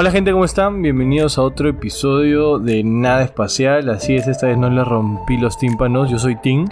Hola 0.00 0.12
gente, 0.12 0.30
¿cómo 0.30 0.44
están? 0.44 0.80
Bienvenidos 0.80 1.38
a 1.38 1.42
otro 1.42 1.68
episodio 1.68 2.60
de 2.60 2.84
Nada 2.84 3.24
Espacial. 3.24 3.88
Así 3.90 4.14
es, 4.14 4.28
esta 4.28 4.46
vez 4.46 4.56
no 4.56 4.70
le 4.70 4.84
rompí 4.84 5.36
los 5.36 5.58
tímpanos. 5.58 6.08
Yo 6.08 6.20
soy 6.20 6.36
Tim. 6.40 6.68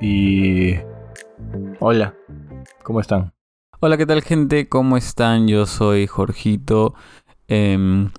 Y... 0.00 0.74
Hola, 1.80 2.14
¿cómo 2.84 3.00
están? 3.00 3.32
Hola, 3.80 3.96
¿qué 3.96 4.06
tal 4.06 4.22
gente? 4.22 4.68
¿Cómo 4.68 4.96
están? 4.96 5.48
Yo 5.48 5.66
soy 5.66 6.06
Jorgito. 6.06 6.94
Em, 7.48 8.12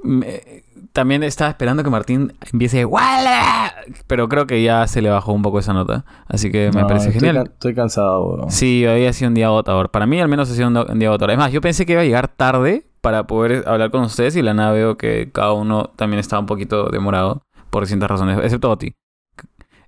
me- 0.00 0.62
también 0.96 1.22
estaba 1.22 1.50
esperando 1.50 1.84
que 1.84 1.90
Martín 1.90 2.32
empiece 2.52 2.86
¡Wala! 2.86 3.70
Pero 4.06 4.28
creo 4.30 4.46
que 4.46 4.62
ya 4.62 4.86
se 4.88 5.02
le 5.02 5.10
bajó 5.10 5.32
un 5.34 5.42
poco 5.42 5.58
esa 5.58 5.74
nota. 5.74 6.06
Así 6.26 6.50
que 6.50 6.70
me 6.74 6.80
No, 6.80 6.86
parece 6.86 7.08
estoy 7.08 7.20
genial. 7.20 7.44
can- 7.44 7.52
Estoy 7.52 7.74
cansado, 7.74 8.26
weón. 8.26 8.50
Sí, 8.50 8.84
hoy 8.86 9.04
ha 9.04 9.12
sido 9.12 9.28
un 9.28 9.34
día 9.34 9.46
agotador. 9.46 9.90
Para 9.90 10.06
mí 10.06 10.18
al 10.20 10.28
menos 10.28 10.50
ha 10.50 10.54
sido 10.54 10.68
un, 10.68 10.98
día 10.98 11.08
agotador. 11.08 11.32
Es 11.32 11.38
más, 11.38 11.52
yo 11.52 11.60
pensé 11.60 11.84
que 11.84 11.92
iba 11.92 12.00
a 12.00 12.04
llegar 12.04 12.28
tarde 12.28 12.86
para 13.02 13.26
poder 13.26 13.62
hablar 13.68 13.90
con 13.90 14.02
ustedes 14.04 14.34
y 14.36 14.42
la 14.42 14.54
nada 14.54 14.72
veo 14.72 14.96
que 14.96 15.30
cada 15.32 15.52
uno 15.52 15.92
también 15.96 16.18
estaba 16.18 16.40
un 16.40 16.46
poquito 16.46 16.88
demorado 16.88 17.42
por 17.68 17.82
distintas 17.82 18.10
razones, 18.10 18.38
excepto 18.42 18.70
Oti. 18.70 18.94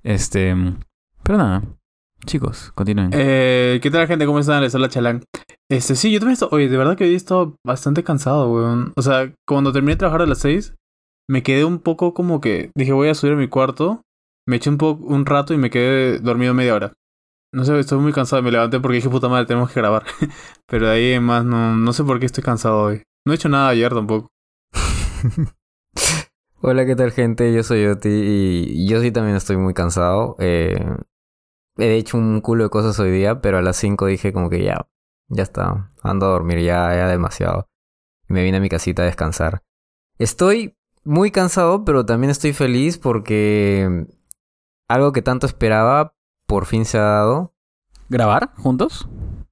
Este, 0.02 0.54
pero 1.22 1.38
nada. 1.38 1.62
Chicos, 2.26 2.70
continúen. 2.74 3.10
Eh, 3.14 3.78
¿Qué 3.82 3.90
tal 3.90 4.06
gente? 4.06 4.26
¿Cómo 4.26 4.40
están? 4.40 4.60
Les 4.60 4.74
habla 4.74 4.88
Chalán. 4.88 5.22
Este, 5.70 5.94
sí, 5.94 6.10
yo 6.12 6.18
también 6.18 6.34
estoy... 6.34 6.48
Oye, 6.52 6.68
de 6.68 6.76
verdad 6.76 6.96
que 6.96 7.04
hoy 7.04 7.12
he 7.12 7.16
estado 7.16 7.54
bastante 7.64 8.02
cansado, 8.04 8.52
weón. 8.52 8.92
O 8.96 9.02
sea, 9.02 9.32
cuando 9.46 9.72
terminé 9.72 9.92
de 9.92 9.98
trabajar 9.98 10.22
a 10.22 10.26
las 10.26 10.38
6, 10.38 10.74
me 11.28 11.42
quedé 11.42 11.64
un 11.64 11.78
poco 11.78 12.14
como 12.14 12.40
que... 12.40 12.72
Dije, 12.74 12.92
voy 12.92 13.08
a 13.08 13.14
subir 13.14 13.34
a 13.34 13.36
mi 13.36 13.48
cuarto. 13.48 14.02
Me 14.46 14.56
eché 14.56 14.70
un, 14.70 14.78
poco, 14.78 15.04
un 15.04 15.26
rato 15.26 15.52
y 15.52 15.58
me 15.58 15.70
quedé 15.70 16.18
dormido 16.20 16.54
media 16.54 16.74
hora. 16.74 16.92
No 17.52 17.64
sé, 17.64 17.78
estoy 17.78 17.98
muy 17.98 18.12
cansado. 18.12 18.42
Me 18.42 18.50
levanté 18.50 18.80
porque 18.80 18.96
dije, 18.96 19.10
puta 19.10 19.28
madre, 19.28 19.46
tenemos 19.46 19.70
que 19.70 19.80
grabar. 19.80 20.04
Pero 20.66 20.86
de 20.86 20.92
ahí 20.92 21.12
en 21.12 21.22
más, 21.22 21.44
no, 21.44 21.76
no 21.76 21.92
sé 21.92 22.02
por 22.02 22.18
qué 22.18 22.26
estoy 22.26 22.42
cansado 22.42 22.82
hoy. 22.82 23.02
No 23.26 23.32
he 23.32 23.36
hecho 23.36 23.48
nada 23.50 23.68
ayer 23.68 23.92
tampoco. 23.92 24.28
Hola, 26.60 26.86
¿qué 26.86 26.96
tal 26.96 27.12
gente? 27.12 27.52
Yo 27.52 27.62
soy 27.62 27.86
Oti 27.86 28.08
y 28.08 28.88
yo 28.88 29.00
sí 29.00 29.12
también 29.12 29.36
estoy 29.36 29.58
muy 29.58 29.74
cansado. 29.74 30.34
Eh, 30.38 30.82
he 31.76 31.96
hecho 31.96 32.16
un 32.16 32.40
culo 32.40 32.64
de 32.64 32.70
cosas 32.70 32.98
hoy 32.98 33.10
día, 33.10 33.40
pero 33.40 33.58
a 33.58 33.62
las 33.62 33.76
5 33.76 34.06
dije 34.06 34.32
como 34.32 34.50
que 34.50 34.64
ya, 34.64 34.88
ya 35.28 35.42
está, 35.42 35.92
ando 36.02 36.26
a 36.26 36.30
dormir 36.30 36.60
ya, 36.60 36.94
ya 36.94 37.06
demasiado. 37.06 37.68
Me 38.26 38.42
vine 38.42 38.56
a 38.56 38.60
mi 38.60 38.68
casita 38.68 39.02
a 39.02 39.06
descansar. 39.06 39.62
Estoy 40.18 40.77
muy 41.04 41.30
cansado, 41.30 41.84
pero 41.84 42.04
también 42.04 42.30
estoy 42.30 42.52
feliz 42.52 42.98
porque 42.98 44.06
algo 44.88 45.12
que 45.12 45.22
tanto 45.22 45.46
esperaba 45.46 46.14
por 46.46 46.66
fin 46.66 46.84
se 46.84 46.98
ha 46.98 47.02
dado. 47.02 47.52
¿Grabar 48.08 48.50
juntos? 48.56 49.08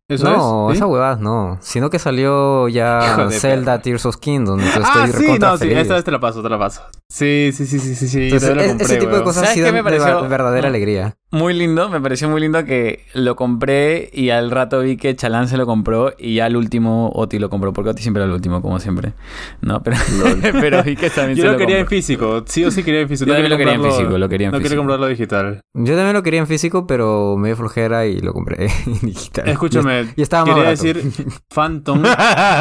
¿Eso 0.09 0.25
no, 0.25 0.71
es? 0.71 0.75
¿Sí? 0.75 0.79
esa 0.79 0.87
huevada 0.87 1.17
no, 1.17 1.59
sino 1.61 1.91
que 1.91 1.99
salió 1.99 2.69
ya 2.69 3.29
Zelda. 3.31 3.81
Tears 3.83 4.07
of 4.07 4.19
Kingdom. 4.19 4.61
Entonces 4.61 4.85
Ah, 4.95 5.05
estoy 5.07 5.27
sí, 5.27 5.39
no, 5.39 5.57
sí, 5.59 5.71
esta 5.73 5.95
vez 5.95 6.05
te 6.05 6.11
la 6.13 6.21
paso, 6.21 6.43
te 6.43 6.49
la 6.49 6.59
paso. 6.59 6.83
Sí, 7.09 7.51
sí, 7.53 7.67
sí, 7.67 7.79
sí, 7.79 7.95
sí, 7.95 8.09
sí. 8.09 8.25
Entonces, 8.25 8.51
es- 8.51 8.67
compré, 8.69 8.85
ese 8.85 8.97
tipo 8.97 9.17
de 9.17 9.23
cosas 9.23 9.45
¿Sabes 9.45 9.51
sí 9.55 9.61
qué 9.61 9.71
me 9.71 9.79
de 9.79 9.85
pareció? 9.85 10.21
ver- 10.23 10.29
verdadera 10.31 10.63
No. 10.63 10.69
alegría. 10.69 11.17
Muy 11.31 11.55
lindo, 11.55 11.89
me 11.89 12.01
pareció 12.01 12.29
muy 12.29 12.41
lindo 12.41 12.65
que 12.65 13.05
lo 13.15 13.37
compré 13.37 14.11
y 14.13 14.31
al 14.31 14.51
rato 14.51 14.81
vi 14.81 14.97
que 14.97 15.15
Chalán 15.15 15.49
se 15.49 15.57
lo 15.57 15.67
compró 15.67 16.15
y 16.19 16.37
ya 16.37 16.47
al 16.47 16.57
último 16.57 17.11
Oti 17.15 17.39
lo 17.39 17.51
compró, 17.51 17.73
porque 17.73 17.91
Oti 17.91 18.03
siempre 18.03 18.23
era 18.23 18.29
el 18.29 18.35
último, 18.35 18.63
como 18.63 18.79
siempre. 18.81 19.13
No, 19.61 19.83
pero, 19.83 19.97
pero 20.61 20.83
vi 20.83 20.97
que 20.97 21.11
también 21.11 21.37
Yo 21.37 21.43
se 21.43 21.47
lo 21.49 21.53
lo 21.53 21.59
quería 21.59 21.79
en 21.79 21.87
físico, 21.87 22.43
sí 22.47 22.65
o 22.65 22.71
sí 22.71 22.83
quería 22.83 23.01
en 23.03 23.09
físico. 23.09 23.27
Yo 23.29 23.33
No 23.35 23.37
también 23.37 23.51
lo 23.53 23.59
quería 23.59 23.75
en 23.75 23.83
físico, 23.85 24.19
lo 24.19 24.29
quería 24.29 24.47
en 24.47 24.53
No 24.53 24.59
quería 24.59 24.69
físico. 24.71 24.81
comprarlo 24.81 25.07
digital. 25.09 25.61
Yo 25.75 25.95
también 25.95 26.13
lo 26.15 26.23
quería 26.23 26.41
en 26.41 26.47
físico, 26.47 26.87
pero 26.87 27.37
me 27.37 27.49
dio 27.49 27.57
flojera 27.57 28.07
y 28.07 28.21
lo 28.21 28.33
compré 28.33 28.67
en 28.87 29.01
digital. 29.07 29.49
Escúchame, 29.49 30.07
Y 30.17 30.23
estaba 30.23 30.45
quería 30.45 30.63
barato. 30.65 30.83
decir, 30.83 31.03
Phantom 31.55 32.03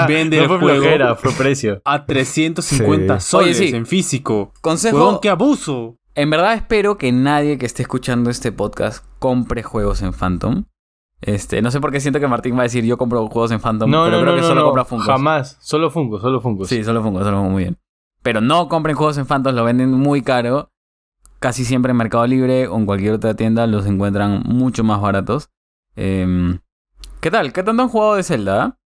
vende 0.08 0.38
no 0.38 0.44
el 0.44 0.50
fue 0.50 0.60
juego 0.60 0.80
flojera, 0.82 1.16
fue 1.16 1.32
precio. 1.34 1.82
a 1.86 2.06
350 2.06 3.20
Sí. 3.20 3.28
soles 3.30 3.60
Oye, 3.60 3.70
sí. 3.70 3.76
en 3.76 3.86
físico. 3.86 4.35
Consejo, 4.62 4.98
Huevón, 4.98 5.20
qué 5.22 5.30
abuso. 5.30 5.98
en 6.16 6.30
verdad 6.30 6.54
espero 6.54 6.98
que 6.98 7.12
nadie 7.12 7.58
que 7.58 7.66
esté 7.66 7.82
escuchando 7.82 8.30
este 8.30 8.52
podcast 8.52 9.06
compre 9.20 9.64
juegos 9.64 10.02
en 10.02 10.14
Phantom. 10.14 10.66
Este, 11.22 11.62
no 11.62 11.72
sé 11.72 11.80
por 11.80 11.92
qué 11.92 12.00
siento 12.00 12.20
que 12.20 12.28
Martín 12.28 12.56
va 12.56 12.60
a 12.62 12.64
decir 12.64 12.84
yo 12.84 12.98
compro 12.98 13.26
juegos 13.28 13.52
en 13.52 13.60
Phantom, 13.60 13.90
No, 13.90 14.04
pero 14.06 14.18
no, 14.18 14.22
creo 14.22 14.32
no, 14.32 14.36
que 14.36 14.42
no, 14.42 14.48
solo 14.48 14.62
no, 14.62 14.66
compra 14.68 14.86
Funkos. 14.86 15.08
Jamás, 15.08 15.58
solo 15.62 15.90
Funko, 15.90 16.20
solo 16.20 16.42
Funko. 16.42 16.66
Sí, 16.66 16.84
solo 16.84 17.02
Funko, 17.02 17.24
solo 17.24 17.38
Funko, 17.38 17.52
muy 17.52 17.64
bien. 17.64 17.78
Pero 18.22 18.42
no 18.42 18.68
compren 18.70 18.96
juegos 18.96 19.18
en 19.18 19.26
Phantom, 19.26 19.56
lo 19.56 19.64
venden 19.64 19.92
muy 19.92 20.22
caro. 20.22 20.72
Casi 21.40 21.66
siempre 21.66 21.92
en 21.92 21.98
Mercado 21.98 22.26
Libre 22.28 22.68
o 22.68 22.76
en 22.78 22.86
cualquier 22.86 23.14
otra 23.14 23.34
tienda 23.36 23.68
los 23.68 23.86
encuentran 23.86 24.44
mucho 24.46 24.84
más 24.84 25.02
baratos. 25.02 25.50
Em, 25.96 26.60
¿Qué 27.22 27.32
tal? 27.32 27.54
¿Qué 27.54 27.64
tanto 27.64 27.84
han 27.84 27.90
jugado 27.90 28.16
de 28.16 28.24
Zelda? 28.24 28.78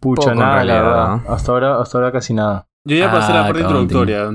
Pucha, 0.00 0.30
Poco, 0.30 0.34
nada, 0.34 0.64
la 0.64 0.82
verdad. 0.82 1.20
Hasta 1.28 1.52
ahora, 1.52 1.80
hasta 1.80 1.98
ahora 1.98 2.12
casi 2.12 2.34
nada. 2.34 2.68
Yo 2.84 2.96
ya 2.96 3.10
pasé 3.10 3.32
Ah, 3.32 3.36
la 3.36 3.42
parte 3.46 3.62
cabrón, 3.62 3.82
introductoria. 3.82 4.30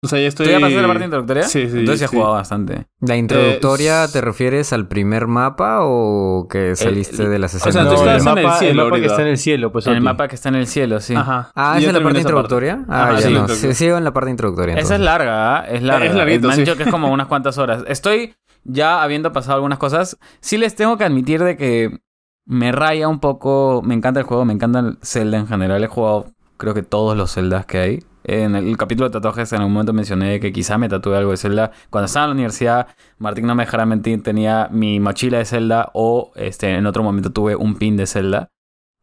O 0.00 0.06
sea, 0.06 0.20
ya 0.20 0.28
estoy... 0.28 0.46
¿Tú 0.46 0.52
ya 0.52 0.60
pasaste 0.60 0.80
la 0.82 0.86
parte 0.88 1.04
introductoria? 1.06 1.42
Sí, 1.42 1.68
sí, 1.68 1.78
Entonces 1.80 2.00
ya 2.00 2.06
sí. 2.08 2.14
jugado 2.16 2.34
bastante. 2.34 2.86
¿La 3.00 3.16
introductoria 3.16 4.04
Eh, 4.04 4.08
te 4.12 4.20
refieres 4.20 4.72
al 4.72 4.86
primer 4.86 5.26
mapa 5.26 5.78
o 5.82 6.46
que 6.48 6.76
saliste 6.76 7.24
el- 7.24 7.30
de 7.30 7.38
las 7.40 7.54
o 7.54 7.56
escenas? 7.56 7.74
sea, 7.74 7.82
tú 7.82 7.88
No, 7.88 7.94
estás 7.96 8.22
el 8.22 8.28
en 8.32 8.38
el 8.38 8.44
mapa, 8.44 8.58
cielo 8.58 8.84
mapa 8.84 9.00
que 9.00 9.06
está 9.06 9.22
en 9.22 9.28
el 9.28 9.38
cielo, 9.38 9.72
pues. 9.72 9.86
En 9.88 9.94
el 9.94 10.00
mapa 10.00 10.28
que 10.28 10.36
está 10.36 10.50
en 10.50 10.54
el 10.54 10.66
cielo, 10.68 11.00
sí. 11.00 11.16
Ajá. 11.16 11.50
Ah, 11.56 11.74
¿esa 11.78 11.88
es 11.88 11.92
la 11.94 12.02
parte 12.02 12.20
introductoria? 12.20 12.84
Ah, 12.88 13.08
Ajá, 13.08 13.20
ya 13.20 13.26
sí, 13.28 13.34
no. 13.34 13.48
Sí, 13.48 13.74
sigo 13.74 13.96
en 13.98 14.04
la 14.04 14.12
parte 14.12 14.30
introductoria. 14.30 14.76
Esa 14.76 14.94
es 14.94 15.00
larga, 15.00 15.56
¿ah? 15.56 15.64
es 15.68 15.82
larga. 15.82 16.06
Es 16.06 16.14
larguito, 16.14 16.46
me 16.46 16.52
han 16.54 16.60
dicho 16.60 16.76
que 16.76 16.84
es 16.84 16.90
como 16.90 17.10
unas 17.10 17.26
cuantas 17.26 17.58
horas. 17.58 17.82
Estoy 17.88 18.36
ya 18.62 19.02
habiendo 19.02 19.32
pasado 19.32 19.56
algunas 19.56 19.78
cosas. 19.78 20.16
Sí 20.40 20.58
les 20.58 20.76
tengo 20.76 20.96
que 20.96 21.02
admitir 21.04 21.42
de 21.42 21.56
que 21.56 21.98
me 22.46 22.70
raya 22.70 23.08
un 23.08 23.18
poco. 23.18 23.82
Me 23.84 23.94
encanta 23.94 24.20
el 24.20 24.26
juego, 24.26 24.44
me 24.44 24.52
encanta 24.52 24.78
el 24.78 24.98
Zelda 25.02 25.38
en 25.38 25.48
general. 25.48 25.82
He 25.82 25.88
jugado 25.88 26.26
creo 26.58 26.74
que 26.74 26.82
todos 26.82 27.16
los 27.16 27.32
Zeldas 27.32 27.64
que 27.64 27.78
hay. 27.78 27.98
En 28.24 28.54
el 28.54 28.76
capítulo 28.76 29.08
de 29.08 29.12
tatuajes 29.14 29.50
en 29.54 29.60
algún 29.60 29.72
momento 29.72 29.94
mencioné 29.94 30.38
que 30.38 30.52
quizá 30.52 30.76
me 30.76 30.90
tatué 30.90 31.16
algo 31.16 31.30
de 31.30 31.38
Zelda. 31.38 31.70
Cuando 31.88 32.04
estaba 32.06 32.24
en 32.26 32.30
la 32.30 32.34
universidad, 32.34 32.88
Martín 33.16 33.46
no 33.46 33.54
me 33.54 33.64
dejará 33.64 33.86
mentir, 33.86 34.22
tenía 34.22 34.68
mi 34.70 35.00
mochila 35.00 35.38
de 35.38 35.46
Zelda 35.46 35.90
o 35.94 36.32
este, 36.36 36.74
en 36.74 36.84
otro 36.86 37.02
momento 37.02 37.30
tuve 37.32 37.56
un 37.56 37.76
pin 37.76 37.96
de 37.96 38.06
Zelda. 38.06 38.50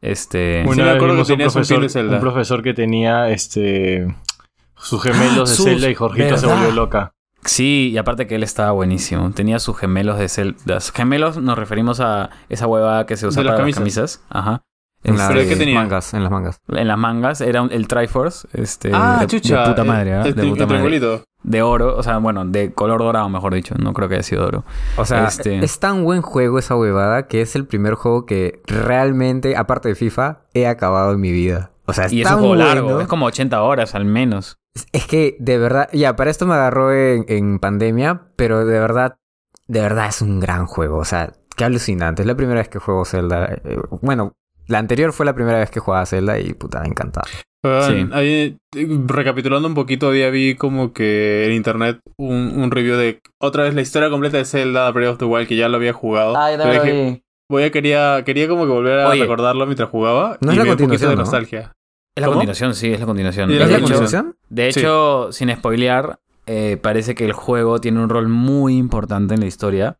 Este... 0.01 0.61
Sí, 0.63 0.69
Una 0.69 0.83
me 0.83 0.89
acuerdo 0.91 1.15
que 1.15 1.21
un 1.21 1.27
tenías 1.27 1.47
un 1.47 1.53
profesor, 1.53 1.77
pin 1.77 1.83
de 1.83 1.89
Zelda. 1.89 2.13
un 2.15 2.21
profesor 2.21 2.61
que 2.61 2.73
tenía 2.75 3.29
este 3.31 4.15
sus 4.77 5.01
gemelos 5.01 5.49
de 5.49 5.55
sus- 5.55 5.65
Zelda 5.65 5.89
y 5.89 5.95
Jorgito 5.95 6.37
se 6.37 6.45
volvió 6.45 6.71
loca. 6.71 7.11
Sí, 7.43 7.89
y 7.93 7.97
aparte 7.97 8.27
que 8.27 8.35
él 8.35 8.43
estaba 8.43 8.71
buenísimo. 8.71 9.31
Tenía 9.31 9.59
sus 9.59 9.77
gemelos 9.77 10.17
de 10.19 10.29
Zelda. 10.29 10.79
Gemelos 10.93 11.37
nos 11.37 11.57
referimos 11.57 11.99
a 11.99 12.29
esa 12.49 12.65
hueva 12.67 13.05
que 13.05 13.17
se 13.17 13.27
usa 13.27 13.41
De 13.41 13.45
las 13.45 13.53
para 13.53 13.61
camisas. 13.63 13.79
las 13.79 13.81
camisas. 13.81 14.25
Ajá. 14.29 14.61
En 15.05 15.17
las 15.17 15.27
¿Pero 15.29 15.47
qué 15.47 15.55
tenía? 15.55 15.75
mangas, 15.75 16.13
en 16.13 16.23
las 16.23 16.31
mangas. 16.31 16.59
En 16.67 16.87
las 16.87 16.97
mangas 16.97 17.41
era 17.41 17.61
un- 17.61 17.71
el 17.71 17.87
Triforce. 17.87 18.47
Este, 18.53 18.91
Ah, 18.93 19.17
de, 19.21 19.27
chucha. 19.27 19.61
De 19.61 19.69
puta 19.69 19.81
eh, 19.81 19.85
madre. 19.85 20.11
El, 20.17 20.23
De 20.23 20.29
puta 20.31 20.43
el 20.43 20.49
madre. 20.51 20.65
triangulito. 20.67 21.23
De 21.43 21.61
oro, 21.61 21.95
o 21.95 22.01
sea, 22.01 22.17
bueno, 22.17 22.43
de 22.45 22.73
color 22.73 23.01
dorado, 23.01 23.29
mejor 23.29 23.53
dicho. 23.53 23.75
No 23.77 23.93
creo 23.93 24.09
que 24.09 24.15
haya 24.15 24.23
sido 24.23 24.47
oro. 24.47 24.63
O 24.97 25.05
sea, 25.05 25.25
Este- 25.27 25.63
es 25.63 25.79
tan 25.79 26.03
buen 26.03 26.21
juego 26.23 26.57
esa 26.57 26.75
huevada 26.75 27.27
que 27.27 27.41
es 27.41 27.55
el 27.55 27.65
primer 27.67 27.93
juego 27.93 28.25
que 28.25 28.61
realmente, 28.65 29.55
aparte 29.55 29.89
de 29.89 29.95
FIFA, 29.95 30.39
he 30.53 30.67
acabado 30.67 31.13
en 31.13 31.21
mi 31.21 31.31
vida. 31.31 31.71
O 31.85 31.93
sea, 31.93 32.05
es 32.05 32.13
Y 32.13 32.21
es 32.21 32.27
un 32.27 32.33
juego 32.39 32.47
bueno. 32.55 32.65
largo, 32.65 32.99
es 32.99 33.07
como 33.07 33.27
80 33.27 33.61
horas 33.61 33.93
al 33.93 34.05
menos. 34.05 34.57
Es 34.91 35.05
que 35.05 35.37
de 35.39 35.57
verdad, 35.59 35.87
ya, 35.93 36.15
para 36.15 36.31
esto 36.31 36.47
me 36.47 36.55
agarró 36.55 36.91
en, 36.91 37.25
en 37.27 37.59
pandemia, 37.59 38.23
pero 38.35 38.65
de 38.65 38.79
verdad, 38.79 39.17
de 39.67 39.81
verdad 39.81 40.07
es 40.07 40.21
un 40.23 40.39
gran 40.39 40.65
juego. 40.65 40.97
O 40.97 41.05
sea, 41.05 41.31
qué 41.55 41.63
alucinante. 41.63 42.23
Es 42.23 42.27
la 42.27 42.35
primera 42.35 42.59
vez 42.59 42.69
que 42.69 42.79
juego 42.79 43.05
Zelda. 43.05 43.45
Eh, 43.63 43.77
Bueno, 44.01 44.33
la 44.67 44.79
anterior 44.79 45.13
fue 45.13 45.25
la 45.25 45.33
primera 45.35 45.59
vez 45.59 45.69
que 45.69 45.79
jugaba 45.79 46.05
Zelda 46.05 46.39
y 46.39 46.53
puta, 46.53 46.81
me 46.81 46.87
encantaba. 46.87 47.27
Sí. 47.87 48.07
ahí, 48.13 48.57
eh, 48.75 48.87
recapitulando 49.07 49.67
un 49.67 49.73
poquito, 49.73 50.11
día 50.11 50.29
vi 50.29 50.53
como 50.53 50.93
que 50.93 51.47
en 51.47 51.53
internet 51.53 51.99
un, 52.17 52.53
un 52.57 52.69
review 52.69 52.95
de 52.95 53.21
otra 53.41 53.63
vez 53.63 53.73
la 53.73 53.81
historia 53.81 54.11
completa 54.11 54.37
de 54.37 54.45
Zelda 54.45 54.91
Breath 54.91 55.13
of 55.13 55.17
the 55.17 55.25
Wild 55.25 55.47
que 55.47 55.55
ya 55.55 55.67
lo 55.67 55.77
había 55.77 55.91
jugado. 55.93 56.35
Pero 56.57 56.71
dije, 56.83 57.23
voy 57.49 57.63
a 57.63 57.71
quería, 57.71 58.21
quería 58.23 58.47
como 58.47 58.65
que 58.65 58.71
volver 58.71 58.99
a 58.99 59.09
Oye. 59.09 59.21
recordarlo 59.21 59.65
mientras 59.65 59.89
jugaba. 59.89 60.37
No 60.41 60.51
y 60.51 60.53
es 60.53 60.57
la 60.57 60.63
un 60.63 60.69
continuación, 60.69 61.09
de 61.09 61.15
¿no? 61.15 61.21
nostalgia. 61.23 61.71
Es 62.15 62.21
la 62.21 62.27
¿Cómo? 62.27 62.35
continuación, 62.37 62.75
sí, 62.75 62.93
es 62.93 62.99
la 62.99 63.05
continuación. 63.07 63.49
¿Y 63.49 63.53
¿Es 63.53 63.59
la 63.59 63.65
de, 63.65 63.73
hecho, 63.73 63.81
continuación? 63.83 64.35
de 64.49 64.71
Sí. 64.71 64.79
hecho, 64.79 65.31
sin 65.31 65.51
spoilear, 65.55 66.19
eh, 66.45 66.77
parece 66.79 67.15
que 67.15 67.25
el 67.25 67.33
juego 67.33 67.81
tiene 67.81 67.99
un 67.99 68.09
rol 68.09 68.27
muy 68.27 68.77
importante 68.77 69.33
en 69.33 69.39
la 69.39 69.47
historia. 69.47 69.97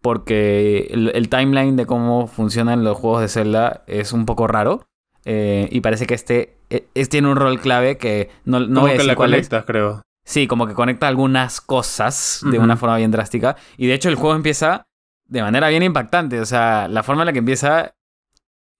Porque 0.00 0.88
el, 0.90 1.10
el 1.14 1.28
timeline 1.28 1.76
de 1.76 1.86
cómo 1.86 2.26
funcionan 2.26 2.84
los 2.84 2.96
juegos 2.96 3.22
de 3.22 3.28
Zelda 3.28 3.82
es 3.86 4.12
un 4.12 4.24
poco 4.26 4.46
raro. 4.46 4.86
eh, 5.24 5.68
y 5.72 5.80
parece 5.80 6.06
que 6.06 6.14
este 6.14 6.56
eh, 6.70 6.86
es, 6.94 7.08
tiene 7.08 7.28
un 7.28 7.36
rol 7.36 7.60
clave 7.60 7.98
que 7.98 8.30
no, 8.44 8.60
no 8.60 8.82
como 8.82 8.92
que 8.92 9.04
la 9.04 9.12
es. 9.12 9.16
conectas, 9.16 9.64
creo. 9.64 10.02
Sí, 10.24 10.46
como 10.46 10.66
que 10.66 10.74
conecta 10.74 11.06
algunas 11.08 11.60
cosas 11.60 12.40
de 12.50 12.58
una 12.58 12.76
forma 12.76 12.96
bien 12.96 13.10
drástica. 13.12 13.56
Y 13.76 13.86
de 13.86 13.94
hecho 13.94 14.08
el 14.08 14.16
juego 14.16 14.34
empieza 14.34 14.84
de 15.28 15.42
manera 15.42 15.68
bien 15.68 15.82
impactante. 15.84 16.40
O 16.40 16.46
sea, 16.46 16.88
la 16.88 17.02
forma 17.04 17.22
en 17.22 17.26
la 17.26 17.32
que 17.32 17.38
empieza... 17.40 17.94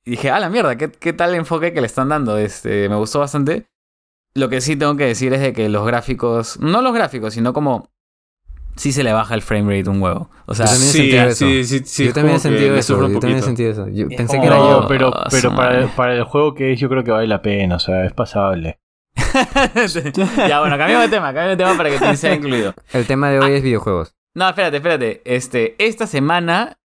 Y 0.05 0.13
dije, 0.13 0.31
ah, 0.31 0.41
la 0.41 0.51
mierda, 0.51 0.77
¿qué, 0.77 0.91
qué 0.91 1.13
tal 1.13 1.35
enfoque 1.37 1.73
que 1.73 1.81
le 1.81 1.87
están 1.87 2.09
dando? 2.09 2.37
Este, 2.39 2.89
me 2.89 2.97
gustó 2.97 3.21
bastante. 3.21 3.67
Lo 4.35 4.49
que 4.49 4.61
sí 4.61 4.75
tengo 4.77 4.97
que 4.97 5.07
decir 5.07 5.33
es 5.35 5.41
de 5.41 5.53
que 5.53 5.69
los 5.69 5.87
gráficos... 5.87 6.59
No 6.61 6.83
los 6.83 6.93
gráficos, 6.93 7.35
sino 7.35 7.53
como 7.53 7.91
sí 8.77 8.93
se 8.93 9.03
le 9.03 9.13
baja 9.13 9.35
el 9.35 9.43
frame 9.43 9.77
rate 9.79 9.91
un 9.91 10.01
huevo. 10.01 10.31
O 10.47 10.55
sea, 10.55 10.67
Yo 10.67 10.73
también 10.73 10.89
he 10.89 10.93
Sí, 10.93 10.99
sentido 10.99 11.25
eso. 11.25 11.47
sí, 11.47 11.65
sí, 11.65 11.83
sí, 11.85 12.05
yo 12.07 12.13
también 12.13 12.37
he 12.37 12.41
sentido 12.41 12.77
eso. 12.77 13.09
Yo 13.09 13.19
también 13.19 13.39
he 13.39 13.43
sentido 13.43 13.71
eso. 13.73 13.89
Yo 13.89 14.09
pensé 14.09 14.41
que 14.41 14.47
era 14.47 14.57
yo. 14.57 14.81
No, 14.83 14.89
pero, 14.89 15.11
Ah, 15.15 15.29
pero 15.31 15.55
para, 15.55 16.15
el 16.15 16.25
juego 16.25 16.55
que 16.55 16.73
es, 16.73 16.81
yo 16.81 16.89
creo 16.89 17.03
que 17.05 17.11
vale 17.11 17.27
la 17.27 17.43
pena, 17.43 17.77
o 17.77 17.79
sea, 17.79 18.05
es 18.05 18.13
pasable. 18.13 18.79
ya, 20.49 20.61
bueno, 20.61 20.77
cambiamos 20.79 21.05
de 21.05 21.09
tema, 21.09 21.27
cambiamos 21.27 21.51
de 21.51 21.57
tema 21.57 21.77
para 21.77 21.91
que 21.91 21.97
también 21.97 22.17
sea 22.17 22.35
incluido. 22.35 22.75
El 22.93 23.07
tema 23.07 23.31
de 23.31 23.41
hoy 23.41 23.53
es 23.53 23.63
videojuegos. 23.63 24.15
No, 24.35 24.49
espérate, 24.49 24.77
espérate. 24.77 25.23
Este, 25.25 25.75
esta 25.79 26.07
semana. 26.07 26.79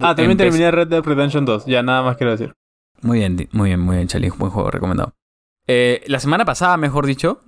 Ah, 0.00 0.14
también 0.14 0.36
terminé 0.36 0.70
Red 0.70 0.88
Dead 0.88 1.02
Redemption 1.02 1.44
2. 1.44 1.66
Ya 1.66 1.82
nada 1.82 2.02
más 2.02 2.16
quiero 2.16 2.32
decir. 2.32 2.54
Muy 3.02 3.18
bien, 3.18 3.48
muy 3.52 3.70
bien, 3.70 3.80
muy 3.80 3.96
bien, 3.96 4.08
Charlie. 4.08 4.30
Buen 4.30 4.50
juego 4.50 4.70
recomendado. 4.70 5.14
Eh, 5.66 6.02
la 6.06 6.20
semana 6.20 6.44
pasada, 6.44 6.76
mejor 6.76 7.06
dicho, 7.06 7.42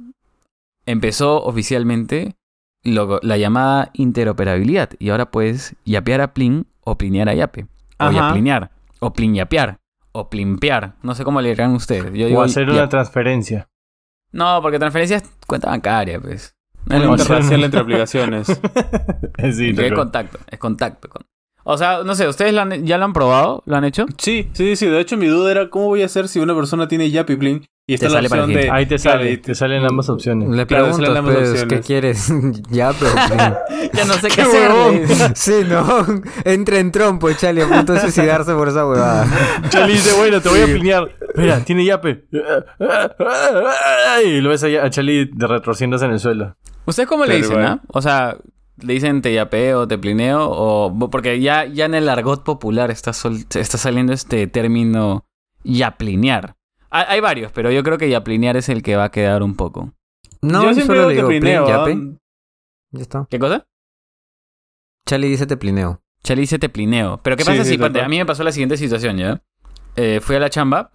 empezó 0.86 1.42
oficialmente 1.44 2.36
lo- 2.86 3.20
la 3.22 3.36
llamada 3.36 3.90
interoperabilidad. 3.92 4.90
Y 4.98 5.10
ahora 5.10 5.30
puedes 5.30 5.74
yapear 5.84 6.20
a 6.20 6.32
Plin 6.34 6.66
o 6.82 6.96
plinear 6.96 7.28
a 7.28 7.34
yape. 7.34 7.64
O 7.98 8.04
Ajá. 8.04 8.12
yaplinear. 8.12 8.70
O 9.00 9.12
plinyapear. 9.12 9.78
O 10.12 10.30
plimpear. 10.30 10.94
No 11.02 11.14
sé 11.14 11.24
cómo 11.24 11.40
le 11.40 11.50
dirán 11.50 11.72
ustedes. 11.74 12.04
Yo 12.14 12.26
digo 12.26 12.40
O 12.40 12.42
hacer 12.42 12.68
una 12.70 12.88
transferencia. 12.88 13.68
No, 14.32 14.60
porque 14.62 14.78
transferencia 14.78 15.18
es 15.18 15.30
cuenta 15.46 15.68
bancaria, 15.70 16.20
pues. 16.20 16.54
No 16.86 16.96
es 16.96 17.02
Una 17.02 17.10
interracial 17.12 17.64
entre 17.64 17.80
aplicaciones. 17.80 18.46
sí, 19.54 19.74
Es 19.76 19.92
contacto, 19.92 20.38
es 20.50 20.58
contacto. 20.58 21.08
con- 21.08 21.26
O 21.68 21.76
sea, 21.76 22.04
no 22.04 22.14
sé, 22.14 22.28
¿ustedes 22.28 22.54
lo 22.54 22.60
han- 22.60 22.86
ya 22.86 22.96
lo 22.96 23.04
han 23.06 23.12
probado? 23.12 23.64
¿Lo 23.66 23.74
han 23.76 23.84
hecho? 23.84 24.06
Sí, 24.18 24.48
sí, 24.52 24.76
sí. 24.76 24.86
De 24.86 25.00
hecho, 25.00 25.16
mi 25.16 25.26
duda 25.26 25.50
era 25.50 25.68
cómo 25.68 25.86
voy 25.86 26.02
a 26.02 26.06
hacer 26.06 26.28
si 26.28 26.38
una 26.38 26.54
persona 26.54 26.86
tiene 26.86 27.10
Yapi 27.10 27.34
Plin 27.34 27.66
y 27.88 27.94
está 27.94 28.06
Te 28.06 28.12
la 28.12 28.18
sale 28.28 28.28
opción 28.42 28.52
de... 28.56 28.70
Ahí 28.70 28.86
te 28.86 28.96
Claro, 28.98 29.18
sale, 29.20 29.36
te 29.38 29.54
salen 29.56 29.84
ambas 29.84 30.08
opciones. 30.08 30.48
Le 30.48 30.64
Claro, 30.64 30.84
pregunto, 30.84 31.06
salen 31.06 31.16
ambas 31.18 31.34
pues, 31.50 31.64
¿qué 31.64 31.80
quieres? 31.80 32.32
ya, 32.70 32.92
pero... 32.92 33.10
Ya 33.92 34.04
no 34.04 34.12
sé 34.14 34.28
qué 34.28 34.34
¡Qué 34.36 34.42
hacer. 34.42 35.32
sí, 35.36 35.52
no. 35.68 36.04
Entra 36.44 36.78
en 36.78 36.92
trompo, 36.92 37.32
Charlie, 37.32 37.62
a 37.62 37.68
punto 37.68 37.94
de 37.94 38.00
suicidarse 38.00 38.52
por 38.54 38.68
esa 38.68 38.86
huevada. 38.86 39.26
Charlie 39.68 39.94
dice, 39.94 40.16
bueno, 40.16 40.40
te 40.40 40.48
voy 40.48 40.60
a 40.60 40.66
plinear. 40.66 41.08
Mira, 41.34 41.60
tiene 41.64 41.84
yape. 41.84 42.26
Y 44.24 44.40
lo 44.40 44.50
ves 44.50 44.64
a 44.64 44.66
a 44.84 44.90
Charlie 44.90 45.30
de 45.32 45.46
retorciéndose 45.46 46.04
en 46.04 46.12
el 46.12 46.20
suelo. 46.20 46.56
¿Ustedes 46.84 47.08
cómo 47.08 47.24
le 47.24 47.36
dicen, 47.36 47.58
ah? 47.60 47.80
O 47.88 48.00
sea, 48.02 48.36
¿le 48.82 48.92
dicen 48.94 49.22
te 49.22 49.32
yapeo, 49.32 49.86
te 49.88 49.98
plineo? 49.98 50.48
O, 50.50 51.08
porque 51.10 51.40
ya, 51.40 51.64
ya 51.66 51.84
en 51.86 51.94
el 51.94 52.08
argot 52.08 52.44
popular 52.44 52.90
está, 52.90 53.12
sol- 53.12 53.44
está 53.54 53.78
saliendo 53.78 54.12
este 54.12 54.46
término 54.46 55.24
yaplinear. 55.64 56.56
Hay, 56.90 57.04
hay 57.08 57.20
varios, 57.20 57.52
pero 57.52 57.70
yo 57.70 57.82
creo 57.82 57.98
que 57.98 58.08
yaplinear 58.08 58.56
es 58.56 58.68
el 58.68 58.82
que 58.82 58.96
va 58.96 59.04
a 59.04 59.10
quedar 59.10 59.42
un 59.42 59.56
poco. 59.56 59.92
No, 60.42 60.62
yo 60.62 60.68
yo 60.68 60.74
siempre 60.74 60.96
solo 60.96 61.08
digo 61.08 61.08
le 61.08 61.14
que 61.28 61.34
digo, 61.34 61.40
plineo, 61.40 61.64
plin, 61.64 61.74
¿ah? 61.74 61.78
yape. 61.78 62.18
Ya 62.92 63.02
está. 63.02 63.26
¿Qué 63.30 63.38
cosa? 63.38 63.66
Charlie 65.08 65.28
dice 65.28 65.46
te 65.46 65.56
plineo. 65.56 66.02
Charlie 66.22 66.42
dice 66.42 66.58
te 66.58 66.68
plineo. 66.68 67.20
Pero 67.22 67.36
¿qué 67.36 67.44
pasa 67.44 67.64
sí, 67.64 67.76
si 67.76 67.82
a 67.82 68.08
mí 68.08 68.18
me 68.18 68.26
pasó 68.26 68.42
la 68.44 68.52
siguiente 68.52 68.76
situación, 68.76 69.16
¿ya? 69.18 69.42
Eh, 69.96 70.20
fui 70.20 70.36
a 70.36 70.40
la 70.40 70.50
chamba 70.50 70.90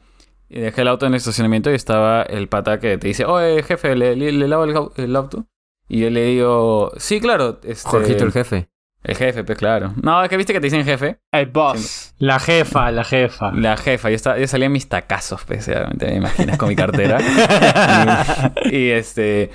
y 0.50 0.60
dejé 0.60 0.82
el 0.82 0.88
auto 0.90 1.06
en 1.06 1.14
el 1.14 1.18
estacionamiento 1.18 1.72
y 1.72 1.76
estaba 1.76 2.24
el 2.24 2.48
pata 2.50 2.80
que 2.80 2.98
te 2.98 3.08
dice, 3.08 3.26
oye, 3.26 3.64
jefe, 3.64 3.96
¿le, 3.96 4.16
le, 4.16 4.32
le 4.32 4.48
lavo 4.48 4.66
el, 4.66 4.76
el 5.04 5.16
auto? 5.16 5.46
Y 5.94 6.00
yo 6.00 6.10
le 6.10 6.24
digo, 6.24 6.94
sí, 6.96 7.20
claro. 7.20 7.60
Este, 7.64 7.90
Jorgito 7.90 8.24
el 8.24 8.32
jefe. 8.32 8.70
El 9.04 9.18
jefe, 9.18 9.44
pues 9.44 9.58
claro. 9.58 9.94
No, 10.02 10.24
es 10.24 10.30
que 10.30 10.38
viste 10.38 10.54
que 10.54 10.62
te 10.62 10.68
dicen 10.68 10.86
jefe. 10.86 11.20
El 11.34 11.48
boss. 11.48 12.16
La 12.18 12.40
jefa, 12.40 12.92
la 12.92 13.04
jefa. 13.04 13.52
La 13.52 13.76
jefa, 13.76 14.10
yo, 14.10 14.16
estaba, 14.16 14.40
yo 14.40 14.48
salía 14.48 14.70
mis 14.70 14.88
tacazos, 14.88 15.44
pues, 15.44 15.66
ya 15.66 15.90
te 15.90 16.16
imaginas, 16.16 16.58
con 16.58 16.70
mi 16.70 16.78
cartera. 16.78 17.18
y, 18.72 18.78
y, 18.78 18.90
este. 18.92 19.52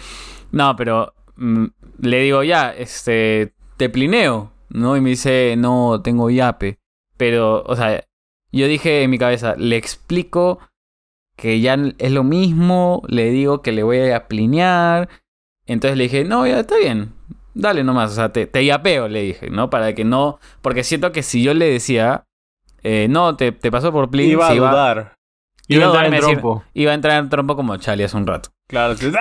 No, 0.53 0.77
pero 0.77 1.15
mm, 1.37 1.65
le 2.01 2.19
digo, 2.19 2.43
ya, 2.43 2.71
este. 2.71 3.55
Te 3.79 3.89
plineo, 3.89 4.53
¿no? 4.69 4.95
Y 4.99 5.01
me 5.01 5.09
dice, 5.09 5.55
no, 5.57 6.03
tengo 6.03 6.29
yape. 6.29 6.81
Pero, 7.17 7.63
o 7.63 7.77
sea, 7.77 8.05
yo 8.53 8.67
dije 8.67 9.05
en 9.05 9.11
mi 9.11 9.17
cabeza, 9.17 9.55
le 9.57 9.77
explico 9.79 10.59
que 11.35 11.61
ya 11.61 11.79
es 11.97 12.13
lo 12.13 12.25
mismo, 12.25 13.03
le 13.09 13.31
digo 13.31 13.63
que 13.63 13.73
le 13.73 13.83
voy 13.83 14.11
a 14.11 14.29
plinear. 14.29 15.09
Entonces 15.67 15.97
le 15.97 16.05
dije, 16.05 16.25
no, 16.25 16.47
ya 16.47 16.61
está 16.61 16.77
bien. 16.79 17.13
Dale 17.55 17.83
nomás, 17.85 18.13
o 18.13 18.15
sea, 18.15 18.29
te, 18.33 18.47
te 18.47 18.65
yapeo, 18.65 19.09
le 19.09 19.23
dije, 19.23 19.51
¿no? 19.51 19.71
Para 19.71 19.95
que 19.95 20.05
no. 20.05 20.39
Porque 20.63 20.85
siento 20.85 21.11
que 21.13 21.23
si 21.23 21.43
yo 21.43 21.55
le 21.55 21.71
decía, 21.71 22.25
eh, 22.83 23.07
no, 23.11 23.37
te, 23.37 23.53
te 23.53 23.71
pasó 23.71 23.93
por 23.93 24.11
plin, 24.11 24.31
Iba 24.31 24.47
a 24.47 24.51
se 24.51 24.57
iba, 24.57 24.71
dudar. 24.71 25.15
Iba 25.69 25.85
a 25.85 25.87
entrar 25.87 26.07
iba 26.07 26.17
en 26.17 26.23
decir- 26.23 26.33
trompo. 26.41 26.65
iba 26.75 26.93
a 26.93 26.95
entrar 26.95 27.19
en 27.19 27.29
trompo 27.29 27.57
como 27.57 27.77
Charlie 27.79 28.05
hace 28.05 28.17
un 28.17 28.27
rato. 28.27 28.51
Claro. 28.69 28.97
sí. 28.97 29.11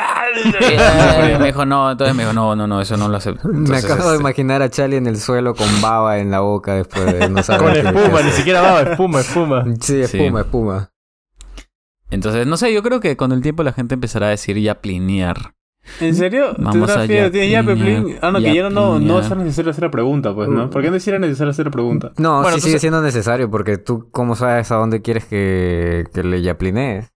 Eh, 0.68 1.38
me 1.40 1.48
dijo, 1.48 1.66
no, 1.66 1.92
entonces 1.92 2.16
me 2.16 2.24
dijo, 2.24 2.34
no, 2.34 2.56
no, 2.56 2.68
no, 2.68 2.82
eso 2.82 2.98
no 2.98 3.08
lo 3.08 3.18
acepto. 3.18 3.48
Me 3.48 3.78
acabo 3.78 4.04
de 4.10 4.12
este, 4.12 4.20
imaginar 4.22 4.62
a 4.62 4.70
Charlie 4.70 4.98
en 4.98 5.08
el 5.08 5.18
suelo 5.18 5.56
con 5.56 5.68
baba 5.82 6.20
en 6.20 6.30
la 6.30 6.42
boca 6.42 6.76
después 6.76 7.06
de 7.06 7.30
no 7.30 7.42
saber 7.42 7.84
Con 7.84 7.96
espuma, 7.98 8.22
ni 8.22 8.32
siquiera 8.32 8.62
baba, 8.62 8.82
espuma, 8.82 9.22
espuma. 9.22 9.66
Sí, 9.82 10.02
espuma, 10.02 10.42
espuma. 10.42 10.92
Entonces, 12.12 12.46
no 12.48 12.58
sé, 12.58 12.74
yo 12.74 12.84
creo 12.84 13.00
que 13.00 13.18
con 13.18 13.32
el 13.32 13.42
tiempo 13.42 13.64
la 13.64 13.74
gente 13.74 13.94
empezará 13.96 14.28
a 14.28 14.32
decir 14.32 14.58
ya 14.60 14.76
plinear. 14.82 15.54
¿En 16.02 16.16
serio? 16.16 16.56
¿Te 16.56 16.62
Vamos 16.64 16.90
a 16.90 17.06
yaplinear, 17.06 17.66
Plin? 17.66 18.18
Ah, 18.22 18.32
no, 18.32 18.40
que 18.40 18.54
ya 18.54 18.70
no, 18.70 19.00
no, 19.00 19.24
ser 19.24 19.38
necesario 19.38 19.72
hacer 19.72 19.84
la 19.84 19.92
pregunta, 19.92 20.34
pues, 20.34 20.50
¿no? 20.50 20.70
¿Por 20.70 20.82
qué 20.82 20.90
no 20.92 20.98
era 20.98 21.20
necesario 21.20 21.52
hacer 21.52 21.66
la 21.66 21.72
pregunta? 21.72 22.12
No, 22.18 22.42
Bueno, 22.42 22.58
sí 22.58 22.62
sigue 22.64 22.80
siendo 22.80 23.02
necesario 23.02 23.50
porque 23.50 23.78
tú, 23.78 24.10
¿cómo 24.12 24.36
sabes 24.36 24.72
a 24.72 24.76
dónde 24.76 25.02
quieres 25.02 25.26
que, 25.26 26.06
que 26.14 26.24
le 26.24 26.42
yaplinees? 26.42 27.12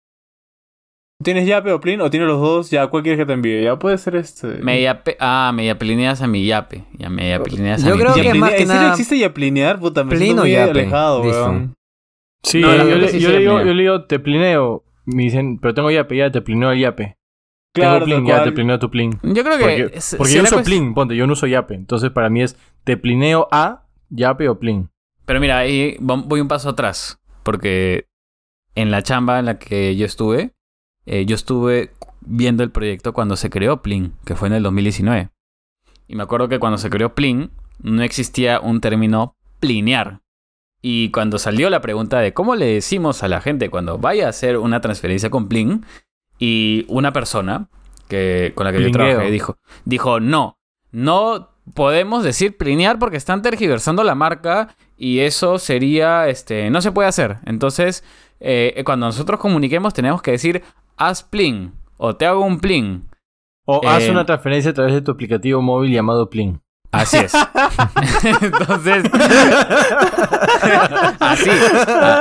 ¿Tienes 1.22 1.46
Yape 1.46 1.74
o 1.74 1.82
Plin 1.82 2.00
o 2.00 2.10
tienes 2.10 2.30
los 2.30 2.40
dos? 2.40 2.70
Ya, 2.70 2.88
¿cuál 2.88 3.04
quieres 3.04 3.20
que 3.20 3.26
te 3.26 3.34
envíe? 3.34 3.62
Ya 3.62 3.78
puede 3.78 3.98
ser 3.98 4.16
este. 4.16 4.48
Me 4.64 4.82
yape, 4.82 5.18
ah, 5.20 5.52
me 5.54 5.66
yaplineas 5.66 6.22
a 6.22 6.28
mi 6.28 6.46
yape. 6.46 6.86
Ya 6.98 7.10
me 7.10 7.30
yaplineas 7.30 7.84
a 7.84 7.90
Yo 7.90 7.96
mi 7.98 8.02
creo 8.02 8.14
que 8.14 8.34
más 8.36 8.52
que 8.52 8.62
¿En 8.62 8.68
serio 8.68 8.82
nada- 8.82 8.92
existe 8.92 9.20
Yaplinear? 9.20 9.80
Puta, 9.82 10.06
me 10.06 10.12
Plin 10.12 10.22
siento 10.22 10.44
muy 10.44 10.52
Yape. 10.52 10.70
alejado, 10.72 11.22
weón. 11.22 11.74
Sí, 12.42 12.62
No, 12.62 12.74
yo, 12.74 12.96
le, 12.96 13.20
yo 13.20 13.32
le 13.32 13.40
digo, 13.40 13.60
yo 13.60 13.74
le 13.74 13.82
digo, 13.84 14.06
te 14.06 14.18
plineo. 14.20 14.86
Me 15.04 15.24
dicen, 15.24 15.60
pero 15.60 15.74
tengo 15.74 15.92
yape, 15.92 16.16
ya 16.16 16.32
te 16.32 16.42
plineo 16.42 16.72
el 16.72 16.80
yape. 16.80 17.18
Claro, 17.82 18.06
tengo 18.06 18.06
plin, 18.06 18.18
tal 18.18 18.28
ya 18.28 18.36
cual. 18.36 18.50
te 18.50 18.52
plineo 18.54 18.80
tu 18.80 18.90
plin. 18.92 19.20
Yo 19.24 19.44
creo 19.44 19.58
que. 19.58 19.64
Porque, 19.64 19.98
es- 19.98 20.16
porque 20.18 20.34
yo 20.34 20.44
uso 20.44 20.64
plin, 20.64 20.94
ponte, 20.94 21.16
yo 21.16 21.28
no 21.28 21.34
uso 21.34 21.48
yape. 21.48 21.76
Entonces 21.76 22.10
para 22.12 22.30
mí 22.30 22.42
es 22.42 22.56
te 22.84 22.98
plineo 22.98 23.48
a 23.52 23.86
yape 24.10 24.48
o 24.50 24.60
plin. 24.60 24.90
Pero 25.26 25.40
mira, 25.40 25.58
ahí 25.60 25.96
vo- 26.00 26.24
voy 26.26 26.42
un 26.42 26.48
paso 26.48 26.70
atrás. 26.70 27.20
Porque 27.44 28.06
en 28.76 28.92
la 28.92 29.02
chamba 29.04 29.40
en 29.40 29.46
la 29.46 29.60
que 29.60 29.96
yo 29.96 30.06
estuve, 30.06 30.54
eh, 31.06 31.26
yo 31.26 31.36
estuve 31.36 31.92
viendo 32.22 32.64
el 32.64 32.72
proyecto 32.72 33.14
cuando 33.14 33.36
se 33.36 33.50
creó 33.50 33.82
Plin, 33.82 34.14
que 34.26 34.36
fue 34.36 34.48
en 34.50 34.54
el 34.56 34.64
2019. 34.64 35.30
Y 36.08 36.16
me 36.16 36.24
acuerdo 36.24 36.50
que 36.50 36.60
cuando 36.60 36.78
se 36.78 36.90
creó 36.90 37.16
Plin, 37.16 37.52
no 37.82 38.04
existía 38.04 38.60
un 38.60 38.82
término 38.82 39.36
plinear. 39.60 40.22
Y 40.82 41.12
cuando 41.12 41.40
salió 41.40 41.70
la 41.70 41.82
pregunta 41.82 42.20
de 42.20 42.34
cómo 42.34 42.56
le 42.56 42.66
decimos 42.66 43.24
a 43.24 43.28
la 43.28 43.42
gente 43.42 43.70
cuando 43.70 43.98
vaya 43.98 44.28
a 44.28 44.30
hacer 44.30 44.58
una 44.58 44.82
transferencia 44.82 45.30
con 45.30 45.48
Plin, 45.48 45.86
y 46.40 46.86
una 46.88 47.14
persona 47.14 47.68
que, 48.08 48.54
con 48.56 48.66
la 48.66 48.72
que 48.72 48.82
yo 48.82 48.92
trabajé 48.92 49.30
dijo, 49.30 49.58
dijo, 49.86 50.20
no, 50.20 50.58
no 50.92 51.50
podemos 51.74 52.24
decir 52.24 52.58
plinear 52.58 52.98
porque 52.98 53.18
están 53.18 53.42
tergiversando 53.42 54.04
la 54.04 54.16
marca 54.16 54.76
y 54.98 55.20
eso 55.20 55.60
sería, 55.60 56.28
este, 56.28 56.70
no 56.70 56.82
se 56.82 56.92
puede 56.92 57.10
hacer. 57.10 57.38
Entonces, 57.46 58.04
eh, 58.40 58.82
cuando 58.86 59.06
nosotros 59.06 59.40
comuniquemos 59.40 59.94
tenemos 59.94 60.22
que 60.22 60.32
decir, 60.32 60.64
haz 60.98 61.24
plin 61.24 61.74
o 61.98 62.16
te 62.16 62.26
hago 62.26 62.42
un 62.42 62.60
plin. 62.60 63.08
O 63.66 63.82
Eh, 63.84 63.88
haz 63.88 64.10
una 64.10 64.26
transferencia 64.26 64.72
a 64.72 64.74
través 64.74 64.94
de 64.94 65.02
tu 65.02 65.12
aplicativo 65.12 65.62
móvil 65.62 65.92
llamado 65.92 66.30
plin. 66.30 66.62
Así 66.92 67.18
es. 67.18 67.34
Entonces, 68.42 69.04
así, 71.20 71.50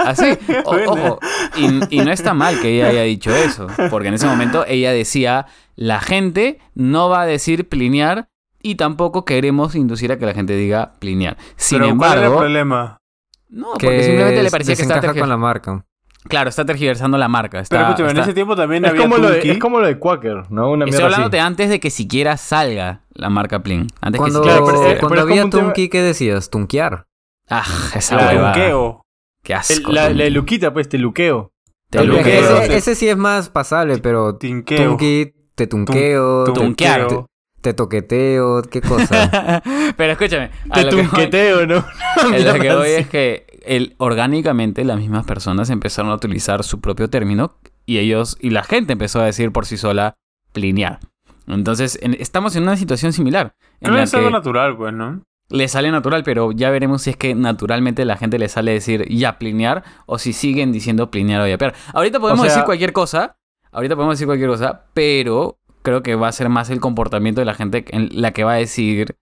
así. 0.04 0.38
O- 0.64 0.76
ojo, 0.92 1.18
y, 1.56 1.96
y 1.96 2.00
no 2.04 2.10
está 2.12 2.34
mal 2.34 2.60
que 2.60 2.74
ella 2.76 2.88
haya 2.88 3.02
dicho 3.02 3.34
eso, 3.34 3.66
porque 3.90 4.08
en 4.08 4.14
ese 4.14 4.26
momento 4.26 4.64
ella 4.66 4.92
decía, 4.92 5.46
la 5.76 6.00
gente 6.00 6.58
no 6.74 7.08
va 7.08 7.22
a 7.22 7.26
decir 7.26 7.68
plinear 7.68 8.28
y 8.62 8.74
tampoco 8.74 9.24
queremos 9.24 9.74
inducir 9.74 10.12
a 10.12 10.18
que 10.18 10.26
la 10.26 10.34
gente 10.34 10.54
diga 10.54 10.92
plinear. 10.98 11.36
Sin 11.56 11.80
Pero, 11.80 11.96
¿cuál 11.96 12.10
era 12.10 12.18
el 12.20 12.24
embargo, 12.26 12.38
problema? 12.40 12.98
no, 13.48 13.68
porque 13.72 14.02
simplemente 14.02 14.42
le 14.42 14.50
parecía 14.50 14.76
que 14.76 14.84
tergiver- 14.84 15.20
con 15.20 15.28
la 15.28 15.36
marca. 15.36 15.84
Claro, 16.24 16.50
está 16.50 16.64
tergiversando 16.64 17.16
la 17.16 17.28
marca. 17.28 17.60
Está, 17.60 17.76
Pero 17.76 17.88
escúchame, 17.90 18.10
en 18.10 18.18
ese 18.18 18.34
tiempo 18.34 18.56
también 18.56 18.84
Es 18.84 18.90
había 18.90 19.02
como, 19.02 19.18
lo 19.18 19.30
de, 19.30 19.50
es 19.50 19.58
como 19.58 19.80
lo 19.80 19.86
de 19.86 19.98
Quaker, 19.98 20.50
¿no? 20.50 20.72
Una 20.72 20.84
Estoy 20.84 21.04
hablando 21.04 21.26
así. 21.28 21.32
de 21.32 21.40
antes 21.40 21.68
de 21.70 21.80
que 21.80 21.90
siquiera 21.90 22.36
salga 22.36 23.02
la 23.14 23.30
marca 23.30 23.62
Plin. 23.62 23.86
Antes 24.00 24.18
Cuando, 24.18 24.42
que 24.42 24.48
siquiera 24.50 24.64
Claro, 24.66 24.80
pero, 24.80 24.90
eh, 24.92 24.98
cuando 24.98 25.16
como 25.20 25.30
había 25.30 25.42
tema- 25.50 25.50
Tunki, 25.64 25.88
¿qué 25.88 26.02
decías? 26.02 26.50
Tunkear. 26.50 27.06
Ah, 27.48 27.64
esa 27.94 28.16
huevada. 28.16 28.52
Tunqueo. 28.52 29.02
Qué 29.42 29.52
El- 29.54 29.58
asco. 29.60 29.92
la, 29.92 30.02
la 30.02 30.08
de 30.08 30.14
Tunki. 30.16 30.30
Luquita, 30.30 30.72
pues, 30.72 30.88
te 30.88 30.98
luqueo. 30.98 31.52
Te 31.90 32.04
luqueo. 32.04 32.58
Ese, 32.62 32.76
ese 32.76 32.94
sí 32.94 33.08
es 33.08 33.16
más 33.16 33.48
pasable, 33.48 33.98
pero 33.98 34.36
Tinqueo. 34.36 34.90
Tunki, 34.90 35.32
te 35.54 35.66
tunqueo, 35.66 36.44
Tun- 36.44 36.52
te- 36.54 36.60
tunquear. 36.60 37.06
te, 37.08 37.24
te 37.62 37.72
toqueteo, 37.74 38.62
qué 38.62 38.80
cosa. 38.82 39.62
Pero 39.96 40.12
escúchame. 40.12 40.50
Te 40.74 40.84
voy- 40.84 40.90
tunqueteo, 40.90 41.66
¿no? 41.66 41.76
lo 42.44 42.54
que 42.60 42.74
voy 42.74 42.88
es 42.90 43.08
que 43.08 43.46
el, 43.68 43.94
orgánicamente 43.98 44.84
las 44.84 44.98
mismas 44.98 45.24
personas 45.26 45.70
empezaron 45.70 46.10
a 46.10 46.14
utilizar 46.14 46.64
su 46.64 46.80
propio 46.80 47.08
término 47.10 47.56
y 47.86 47.98
ellos 47.98 48.36
y 48.40 48.50
la 48.50 48.62
gente 48.64 48.92
empezó 48.94 49.20
a 49.20 49.24
decir 49.24 49.52
por 49.52 49.66
sí 49.66 49.76
sola 49.76 50.14
plinear. 50.52 51.00
Entonces, 51.46 51.98
en- 52.02 52.14
estamos 52.18 52.56
en 52.56 52.64
una 52.64 52.76
situación 52.76 53.12
similar. 53.12 53.54
En 53.80 53.94
la 53.94 54.02
es 54.02 54.12
algo 54.14 54.30
natural, 54.30 54.76
pues, 54.76 54.92
¿no? 54.92 55.22
le 55.50 55.66
sale 55.66 55.90
natural, 55.90 56.24
pero 56.24 56.52
ya 56.52 56.68
veremos 56.68 57.00
si 57.00 57.08
es 57.10 57.16
que 57.16 57.34
naturalmente 57.34 58.04
la 58.04 58.18
gente 58.18 58.38
le 58.38 58.50
sale 58.50 58.72
decir 58.72 59.06
ya 59.08 59.38
plinear 59.38 59.82
o 60.04 60.18
si 60.18 60.34
siguen 60.34 60.72
diciendo 60.72 61.10
plinear 61.10 61.40
o 61.40 61.46
yapear. 61.46 61.74
Ahorita 61.94 62.20
podemos 62.20 62.42
sea- 62.42 62.50
decir 62.50 62.64
cualquier 62.66 62.92
cosa, 62.92 63.38
ahorita 63.72 63.94
podemos 63.96 64.14
decir 64.16 64.26
cualquier 64.26 64.50
cosa, 64.50 64.84
pero 64.92 65.58
creo 65.80 66.02
que 66.02 66.16
va 66.16 66.28
a 66.28 66.32
ser 66.32 66.50
más 66.50 66.68
el 66.68 66.80
comportamiento 66.80 67.40
de 67.40 67.46
la 67.46 67.54
gente 67.54 67.86
en 67.96 68.10
la 68.20 68.32
que 68.32 68.44
va 68.44 68.52
a 68.52 68.56
decidir 68.56 69.16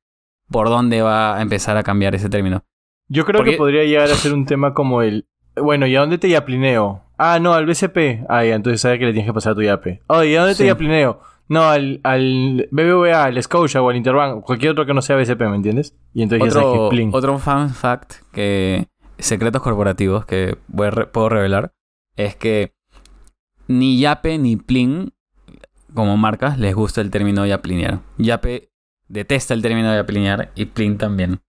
por 0.50 0.69
dónde 0.69 1.00
va 1.00 1.37
a 1.37 1.43
empezar 1.43 1.76
a 1.76 1.85
cambiar 1.85 2.17
ese 2.17 2.29
término. 2.29 2.65
Yo 3.08 3.25
creo 3.25 3.38
Porque- 3.38 3.52
que 3.52 3.56
podría 3.56 3.84
llegar 3.84 4.04
a 4.10 4.14
ser 4.14 4.32
un 4.32 4.46
tema 4.46 4.75
como 4.75 5.02
el. 5.02 5.26
Bueno, 5.56 5.86
¿y 5.86 5.96
a 5.96 6.00
dónde 6.00 6.18
te 6.18 6.28
yaplineo? 6.28 7.02
Ah, 7.18 7.38
no, 7.40 7.54
al 7.54 7.64
BCP. 7.66 8.25
Ah, 8.28 8.44
ya, 8.44 8.54
entonces 8.54 8.80
sabes 8.80 8.98
que 8.98 9.06
le 9.06 9.12
tienes 9.12 9.28
que 9.28 9.32
pasar 9.34 9.54
tu 9.54 9.62
yape. 9.62 10.02
Oye, 10.08 10.30
¿y 10.32 10.36
a 10.36 10.40
dónde 10.40 10.54
Sí. 10.54 10.62
te 10.64 10.66
yaplineo? 10.66 11.20
No, 11.48 11.62
al, 11.62 12.00
al 12.02 12.68
BBVA, 12.72 13.25
al 13.25 13.42
Scotia 13.42 13.80
o 13.80 13.88
al 13.88 13.96
Interbank, 13.96 14.42
cualquier 14.44 14.72
otro 14.72 14.84
que 14.84 14.92
no 14.92 15.00
sea 15.00 15.16
BCP, 15.16 15.48
¿me 15.48 15.56
entiendes? 15.56 15.96
Y 16.12 16.22
entonces 16.22 16.48
ya 16.48 16.52
sabes 16.52 16.66
que 16.72 16.78
Otro, 16.78 16.88
plin. 16.90 17.10
otro 17.14 17.38
fun 17.38 17.70
fact 17.70 18.14
que 18.32 18.86
secretos 19.18 19.62
corporativos 19.62 20.26
que 20.26 20.58
voy 20.66 20.88
a 20.88 20.90
re- 20.90 21.06
puedo 21.06 21.28
revelar 21.28 21.72
es 22.16 22.34
que 22.36 22.75
ni 23.68 23.98
Yape 24.00 24.38
ni 24.38 24.56
Plin 24.56 25.12
como 25.94 26.16
marcas 26.16 26.58
les 26.58 26.75
gusta 26.75 27.00
el 27.00 27.10
término 27.10 27.46
yaplinear. 27.46 28.00
Yape 28.18 28.68
detesta 29.08 29.54
el 29.54 29.62
término 29.62 29.94
yaplinear 29.94 30.50
y 30.56 30.66
Plin 30.66 30.98
también. 30.98 31.40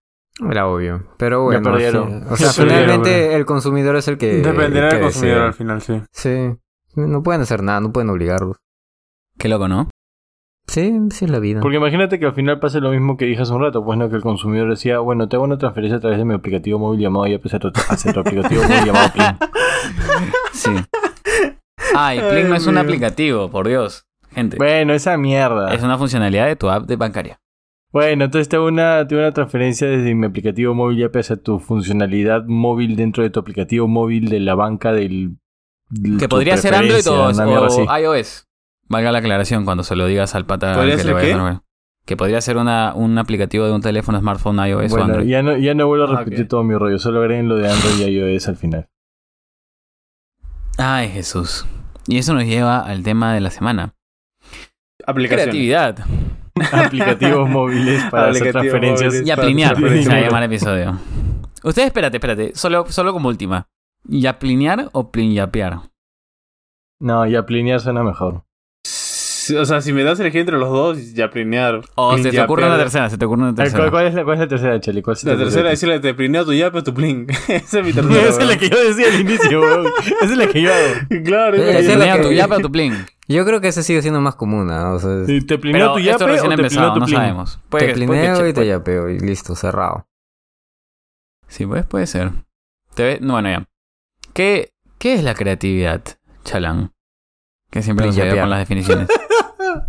Era 0.51 0.67
obvio. 0.67 1.03
Pero 1.17 1.43
bueno. 1.43 1.59
Ya 1.63 1.71
perdieron. 1.71 2.21
sí. 2.21 2.27
O 2.31 2.35
sea, 2.37 2.51
perdieron, 2.51 2.83
finalmente 2.85 3.35
el 3.35 3.45
consumidor 3.45 3.95
es 3.95 4.07
el 4.07 4.17
que. 4.17 4.35
Dependerá 4.41 4.89
del 4.89 5.01
consumidor 5.01 5.35
decide. 5.37 5.45
al 5.47 5.53
final, 5.53 5.81
sí. 5.81 6.01
Sí. 6.11 6.55
No 6.95 7.23
pueden 7.23 7.41
hacer 7.41 7.63
nada, 7.63 7.79
no 7.79 7.91
pueden 7.91 8.09
obligarlos. 8.09 8.57
Qué 9.37 9.49
loco, 9.49 9.67
¿no? 9.67 9.89
Sí, 10.67 10.99
sí 11.11 11.25
es 11.25 11.31
la 11.31 11.39
vida. 11.39 11.61
Porque 11.61 11.77
imagínate 11.77 12.19
que 12.19 12.25
al 12.25 12.33
final 12.33 12.59
pase 12.59 12.81
lo 12.81 12.91
mismo 12.91 13.15
que 13.17 13.25
dije 13.25 13.41
hace 13.41 13.53
un 13.53 13.61
rato, 13.61 13.85
pues 13.85 13.97
no, 13.97 14.09
que 14.09 14.15
el 14.17 14.21
consumidor 14.21 14.69
decía, 14.69 14.99
bueno, 14.99 15.29
te 15.29 15.37
hago 15.37 15.45
una 15.45 15.57
transferencia 15.57 15.97
a 15.97 16.01
través 16.01 16.17
de 16.17 16.25
mi 16.25 16.33
aplicativo 16.33 16.77
móvil 16.77 16.99
llamado 16.99 17.25
Yape 17.25 17.47
hacia 17.47 17.59
tu, 17.59 17.71
hacia 17.89 18.11
tu 18.13 18.19
aplicativo 18.19 18.63
móvil 18.63 18.85
llamado 18.85 19.09
Plin. 19.13 19.25
Sí. 20.51 20.71
Ah, 21.95 22.15
y 22.15 22.19
Plin 22.19 22.49
no 22.49 22.55
es 22.55 22.67
un 22.67 22.77
aplicativo, 22.77 23.49
por 23.49 23.67
Dios. 23.67 24.05
Gente, 24.31 24.57
Bueno, 24.57 24.93
esa 24.93 25.15
mierda. 25.17 25.73
es 25.73 25.83
una 25.83 25.97
funcionalidad 25.97 26.47
de 26.47 26.55
tu 26.57 26.69
app 26.69 26.85
de 26.85 26.95
bancaria. 26.95 27.39
Bueno, 27.97 28.25
entonces 28.25 28.47
te 28.47 28.57
hago 28.57 28.67
una, 28.67 29.07
te 29.07 29.15
hago 29.15 29.23
una 29.23 29.31
transferencia 29.33 29.87
desde 29.87 30.13
mi 30.13 30.27
aplicativo 30.27 30.75
móvil 30.75 30.99
Yape 30.99 31.17
hacia 31.17 31.35
tu 31.35 31.57
funcionalidad 31.57 32.43
móvil 32.45 32.95
dentro 32.95 33.23
de 33.23 33.31
tu 33.31 33.39
aplicativo 33.39 33.87
móvil 33.87 34.29
de 34.29 34.39
la 34.39 34.53
banca 34.53 34.91
del... 34.93 35.37
Que 36.19 36.29
podría 36.29 36.57
ser 36.57 36.75
Android 36.75 37.07
o, 37.09 37.29
o 37.29 37.97
iOS. 37.97 38.45
Valga 38.87 39.11
la 39.11 39.17
aclaración 39.17 39.65
cuando 39.65 39.83
se 39.83 39.95
lo 39.95 40.05
digas 40.05 40.35
al 40.35 40.45
pata 40.45 40.75
¿Podría 40.75 40.91
que 40.91 40.97
ser 40.99 41.07
le 41.07 41.13
vaya 41.13 41.25
qué? 41.27 41.33
a 41.41 41.63
Que 42.05 42.15
podría 42.15 42.39
ser 42.39 42.57
una, 42.57 42.93
un 42.93 43.17
aplicativo 43.17 43.65
de 43.65 43.71
un 43.71 43.81
teléfono 43.81 44.19
smartphone 44.19 44.59
iOS 44.67 44.91
o 44.91 44.95
Bueno, 44.95 45.05
Android. 45.05 45.27
ya 45.27 45.41
no, 45.41 45.57
ya 45.57 45.73
no 45.73 45.87
vuelvo 45.87 46.05
a 46.05 46.13
Ah, 46.17 46.19
repetir 46.19 46.47
todo 46.47 46.63
mi 46.63 46.75
rollo, 46.75 46.99
solo 46.99 47.21
agreguen 47.21 47.49
lo 47.49 47.55
de 47.55 47.67
Android 47.67 47.97
y 47.99 48.15
iOS 48.15 48.47
al 48.47 48.57
final. 48.57 48.87
Ay, 50.77 51.09
Jesús. 51.09 51.65
Y 52.05 52.19
eso 52.19 52.35
nos 52.35 52.43
lleva 52.45 52.79
al 52.79 53.01
tema 53.01 53.33
de 53.33 53.39
la 53.41 53.49
semana. 53.49 53.95
Aplicación. 55.03 55.45
Creatividad. 55.49 56.05
Aplicativos 56.71 57.49
móviles 57.49 58.03
para 58.09 58.29
hacer 58.29 58.51
transferencias. 58.51 59.13
móviles. 59.13 59.27
Y 59.27 59.31
a 59.31 59.35
para 59.35 59.47
plinear, 59.47 59.75
se 59.75 59.81
va 59.81 59.87
a 59.87 59.91
transferencias. 59.91 60.25
llamar 60.25 60.43
episodio. 60.43 60.99
Ustedes, 61.63 61.87
espérate, 61.87 62.17
espérate. 62.17 62.51
Solo, 62.55 62.85
solo 62.89 63.13
como 63.13 63.29
última. 63.29 63.67
¿Ya 64.03 64.39
plinear 64.39 64.89
o 64.93 65.11
plinyapear? 65.11 65.79
No, 66.99 67.25
ya 67.27 67.45
plinear 67.45 67.79
suena 67.79 68.03
mejor. 68.03 68.43
O 69.55 69.65
sea, 69.65 69.81
si 69.81 69.93
me 69.93 70.03
das 70.03 70.19
elegir 70.19 70.41
entre 70.41 70.57
los 70.57 70.69
dos, 70.69 71.13
ya 71.13 71.29
plinear. 71.29 71.81
O 71.95 72.17
se 72.17 72.31
te 72.31 72.41
ocurre 72.41 72.65
una 72.65 72.77
tercera, 72.77 73.09
se 73.09 73.17
te 73.17 73.25
ocurre 73.25 73.41
una 73.43 73.51
Eh, 73.51 73.53
¿Cuál, 73.55 73.67
tercera. 73.71 73.91
cuál 73.91 74.07
es 74.07 74.13
la, 74.13 74.23
cuál 74.23 74.33
es 74.35 74.39
la 74.41 74.47
tercera, 74.47 74.75
es 74.75 75.23
La 75.25 75.37
tercera 75.37 75.71
es 75.71 75.79
decirle, 75.79 75.99
te 75.99 76.13
plineo 76.13 76.45
tu 76.45 76.53
yape 76.53 76.79
o 76.79 76.83
tu 76.83 76.93
plin. 76.93 77.27
Esa 77.47 77.79
es 77.79 77.85
mi 77.85 77.93
tercera. 77.93 78.27
Esa 78.27 78.41
es 78.41 78.47
la 78.47 78.57
que 78.57 78.69
yo 78.69 78.77
decía 78.83 79.07
al 79.13 79.19
inicio, 79.21 79.61
weón. 79.61 79.87
Esa 80.21 80.31
es 80.31 80.37
la 80.37 80.47
que 80.47 80.61
yo 80.61 80.73
hago. 80.73 81.23
Claro, 81.23 81.57
¿Te 81.57 81.63
que- 82.17 82.23
tu 82.23 82.31
yape 82.31 82.55
o 82.55 82.59
tu 82.59 82.71
plin? 82.71 83.05
Yo 83.29 83.45
creo 83.45 83.59
que 83.59 83.67
ese 83.67 83.83
sigue 83.83 84.01
siendo 84.01 84.21
más 84.21 84.35
común, 84.35 84.71
¿ah? 84.71 84.93
O 84.93 84.99
sea, 84.99 85.25
¿Te 85.25 85.57
plineo 85.57 85.79
Pero 85.81 85.93
tu 85.95 85.99
yape 85.99 86.25
recién 86.27 86.51
o 86.51 86.55
te 86.55 86.61
empezado, 86.61 86.93
tu 86.93 86.99
no 87.01 87.05
plin? 87.05 87.17
sabemos. 87.17 87.59
Puede 87.69 87.87
te 87.87 87.93
plineo 87.93 88.47
y 88.47 88.53
te 88.53 88.65
yapeo 88.65 89.09
y 89.09 89.19
listo, 89.19 89.53
cerrado. 89.55 90.07
Sí, 91.47 91.65
pues 91.65 91.85
puede 91.85 92.07
ser. 92.07 92.31
Te 92.95 93.03
ve- 93.03 93.19
no, 93.21 93.33
Bueno, 93.33 93.49
ya. 93.49 93.65
¿Qué, 94.33 94.71
¿Qué 94.97 95.13
es 95.13 95.23
la 95.23 95.33
creatividad, 95.33 96.01
Chalán? 96.43 96.91
Que 97.69 97.81
siempre 97.81 98.05
nos 98.05 98.15
con 98.17 98.49
las 98.49 98.59
definiciones. 98.59 99.07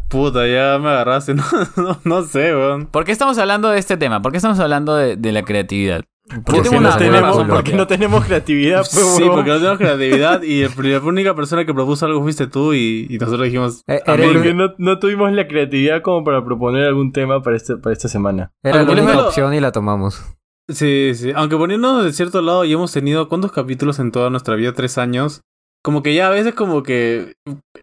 Puta, 0.09 0.47
ya 0.47 0.79
me 0.79 0.89
agarraste. 0.89 1.35
No, 1.35 1.45
no, 1.77 1.99
no 2.05 2.23
sé, 2.23 2.55
weón. 2.55 2.87
¿Por 2.87 3.05
qué 3.05 3.13
estamos 3.13 3.37
hablando 3.39 3.69
de 3.71 3.79
este 3.79 3.97
tema? 3.97 4.23
¿Por 4.23 4.33
qué 4.33 4.39
estamos 4.39 4.59
hablando 4.59 4.95
de, 4.97 5.17
de 5.17 5.33
la 5.33 5.43
creatividad? 5.43 6.03
Porque, 6.45 6.71
no 6.79 6.95
tenemos, 6.99 7.23
razón 7.23 7.47
porque 7.47 7.55
propia. 7.71 7.77
no 7.77 7.87
tenemos 7.87 8.25
creatividad, 8.27 8.79
pues, 8.81 9.15
Sí, 9.17 9.25
porque 9.27 9.49
no 9.51 9.57
tenemos 9.57 9.79
creatividad 9.79 10.43
y 10.43 10.63
el- 10.65 10.71
la 10.93 10.99
única 11.01 11.35
persona 11.35 11.65
que 11.65 11.73
propuso 11.73 12.05
algo 12.05 12.21
fuiste 12.23 12.47
tú 12.47 12.75
y, 12.75 13.07
y 13.09 13.17
nosotros 13.17 13.45
dijimos... 13.47 13.83
Eh, 13.87 14.03
Porque 14.05 14.53
no, 14.53 14.75
no 14.77 14.99
tuvimos 14.99 15.33
la 15.33 15.49
creatividad 15.49 16.03
como 16.03 16.25
para 16.25 16.45
proponer 16.45 16.85
algún 16.85 17.13
tema 17.13 17.43
para, 17.43 17.57
este, 17.57 17.77
para 17.79 17.95
esta 17.95 18.09
semana. 18.09 18.53
Era 18.63 18.83
la 18.83 18.93
única 18.93 19.27
opción 19.27 19.55
y 19.55 19.61
la 19.61 19.73
tomamos. 19.73 20.23
Sí, 20.71 21.13
sí. 21.15 21.33
Aunque 21.35 21.57
poniéndonos 21.57 22.05
de 22.05 22.13
cierto 22.13 22.43
lado, 22.43 22.63
ya 22.67 22.75
hemos 22.75 22.93
tenido 22.93 23.27
cuántos 23.31 23.51
capítulos 23.53 23.99
en 23.99 24.13
toda 24.13 24.29
nuestra 24.29 24.55
vida, 24.55 24.75
tres 24.75 24.99
años. 24.99 25.41
Como 25.83 26.03
que 26.03 26.13
ya 26.15 26.27
a 26.27 26.31
veces 26.31 26.55
como 26.55 26.83
que 26.83 27.35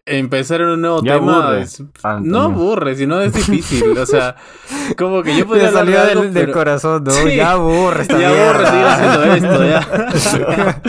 empezar 0.06 0.60
en 0.60 0.68
un 0.68 0.80
nuevo 0.82 1.02
Ya 1.02 1.14
tema 1.14 1.44
aburre. 1.48 1.62
es- 1.62 1.82
Ah, 2.04 2.20
no 2.22 2.42
aburre, 2.42 2.94
sino 2.94 3.20
es 3.20 3.32
difícil. 3.46 3.96
o 3.98 4.06
sea, 4.06 4.36
como 4.98 5.22
que 5.22 5.36
yo 5.36 5.46
podría 5.46 5.70
Ya 5.72 5.78
hablar 5.80 6.08
de 6.08 6.14
del, 6.14 6.34
del 6.34 6.44
pero- 6.46 6.52
corazón, 6.52 7.02
¿no? 7.04 7.10
Sí. 7.10 7.36
Ya 7.36 7.52
aburre 7.52 8.02
esta 8.02 8.18
Ya 8.20 8.28
aburre 8.28 8.66
seguir 8.66 8.86
haciendo 8.86 9.22
esto, 9.34 9.64
ya. 9.64 10.82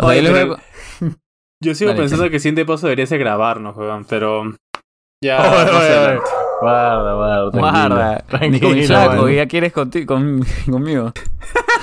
Oye, 0.00 0.22
pero- 0.30 0.56
Yo 1.62 1.74
sigo 1.74 1.90
Dale, 1.90 2.00
pensando 2.02 2.28
que 2.28 2.36
el 2.36 2.40
siguiente 2.40 2.64
paso 2.64 2.86
debería 2.86 3.06
ser 3.06 3.18
grabarnos, 3.18 3.76
weón, 3.76 4.04
pero... 4.08 4.44
Ya, 5.22 5.38
oye, 5.40 5.70
oye. 5.70 5.76
adelante. 5.94 6.24
Guarda, 6.62 7.14
guarda. 7.14 7.50
tranquilo, 7.50 7.60
Guarda, 7.60 8.14
ni 8.14 8.60
con 8.60 8.70
tranquilo, 8.70 8.86
flaco, 8.86 9.10
mano. 9.16 9.28
y 9.30 9.36
ya 9.36 9.46
quieres 9.46 9.72
conti- 9.74 10.06
con- 10.06 10.42
conmigo. 10.70 11.12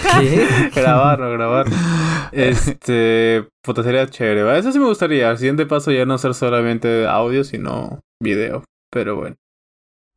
¿Qué? 0.02 0.70
grabarnos, 0.76 1.32
grabar. 1.34 1.68
Este, 2.32 3.48
puta, 3.64 3.84
sería 3.84 4.08
chévere. 4.08 4.44
¿va? 4.44 4.58
Eso 4.58 4.72
sí 4.72 4.80
me 4.80 4.86
gustaría. 4.86 5.32
El 5.32 5.38
siguiente 5.38 5.66
paso 5.66 5.92
ya 5.92 6.06
no 6.06 6.18
ser 6.18 6.34
solamente 6.34 7.06
audio, 7.08 7.44
sino 7.44 8.00
video. 8.22 8.64
Pero 8.92 9.16
bueno. 9.16 9.36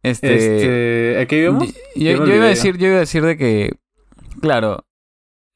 Este, 0.03 0.35
Este, 0.35 1.23
¿a 1.23 1.27
qué 1.27 1.43
íbamos? 1.43 1.69
Yo, 1.95 2.11
iba 2.27 2.45
a 2.45 2.49
decir, 2.49 2.79
yo 2.79 2.87
iba 2.89 2.97
a 2.97 3.01
decir 3.01 3.23
de 3.23 3.37
que, 3.37 3.73
claro, 4.41 4.85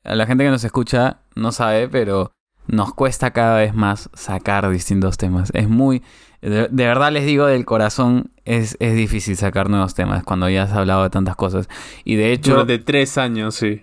a 0.04 0.14
la 0.14 0.26
gente 0.26 0.44
que 0.44 0.50
nos 0.50 0.64
escucha 0.64 1.22
no 1.34 1.50
sabe, 1.50 1.88
pero 1.88 2.32
nos 2.66 2.94
cuesta 2.94 3.32
cada 3.32 3.58
vez 3.58 3.74
más 3.74 4.10
sacar 4.14 4.68
distintos 4.70 5.16
temas. 5.16 5.50
Es 5.54 5.68
muy, 5.68 6.02
de, 6.40 6.68
de 6.70 6.86
verdad 6.86 7.12
les 7.12 7.24
digo 7.24 7.46
del 7.46 7.64
corazón, 7.64 8.32
es, 8.44 8.76
es 8.80 8.94
difícil 8.94 9.36
sacar 9.36 9.70
nuevos 9.70 9.94
temas 9.94 10.24
cuando 10.24 10.48
ya 10.48 10.64
has 10.64 10.72
hablado 10.72 11.02
de 11.02 11.10
tantas 11.10 11.36
cosas. 11.36 11.68
Y 12.04 12.16
de 12.16 12.32
hecho, 12.32 12.52
Durante 12.52 12.78
tres 12.78 13.16
años, 13.18 13.54
sí. 13.54 13.82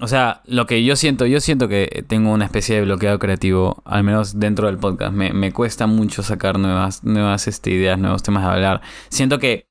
O 0.00 0.06
sea, 0.08 0.42
lo 0.46 0.66
que 0.66 0.84
yo 0.84 0.94
siento, 0.96 1.26
yo 1.26 1.40
siento 1.40 1.68
que 1.68 2.04
tengo 2.06 2.30
una 2.32 2.44
especie 2.44 2.76
de 2.76 2.82
bloqueo 2.82 3.18
creativo, 3.18 3.82
al 3.84 4.04
menos 4.04 4.38
dentro 4.38 4.66
del 4.68 4.78
podcast. 4.78 5.12
Me, 5.12 5.32
me 5.32 5.52
cuesta 5.52 5.86
mucho 5.86 6.22
sacar 6.22 6.58
nuevas, 6.58 7.02
nuevas 7.04 7.48
este, 7.48 7.70
ideas, 7.70 7.98
nuevos 7.98 8.22
temas 8.22 8.44
de 8.44 8.50
hablar. 8.50 8.80
Siento 9.08 9.38
que 9.38 9.66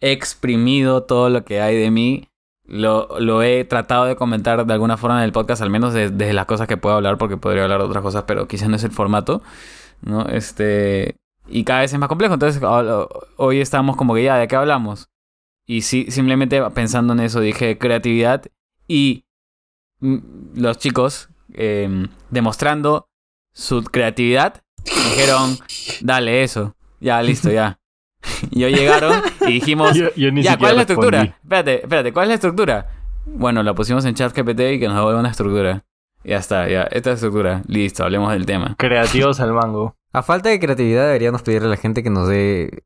he 0.00 0.12
exprimido 0.12 1.02
todo 1.02 1.28
lo 1.28 1.44
que 1.44 1.60
hay 1.60 1.76
de 1.76 1.90
mí. 1.90 2.28
Lo, 2.64 3.08
lo 3.18 3.42
he 3.42 3.64
tratado 3.64 4.04
de 4.04 4.14
comentar 4.16 4.64
de 4.66 4.72
alguna 4.74 4.96
forma 4.96 5.18
en 5.18 5.24
el 5.24 5.32
podcast, 5.32 5.62
al 5.62 5.70
menos 5.70 5.94
de- 5.94 6.10
desde 6.10 6.32
las 6.34 6.44
cosas 6.46 6.66
que 6.68 6.76
puedo 6.76 6.94
hablar, 6.96 7.16
porque 7.18 7.36
podría 7.38 7.62
hablar 7.64 7.80
de 7.80 7.86
otras 7.86 8.02
cosas, 8.02 8.24
pero 8.26 8.46
quizás 8.48 8.68
no 8.68 8.76
es 8.76 8.84
el 8.84 8.90
formato. 8.90 9.42
¿no? 10.02 10.26
Este, 10.28 11.16
y 11.48 11.64
cada 11.64 11.80
vez 11.80 11.92
es 11.92 11.98
más 11.98 12.08
complejo. 12.08 12.34
Entonces, 12.34 12.62
ho- 12.62 13.08
hoy 13.36 13.60
estamos 13.60 13.96
como 13.96 14.14
que 14.14 14.22
ya, 14.24 14.36
¿de 14.36 14.48
qué 14.48 14.56
hablamos? 14.56 15.08
Y 15.66 15.82
sí, 15.82 16.06
simplemente 16.10 16.62
pensando 16.70 17.12
en 17.12 17.20
eso, 17.20 17.40
dije 17.40 17.76
creatividad 17.78 18.44
y 18.86 19.24
los 20.00 20.78
chicos 20.78 21.28
eh, 21.54 22.06
demostrando 22.30 23.08
su 23.52 23.82
creatividad 23.82 24.62
dijeron, 24.84 25.58
dale 26.00 26.42
eso, 26.42 26.76
ya 27.00 27.22
listo, 27.22 27.50
ya. 27.50 27.78
Y 28.50 28.64
hoy 28.64 28.74
llegaron 28.74 29.22
y 29.42 29.52
dijimos, 29.52 29.94
Yo, 29.94 30.12
yo 30.16 30.30
ni 30.32 30.42
ya, 30.42 30.58
¿cuál 30.58 30.72
es 30.72 30.76
la 30.76 30.82
estructura? 30.82 31.18
respondí. 31.20 31.40
Espérate, 31.42 31.74
espérate, 31.82 32.12
¿cuál 32.12 32.24
es 32.24 32.28
la 32.28 32.34
estructura? 32.34 32.86
Bueno, 33.26 33.62
la 33.62 33.74
pusimos 33.74 34.04
en 34.04 34.14
chat 34.14 34.36
GPT 34.36 34.60
y 34.60 34.80
que 34.80 34.86
nos 34.86 34.96
devuelva 34.96 35.20
una 35.20 35.30
estructura. 35.30 35.84
Ya 36.24 36.36
está, 36.36 36.68
ya, 36.68 36.82
esta 36.82 36.98
es 36.98 37.06
la 37.06 37.12
estructura, 37.14 37.62
listo, 37.66 38.04
hablemos 38.04 38.32
del 38.32 38.44
tema. 38.44 38.74
Creativos 38.76 39.40
al 39.40 39.52
mango. 39.52 39.96
A 40.12 40.22
falta 40.22 40.48
de 40.48 40.58
creatividad 40.58 41.06
deberíamos 41.06 41.42
pedirle 41.42 41.68
a 41.68 41.70
la 41.70 41.76
gente 41.76 42.02
que 42.02 42.10
nos 42.10 42.28
dé 42.28 42.82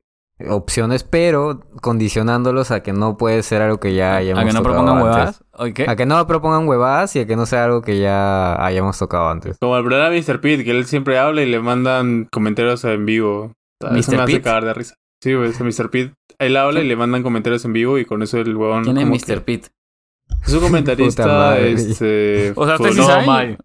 opciones, 0.48 1.04
pero 1.04 1.60
condicionándolos 1.80 2.72
a 2.72 2.82
que 2.82 2.92
no 2.92 3.16
puede 3.16 3.44
ser 3.44 3.62
algo 3.62 3.78
que 3.78 3.94
ya 3.94 4.16
hayamos 4.16 4.42
A 4.42 4.46
que 4.46 4.52
no 4.52 4.62
propongan 4.62 5.00
huevadas. 5.00 5.41
A 5.54 5.96
que 5.96 6.06
no 6.06 6.26
propongan 6.26 6.66
huevadas 6.66 7.14
y 7.16 7.20
a 7.20 7.26
que 7.26 7.36
no 7.36 7.44
sea 7.46 7.64
algo 7.64 7.82
que 7.82 7.98
ya 8.00 8.54
hayamos 8.64 8.98
tocado 8.98 9.28
antes. 9.28 9.58
Como 9.58 9.76
el 9.76 9.84
programa 9.84 10.08
de 10.10 10.20
Mr. 10.22 10.40
Pete, 10.40 10.64
que 10.64 10.70
él 10.70 10.86
siempre 10.86 11.18
habla 11.18 11.42
y 11.42 11.50
le 11.50 11.60
mandan 11.60 12.26
comentarios 12.32 12.84
en 12.84 13.04
vivo. 13.04 13.52
Sea, 13.80 13.90
Eso 13.98 14.12
¿Mr. 14.12 14.16
me 14.16 14.22
hace 14.22 14.32
Pete? 14.32 14.42
cagar 14.42 14.64
de 14.64 14.74
risa. 14.74 14.94
Sí, 15.22 15.34
pues 15.36 15.60
Mr. 15.60 15.90
Pete 15.90 16.14
él 16.38 16.56
habla 16.56 16.80
y 16.80 16.88
le 16.88 16.96
mandan 16.96 17.22
comentarios 17.22 17.64
en 17.66 17.72
vivo 17.74 17.98
y 17.98 18.04
con 18.04 18.22
eso 18.22 18.38
el 18.38 18.56
huevón. 18.56 18.82
¿Quién 18.84 18.98
es 18.98 19.06
Mr. 19.06 19.42
Pete? 19.44 19.68
que- 19.68 20.34
Es 20.46 20.52
un 20.54 20.60
comentarista, 20.62 21.58
este. 21.58 22.52
O 22.56 22.64
sea, 22.66 22.74
¿ustedes 22.76 22.94
sí 22.94 23.00
Todo 23.00 23.10
saben? 23.10 23.26
mal. 23.26 23.58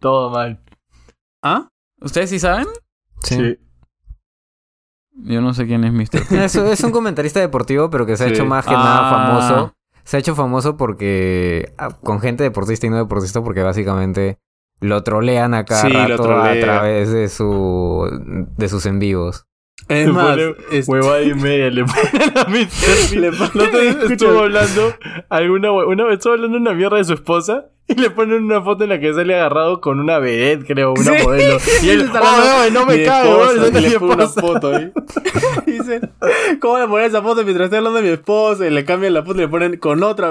Todo 0.00 0.30
mal. 0.30 0.60
¿Ah? 1.42 1.68
¿Ustedes 2.00 2.30
sí 2.30 2.38
saben? 2.38 2.66
Sí. 3.22 3.58
Yo 5.24 5.40
no 5.40 5.52
sé 5.52 5.66
quién 5.66 5.82
es 5.84 5.92
Mr. 5.92 6.08
Pete. 6.28 6.44
Es, 6.44 6.54
es 6.54 6.84
un 6.84 6.92
comentarista 6.92 7.40
deportivo, 7.40 7.90
pero 7.90 8.06
que 8.06 8.16
se 8.16 8.24
ha 8.24 8.28
Sí. 8.28 8.34
hecho 8.34 8.44
más 8.46 8.64
que 8.64 8.74
Ah. 8.74 8.78
nada 8.78 9.10
famoso. 9.10 9.74
Se 10.08 10.16
ha 10.16 10.20
hecho 10.20 10.34
famoso 10.34 10.78
porque. 10.78 11.74
ah, 11.76 11.90
con 12.02 12.18
gente 12.20 12.42
deportista 12.42 12.86
y 12.86 12.90
no 12.90 12.96
deportista, 12.96 13.42
porque 13.42 13.62
básicamente 13.62 14.38
lo 14.80 15.02
trolean 15.02 15.52
a 15.52 15.66
cada 15.66 15.82
Sí, 15.82 15.92
lo 15.92 15.98
rato 16.16 16.32
a 16.40 16.54
través 16.60 17.12
de 17.12 17.28
su. 17.28 18.08
de 18.56 18.68
sus 18.70 18.86
en 18.86 19.00
vivos. 19.00 19.44
Es 19.86 20.06
Le 20.06 20.12
más, 20.14 20.38
es- 20.72 20.88
Huevada 20.88 21.20
y 21.22 21.34
media 21.34 21.70
le 21.70 21.84
ponen 21.84 22.38
a. 22.38 22.44
Le 23.14 23.30
vez 23.32 23.86
escucha. 23.96 24.12
estuvo 24.14 24.38
hablando 24.40 24.94
alguna 25.28 25.72
una 25.72 26.04
vez 26.04 26.14
estuvo 26.14 26.32
hablando 26.32 26.56
una 26.56 26.72
mierda 26.72 26.96
de 26.96 27.04
su 27.04 27.12
esposa 27.12 27.66
y 27.94 27.94
le 27.94 28.10
ponen 28.10 28.44
una 28.44 28.62
foto 28.62 28.84
en 28.84 28.90
la 28.90 29.00
que 29.00 29.12
sale 29.14 29.34
agarrado 29.34 29.80
con 29.80 29.98
una 29.98 30.18
vedette, 30.18 30.66
creo, 30.66 30.92
una 30.92 31.02
Sí. 31.18 31.24
modelo. 31.24 31.56
Y 31.82 31.88
él, 31.88 32.10
oh, 32.14 32.70
no, 32.70 32.86
me 32.86 33.02
cago, 33.02 33.54
y 33.54 33.80
le 33.80 33.98
pone 33.98 34.14
una 34.14 34.28
foto 34.28 34.74
ahí. 34.74 34.92
Dice, 35.66 36.00
¿cómo 36.60 36.78
le 36.78 36.86
ponen 36.86 37.06
esa 37.06 37.22
foto 37.22 37.42
mientras 37.44 37.66
estoy 37.66 37.78
hablando 37.78 38.00
de 38.00 38.08
mi 38.08 38.12
esposa? 38.14 38.66
Y 38.66 38.70
le 38.70 38.84
cambian 38.84 39.14
la 39.14 39.22
foto 39.22 39.38
y 39.38 39.42
le 39.42 39.48
ponen 39.48 39.76
con 39.78 40.02
otra 40.02 40.30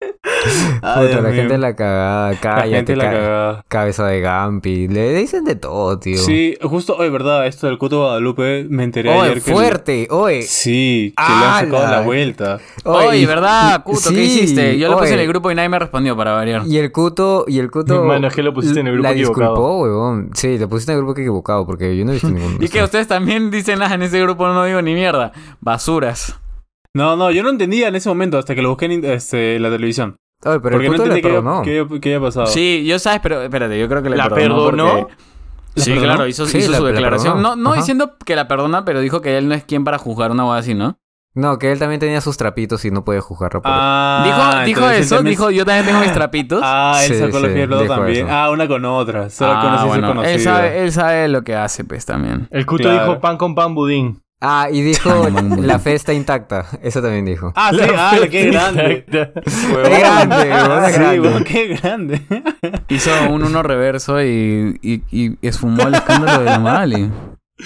Puta, 0.80 1.20
la 1.20 1.32
gente 1.32 1.54
en 1.54 1.60
la 1.60 1.74
cagada, 1.74 2.30
La 2.32 2.38
cállate, 2.40 2.70
gente 2.76 2.96
la 2.96 3.04
ca- 3.04 3.10
cagada. 3.10 3.64
cabeza 3.68 4.06
de 4.06 4.20
Gampi. 4.20 4.86
Le 4.88 5.12
dicen 5.14 5.44
de 5.44 5.56
todo, 5.56 5.98
tío. 5.98 6.18
Sí, 6.18 6.56
justo 6.62 6.94
hoy, 6.96 7.10
¿verdad? 7.10 7.46
Esto 7.48 7.66
del 7.66 7.78
Cuto 7.78 8.02
Guadalupe 8.02 8.64
me 8.68 8.84
enteré 8.84 9.10
Oye, 9.10 9.30
ayer 9.30 9.42
que... 9.42 9.52
fuerte, 9.52 10.06
oye. 10.10 10.42
Sí, 10.42 11.14
que 11.16 11.22
le 11.22 11.44
han 11.44 11.64
sacado 11.64 11.90
la 11.90 12.00
vuelta. 12.02 12.58
Oye, 12.84 13.26
¿verdad, 13.26 13.82
Cuto? 13.82 14.10
¿Qué 14.10 14.22
hiciste? 14.24 14.78
Yo 14.78 14.88
lo 14.88 14.98
puse 14.98 15.14
en 15.14 15.20
el 15.20 15.28
grupo 15.28 15.50
y 15.50 15.54
nadie 15.56 15.68
me 15.68 15.78
respondió 15.78 16.16
para 16.16 16.32
variar. 16.32 16.62
Y 16.66 16.78
el 16.78 16.92
cuto, 16.92 17.44
y 17.48 17.58
el 17.58 17.70
cuto. 17.70 18.04
Mano, 18.04 18.28
es 18.28 18.34
que 18.34 18.42
lo 18.44 18.54
pusiste 18.54 18.80
en 18.80 18.86
el 18.86 18.92
grupo 18.94 19.08
La 19.08 19.12
equivocado. 19.14 19.50
disculpó, 19.50 19.78
huevón. 19.82 20.30
Sí, 20.34 20.58
lo 20.58 20.68
pusiste 20.68 20.92
en 20.92 20.98
el 20.98 21.04
grupo 21.04 21.18
equivocado, 21.20 21.66
porque 21.66 21.96
yo 21.96 22.04
no 22.04 22.12
he 22.12 22.14
visto 22.14 22.30
ningún. 22.30 22.58
Y 22.62 22.68
que 22.68 22.82
ustedes 22.82 23.08
también 23.08 23.50
dicen, 23.50 23.82
ah, 23.82 23.92
en 23.92 24.02
ese 24.02 24.20
grupo 24.22 24.46
no 24.46 24.64
digo 24.64 24.80
ni 24.80 24.94
mierda. 24.94 25.32
Basuras. 25.60 26.38
No, 26.98 27.16
no, 27.16 27.30
yo 27.30 27.42
no 27.42 27.50
entendía 27.50 27.88
en 27.88 27.94
ese 27.96 28.08
momento 28.08 28.38
hasta 28.38 28.54
que 28.54 28.62
lo 28.62 28.70
busqué 28.70 28.86
en 28.86 29.04
este, 29.04 29.56
en 29.56 29.62
la 29.62 29.70
televisión. 29.70 30.16
Oye, 30.44 30.60
pero 30.60 30.76
porque 30.76 30.86
el 30.86 30.92
no 30.92 30.96
entendí 30.98 31.22
qué 31.22 31.28
perdonó. 31.28 31.58
había, 31.60 31.86
qué, 31.88 32.00
qué 32.00 32.14
había 32.14 32.26
pasado. 32.26 32.46
Sí, 32.46 32.84
yo 32.86 32.98
sabes, 32.98 33.20
pero 33.22 33.40
espérate, 33.42 33.78
yo 33.78 33.88
creo 33.88 34.02
que 34.02 34.10
le 34.10 34.16
¿La 34.16 34.28
perdonó. 34.28 34.66
perdonó? 34.70 34.98
porque- 35.00 35.14
¿La 35.74 35.82
Sí, 35.84 35.90
perdonó? 35.90 36.06
claro, 36.14 36.26
hizo, 36.28 36.46
Sí, 36.46 36.58
hizo 36.58 36.70
la- 36.72 36.78
su 36.78 36.84
la 36.84 36.90
declaración. 36.92 37.42
No, 37.42 37.56
no 37.56 37.70
Ajá. 37.70 37.78
diciendo 37.80 38.16
que 38.24 38.34
la 38.36 38.48
perdona, 38.48 38.84
pero 38.84 39.00
dijo 39.00 39.20
que 39.20 39.38
él 39.38 39.48
no 39.48 39.54
es 39.54 39.64
quien 39.64 39.84
para 39.84 39.98
juzgar 39.98 40.30
una 40.32 40.42
boda 40.44 40.58
así, 40.58 40.74
¿no? 40.74 40.98
No, 41.34 41.58
que 41.58 41.70
él 41.70 41.78
también 41.78 42.00
tenía 42.00 42.20
sus 42.20 42.36
trapitos 42.36 42.84
y 42.84 42.90
no 42.90 43.04
podía 43.04 43.20
juzgarlo 43.20 43.62
por 43.62 43.70
Ah, 43.72 44.62
dijo 44.64 44.80
dijo 44.80 44.90
eso, 44.90 45.22
dijo 45.22 45.50
yo 45.52 45.64
también 45.64 45.86
tengo 45.86 46.00
mis 46.00 46.12
trapitos. 46.12 46.60
Ah, 46.64 47.00
él 47.04 47.12
Sí, 47.12 47.18
sacó 47.20 47.38
los 47.38 47.48
sí, 47.52 47.54
pies 47.54 47.68
también. 47.88 48.26
eso. 48.26 48.34
Ah, 48.36 48.50
una 48.50 48.66
con 48.66 48.84
otra. 48.84 49.30
Solo 49.30 49.52
Ah, 49.54 49.60
conocí 49.62 49.86
bueno, 49.86 50.08
conocido. 50.08 50.34
él 50.34 50.40
sabe, 50.40 50.82
él 50.82 50.92
sabe 50.92 51.28
lo 51.28 51.42
que 51.44 51.54
hace, 51.54 51.84
pues, 51.84 52.04
también. 52.06 52.48
El 52.50 52.66
cuto 52.66 52.84
Claro. 52.84 53.02
dijo 53.06 53.20
pan 53.20 53.36
con 53.36 53.54
pan 53.54 53.74
budín. 53.74 54.20
Ah, 54.40 54.68
y 54.70 54.82
dijo 54.82 55.28
la 55.60 55.78
fe 55.80 55.94
está 55.94 56.12
intacta. 56.14 56.66
Eso 56.82 57.02
también 57.02 57.24
dijo. 57.24 57.52
Ah, 57.56 57.70
sí, 57.72 57.80
ah, 57.96 58.16
qué 58.30 58.46
grande. 58.50 59.04
Qué 59.10 59.98
grande, 59.98 60.42
Sí, 60.42 61.18
grande. 61.18 61.44
qué 61.44 61.66
grande. 61.76 62.22
Hizo 62.88 63.10
un 63.30 63.42
uno 63.42 63.62
reverso 63.64 64.22
y, 64.22 64.78
y, 64.80 65.02
y 65.10 65.36
esfumó 65.42 65.82
el 65.88 65.94
escándalo 65.94 66.38
de 66.38 66.44
la 66.44 66.58
Mali. 66.60 67.10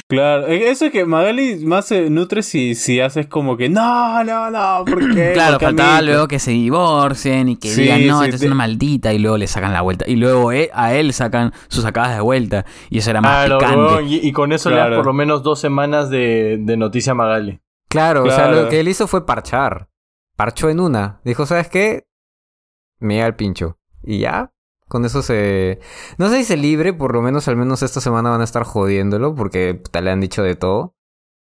Claro, 0.09 0.47
eh, 0.47 0.71
eso 0.71 0.87
es 0.87 0.93
que 0.93 1.05
Magali 1.05 1.57
más 1.67 1.87
se 1.87 2.09
nutre 2.09 2.43
si, 2.43 2.75
si 2.75 3.01
haces 3.01 3.27
como 3.27 3.57
que 3.59 3.69
no, 3.69 4.25
no, 4.25 4.51
no, 4.51 4.85
¿por 4.87 5.15
qué? 5.15 5.33
Claro, 5.35 5.59
Porque 5.59 5.67
mí- 5.73 5.79
faltaba 5.79 6.03
luego 6.03 6.29
que 6.29 6.39
se 6.39 6.51
divorcien 6.53 7.51
y 7.51 7.57
que 7.57 7.69
Sí, 7.69 7.83
digan, 7.83 8.07
no, 8.07 8.21
sí, 8.21 8.25
esta 8.27 8.37
es 8.37 8.43
una 8.43 8.55
maldita, 8.55 9.13
y 9.13 9.19
luego 9.19 9.37
le 9.37 9.47
sacan 9.47 9.73
la 9.73 9.83
vuelta. 9.83 10.05
Y 10.09 10.17
luego 10.17 10.51
eh, 10.53 10.71
a 10.73 10.95
él 10.95 11.13
sacan 11.13 11.53
sus 11.69 11.83
sacadas 11.85 12.15
de 12.15 12.23
vuelta. 12.23 12.65
Y 12.91 12.99
eso 12.99 13.11
era 13.11 13.21
más 13.21 13.45
Claro, 13.47 13.59
picante. 13.59 14.03
y, 14.05 14.27
y 14.29 14.33
con 14.33 14.53
eso 14.53 14.71
le 14.71 14.77
das 14.77 14.87
Claro. 14.87 14.97
por 14.97 15.07
lo 15.07 15.13
menos 15.13 15.43
dos 15.43 15.61
semanas 15.61 16.09
de, 16.11 16.57
de 16.61 16.77
noticia 16.77 17.13
a 17.13 17.15
Magali. 17.15 17.61
Claro, 17.89 18.23
o 18.23 18.27
sea, 18.29 18.49
Claro. 18.49 18.63
lo 18.63 18.69
que 18.71 18.81
él 18.81 18.89
hizo 18.89 19.07
fue 19.07 19.27
parchar. 19.27 19.89
Parchó 20.37 20.71
en 20.71 20.81
una. 20.81 21.21
Dijo, 21.25 21.45
¿sabes 21.45 21.69
qué? 21.69 22.07
Me 23.01 23.15
llega 23.15 23.27
el 23.27 23.35
pincho. 23.35 23.79
Y 24.03 24.21
ya. 24.21 24.52
Con 24.93 25.07
eso 25.07 25.23
se... 25.23 25.81
No 26.19 26.29
se 26.29 26.37
dice 26.37 26.55
libre, 26.59 26.93
por 26.93 27.15
lo 27.15 27.23
menos 27.23 27.49
al 27.49 27.57
menos 27.57 27.83
esta 27.83 28.03
semana 28.03 28.29
van 28.29 28.43
a 28.43 28.45
estar 28.45 28.63
jodiéndolo 28.65 29.35
porque 29.35 29.73
puta, 29.73 30.03
le 30.03 30.11
han 30.11 30.21
dicho 30.21 30.43
de 30.43 30.55
todo. 30.55 30.95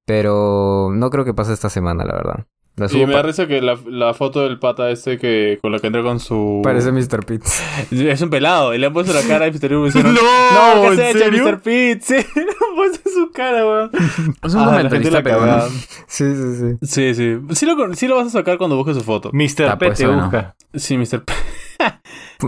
Pero 0.07 0.91
no 0.93 1.09
creo 1.09 1.25
que 1.25 1.33
pase 1.33 1.55
esta 1.55 1.71
semana, 1.71 2.05
la 2.05 2.13
verdad. 2.13 2.47
La 2.77 2.87
Y 2.93 3.07
me 3.07 3.15
da 3.15 3.23
risa 3.23 3.47
que 3.47 3.63
la, 3.63 3.79
la 3.87 4.13
foto 4.13 4.43
del 4.43 4.59
pata 4.59 4.91
este 4.91 5.17
que 5.17 5.59
con 5.63 5.73
la 5.73 5.79
que 5.79 5.87
entra 5.87 6.03
con 6.03 6.21
su... 6.21 6.61
Parece 6.63 6.93
Mr. 6.93 7.25
Pitt. 7.25 7.43
Es 7.91 8.21
un 8.21 8.29
pelado 8.29 8.75
y 8.75 8.79
le 8.79 8.85
han 8.89 8.93
puesto 8.93 9.15
la 9.15 9.23
cara 9.23 9.47
a 9.47 9.49
Mr. 9.49 9.59
Pitt 9.59 9.71
y 9.73 9.85
dicen, 9.87 10.03
No, 10.03 10.75
no, 10.75 10.83
¿qué 10.83 10.87
¿en 10.89 10.97
se 10.97 11.03
ha 11.05 11.11
hecho 11.13 11.19
serio? 11.21 11.45
Mr. 11.47 11.63
Pitt? 11.63 12.03
Sí, 12.05 12.15
le 12.37 12.43
han 12.43 12.77
puesto 12.77 13.09
su 13.09 13.31
cara, 13.33 13.67
weón. 13.67 13.91
Es 14.43 14.53
un 14.55 14.61
Ah, 14.61 14.67
la 14.67 14.71
comentarista 14.73 15.23
peruano. 15.23 15.63
Sí, 16.07 16.35
sí, 16.35 16.55
sí. 16.59 16.77
Sí, 16.83 17.15
sí. 17.15 17.55
Sí 17.55 17.65
lo, 17.67 17.95
sí 17.95 18.07
lo 18.07 18.17
vas 18.17 18.27
a 18.27 18.31
sacar 18.31 18.59
cuando 18.59 18.77
busques 18.77 18.97
su 18.99 19.03
foto. 19.03 19.31
Mr. 19.33 19.65
Ah, 19.67 19.79
P 19.79 19.87
pues, 19.87 19.99
te 19.99 20.07
bueno. 20.07 20.25
busca. 20.25 20.55
Sí, 20.75 20.99
Mr. 20.99 21.25
P. 21.25 21.33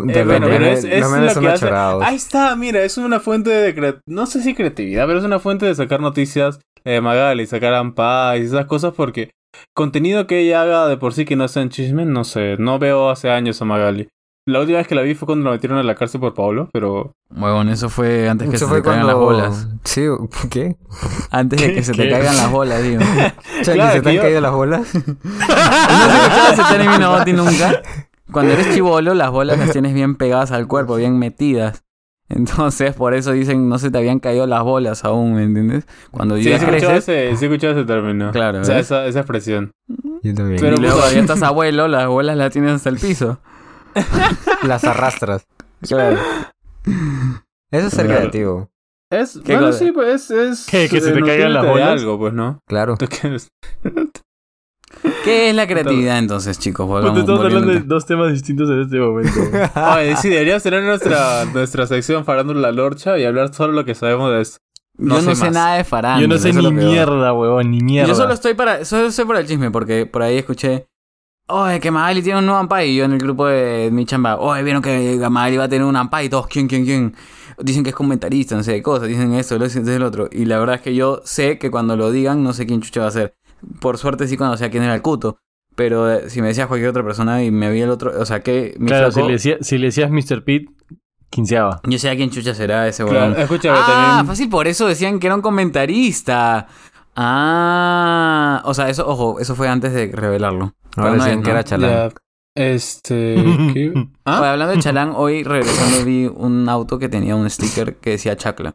Eh, 0.09 0.25
bueno, 0.25 0.47
pero 0.49 0.67
es, 0.67 0.85
es 0.85 1.01
lo 1.35 1.41
que 1.41 1.49
hace-. 1.49 1.71
Ahí 2.03 2.17
está, 2.17 2.55
mira, 2.57 2.83
es 2.83 2.97
una 2.99 3.21
fuente 3.21 3.51
de... 3.51 3.75
cre- 3.77 4.01
No 4.07 4.27
sé 4.27 4.43
si 4.43 4.55
creatividad, 4.55 5.07
pero 5.07 5.19
es 5.19 5.25
una 5.25 5.39
fuente 5.39 5.67
de 5.67 5.75
sacar 5.75 6.01
noticias 6.01 6.59
de 6.85 7.01
Magali, 7.01 7.47
sacar 7.47 7.75
Ampaz 7.75 8.39
y 8.39 8.43
esas 8.43 8.67
cosas 8.67 8.93
porque 8.97 9.31
contenido 9.75 10.27
que 10.27 10.41
ella 10.41 10.63
haga 10.63 10.87
de 10.89 10.97
por 10.97 11.13
sí 11.15 11.25
que 11.25 11.37
no 11.37 11.47
sea 11.49 11.63
en 11.63 11.69
chisme, 11.71 12.05
no 12.07 12.25
sé, 12.25 12.57
no 12.59 12.79
veo 12.79 13.11
hace 13.11 13.31
años 13.31 13.61
a 13.63 13.65
Magali. 13.65 14.09
La 14.45 14.59
última 14.59 14.79
vez 14.79 14.89
que 14.89 14.97
la 14.97 15.03
vi 15.03 15.15
fue 15.15 15.27
cuando 15.27 15.45
la 15.45 15.53
metieron 15.53 15.79
a 15.79 15.85
la 15.85 15.95
cárcel 15.95 16.21
por 16.21 16.35
Pablo, 16.35 16.69
pero... 16.73 17.13
Huevón, 17.31 17.69
eso 17.69 17.89
fue 17.89 18.29
antes 18.29 18.51
que 18.51 18.57
Eso 18.57 18.65
se 18.65 18.71
fue 18.71 18.81
te 18.83 18.89
caigan 18.89 19.07
las 19.07 19.15
bolas. 19.15 19.69
Sí, 19.85 20.03
¿qué? 20.51 20.75
Antes 21.31 21.61
de 21.61 21.73
que 21.73 21.83
se 21.85 21.93
te 21.93 22.11
caigan 22.11 22.37
las 22.37 22.51
bolas, 22.51 22.83
digo. 22.83 23.01
Chale, 23.63 23.75
Claro, 23.75 23.93
¿se 23.93 23.99
que 23.99 24.03
te 24.03 24.11
han 24.11 24.17
caído 24.19 24.41
las 24.41 24.51
bolas? 24.53 24.95
¿No 24.95 25.01
escuchado 25.01 26.53
ese 26.55 26.63
término, 26.77 27.13
Oti, 27.13 27.33
nunca? 27.33 27.83
Cuando 28.33 28.53
eres 28.53 28.71
chivolo, 28.75 29.14
las 29.14 29.31
bolas 29.31 29.59
las 29.59 29.71
tienes 29.73 29.95
bien 29.95 30.16
pegadas 30.16 30.51
al 30.53 30.66
cuerpo, 30.66 30.97
bien 30.97 31.18
metidas. 31.18 31.85
Entonces, 32.29 32.95
por 32.95 33.12
eso 33.12 33.33
dicen, 33.33 33.68
no 33.68 33.79
se 33.79 33.90
te 33.90 33.99
habían 33.99 34.18
caído 34.18 34.47
las 34.47 34.62
bolas 34.62 35.05
aún, 35.05 35.35
¿me 35.35 35.42
entiendes? 35.42 35.87
Cuando 36.11 36.37
Sí, 36.38 36.45
ya 36.45 36.59
sí, 36.59 36.64
creces, 36.64 36.90
ese, 37.09 37.37
sí 37.37 37.45
he 37.45 37.49
escuchado 37.49 37.75
ese 37.75 37.85
término. 37.85 38.31
Claro, 38.33 38.61
O 38.61 38.64
sea, 38.64 38.79
esa, 38.79 39.05
esa 39.07 39.18
expresión. 39.21 39.73
Yo 40.23 40.35
también. 40.35 40.59
Pero- 40.61 40.77
y 40.77 40.81
luego 40.81 40.97
puta. 40.97 41.12
ya 41.12 41.21
estás 41.21 41.42
abuelo, 41.42 41.88
las 41.88 42.07
bolas 42.07 42.37
las 42.38 42.51
tienes 42.51 42.73
hasta 42.73 42.88
el 42.88 42.99
piso. 42.99 43.38
Las 44.66 44.85
arrastras. 44.85 45.47
Claro. 45.87 46.16
Eso 47.71 47.87
es 47.88 47.92
ser 47.92 48.07
Claro. 48.07 48.21
creativo. 48.21 48.71
Es, 49.11 49.38
¿Qué 49.45 49.53
bueno, 49.53 49.66
cosa? 49.66 49.79
sí, 49.81 49.92
pues 49.92 50.31
es... 50.31 50.66
¿Qué, 50.71 50.88
que 50.88 51.01
se 51.03 51.11
eh, 51.11 51.12
te 51.12 51.21
caigan 51.21 51.53
las 51.53 51.66
bolas? 51.66 51.88
algo, 52.01 52.18
pues, 52.18 52.33
¿no? 52.33 52.61
Claro. 52.66 52.97
¿Qué 55.25 55.51
es 55.51 55.55
la 55.55 55.67
creatividad 55.67 56.19
entonces, 56.19 56.59
chicos? 56.59 56.87
Puta, 56.87 57.01
Volvamos, 57.01 57.21
estamos 57.21 57.45
hablando 57.45 57.73
de 57.73 57.81
dos 57.81 58.07
temas 58.07 58.33
distintos 58.33 58.71
en 58.71 58.81
este 58.83 58.99
momento. 58.99 59.41
Oye, 59.97 60.17
sí, 60.17 60.29
deberíamos 60.29 60.62
tener 60.62 60.83
nuestra, 60.83 61.45
nuestra 61.53 61.87
sección 61.87 62.25
Farándula 62.25 62.61
la 62.61 62.73
Lorcha 62.73 63.19
y 63.19 63.25
hablar 63.25 63.53
solo 63.53 63.73
lo 63.73 63.85
que 63.85 63.95
sabemos 63.95 64.33
de 64.33 64.41
esto. 64.43 64.59
Yo 64.99 65.07
no 65.07 65.21
sé 65.21 65.29
más. 65.29 65.53
nada 65.53 65.77
de 65.77 65.85
farándula. 65.85 66.23
Yo 66.23 66.29
no 66.29 66.38
sé 66.38 66.53
ni 66.53 66.71
mierda, 66.71 67.33
huevón, 67.33 67.71
ni 67.71 67.81
mierda. 67.81 68.09
Yo 68.09 68.15
solo 68.15 68.35
estoy 68.35 68.55
para, 68.55 68.85
solo 68.85 69.07
estoy 69.07 69.25
por 69.25 69.37
el 69.37 69.47
chisme, 69.47 69.71
porque 69.71 70.07
por 70.07 70.23
ahí 70.23 70.37
escuché, 70.37 70.87
oye, 71.49 71.81
que 71.81 71.91
Magali 71.91 72.23
tiene 72.23 72.41
un 72.41 72.47
nuevo 72.47 72.61
Ampai, 72.61 72.91
y 72.91 72.97
yo 72.97 73.05
en 73.05 73.12
el 73.12 73.19
grupo 73.19 73.47
de 73.47 73.88
mi 73.91 74.05
chamba, 74.05 74.37
oye, 74.37 74.62
vieron 74.62 74.83
que 74.83 75.19
Magali 75.31 75.57
va 75.57 75.65
a 75.65 75.69
tener 75.69 75.87
un 75.87 75.97
Ampai, 75.97 76.27
y 76.27 76.29
todos, 76.29 76.47
¿quién, 76.47 76.69
quién, 76.69 76.85
quién? 76.85 77.17
Dicen 77.59 77.83
que 77.83 77.91
es 77.91 77.97
comentarista, 77.97 78.55
no 78.55 78.62
sé 78.62 78.73
de 78.73 78.83
cosas, 78.83 79.09
dicen 79.09 79.33
esto, 79.35 79.59
lo 79.59 79.65
dicen 79.65 79.88
el 79.88 80.03
otro. 80.03 80.29
Y 80.31 80.45
la 80.45 80.59
verdad 80.59 80.77
es 80.77 80.83
que 80.83 80.95
yo 80.95 81.23
sé 81.25 81.59
que 81.59 81.71
cuando 81.71 81.97
lo 81.97 82.11
digan, 82.11 82.43
no 82.43 82.53
sé 82.53 82.67
quién 82.67 82.83
chucha 82.83 83.01
va 83.03 83.09
a 83.09 83.12
ser. 83.12 83.35
Por 83.81 83.98
suerte 83.98 84.27
sí 84.29 84.37
cuando 84.37 84.57
sé 84.57 84.70
quién 84.70 84.83
era 84.83 84.94
el 84.94 85.03
cuto. 85.03 85.38
Pero 85.75 86.11
eh, 86.12 86.29
si 86.29 86.42
me 86.42 86.48
decías 86.48 86.66
cualquier 86.66 86.90
otra 86.90 87.03
persona 87.03 87.42
y 87.42 87.51
me 87.51 87.70
vi 87.70 87.81
el 87.81 87.88
otro, 87.90 88.12
o 88.20 88.27
sea 88.27 88.40
que 88.42 88.77
Claro, 88.87 89.11
si 89.11 89.22
le, 89.22 89.33
decía- 89.33 89.57
si 89.62 89.79
le 89.79 89.87
decías 89.87 90.11
Mr. 90.11 90.44
Pete, 90.44 90.66
quinceaba. 91.31 91.81
yo 91.85 91.98
sé 91.98 92.11
a 92.11 92.16
quién 92.16 92.29
chucha 92.31 92.55
será 92.55 92.87
ese 92.87 93.05
Claro, 93.05 93.20
huevón. 93.29 93.40
escúchame 93.40 93.79
Ah, 93.81 93.87
también. 93.87 94.27
fácil, 94.27 94.48
por 94.51 94.66
eso 94.68 94.87
decían 94.87 95.18
que 95.18 95.29
era 95.29 95.35
un 95.37 95.40
comentarista. 95.40 96.68
Ah, 97.16 98.62
o 98.64 98.75
sea, 98.75 98.88
eso, 98.90 99.09
ojo, 99.09 99.40
eso 99.40 99.55
fue 99.55 99.68
antes 99.68 99.92
de 99.94 100.11
revelarlo. 100.12 100.75
Ahora 100.96 101.12
no 101.14 101.25
decían 101.25 101.42
que 101.42 101.51
era 101.51 101.64
chalán. 101.64 101.90
Ya, 101.90 102.09
este. 102.55 103.35
¿qué? 103.72 103.92
Oye, 103.94 104.09
¿Ah? 104.27 104.51
hablando 104.53 104.75
de 104.75 104.81
chalán, 104.81 105.12
hoy 105.16 105.42
regresando 105.42 106.05
vi 106.05 106.27
un 106.27 106.68
auto 106.68 106.98
que 106.98 107.09
tenía 107.09 107.35
un 107.37 107.48
sticker 107.48 107.96
que 107.96 108.11
decía 108.11 108.37
chacla. 108.37 108.75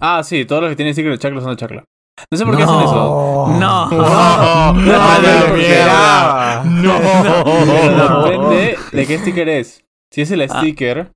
ah, 0.00 0.22
sí, 0.24 0.44
todos 0.46 0.62
los 0.62 0.70
que 0.70 0.76
tienen 0.76 0.94
sticker 0.94 1.12
de 1.12 1.18
chacla 1.18 1.40
son 1.42 1.50
de 1.50 1.56
chacla. 1.56 1.84
No 2.30 2.38
sé 2.38 2.44
por 2.44 2.56
qué 2.56 2.62
hacen 2.62 2.80
eso. 2.80 3.46
No. 3.58 3.90
No, 3.90 4.72
no, 4.72 4.72
no, 6.64 7.90
No. 7.90 8.24
depende 8.24 8.78
de 8.92 9.06
qué 9.06 9.18
sticker 9.18 9.48
es. 9.48 9.84
Si 10.10 10.20
es 10.22 10.30
el 10.30 10.42
Ah. 10.42 10.48
sticker 10.60 11.12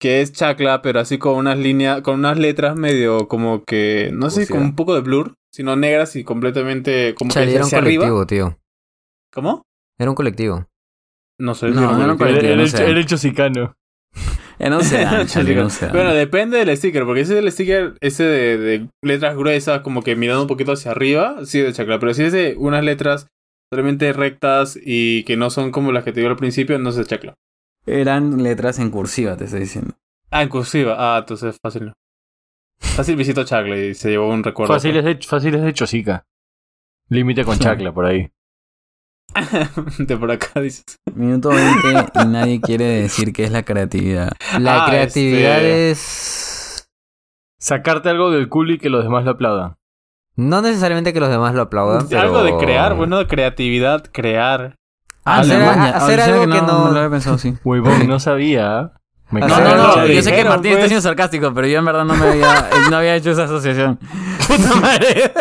que 0.00 0.20
es 0.20 0.32
chacla, 0.32 0.82
pero 0.82 1.00
así 1.00 1.16
con 1.18 1.36
unas 1.36 1.56
líneas, 1.58 2.02
con 2.02 2.16
unas 2.16 2.38
letras 2.38 2.76
medio 2.76 3.28
como 3.28 3.64
que, 3.64 4.10
no 4.12 4.28
sé, 4.30 4.40
Cursiva. 4.40 4.58
con 4.58 4.66
un 4.68 4.74
poco 4.76 4.94
de 4.94 5.00
blur, 5.00 5.34
sino 5.52 5.74
negras 5.76 6.16
y 6.16 6.24
completamente 6.24 7.14
como 7.14 7.30
Chale, 7.30 7.46
que 7.46 7.52
era 7.54 7.62
un 7.62 7.66
hacia 7.66 7.78
arriba. 7.78 8.04
colectivo, 8.10 8.26
tío. 8.26 8.58
¿Cómo? 9.32 9.62
Era 9.98 10.10
un 10.10 10.14
colectivo. 10.16 10.66
No 11.38 11.54
sé. 11.54 11.68
No, 11.70 11.92
no 11.92 12.02
era 12.02 12.12
un 12.12 12.18
colectivo. 12.18 12.18
colectivo. 12.18 12.46
Era 12.48 12.56
no 12.56 12.62
el, 12.62 12.70
sé. 12.70 12.90
era 12.90 12.98
el 12.98 13.06
chosicano. 13.06 13.74
En 14.58 14.72
un 14.72 14.82
sedán, 14.82 15.26
Charlie, 15.26 15.52
en 15.52 15.64
un 15.64 15.70
sedán. 15.70 15.92
Bueno, 15.92 16.14
depende 16.14 16.64
del 16.64 16.76
sticker, 16.76 17.04
porque 17.04 17.22
ese 17.22 17.34
del 17.34 17.50
sticker, 17.52 17.94
ese 18.00 18.24
de, 18.24 18.58
de 18.58 18.88
letras 19.02 19.36
gruesas, 19.36 19.80
como 19.80 20.02
que 20.02 20.16
mirando 20.16 20.42
un 20.42 20.48
poquito 20.48 20.72
hacia 20.72 20.92
arriba, 20.92 21.44
sí 21.44 21.60
de 21.60 21.72
chacla. 21.72 21.98
Pero 21.98 22.14
si 22.14 22.24
es 22.24 22.32
de 22.32 22.54
unas 22.58 22.84
letras 22.84 23.28
totalmente 23.70 24.12
rectas 24.12 24.78
y 24.80 25.24
que 25.24 25.36
no 25.36 25.50
son 25.50 25.72
como 25.72 25.92
las 25.92 26.04
que 26.04 26.12
te 26.12 26.20
digo 26.20 26.30
al 26.30 26.36
principio, 26.36 26.78
no 26.78 26.90
es 26.90 26.96
de 26.96 27.04
chacla. 27.04 27.34
Eran 27.86 28.42
letras 28.42 28.78
en 28.78 28.90
cursiva, 28.90 29.36
te 29.36 29.44
estoy 29.44 29.60
diciendo. 29.60 29.94
Ah, 30.30 30.42
en 30.42 30.48
cursiva. 30.48 30.96
Ah, 30.98 31.18
entonces 31.18 31.56
fácil 31.62 31.86
no. 31.86 31.92
Fácil 32.78 33.16
visito 33.16 33.44
chacla 33.44 33.76
y 33.76 33.94
se 33.94 34.10
llevó 34.10 34.28
un 34.28 34.42
recuerdo. 34.42 34.74
Fáciles 34.74 35.04
de, 35.04 35.18
fáciles 35.18 35.62
de 35.62 35.72
chosica. 35.72 36.24
Límite 37.08 37.44
con 37.44 37.58
chacla 37.58 37.92
por 37.92 38.06
ahí. 38.06 38.30
de 39.98 40.16
por 40.16 40.30
acá 40.30 40.60
dices. 40.60 40.84
Minuto 41.14 41.50
20 41.50 42.10
y 42.22 42.26
nadie 42.26 42.60
quiere 42.60 42.84
decir 43.02 43.32
qué 43.32 43.44
es 43.44 43.50
la 43.50 43.62
creatividad. 43.64 44.32
La 44.58 44.84
Ah, 44.84 44.86
creatividad 44.88 45.58
este- 45.58 45.90
es... 45.90 46.88
Sacarte 47.58 48.08
algo 48.10 48.30
del 48.30 48.48
culo 48.48 48.74
y 48.74 48.78
que 48.78 48.88
los 48.90 49.02
demás 49.02 49.24
lo 49.24 49.32
aplaudan. 49.32 49.76
No 50.36 50.60
necesariamente 50.62 51.12
que 51.12 51.20
los 51.20 51.30
demás 51.30 51.54
lo 51.54 51.62
aplaudan, 51.62 52.06
pero... 52.08 52.20
Algo 52.20 52.42
de 52.44 52.56
crear, 52.58 52.94
bueno, 52.94 53.18
de 53.18 53.26
creatividad, 53.26 54.04
crear. 54.12 54.76
Hacer- 55.24 55.58
la 55.58 55.66
maña. 55.76 55.96
hacer 55.96 56.20
algo 56.20 56.42
que 56.42 56.60
no- 56.60 56.84
No 56.86 56.90
lo 56.92 56.98
había 56.98 57.10
pensado 57.10 57.36
así. 57.36 57.54
Huevón, 57.64 58.06
no 58.06 58.20
sabía. 58.20 58.92
Me 59.30 59.40
No, 59.40 59.48
No, 59.48 59.76
no, 59.96 60.06
yo 60.06 60.22
sé 60.22 60.32
que 60.32 60.44
Martín 60.44 60.72
está 60.72 60.82
pues. 60.82 60.88
siendo 60.90 61.00
sarcástico, 61.02 61.52
pero 61.52 61.66
yo 61.66 61.78
en 61.80 61.84
verdad 61.84 62.04
no 62.04 62.14
me 62.14 62.26
había, 62.28 62.58
eh, 62.58 62.74
no 62.90 62.96
había 62.98 63.16
hecho 63.16 63.32
esa 63.32 63.44
asociación. 63.44 63.98
Puta 64.46 64.74
madre. 64.80 65.32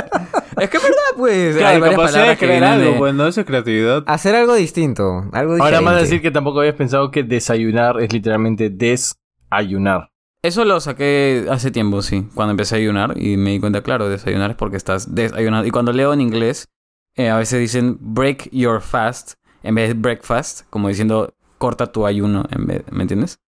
Es 0.58 0.70
que 0.70 0.78
es 0.78 0.84
verdad, 0.84 0.98
pues. 1.18 1.56
hay 1.56 1.62
Claro, 1.62 1.80
varias 1.82 2.00
capacidad 2.00 2.28
de 2.28 2.38
crear 2.38 2.64
algo, 2.64 2.92
de- 2.92 2.98
pues, 2.98 3.14
no 3.14 3.28
eso 3.28 3.42
es 3.42 3.48
creatividad. 3.48 4.04
Hacer 4.08 4.36
algo 4.36 4.54
distinto, 4.56 5.26
algo 5.34 5.56
diferente. 5.56 5.64
Ahora 5.64 5.82
más 5.82 6.02
decir 6.02 6.22
que 6.22 6.32
tampoco 6.32 6.60
habías 6.60 6.76
pensado 6.76 7.12
que 7.12 7.24
desayunar 7.24 8.00
es 8.02 8.12
literalmente 8.14 8.70
desayunar. 8.70 10.12
Eso 10.42 10.64
lo 10.64 10.80
saqué 10.80 11.48
hace 11.50 11.72
tiempo, 11.72 12.02
sí. 12.02 12.28
Cuando 12.36 12.52
empecé 12.52 12.76
a 12.76 12.78
ayunar 12.78 13.18
y 13.18 13.36
me 13.38 13.52
di 13.52 13.60
cuenta, 13.60 13.82
claro, 13.82 14.08
desayunar 14.10 14.52
es 14.52 14.56
porque 14.58 14.78
estás 14.78 15.16
desayunando. 15.16 15.68
Y 15.68 15.72
cuando 15.72 15.92
leo 15.92 16.14
en 16.14 16.22
inglés, 16.22 16.68
eh, 17.16 17.30
a 17.30 17.38
veces 17.38 17.60
dicen 17.60 17.98
break 18.00 18.50
your 18.52 18.82
fast 18.82 19.34
en 19.64 19.74
vez 19.76 19.88
de 19.90 19.94
breakfast, 19.96 20.68
como 20.70 20.88
diciendo 20.90 21.34
corta 21.58 21.88
tu 21.92 22.06
ayuno, 22.06 22.46
en 22.52 22.68
vez, 22.68 22.84
¿me 22.92 23.02
entiendes? 23.04 23.40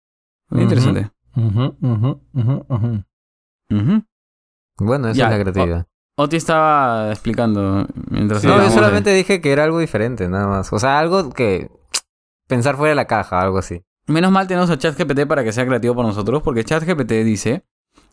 Muy 0.49 0.63
Ujú. 0.65 0.73
interesante. 0.73 1.11
Ujú, 1.37 1.77
ujú, 1.83 2.21
ujú, 2.33 2.65
ujú. 2.69 3.05
Ujú. 3.71 4.05
Bueno, 4.79 5.09
esa 5.09 5.19
Ya, 5.19 5.25
es 5.27 5.31
la 5.33 5.43
creatividad. 5.43 5.87
Oti 6.19 6.37
estaba 6.37 7.11
explicando 7.11 7.87
mientras 8.09 8.41
Sí, 8.41 8.47
no, 8.47 8.57
yo 8.63 8.71
solamente 8.71 9.13
dije 9.13 9.43
que 9.43 9.53
era 9.53 9.65
algo 9.65 9.79
diferente, 9.79 10.29
nada 10.29 10.47
más. 10.47 10.73
O 10.73 10.79
sea, 10.79 10.99
algo 10.99 11.31
que... 11.31 11.71
Pensar 12.49 12.77
fuera 12.77 12.91
de 12.91 12.97
la 12.97 13.07
caja, 13.07 13.41
algo 13.41 13.59
así. 13.59 13.83
Menos 14.07 14.31
mal 14.31 14.47
tenemos 14.47 14.71
a 14.71 14.79
ChatGPT 14.79 15.27
para 15.27 15.43
que 15.43 15.53
sea 15.53 15.67
creativo 15.67 15.97
por 15.97 16.07
nosotros, 16.07 16.43
porque 16.43 16.65
ChatGPT 16.65 17.11
dice 17.25 17.65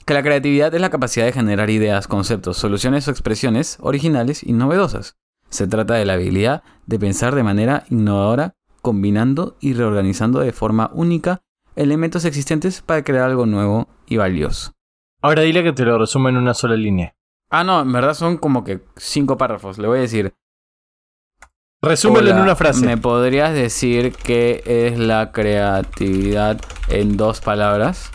que 0.06 0.14
la 0.16 0.24
creatividad 0.24 0.74
es 0.74 0.82
la 0.82 0.90
capacidad 0.90 1.26
de 1.26 1.32
generar 1.32 1.70
ideas, 1.70 2.08
conceptos, 2.08 2.58
soluciones 2.58 3.08
o 3.08 3.12
expresiones 3.12 3.78
originales 3.80 4.44
y 4.44 4.54
novedosas. 4.54 5.18
Se 5.50 5.68
trata 5.68 5.94
de 5.94 6.06
la 6.06 6.14
habilidad 6.14 6.64
de 6.88 7.00
pensar 7.00 7.36
de 7.36 7.44
manera 7.44 7.84
innovadora, 7.90 8.56
combinando 8.82 9.56
y 9.62 9.74
reorganizando 9.74 10.40
de 10.40 10.52
forma 10.52 10.90
única 10.94 11.42
elementos 11.76 12.26
existentes 12.26 12.82
para 12.82 13.04
crear 13.04 13.30
algo 13.30 13.46
nuevo 13.46 13.88
y 14.08 14.18
valioso. 14.18 14.74
Ahora 15.22 15.44
dile 15.44 15.64
que 15.64 15.74
te 15.74 15.86
lo 15.86 15.98
resuma 15.98 16.30
en 16.30 16.38
una 16.38 16.54
sola 16.54 16.76
línea. 16.76 17.16
Ah, 17.56 17.64
no, 17.64 17.82
en 17.82 17.92
verdad 17.94 18.16
son 18.16 18.38
como 18.38 18.64
que 18.64 18.80
cinco 18.98 19.38
párrafos. 19.38 19.78
Le 19.78 19.88
voy 19.88 20.00
a 20.00 20.02
decir. 20.02 20.34
Resúmelo 21.84 22.32
en 22.32 22.40
una 22.40 22.56
frase. 22.56 22.86
¿Me 22.86 22.98
podrías 22.98 23.54
decir 23.54 24.14
qué 24.14 24.64
es 24.66 24.98
la 24.98 25.32
creatividad 25.32 26.60
en 26.90 27.18
dos 27.18 27.42
palabras? 27.42 28.10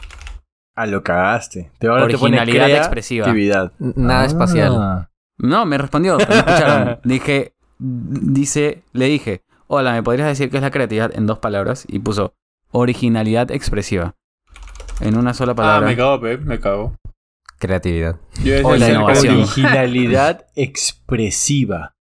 Ah, 0.75 0.87
lo 0.87 1.03
cagaste. 1.03 1.71
Te 1.79 1.87
ahora 1.87 2.09
te 2.09 2.17
pone 2.19 2.37
Originalidad 2.41 2.79
expresiva. 2.79 3.33
Nada 3.79 4.23
Ah. 4.23 4.25
espacial. 4.27 5.09
No, 5.39 5.67
me 5.67 5.79
respondió, 5.79 6.19
no 6.19 6.25
escucharon. 6.25 6.99
Dije, 7.05 7.53
dice, 7.79 8.83
le 8.93 9.05
dije, 9.07 9.43
hola, 9.69 9.93
¿me 9.93 10.03
podrías 10.03 10.27
decir 10.29 10.51
qué 10.51 10.57
es 10.57 10.63
la 10.63 10.71
creatividad 10.73 11.13
en 11.15 11.27
dos 11.27 11.39
palabras? 11.39 11.85
Y 11.89 12.01
puso 12.01 12.35
originalidad 12.73 13.51
expresiva. 13.53 14.15
En 15.01 15.17
una 15.17 15.33
sola 15.35 15.53
Ah, 15.53 15.57
palabra. 15.57 15.87
me 15.89 15.97
cago, 15.97 16.21
Pep, 16.21 16.41
me 16.43 16.59
cago. 16.59 16.97
Creatividad. 17.59 18.17
O 18.63 18.77
la 18.77 18.89
innovación. 18.89 19.37
Originalidad 19.39 20.47
expresiva. 20.55 21.97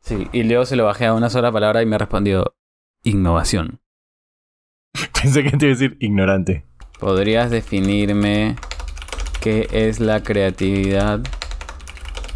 Sí, 0.00 0.28
y 0.32 0.44
luego 0.44 0.64
se 0.64 0.76
lo 0.76 0.84
bajé 0.84 1.06
a 1.06 1.14
una 1.14 1.30
sola 1.30 1.52
palabra 1.52 1.82
y 1.82 1.86
me 1.86 1.98
respondió 1.98 2.54
innovación. 3.02 3.80
Pensé 5.22 5.42
que 5.42 5.50
te 5.50 5.66
iba 5.66 5.74
a 5.74 5.78
decir 5.78 5.96
ignorante. 6.00 6.64
¿Podrías 6.98 7.50
definirme 7.50 8.56
qué 9.40 9.68
es 9.72 10.00
la 10.00 10.22
creatividad 10.22 11.20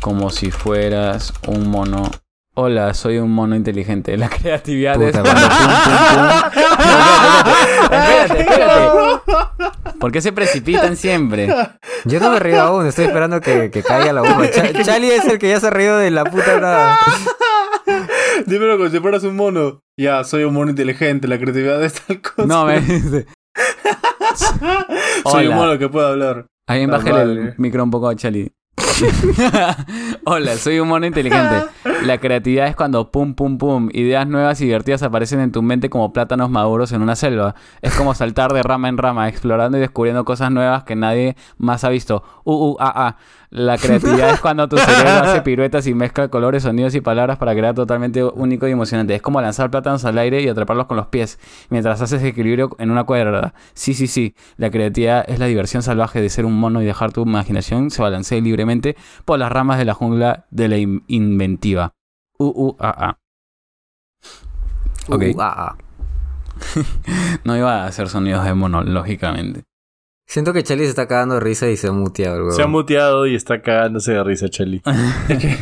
como 0.01 0.31
si 0.31 0.51
fueras 0.51 1.33
un 1.47 1.69
mono? 1.71 2.11
Hola, 2.57 2.95
soy 2.95 3.19
un 3.19 3.33
mono 3.33 3.57
inteligente. 3.57 4.17
La 4.17 4.29
creatividad 4.29 5.01
es 5.03 5.13
cuando 5.13 5.31
pum, 5.33 5.41
pum, 5.85 5.97
pum. 6.15 6.29
No. 7.45 7.63
¿Por 10.05 10.12
qué 10.12 10.21
se 10.21 10.33
precipitan 10.33 10.99
siempre? 10.99 11.49
Yo 12.05 12.21
no 12.21 12.31
me 12.31 12.38
río 12.38 12.61
aún, 12.61 12.85
estoy 12.87 13.07
esperando 13.07 13.40
que, 13.40 13.71
que 13.71 13.83
caiga 13.83 14.12
la 14.12 14.21
bomba. 14.21 14.51
Cha- 14.51 14.71
Charlie 14.85 15.14
es 15.14 15.25
el 15.25 15.38
que 15.38 15.49
ya 15.49 15.59
se 15.59 15.69
ha 15.69 15.71
reído 15.71 15.97
de 15.97 16.11
la 16.11 16.25
puta 16.27 16.61
nada. 16.61 16.99
Dímelo 18.47 18.77
como 18.77 18.90
si 18.90 19.01
fueras 19.01 19.25
un 19.25 19.35
mono. 19.35 19.81
Ya, 19.99 20.23
soy 20.25 20.45
un 20.45 20.53
mono 20.53 20.69
inteligente, 20.69 21.27
la 21.27 21.38
creatividad 21.38 21.83
es 21.83 21.95
tal 22.03 22.21
cosa. 22.21 22.47
No, 22.47 22.67
me... 22.67 22.83
soy 25.25 25.47
un 25.47 25.55
mono 25.55 25.79
que 25.79 25.88
puede 25.88 26.07
hablar. 26.07 26.49
Alguien 26.69 26.90
bájale 26.90 27.23
el 27.23 27.38
vale. 27.38 27.55
micro 27.57 27.83
un 27.83 27.90
poco 27.90 28.09
a 28.09 28.14
Chali. 28.14 28.53
Hola, 30.24 30.57
soy 30.57 30.78
un 30.78 30.88
mono 30.88 31.07
inteligente. 31.07 31.64
La 32.04 32.18
creatividad 32.18 32.68
es 32.68 32.76
cuando 32.76 33.11
pum 33.11 33.35
pum 33.35 33.59
pum, 33.59 33.88
ideas 33.92 34.26
nuevas 34.28 34.61
y 34.61 34.66
divertidas 34.66 35.02
aparecen 35.02 35.40
en 35.40 35.52
tu 35.52 35.62
mente 35.62 35.90
como 35.90 36.12
plátanos 36.12 36.50
maduros 36.50 36.92
en 36.92 37.02
una 37.02 37.16
selva. 37.16 37.54
Es 37.83 37.94
como 37.94 38.14
saltar 38.14 38.52
de 38.52 38.62
rama 38.62 38.88
en 38.88 38.98
rama, 38.98 39.28
explorando 39.28 39.78
y 39.78 39.80
descubriendo 39.80 40.24
cosas 40.24 40.50
nuevas 40.50 40.85
que 40.85 40.96
nadie 40.96 41.37
más 41.59 41.85
ha 41.85 41.88
visto. 41.88 42.22
Uh, 42.44 42.70
uh, 42.70 42.76
ah, 42.78 42.92
ah. 42.94 43.16
La 43.50 43.78
creatividad 43.78 44.30
es 44.30 44.40
cuando 44.40 44.68
tu 44.68 44.76
cerebro 44.76 45.11
hace 45.11 45.40
piruetas 45.44 45.87
y 45.87 45.94
mezcla 45.94 46.26
colores, 46.26 46.64
sonidos 46.64 46.92
y 46.96 47.00
palabras 47.00 47.38
para 47.38 47.54
crear 47.54 47.72
totalmente 47.72 48.24
único 48.24 48.66
y 48.66 48.72
emocionante. 48.72 49.14
Es 49.14 49.22
como 49.22 49.40
lanzar 49.40 49.70
plátanos 49.70 50.04
al 50.04 50.18
aire 50.18 50.42
y 50.42 50.48
atraparlos 50.48 50.87
con 50.87 50.96
los 50.96 51.07
pies, 51.07 51.38
mientras 51.70 52.02
haces 52.02 52.20
equilibrio 52.24 52.74
en 52.80 52.90
una 52.90 53.04
cuerda. 53.04 53.54
Sí, 53.72 53.94
sí, 53.94 54.09
sí. 54.09 54.35
La 54.57 54.72
creatividad 54.72 55.24
es 55.28 55.38
la 55.38 55.46
diversión 55.46 55.85
salvaje 55.85 56.20
de 56.20 56.30
ser 56.30 56.46
un 56.46 56.59
mono 56.59 56.83
y 56.83 56.85
dejar 56.85 57.12
tu 57.12 57.22
imaginación 57.22 57.92
se 57.92 58.02
balancee 58.02 58.40
libremente 58.40 58.84
por 59.25 59.38
las 59.38 59.51
ramas 59.51 59.79
de 59.79 59.85
la 59.85 59.94
jungla 59.94 60.47
de 60.51 60.68
la 60.68 60.77
in- 60.77 61.05
inventiva. 61.09 61.92
Uh, 62.38 62.47
uh, 62.68 62.77
ah, 62.81 62.94
ah. 62.99 63.18
Ok. 65.09 65.23
Uh, 65.35 65.40
ah, 65.40 65.55
ah. 65.57 65.77
No 67.44 67.57
iba 67.57 67.83
a 67.85 67.87
hacer 67.87 68.09
sonidos 68.09 68.44
de 68.44 68.55
mono, 68.55 68.83
lógicamente. 68.83 69.64
Siento 70.27 70.53
que 70.53 70.62
Charlie 70.62 70.85
se 70.85 70.90
está 70.90 71.07
cagando 71.07 71.35
de 71.35 71.40
risa 71.40 71.68
y 71.68 71.77
se 71.77 71.88
ha 71.88 71.92
muteado. 71.92 72.49
el 72.49 72.53
Se 72.55 72.62
ha 72.62 72.66
muteado 72.66 73.27
y 73.27 73.35
está 73.35 73.61
cagándose 73.61 74.12
de 74.12 74.25
risa, 74.25 74.49
Charlie. 74.49 74.83
Es 75.29 75.38
que, 75.38 75.59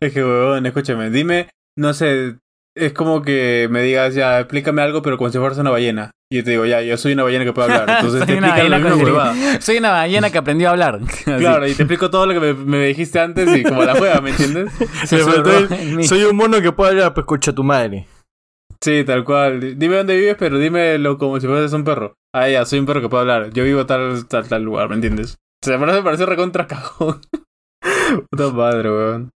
es 0.00 0.12
que, 0.12 0.24
huevón, 0.24 0.64
escúchame. 0.66 1.10
Dime, 1.10 1.50
no 1.76 1.92
sé, 1.92 2.38
es 2.76 2.92
como 2.92 3.22
que 3.22 3.68
me 3.70 3.82
digas, 3.82 4.14
ya, 4.14 4.38
explícame 4.38 4.82
algo, 4.82 5.02
pero 5.02 5.16
como 5.16 5.30
si 5.30 5.38
fueras 5.38 5.58
una 5.58 5.70
ballena. 5.70 6.10
Y 6.30 6.36
yo 6.36 6.44
te 6.44 6.50
digo, 6.50 6.66
ya, 6.66 6.82
yo 6.82 6.96
soy 6.96 7.14
una 7.14 7.22
ballena 7.22 7.44
que 7.44 7.52
puede 7.52 7.72
hablar. 7.72 7.88
Entonces 8.00 8.26
te 8.26 8.32
explican 8.34 8.70
la 8.70 8.78
misma 8.78 8.96
huevada. 8.96 9.60
Soy 9.60 9.78
una 9.78 9.92
ballena 9.92 10.30
que 10.30 10.38
aprendió 10.38 10.68
a 10.68 10.70
hablar. 10.72 11.00
Claro, 11.24 11.66
y 11.66 11.74
te 11.74 11.82
explico 11.82 12.10
todo 12.10 12.26
lo 12.26 12.34
que 12.34 12.40
me, 12.40 12.54
me 12.54 12.86
dijiste 12.86 13.18
antes 13.20 13.56
y 13.56 13.62
como 13.62 13.84
la 13.84 13.94
juega, 13.94 14.20
¿me 14.20 14.30
entiendes? 14.30 14.72
Se 15.04 15.16
el-. 15.16 16.04
Soy 16.04 16.24
un 16.24 16.36
mono 16.36 16.60
que 16.60 16.72
puede 16.72 16.90
hablar, 16.90 17.14
pues 17.14 17.22
escucha 17.22 17.52
tu 17.52 17.64
madre. 17.64 18.06
Sí, 18.82 19.04
tal 19.04 19.24
cual. 19.24 19.78
Dime 19.78 19.96
dónde 19.96 20.16
vives, 20.16 20.36
pero 20.38 20.58
dímelo 20.58 21.16
como 21.16 21.40
si 21.40 21.46
fueras 21.46 21.72
un 21.72 21.84
perro. 21.84 22.14
Ah, 22.34 22.48
ya, 22.48 22.64
soy 22.66 22.80
un 22.80 22.86
perro 22.86 23.00
que 23.00 23.08
puede 23.08 23.22
hablar. 23.22 23.50
Yo 23.52 23.64
vivo 23.64 23.86
tal, 23.86 24.26
tal, 24.26 24.48
tal 24.48 24.62
lugar, 24.62 24.88
¿me 24.88 24.96
entiendes? 24.96 25.36
O 25.64 25.66
sea, 25.66 25.78
me 25.78 26.02
parece 26.02 26.26
recontra 26.26 26.66
cajón. 26.66 27.20
Puta 28.30 28.50
madre, 28.50 28.90
weón. 28.90 29.30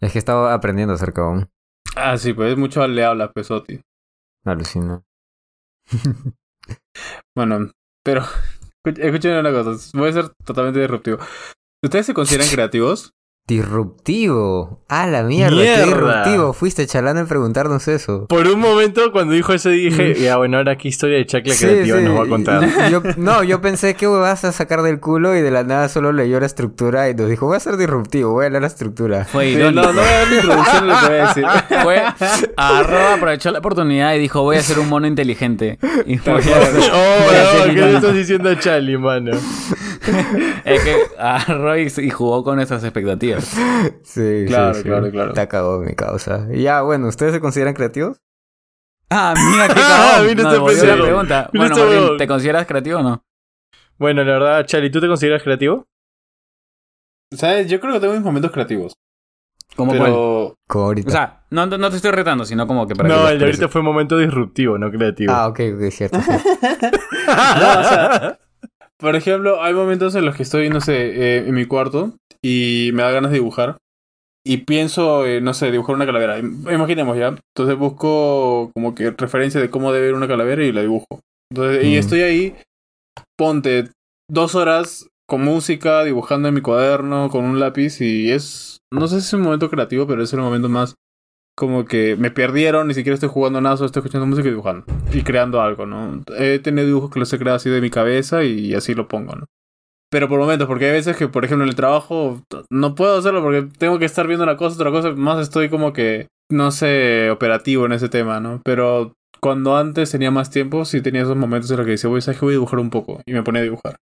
Es 0.00 0.12
que 0.12 0.18
estaba 0.18 0.54
aprendiendo 0.54 0.94
acerca 0.94 1.22
aún. 1.22 1.48
Ah, 1.96 2.16
sí, 2.16 2.32
pues 2.32 2.56
mucho 2.56 2.86
le 2.86 3.04
habla, 3.04 3.32
Pesoti. 3.32 3.80
Alucina. 4.44 5.02
Bueno, 7.34 7.70
pero 8.04 8.22
escuch- 8.84 8.98
escúchenme 8.98 9.40
una 9.40 9.52
cosa. 9.52 9.90
Voy 9.96 10.10
a 10.10 10.12
ser 10.12 10.28
totalmente 10.44 10.80
disruptivo. 10.80 11.18
¿Ustedes 11.82 12.06
se 12.06 12.14
consideran 12.14 12.48
creativos? 12.52 13.12
Disruptivo. 13.48 14.80
Ah, 14.88 15.06
la 15.06 15.22
mierda, 15.22 15.56
Mierda. 15.56 15.76
qué 15.84 15.84
disruptivo. 15.90 16.52
Fuiste 16.52 16.86
chalán 16.86 17.16
en 17.18 17.26
preguntarnos 17.26 17.88
eso. 17.88 18.26
Por 18.28 18.46
un 18.46 18.60
momento, 18.60 19.10
cuando 19.10 19.32
dijo 19.34 19.54
eso, 19.54 19.70
dije, 19.70 20.14
ya 20.20 20.36
bueno, 20.36 20.58
ahora 20.58 20.76
qué 20.76 20.88
historia 20.88 21.16
de 21.16 21.24
chacla 21.26 21.54
Sí, 21.54 21.64
creativa 21.66 21.98
sí. 21.98 22.04
nos 22.04 22.18
va 22.18 22.24
a 22.24 22.28
contar. 22.28 22.90
Yo- 22.90 23.02
no, 23.16 23.42
yo 23.44 23.60
pensé 23.60 23.94
que 23.94 24.06
vas 24.06 24.44
a 24.44 24.52
sacar 24.52 24.82
del 24.82 25.00
culo 25.00 25.34
y 25.34 25.40
de 25.40 25.50
la 25.50 25.64
nada 25.64 25.88
solo 25.88 26.12
leyó 26.12 26.38
la 26.40 26.46
estructura 26.46 27.08
y 27.08 27.14
nos 27.14 27.28
dijo, 27.30 27.46
voy 27.46 27.56
a 27.56 27.60
ser 27.60 27.76
disruptivo, 27.78 28.32
voy 28.32 28.46
a 28.46 28.50
leer 28.50 28.62
la 28.62 28.68
estructura. 28.68 29.24
Fue 29.24 29.46
Sí, 29.46 29.50
irónico. 29.56 29.80
no, 29.82 29.92
no 29.94 30.00
voy 30.00 30.08
a 30.08 30.18
dar 30.18 30.28
la 30.28 30.34
introducción 30.36 30.86
lo 30.88 30.94
que 31.00 31.06
voy 31.06 31.16
a 31.18 31.26
decir. 31.28 31.44
Fue, 31.82 32.02
arroba 32.56 33.14
aprovechó 33.14 33.50
la 33.50 33.58
oportunidad 33.60 34.14
y 34.14 34.18
dijo, 34.18 34.42
voy 34.42 34.56
a 34.56 34.62
ser 34.62 34.78
un 34.78 34.88
mono 34.88 35.06
inteligente. 35.06 35.78
Y 36.06 36.16
a 36.16 36.36
hacer- 36.36 36.90
Oh, 36.92 37.30
a 37.30 37.32
no, 37.32 37.48
hacer 37.60 37.74
¿qué 37.74 37.80
le 37.80 37.94
estás 37.96 38.14
diciendo 38.14 38.50
a 38.50 38.58
Charlie, 38.58 38.98
mano? 38.98 39.32
Es 40.64 40.82
que 40.84 40.96
agarró 41.18 41.76
y, 41.78 41.92
y 41.96 42.10
jugó 42.10 42.44
con 42.44 42.56
nuestras 42.56 42.82
expectativas. 42.84 43.44
Sí, 44.02 44.44
Claro, 44.46 44.74
sí, 44.74 44.82
sí. 44.82 44.88
claro, 44.88 45.10
claro. 45.10 45.32
Te 45.32 45.40
acabó 45.40 45.78
mi 45.80 45.94
causa. 45.94 46.46
Y 46.52 46.62
ya, 46.62 46.82
bueno, 46.82 47.08
¿ustedes 47.08 47.32
se 47.32 47.40
consideran 47.40 47.74
creativos? 47.74 48.20
Ah, 49.10 49.34
mira 49.52 49.68
qué 49.68 49.80
Ah, 49.82 50.22
mira 50.26 50.42
No, 50.42 50.68
este 50.70 50.86
la 50.86 51.02
pregunta. 51.02 51.50
Mira 51.52 51.68
Bueno, 51.68 51.84
este 51.88 52.00
Martín. 52.00 52.16
¿te 52.18 52.26
consideras 52.26 52.66
creativo 52.66 52.98
o 52.98 53.02
no? 53.02 53.24
Bueno, 53.98 54.22
la 54.24 54.32
verdad, 54.34 54.66
Charlie, 54.66 54.90
¿tú 54.90 55.00
te 55.00 55.08
consideras 55.08 55.42
creativo? 55.42 55.86
¿Sabes? 57.34 57.66
Yo 57.68 57.80
creo 57.80 57.94
que 57.94 58.00
tengo 58.00 58.14
mis 58.14 58.22
momentos 58.22 58.50
creativos. 58.52 58.94
¿Cómo 59.76 59.90
cuál? 59.92 60.02
pero 60.04 60.54
Como 60.66 60.84
ahorita. 60.86 61.08
O 61.08 61.12
sea, 61.12 61.44
no, 61.50 61.66
no 61.66 61.76
no 61.78 61.90
te 61.90 61.96
estoy 61.96 62.10
retando, 62.10 62.44
sino 62.44 62.66
como 62.66 62.86
que 62.86 62.94
para 62.94 63.08
No, 63.08 63.28
el 63.28 63.38
de 63.38 63.44
ahorita 63.44 63.68
fue 63.68 63.80
un 63.80 63.86
momento 63.86 64.16
disruptivo, 64.18 64.78
no 64.78 64.90
creativo. 64.90 65.32
ah, 65.32 65.46
ok, 65.48 65.60
ok, 65.74 65.90
cierto. 65.90 66.20
sí. 66.20 66.30
No, 67.28 67.80
o 67.80 67.84
sea, 67.84 68.38
por 68.98 69.16
ejemplo, 69.16 69.62
hay 69.62 69.74
momentos 69.74 70.14
en 70.14 70.24
los 70.24 70.34
que 70.36 70.42
estoy, 70.42 70.68
no 70.70 70.80
sé, 70.80 70.96
eh, 70.96 71.48
en 71.48 71.54
mi 71.54 71.64
cuarto 71.66 72.14
y 72.42 72.90
me 72.94 73.02
da 73.02 73.10
ganas 73.10 73.30
de 73.30 73.38
dibujar. 73.38 73.76
Y 74.46 74.58
pienso, 74.58 75.26
eh, 75.26 75.40
no 75.40 75.52
sé, 75.54 75.70
dibujar 75.70 75.94
una 75.96 76.06
calavera. 76.06 76.38
Im- 76.38 76.72
Imaginemos 76.72 77.16
ya. 77.18 77.36
Entonces 77.54 77.76
busco 77.76 78.70
como 78.74 78.94
que 78.94 79.10
referencia 79.10 79.60
de 79.60 79.68
cómo 79.70 79.92
debe 79.92 80.08
ir 80.08 80.14
una 80.14 80.28
calavera 80.28 80.64
y 80.64 80.72
la 80.72 80.80
dibujo. 80.82 81.06
Entonces, 81.52 81.84
y 81.84 81.94
Mm. 81.96 81.98
estoy 81.98 82.20
ahí, 82.22 82.54
ponte 83.38 83.88
dos 84.30 84.54
horas 84.54 85.08
con 85.28 85.42
música, 85.42 86.04
dibujando 86.04 86.48
en 86.48 86.54
mi 86.54 86.60
cuaderno, 86.62 87.28
con 87.30 87.44
un 87.44 87.60
lápiz. 87.60 88.00
Y 88.00 88.30
es, 88.30 88.78
no 88.92 89.06
sé 89.08 89.20
si 89.20 89.26
es 89.26 89.32
un 89.34 89.42
momento 89.42 89.68
creativo, 89.70 90.06
pero 90.06 90.22
es 90.22 90.32
el 90.32 90.40
momento 90.40 90.68
más 90.68 90.94
como 91.58 91.86
que 91.86 92.14
me 92.14 92.30
perdieron, 92.30 92.86
ni 92.86 92.94
siquiera 92.94 93.14
estoy 93.14 93.28
jugando 93.28 93.60
nada, 93.60 93.76
solo 93.76 93.86
estoy 93.86 93.98
escuchando 93.98 94.28
música 94.28 94.46
y 94.46 94.52
dibujando. 94.52 94.84
Y 95.12 95.22
creando 95.22 95.60
algo, 95.60 95.86
¿no? 95.86 96.22
He 96.38 96.60
tenido 96.60 96.86
dibujos 96.86 97.10
que 97.10 97.18
los 97.18 97.32
he 97.32 97.38
creado 97.38 97.56
así 97.56 97.68
de 97.68 97.80
mi 97.80 97.90
cabeza 97.90 98.44
y 98.44 98.74
así 98.74 98.94
lo 98.94 99.08
pongo, 99.08 99.34
¿no? 99.34 99.46
Pero 100.08 100.28
por 100.28 100.38
momentos, 100.38 100.68
porque 100.68 100.84
hay 100.84 100.92
veces 100.92 101.16
que, 101.16 101.26
por 101.26 101.44
ejemplo, 101.44 101.64
en 101.64 101.70
el 101.70 101.74
trabajo 101.74 102.40
no 102.70 102.94
puedo 102.94 103.18
hacerlo 103.18 103.42
porque 103.42 103.68
tengo 103.76 103.98
que 103.98 104.04
estar 104.04 104.28
viendo 104.28 104.44
una 104.44 104.56
cosa, 104.56 104.76
otra 104.76 104.92
cosa, 104.92 105.10
más 105.16 105.40
estoy 105.40 105.68
como 105.68 105.92
que, 105.92 106.28
no 106.48 106.70
sé, 106.70 107.28
operativo 107.28 107.86
en 107.86 107.92
ese 107.92 108.08
tema, 108.08 108.38
¿no? 108.38 108.62
Pero 108.64 109.14
cuando 109.40 109.76
antes 109.76 110.12
tenía 110.12 110.30
más 110.30 110.50
tiempo, 110.50 110.84
sí 110.84 111.00
tenía 111.00 111.22
esos 111.22 111.36
momentos 111.36 111.72
en 111.72 111.78
los 111.78 111.86
que 111.86 111.92
decía, 111.92 112.08
voy, 112.08 112.20
¿sabes 112.20 112.38
qué? 112.38 112.46
Voy 112.46 112.52
a 112.52 112.58
dibujar 112.58 112.78
un 112.78 112.90
poco. 112.90 113.20
Y 113.26 113.32
me 113.32 113.42
ponía 113.42 113.62
a 113.62 113.64
dibujar. 113.64 113.96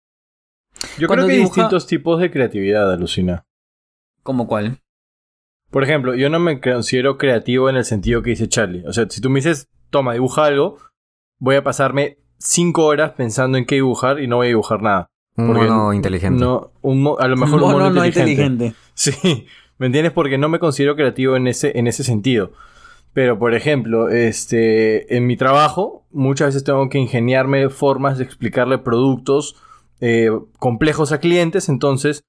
Yo 0.98 1.08
creo 1.08 1.26
que 1.26 1.32
hay 1.32 1.40
distintos 1.40 1.88
tipos 1.88 2.20
de 2.20 2.30
creatividad, 2.30 2.92
alucina. 2.92 3.46
¿Cómo 4.24 4.46
cuál? 4.46 4.78
Por 5.72 5.84
ejemplo, 5.84 6.16
yo 6.16 6.30
no 6.30 6.40
me 6.40 6.60
considero 6.62 7.18
creativo 7.18 7.70
en 7.70 7.76
el 7.76 7.86
sentido 7.86 8.22
que 8.22 8.32
dice 8.32 8.48
Charlie. 8.48 8.84
O 8.88 8.94
sea, 8.94 9.08
si 9.10 9.20
tú 9.22 9.30
me 9.30 9.40
dices, 9.40 9.68
toma, 9.90 10.14
dibuja 10.14 10.46
algo, 10.46 10.78
voy 11.40 11.56
a 11.56 11.64
pasarme 11.64 12.18
cinco 12.38 12.86
horas 12.86 13.12
pensando 13.12 13.58
en 13.58 13.66
qué 13.66 13.76
dibujar 13.76 14.20
y 14.20 14.28
no 14.28 14.38
voy 14.38 14.48
a 14.48 14.50
dibujar 14.50 14.82
nada. 14.82 15.08
Un 15.38 15.48
Porque 15.48 15.64
mono 15.64 15.94
inteligente. 15.94 16.40
No, 16.44 16.72
un 16.82 17.02
mo- 17.02 17.18
a 17.20 17.28
lo 17.28 17.36
mejor 17.36 17.62
un 17.64 17.72
mono 17.72 18.06
inteligente. 18.06 18.74
Sí, 18.94 19.46
¿me 19.78 19.88
entiendes? 19.88 20.14
Porque 20.14 20.38
no 20.38 20.48
me 20.48 20.60
considero 20.60 20.96
creativo 20.96 21.36
en 21.36 21.48
ese, 21.48 21.78
en 21.78 21.88
ese 21.88 22.06
sentido. 22.06 22.54
Pero, 23.12 23.38
por 23.38 23.54
ejemplo, 23.54 24.08
este, 24.10 25.18
en 25.18 25.28
mi 25.28 25.36
trabajo, 25.36 26.06
muchas 26.12 26.48
veces 26.50 26.64
tengo 26.64 26.88
que 26.88 26.98
ingeniarme 26.98 27.70
formas 27.70 28.18
de 28.18 28.24
explicarle 28.24 28.78
productos 28.78 29.56
eh, 30.00 30.30
complejos 30.60 31.12
a 31.12 31.20
clientes, 31.20 31.68
entonces 31.68 32.24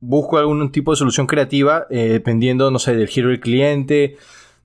busco 0.00 0.38
algún 0.38 0.70
tipo 0.70 0.92
de 0.92 0.96
solución 0.96 1.26
creativa 1.26 1.86
eh, 1.90 2.08
dependiendo, 2.08 2.70
no 2.70 2.78
sé, 2.78 2.94
del 2.96 3.08
giro 3.08 3.28
del 3.28 3.40
cliente, 3.40 4.16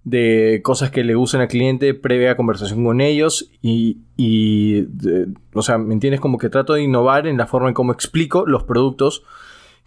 de 0.04 0.62
cosas 0.64 0.92
que 0.92 1.04
le 1.04 1.16
gusten 1.16 1.42
al 1.42 1.48
cliente 1.48 1.94
previa 1.94 2.36
conversación 2.36 2.84
con 2.84 3.00
ellos 3.00 3.50
y, 3.62 4.00
y, 4.18 4.86
o 5.54 5.62
sea, 5.62 5.78
¿me 5.78 5.94
entiendes? 5.94 6.20
Como 6.20 6.38
que 6.38 6.50
trato 6.50 6.74
de 6.74 6.84
innovar 6.84 7.26
en 7.26 7.38
la 7.38 7.48
forma 7.48 7.70
en 7.70 7.74
cómo 7.74 7.94
explico 7.94 8.46
los 8.46 8.64
productos 8.64 9.24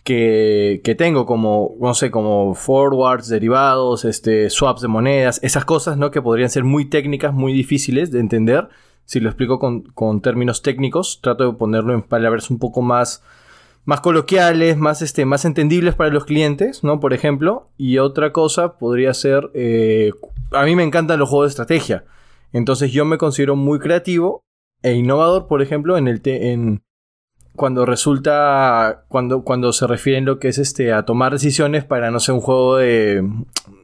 que, 0.05 0.81
que 0.85 0.95
tengo, 0.95 1.27
como, 1.27 1.75
no 1.81 1.93
sé, 1.93 2.11
como 2.11 2.55
forwards, 2.55 3.29
derivados, 3.29 4.05
este, 4.05 4.49
swaps 4.49 4.81
de 4.81 4.89
monedas, 4.89 5.41
esas 5.43 5.65
cosas, 5.65 5.99
¿no? 5.99 6.11
Que 6.11 6.23
podrían 6.23 6.49
ser 6.49 6.65
muy 6.65 6.85
técnicas, 6.87 7.35
muy 7.35 7.53
difíciles 7.53 8.11
de 8.11 8.21
entender. 8.21 8.69
Si 9.05 9.21
lo 9.21 9.29
explico 9.29 9.59
con, 9.59 9.83
con 9.83 10.23
términos 10.23 10.63
técnicos, 10.63 11.21
trato 11.21 11.45
de 11.45 11.59
ponerlo 11.59 11.93
en 11.93 12.03
palabras 12.03 12.51
un 12.51 12.59
poco 12.59 12.83
más, 12.83 13.23
más 13.87 14.01
coloquiales, 14.03 14.77
más, 14.77 15.01
este, 15.01 15.25
más 15.25 15.45
entendibles 15.47 15.95
para 15.95 16.11
los 16.11 16.27
clientes, 16.27 16.85
¿no? 16.85 17.01
Por 17.01 17.15
ejemplo. 17.15 17.71
Y 17.79 17.97
otra 17.99 18.33
cosa 18.33 18.77
podría 18.79 19.15
ser, 19.15 19.51
eh, 19.55 20.13
a 20.53 20.65
mí 20.65 20.77
me 20.77 20.83
encantan 20.83 21.19
los 21.19 21.29
juegos 21.31 21.47
de 21.47 21.51
estrategia. 21.51 22.05
Entonces 22.53 22.93
yo 22.93 23.05
me 23.05 23.17
considero 23.17 23.57
muy 23.57 23.79
creativo 23.79 24.43
e 24.83 24.93
innovador, 24.93 25.47
por 25.47 25.63
ejemplo, 25.63 25.97
en 25.97 26.09
el 26.09 26.21
te- 26.21 26.53
en 26.53 26.83
cuando 27.55 27.87
resulta 27.87 29.05
cuando 29.09 29.43
cuando 29.43 29.73
se 29.73 29.87
refiere 29.87 30.19
en 30.19 30.27
lo 30.27 30.39
que 30.39 30.49
es 30.49 30.59
este 30.59 30.93
a 30.93 31.05
tomar 31.07 31.33
decisiones 31.33 31.85
para 31.85 32.11
no 32.11 32.21
sé 32.21 32.31
un 32.33 32.41
juego 32.41 32.77
de 32.77 33.27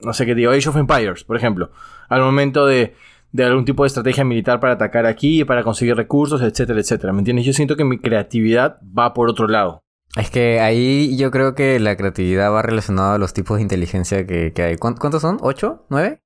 no 0.05 0.13
sé 0.13 0.27
qué 0.27 0.35
digo 0.35 0.53
Age 0.53 0.69
of 0.69 0.77
Empires, 0.77 1.25
por 1.25 1.37
ejemplo, 1.39 1.71
al 2.11 2.21
momento 2.21 2.67
de 2.67 2.95
de 3.33 3.45
algún 3.45 3.65
tipo 3.65 3.83
de 3.85 3.87
estrategia 3.87 4.25
militar 4.25 4.61
para 4.61 4.75
atacar 4.75 5.07
aquí, 5.07 5.43
para 5.47 5.63
conseguir 5.63 5.97
recursos, 5.97 6.43
etcétera, 6.43 6.81
etcétera. 6.81 7.15
¿Me 7.15 7.21
entiendes? 7.21 7.47
Yo 7.47 7.55
siento 7.55 7.77
que 7.77 7.85
mi 7.85 7.99
creatividad 7.99 8.79
va 8.83 9.15
por 9.15 9.31
otro 9.31 9.49
lado. 9.49 9.82
Es 10.17 10.31
que 10.31 10.61
ahí 10.61 11.17
yo 11.17 11.31
creo 11.31 11.55
que 11.55 11.79
la 11.81 11.97
creatividad 11.97 12.53
va 12.53 12.63
relacionada 12.63 13.15
a 13.15 13.19
los 13.19 13.33
tipos 13.33 13.57
de 13.57 13.63
inteligencia 13.63 14.27
que, 14.27 14.53
que 14.53 14.63
hay. 14.63 14.77
¿Cuán- 14.77 14.97
¿Cuántos 14.97 15.23
son? 15.23 15.39
¿Ocho? 15.41 15.87
¿Nueve? 15.89 16.21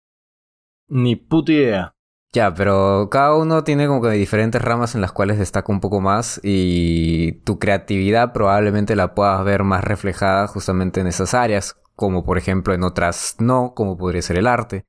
Ni 0.88 1.16
puta 1.16 1.52
idea. 1.52 1.92
Ya, 2.32 2.52
pero 2.52 3.08
cada 3.10 3.34
uno 3.36 3.64
tiene 3.64 3.86
como 3.86 4.02
que 4.02 4.10
diferentes 4.10 4.60
ramas 4.60 4.94
en 4.94 5.00
las 5.00 5.12
cuales 5.12 5.38
destaca 5.38 5.72
un 5.72 5.80
poco 5.80 6.00
más 6.00 6.40
y 6.42 7.40
tu 7.44 7.58
creatividad 7.58 8.32
probablemente 8.32 8.96
la 8.96 9.14
puedas 9.14 9.42
ver 9.44 9.62
más 9.62 9.82
reflejada 9.84 10.46
justamente 10.48 11.00
en 11.00 11.06
esas 11.06 11.32
áreas, 11.32 11.76
como 11.94 12.24
por 12.24 12.36
ejemplo 12.36 12.74
en 12.74 12.82
otras 12.82 13.36
no, 13.38 13.72
como 13.74 13.96
podría 13.96 14.20
ser 14.20 14.36
el 14.36 14.48
arte, 14.48 14.84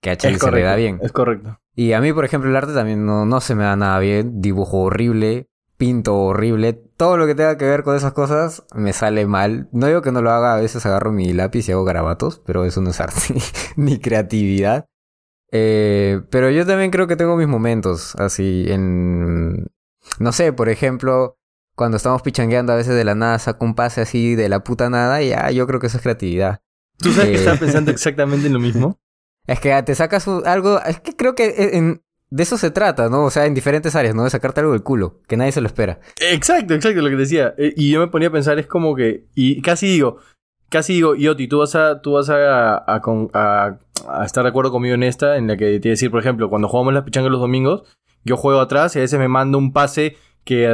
que 0.00 0.10
a 0.10 0.12
Es 0.14 0.20
se 0.38 0.50
le 0.52 0.62
da 0.62 0.76
bien. 0.76 1.00
Es 1.02 1.12
correcto. 1.12 1.58
Y 1.74 1.92
a 1.92 2.00
mí, 2.00 2.12
por 2.14 2.24
ejemplo, 2.24 2.48
el 2.48 2.56
arte 2.56 2.72
también 2.72 3.04
no, 3.04 3.26
no 3.26 3.40
se 3.40 3.54
me 3.54 3.64
da 3.64 3.76
nada 3.76 3.98
bien, 3.98 4.40
dibujo 4.40 4.78
horrible, 4.78 5.48
pinto 5.76 6.16
horrible, 6.16 6.72
todo 6.72 7.16
lo 7.16 7.26
que 7.26 7.34
tenga 7.34 7.56
que 7.58 7.66
ver 7.66 7.82
con 7.82 7.94
esas 7.96 8.12
cosas 8.12 8.64
me 8.74 8.92
sale 8.92 9.26
mal. 9.26 9.68
No 9.72 9.86
digo 9.86 10.02
que 10.02 10.12
no 10.12 10.22
lo 10.22 10.30
haga, 10.30 10.54
a 10.54 10.60
veces 10.60 10.84
agarro 10.86 11.12
mi 11.12 11.32
lápiz 11.32 11.68
y 11.68 11.72
hago 11.72 11.84
garabatos, 11.84 12.40
pero 12.46 12.64
eso 12.64 12.80
no 12.80 12.90
es 12.90 13.00
arte 13.00 13.34
ni 13.76 13.98
creatividad. 13.98 14.86
Eh, 15.52 16.22
pero 16.30 16.50
yo 16.50 16.66
también 16.66 16.90
creo 16.90 17.06
que 17.06 17.16
tengo 17.16 17.36
mis 17.36 17.48
momentos, 17.48 18.14
así 18.16 18.64
en... 18.68 19.66
No 20.18 20.32
sé, 20.32 20.52
por 20.52 20.68
ejemplo, 20.68 21.36
cuando 21.74 21.96
estamos 21.96 22.22
pichangueando 22.22 22.72
a 22.72 22.76
veces 22.76 22.94
de 22.94 23.04
la 23.04 23.14
nada 23.14 23.38
saco 23.38 23.64
un 23.64 23.74
pase 23.74 24.00
así 24.00 24.34
de 24.34 24.48
la 24.48 24.62
puta 24.64 24.88
nada 24.90 25.22
y 25.22 25.28
ya, 25.30 25.50
yo 25.50 25.66
creo 25.66 25.80
que 25.80 25.88
eso 25.88 25.96
es 25.98 26.02
creatividad. 26.02 26.60
¿Tú 26.98 27.10
sabes 27.12 27.30
que 27.30 27.34
Eh. 27.36 27.38
estaba 27.38 27.58
pensando 27.58 27.90
exactamente 27.92 28.46
en 28.46 28.52
lo 28.54 28.60
mismo? 28.60 28.98
Es 29.46 29.60
que 29.60 29.80
te 29.84 29.94
sacas 29.94 30.26
algo, 30.44 30.80
es 30.82 31.00
que 31.00 31.14
creo 31.14 31.34
que 31.34 31.54
en- 31.76 32.02
de 32.30 32.42
eso 32.42 32.58
se 32.58 32.70
trata, 32.70 33.08
¿no? 33.08 33.24
O 33.24 33.30
sea, 33.30 33.46
en 33.46 33.54
diferentes 33.54 33.94
áreas, 33.94 34.14
¿no? 34.14 34.24
De 34.24 34.30
sacarte 34.30 34.60
algo 34.60 34.72
del 34.72 34.82
culo, 34.82 35.20
que 35.28 35.36
nadie 35.36 35.52
se 35.52 35.60
lo 35.60 35.66
espera. 35.66 36.00
Exacto, 36.18 36.74
exacto, 36.74 37.00
lo 37.00 37.10
que 37.10 37.16
decía. 37.16 37.54
Eh, 37.56 37.72
Y 37.76 37.90
yo 37.90 38.00
me 38.00 38.08
ponía 38.08 38.28
a 38.28 38.32
pensar, 38.32 38.58
es 38.58 38.66
como 38.66 38.94
que. 38.96 39.24
Y 39.34 39.62
casi 39.62 39.86
digo, 39.86 40.18
casi 40.68 40.94
digo, 40.94 41.14
Yoti, 41.14 41.48
tú 41.48 41.58
vas 41.58 41.74
a, 41.74 42.00
tú 42.00 42.12
vas 42.12 42.28
a, 42.30 43.78
estar 44.24 44.42
de 44.42 44.48
acuerdo 44.48 44.72
conmigo 44.72 44.94
en 44.94 45.02
esta, 45.02 45.36
en 45.36 45.46
la 45.46 45.56
que 45.56 45.78
te 45.80 45.88
decir, 45.88 46.10
por 46.10 46.20
ejemplo, 46.20 46.50
cuando 46.50 46.68
jugamos 46.68 46.94
las 46.94 47.04
pichangas 47.04 47.30
los 47.30 47.40
domingos, 47.40 47.82
yo 48.24 48.36
juego 48.36 48.60
atrás 48.60 48.96
y 48.96 48.98
a 48.98 49.02
veces 49.02 49.18
me 49.18 49.28
mando 49.28 49.58
un 49.58 49.72
pase 49.72 50.16
que 50.44 50.72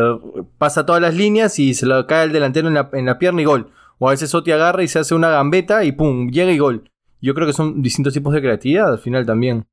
pasa 0.58 0.86
todas 0.86 1.00
las 1.00 1.14
líneas 1.14 1.58
y 1.58 1.74
se 1.74 1.86
lo 1.86 2.06
cae 2.06 2.24
el 2.24 2.32
delantero 2.32 2.68
en 2.68 2.74
la, 2.74 2.90
en 2.92 3.06
la 3.06 3.18
pierna 3.18 3.42
y 3.42 3.44
gol. 3.44 3.70
O 3.98 4.08
a 4.08 4.12
veces 4.12 4.34
Oti 4.34 4.52
agarra 4.52 4.82
y 4.82 4.88
se 4.88 4.98
hace 4.98 5.14
una 5.14 5.30
gambeta 5.30 5.84
y 5.84 5.92
pum, 5.92 6.30
llega 6.30 6.50
y 6.50 6.58
gol. 6.58 6.90
Yo 7.20 7.34
creo 7.34 7.46
que 7.46 7.52
son 7.52 7.82
distintos 7.82 8.12
tipos 8.12 8.34
de 8.34 8.40
creatividad 8.40 8.90
al 8.90 8.98
final 8.98 9.24
también. 9.24 9.64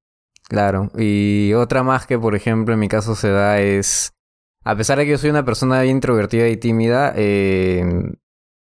Claro. 0.50 0.90
Y 0.98 1.54
otra 1.54 1.84
más 1.84 2.08
que, 2.08 2.18
por 2.18 2.36
ejemplo, 2.36 2.74
en 2.74 2.80
mi 2.80 2.90
caso 2.90 3.16
se 3.16 3.30
da 3.30 3.60
es... 3.62 4.14
A 4.66 4.76
pesar 4.76 4.98
de 4.98 5.06
que 5.06 5.12
yo 5.12 5.18
soy 5.18 5.30
una 5.30 5.46
persona 5.46 5.86
introvertida 5.86 6.48
y 6.50 6.58
tímida, 6.58 7.14
eh, 7.16 7.86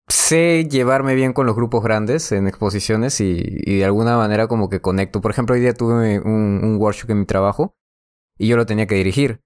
sé 0.09 0.67
llevarme 0.69 1.15
bien 1.15 1.33
con 1.33 1.47
los 1.47 1.57
grupos 1.57 1.83
grandes 1.83 2.33
en 2.33 2.49
exposiciones 2.49 3.21
y, 3.21 3.41
y 3.41 3.79
de 3.79 3.85
alguna 3.85 4.17
manera 4.17 4.49
como 4.49 4.69
que 4.69 4.81
conecto. 4.81 5.21
Por 5.21 5.31
ejemplo, 5.31 5.55
hoy 5.55 5.61
día 5.61 5.75
tuve 5.75 6.21
un, 6.21 6.61
un 6.63 6.77
workshop 6.77 7.13
en 7.13 7.21
mi 7.21 7.25
trabajo 7.25 7.77
y 8.37 8.49
yo 8.49 8.57
lo 8.57 8.67
tenía 8.67 8.87
que 8.87 8.97
dirigir. 8.97 9.41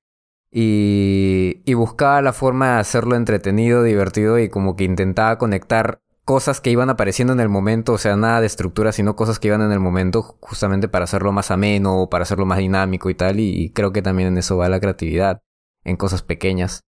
Y, 0.50 1.62
y 1.64 1.74
buscaba 1.74 2.22
la 2.22 2.33
forma 2.33 2.74
de 2.74 2.81
hacerlo 2.81 3.16
entretenido, 3.16 3.85
divertido 3.85 4.38
y 4.38 4.48
como 4.48 4.76
que 4.76 4.85
intentaba 4.85 5.38
conectar 5.38 6.00
cosas 6.24 6.61
que 6.61 6.70
iban 6.70 6.90
apareciendo 6.90 7.33
en 7.33 7.40
el 7.40 7.48
momento, 7.48 7.92
o 7.94 7.98
sea, 7.98 8.16
nada 8.16 8.40
de 8.40 8.46
estructura, 8.46 8.92
sino 8.92 9.16
cosas 9.16 9.38
que 9.38 9.48
iban 9.48 9.62
en 9.62 9.72
el 9.72 9.80
momento 9.80 10.22
justamente 10.40 10.88
para 10.88 11.04
hacerlo 11.04 11.33
más 11.33 11.50
ameno, 11.50 12.09
para 12.11 12.22
hacerlo 12.22 12.46
más 12.46 12.59
dinámico 12.59 13.11
y 13.11 13.14
tal, 13.14 13.40
y, 13.40 13.70
creo 13.70 13.92
que 13.92 14.02
también 14.02 14.28
en 14.28 14.38
eso 14.38 14.56
va 14.56 14.68
la 14.68 14.80
creatividad, 14.80 15.42
en 15.85 15.96
cosas 15.96 16.22
pequeñas. 16.22 16.85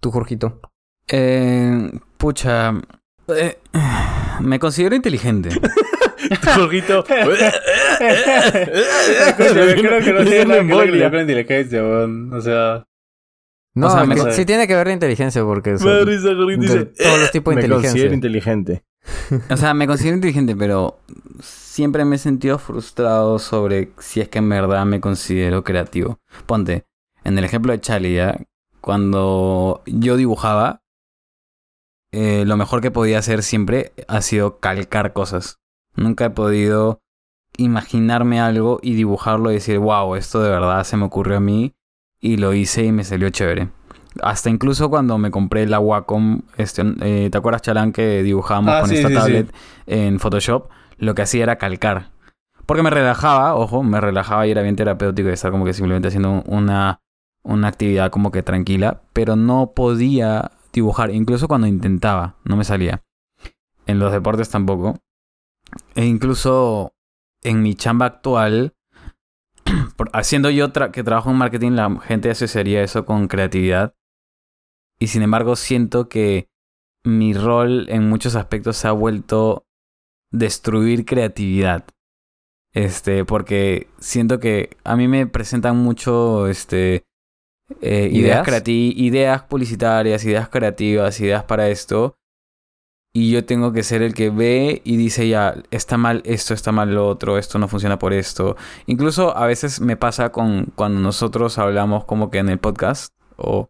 ¿Tú, 0.00 0.10
Jorgito? 0.10 0.60
Eh, 1.08 1.90
pucha, 2.16 2.72
eh, 3.28 3.58
me 4.40 4.58
considero 4.58 4.96
inteligente. 4.96 5.50
Jorgito. 6.54 7.04
creo 7.04 7.18
que 10.02 10.12
no 10.12 10.24
tiene 10.24 10.44
nada 10.44 10.66
que 10.66 10.90
ver 10.90 11.10
con 11.10 11.20
inteligencia, 11.20 11.82
O 11.82 12.40
sea... 12.40 12.84
No, 13.74 13.88
sí 14.32 14.44
tiene 14.44 14.66
que 14.66 14.74
ver 14.74 14.86
la 14.86 14.92
inteligencia 14.92 15.42
porque 15.44 15.78
son 15.78 16.06
dice, 16.06 16.84
todos 16.84 17.20
los 17.20 17.30
tipos 17.30 17.54
de 17.54 17.62
inteligencia. 17.62 17.70
Me 17.70 17.82
considero 17.88 18.14
inteligente. 18.14 18.84
O 19.50 19.56
sea, 19.56 19.72
me 19.72 19.86
considero 19.86 20.16
inteligente, 20.16 20.54
pero 20.54 21.00
siempre 21.40 22.04
me 22.04 22.16
he 22.16 22.18
sentido 22.18 22.58
frustrado 22.58 23.38
sobre 23.38 23.92
si 23.98 24.20
es 24.20 24.28
que 24.28 24.38
en 24.38 24.48
verdad 24.48 24.84
me 24.84 25.00
considero 25.00 25.64
creativo. 25.64 26.20
Ponte, 26.44 26.84
en 27.24 27.38
el 27.38 27.44
ejemplo 27.44 27.72
de 27.72 27.80
Charlie, 27.80 28.14
¿ya? 28.14 28.38
cuando 28.82 29.82
yo 29.86 30.16
dibujaba, 30.16 30.82
eh, 32.12 32.44
lo 32.44 32.58
mejor 32.58 32.82
que 32.82 32.90
podía 32.90 33.20
hacer 33.20 33.42
siempre 33.42 33.92
ha 34.06 34.20
sido 34.20 34.58
calcar 34.58 35.14
cosas. 35.14 35.60
Nunca 35.94 36.26
he 36.26 36.30
podido 36.30 37.00
imaginarme 37.56 38.40
algo 38.40 38.80
y 38.82 38.94
dibujarlo 38.94 39.50
y 39.50 39.54
decir, 39.54 39.78
wow, 39.78 40.14
esto 40.16 40.42
de 40.42 40.50
verdad 40.50 40.84
se 40.84 40.96
me 40.96 41.04
ocurrió 41.04 41.38
a 41.38 41.40
mí 41.40 41.74
y 42.22 42.36
lo 42.36 42.54
hice 42.54 42.84
y 42.84 42.92
me 42.92 43.04
salió 43.04 43.28
chévere. 43.28 43.68
Hasta 44.22 44.48
incluso 44.48 44.88
cuando 44.88 45.18
me 45.18 45.30
compré 45.30 45.66
la 45.66 45.80
Wacom, 45.80 46.42
este, 46.56 46.82
eh, 47.00 47.28
¿te 47.30 47.36
acuerdas, 47.36 47.62
Chalán, 47.62 47.92
que 47.92 48.22
dibujábamos 48.22 48.74
ah, 48.74 48.80
con 48.82 48.92
esta 48.92 49.12
tablet 49.12 49.52
en 49.86 50.20
Photoshop? 50.20 50.68
Lo 50.98 51.14
que 51.14 51.22
hacía 51.22 51.42
era 51.42 51.56
calcar. 51.56 52.10
Porque 52.64 52.82
me 52.82 52.90
relajaba, 52.90 53.56
ojo, 53.56 53.82
me 53.82 54.00
relajaba 54.00 54.46
y 54.46 54.52
era 54.52 54.62
bien 54.62 54.76
terapéutico 54.76 55.28
estar 55.28 55.50
como 55.50 55.64
que 55.64 55.72
simplemente 55.72 56.08
haciendo 56.08 56.42
una, 56.46 57.00
una 57.42 57.68
actividad 57.68 58.10
como 58.10 58.30
que 58.30 58.42
tranquila, 58.42 59.02
pero 59.12 59.34
no 59.34 59.72
podía 59.74 60.52
dibujar, 60.72 61.10
incluso 61.10 61.48
cuando 61.48 61.66
intentaba, 61.66 62.36
no 62.44 62.56
me 62.56 62.64
salía. 62.64 63.02
En 63.86 63.98
los 63.98 64.12
deportes 64.12 64.48
tampoco. 64.48 64.98
E 65.96 66.04
incluso 66.04 66.92
en 67.42 67.62
mi 67.62 67.74
chamba 67.74 68.06
actual, 68.06 68.74
haciendo 70.12 70.50
yo 70.50 70.72
que 70.92 71.04
trabajo 71.04 71.30
en 71.30 71.36
marketing, 71.36 71.72
la 71.72 72.00
gente 72.00 72.30
asociaría 72.30 72.82
eso 72.82 73.04
con 73.04 73.28
creatividad. 73.28 73.94
Y 74.98 75.08
sin 75.08 75.22
embargo, 75.22 75.56
siento 75.56 76.08
que 76.08 76.48
mi 77.04 77.34
rol 77.34 77.86
en 77.88 78.08
muchos 78.08 78.36
aspectos 78.36 78.76
se 78.76 78.88
ha 78.88 78.92
vuelto 78.92 79.66
destruir 80.30 81.04
creatividad. 81.04 81.84
Este, 82.72 83.24
porque 83.24 83.88
siento 83.98 84.40
que 84.40 84.76
a 84.84 84.96
mí 84.96 85.08
me 85.08 85.26
presentan 85.26 85.76
mucho, 85.76 86.48
este, 86.48 87.04
eh, 87.80 88.08
ideas, 88.12 88.46
ideas 88.66 89.42
publicitarias, 89.42 90.24
ideas 90.24 90.48
creativas, 90.48 91.20
ideas 91.20 91.44
para 91.44 91.68
esto. 91.68 92.16
Y 93.14 93.30
yo 93.30 93.44
tengo 93.44 93.72
que 93.72 93.82
ser 93.82 94.00
el 94.00 94.14
que 94.14 94.30
ve 94.30 94.80
y 94.84 94.96
dice 94.96 95.28
ya, 95.28 95.54
está 95.70 95.98
mal 95.98 96.22
esto, 96.24 96.54
está 96.54 96.72
mal 96.72 96.94
lo 96.94 97.06
otro, 97.06 97.36
esto 97.36 97.58
no 97.58 97.68
funciona 97.68 97.98
por 97.98 98.14
esto. 98.14 98.56
Incluso 98.86 99.36
a 99.36 99.46
veces 99.46 99.80
me 99.82 99.96
pasa 99.96 100.32
con 100.32 100.72
cuando 100.76 101.00
nosotros 101.00 101.58
hablamos 101.58 102.04
como 102.04 102.30
que 102.30 102.38
en 102.38 102.48
el 102.48 102.58
podcast 102.58 103.12
o, 103.36 103.68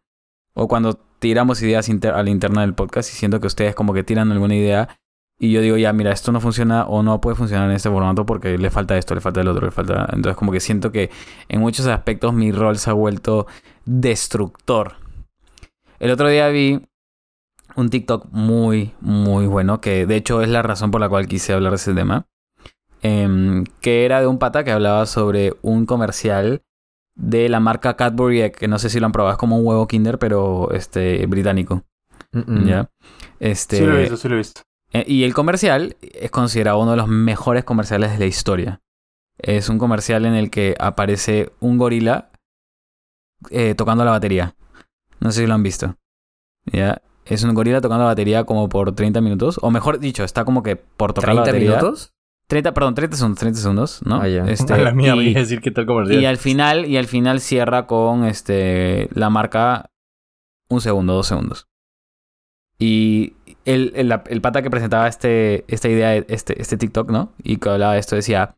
o 0.55 0.69
cuando 0.69 0.95
tiramos 1.19 1.61
ideas 1.63 1.89
a 1.89 2.23
la 2.23 2.31
interna 2.31 2.61
del 2.61 2.75
podcast 2.75 3.11
y 3.13 3.17
siento 3.17 3.41
que 3.41 3.49
ustedes 3.49 3.75
como 3.75 3.95
que 3.95 4.05
tiran 4.05 4.31
alguna 4.31 4.55
idea 4.55 4.89
y 5.43 5.51
yo 5.51 5.61
digo, 5.61 5.77
ya, 5.77 5.93
mira, 5.93 6.13
esto 6.13 6.31
no 6.31 6.41
funciona 6.41 6.85
o 6.85 7.03
no 7.03 7.21
puede 7.21 7.35
funcionar 7.35 7.69
en 7.69 7.75
este 7.75 7.91
formato 7.91 8.25
porque 8.25 8.57
le 8.57 8.71
falta 8.71 8.97
esto, 8.97 9.13
le 9.17 9.21
falta 9.21 9.41
el 9.41 9.49
otro, 9.49 9.67
le 9.67 9.73
falta... 9.73 10.09
Entonces 10.13 10.37
como 10.37 10.53
que 10.53 10.61
siento 10.61 10.93
que 10.93 11.11
en 11.49 11.61
muchos 11.61 11.89
aspectos 11.89 12.33
mi 12.33 12.53
rol 12.53 12.79
se 12.79 12.91
ha 12.91 12.93
vuelto 12.93 13.49
destructor. 13.85 14.95
El 15.99 16.13
otro 16.13 16.29
día 16.29 16.47
vi 16.47 16.81
un 17.77 17.91
TikTok 17.91 18.29
muy, 18.31 18.93
muy 19.01 19.47
bueno, 19.47 19.81
que 19.81 20.07
de 20.07 20.17
hecho 20.17 20.43
es 20.43 20.49
la 20.49 20.63
razón 20.63 20.91
por 20.91 21.01
la 21.01 21.09
cual 21.09 21.27
quise 21.27 21.53
hablar 21.53 21.73
de 21.73 21.77
ese 21.77 21.95
tema, 21.95 22.27
em, 23.03 23.65
que 23.81 24.05
era 24.05 24.21
de 24.21 24.27
un 24.27 24.39
pata 24.39 24.65
que 24.65 24.73
hablaba 24.73 25.07
sobre 25.07 25.55
un 25.63 25.87
comercial 25.87 26.63
de 27.15 27.49
la 27.49 27.61
marca 27.61 27.97
Cadbury 27.97 28.53
que 28.53 28.69
no 28.69 28.79
sé 28.79 28.89
si 28.89 29.01
lo 29.01 29.07
han 29.07 29.13
probado, 29.13 29.33
es 29.33 29.39
como 29.39 29.59
un 29.59 29.67
huevo 29.67 29.87
Kinder, 29.87 30.19
pero 30.19 30.71
este 30.73 31.25
británico. 31.27 31.85
¿Ya? 32.33 32.91
Este, 33.41 33.77
sí 33.77 33.85
lo 33.85 33.97
he 33.97 34.01
visto, 34.01 34.17
sí 34.17 34.29
lo 34.29 34.35
he 34.37 34.39
visto. 34.39 34.63
Eh, 34.93 35.05
y 35.07 35.25
el 35.25 35.35
comercial 35.35 35.97
es 36.01 36.31
considerado 36.31 36.79
uno 36.79 36.93
de 36.93 36.97
los 36.97 37.09
mejores 37.09 37.65
comerciales 37.65 38.13
de 38.13 38.19
la 38.19 38.27
historia. 38.27 38.81
Es 39.39 39.69
un 39.69 39.79
comercial 39.79 40.25
en 40.25 40.35
el 40.35 40.51
que 40.51 40.75
aparece 40.79 41.53
un 41.61 41.79
gorila 41.79 42.31
eh, 43.51 43.75
tocando 43.75 44.05
la 44.05 44.13
batería. 44.13 44.55
No 45.21 45.33
sé 45.33 45.43
si 45.43 45.47
lo 45.47 45.55
han 45.55 45.63
visto. 45.63 45.97
¿Ya? 46.65 47.03
Es 47.25 47.45
un 47.45 47.55
gorila 47.55 47.81
tocando 47.81 48.05
la 48.05 48.11
batería 48.11 48.45
como 48.45 48.69
por 48.69 48.95
30 48.95 49.21
minutos. 49.21 49.59
O 49.63 49.71
mejor 49.71 49.99
dicho, 49.99 50.25
está 50.25 50.45
como 50.45 50.63
que 50.63 50.77
por 50.77 51.13
tocar 51.13 51.35
la 51.35 51.43
batería. 51.43 51.71
minutos? 51.71 52.13
30, 52.49 52.75
perdón, 52.75 52.95
30 52.95 53.17
segundos, 53.17 53.39
30 53.39 53.61
segundos, 53.61 54.01
¿no? 54.05 54.21
Ah, 54.21 54.29
este, 54.49 54.77
la 54.77 54.93
mía, 54.93 55.15
y, 55.17 55.33
decir 55.33 55.61
qué 55.61 55.71
tal 55.71 55.87
comercial. 55.87 56.21
Y 56.21 56.27
al 56.27 56.37
final, 56.37 56.87
y 56.87 56.97
al 56.97 57.07
final 57.07 57.41
cierra 57.41 57.87
con 57.87 58.25
este 58.25 59.09
la 59.15 59.31
marca 59.31 59.91
un 60.69 60.81
segundo, 60.81 61.15
dos 61.15 61.27
segundos. 61.27 61.69
Y 62.79 63.35
el, 63.65 63.93
el, 63.95 64.13
el 64.27 64.41
pata 64.41 64.63
que 64.63 64.71
presentaba 64.71 65.07
este, 65.07 65.65
esta 65.69 65.89
idea, 65.89 66.17
este, 66.17 66.61
este 66.61 66.77
TikTok, 66.77 67.11
¿no? 67.11 67.33
Y 67.43 67.59
que 67.59 67.69
hablaba 67.69 67.95
de 67.95 68.01
esto 68.01 68.17
decía, 68.17 68.57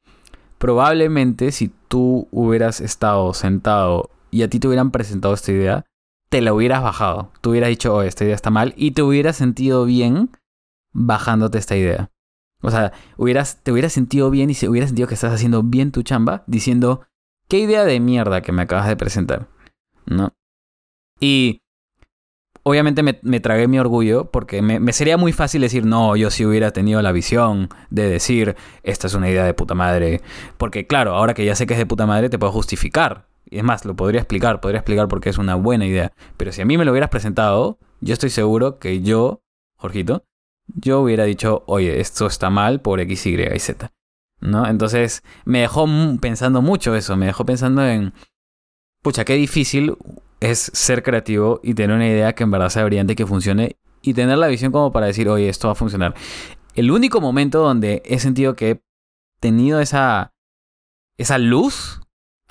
probablemente 0.59 1.53
si 1.53 1.71
tú 1.89 2.27
hubieras 2.31 2.81
estado 2.81 3.35
sentado 3.35 4.11
y 4.31 4.43
a 4.43 4.49
ti 4.49 4.59
te 4.59 4.67
hubieran 4.67 4.91
presentado 4.91 5.35
esta 5.35 5.53
idea, 5.53 5.85
te 6.35 6.41
la 6.41 6.53
hubieras 6.53 6.83
bajado. 6.83 7.31
Tú 7.43 7.51
hubieras 7.51 7.69
dicho, 7.69 7.95
oh, 7.95 8.03
esta 8.03 8.25
idea 8.25 8.35
está 8.35 8.51
mal, 8.51 8.75
y 8.77 8.91
te 8.91 9.03
hubieras 9.03 9.37
sentido 9.37 9.85
bien 9.85 10.31
bajándote 10.93 11.59
esta 11.59 11.77
idea. 11.77 12.11
O 12.61 12.73
sea, 12.73 12.93
hubieras, 13.17 13.63
te 13.63 13.71
hubieras 13.71 13.93
sentido 13.93 14.31
bien 14.31 14.51
y 14.51 14.55
se 14.55 14.69
hubieras 14.69 14.91
sentido 14.91 15.07
que 15.07 15.15
estás 15.15 15.33
haciendo 15.33 15.63
bien 15.63 15.93
tu 15.93 16.03
chamba, 16.03 16.43
diciendo, 16.49 17.07
qué 17.47 17.61
idea 17.61 17.85
de 17.85 18.01
mierda 18.01 18.43
que 18.43 18.51
me 18.51 18.63
acabas 18.63 18.89
de 18.89 18.97
presentar. 18.97 19.47
¿No? 20.07 20.33
Y 21.21 21.61
obviamente 22.65 23.05
me, 23.05 23.39
tragué 23.39 23.69
mi 23.69 23.79
orgullo 23.79 24.33
porque 24.33 24.61
me, 24.61 24.81
me, 24.81 24.93
sería 24.93 25.17
muy 25.17 25.33
fácil 25.33 25.61
decir, 25.61 25.87
no, 25.87 26.17
yo 26.17 26.33
sí 26.33 26.45
hubiera 26.45 26.73
tenido 26.73 27.01
la 27.01 27.13
visión 27.13 27.69
de 27.91 28.09
decir, 28.09 28.57
esta 28.83 29.07
es 29.07 29.15
una 29.15 29.31
idea 29.31 29.45
de 29.45 29.55
puta 29.55 29.77
madre. 29.77 30.21
Porque 30.59 30.89
claro, 30.89 31.15
ahora 31.15 31.33
que 31.33 31.45
ya 31.45 31.55
sé 31.55 31.69
que 31.69 31.75
es 31.75 31.79
de 31.79 31.87
puta 31.87 32.07
madre, 32.07 32.29
te 32.29 32.41
puedo 32.41 32.51
justificar. 32.51 33.29
Es 33.55 33.63
más, 33.63 33.85
lo 33.85 33.95
podría 33.95 34.21
explicar, 34.21 34.61
podría 34.61 34.81
explicar 34.81 35.07
por 35.07 35.21
qué 35.21 35.31
es 35.31 35.39
una 35.39 35.55
buena 35.55 35.87
idea. 35.87 36.13
Pero 36.37 36.51
si 36.51 36.61
a 36.61 36.65
mí 36.65 36.77
me 36.77 36.85
lo 36.85 36.91
hubieras 36.91 37.11
presentado, 37.11 37.79
yo 38.01 38.13
estoy 38.13 38.31
seguro 38.31 38.79
que 38.79 39.01
yo, 39.01 39.43
Jorgito, 39.77 40.25
yo 40.67 41.01
hubiera 41.01 41.25
dicho, 41.25 41.63
oye, 41.67 42.01
esto 42.01 42.27
está 42.27 42.51
mal 42.51 42.81
por 42.81 43.01
X, 43.01 43.27
Y 43.27 43.41
y 43.41 43.59
Z. 43.59 43.93
¿No? 44.41 44.67
Entonces 44.67 45.23
me 45.45 45.61
dejó 45.61 45.87
pensando 46.21 46.63
mucho 46.63 46.97
eso, 46.97 47.17
me 47.17 47.27
dejó 47.27 47.47
pensando 47.47 47.87
en, 47.87 48.13
pucha, 49.03 49.25
qué 49.25 49.35
difícil 49.35 49.97
es 50.41 50.71
ser 50.75 51.03
creativo 51.03 51.61
y 51.63 51.75
tener 51.75 51.95
una 51.95 52.09
idea 52.09 52.35
que 52.35 52.43
en 52.43 52.51
verdad 52.51 52.69
sea 52.69 52.85
brillante, 52.85 53.15
que 53.15 53.27
funcione 53.27 53.77
y 54.03 54.15
tener 54.15 54.37
la 54.37 54.49
visión 54.49 54.73
como 54.73 54.93
para 54.93 55.07
decir, 55.07 55.29
oye, 55.29 55.49
esto 55.49 55.69
va 55.69 55.73
a 55.73 55.77
funcionar. 55.77 56.15
El 56.75 56.91
único 56.91 57.21
momento 57.21 57.61
donde 57.61 58.03
he 58.05 58.19
sentido 58.19 58.57
que 58.57 58.71
he 58.71 58.81
tenido 59.41 59.81
esa, 59.81 60.35
esa 61.17 61.39
luz 61.39 62.01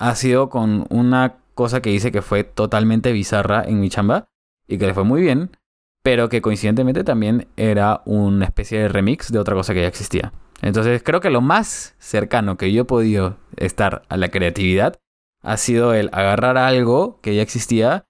ha 0.04 0.16
sido 0.16 0.50
con 0.50 0.86
una 0.90 1.38
cosa 1.54 1.82
que 1.82 1.90
hice 1.90 2.12
que 2.12 2.22
fue 2.22 2.44
totalmente 2.44 3.14
bizarra 3.14 3.64
en 3.64 3.80
mi 3.80 3.90
chamba 3.90 4.28
y 4.68 4.78
que 4.78 4.86
le 4.86 4.94
fue 4.94 5.06
muy 5.06 5.22
bien, 5.22 5.56
pero 6.04 6.28
que 6.28 6.42
coincidentemente 6.42 7.06
también 7.06 7.48
era 7.56 8.02
una 8.04 8.44
especie 8.44 8.80
de 8.80 8.90
remix 8.90 9.32
de 9.32 9.40
otra 9.40 9.56
cosa 9.56 9.74
que 9.74 9.80
ya 9.80 9.88
existía. 9.88 10.34
Entonces 10.62 11.02
creo 11.04 11.22
que 11.22 11.30
lo 11.30 11.40
más 11.40 11.96
cercano 12.00 12.58
que 12.58 12.74
yo 12.74 12.82
he 12.82 12.86
podido 12.86 13.38
estar 13.56 14.04
a 14.10 14.18
la 14.18 14.28
creatividad 14.28 15.00
ha 15.42 15.56
sido 15.56 15.94
el 15.94 16.10
agarrar 16.12 16.58
algo 16.58 17.22
que 17.22 17.36
ya 17.36 17.42
existía 17.42 18.04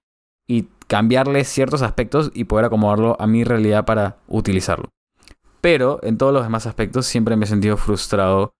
y 0.48 0.66
cambiarle 0.88 1.44
ciertos 1.44 1.82
aspectos 1.82 2.32
y 2.34 2.44
poder 2.44 2.64
acomodarlo 2.64 3.16
a 3.20 3.28
mi 3.28 3.44
realidad 3.44 3.84
para 3.84 4.16
utilizarlo. 4.26 4.88
Pero 5.60 6.00
en 6.02 6.18
todos 6.18 6.32
los 6.32 6.42
demás 6.42 6.66
aspectos 6.66 7.06
siempre 7.06 7.36
me 7.36 7.44
he 7.44 7.48
sentido 7.48 7.76
frustrado 7.76 8.52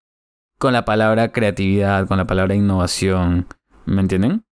con 0.64 0.72
la 0.72 0.86
palabra 0.86 1.30
creatividad, 1.30 2.08
con 2.08 2.16
la 2.16 2.26
palabra 2.26 2.54
innovación. 2.54 3.46
¿Me 3.84 4.00
entienden? 4.00 4.46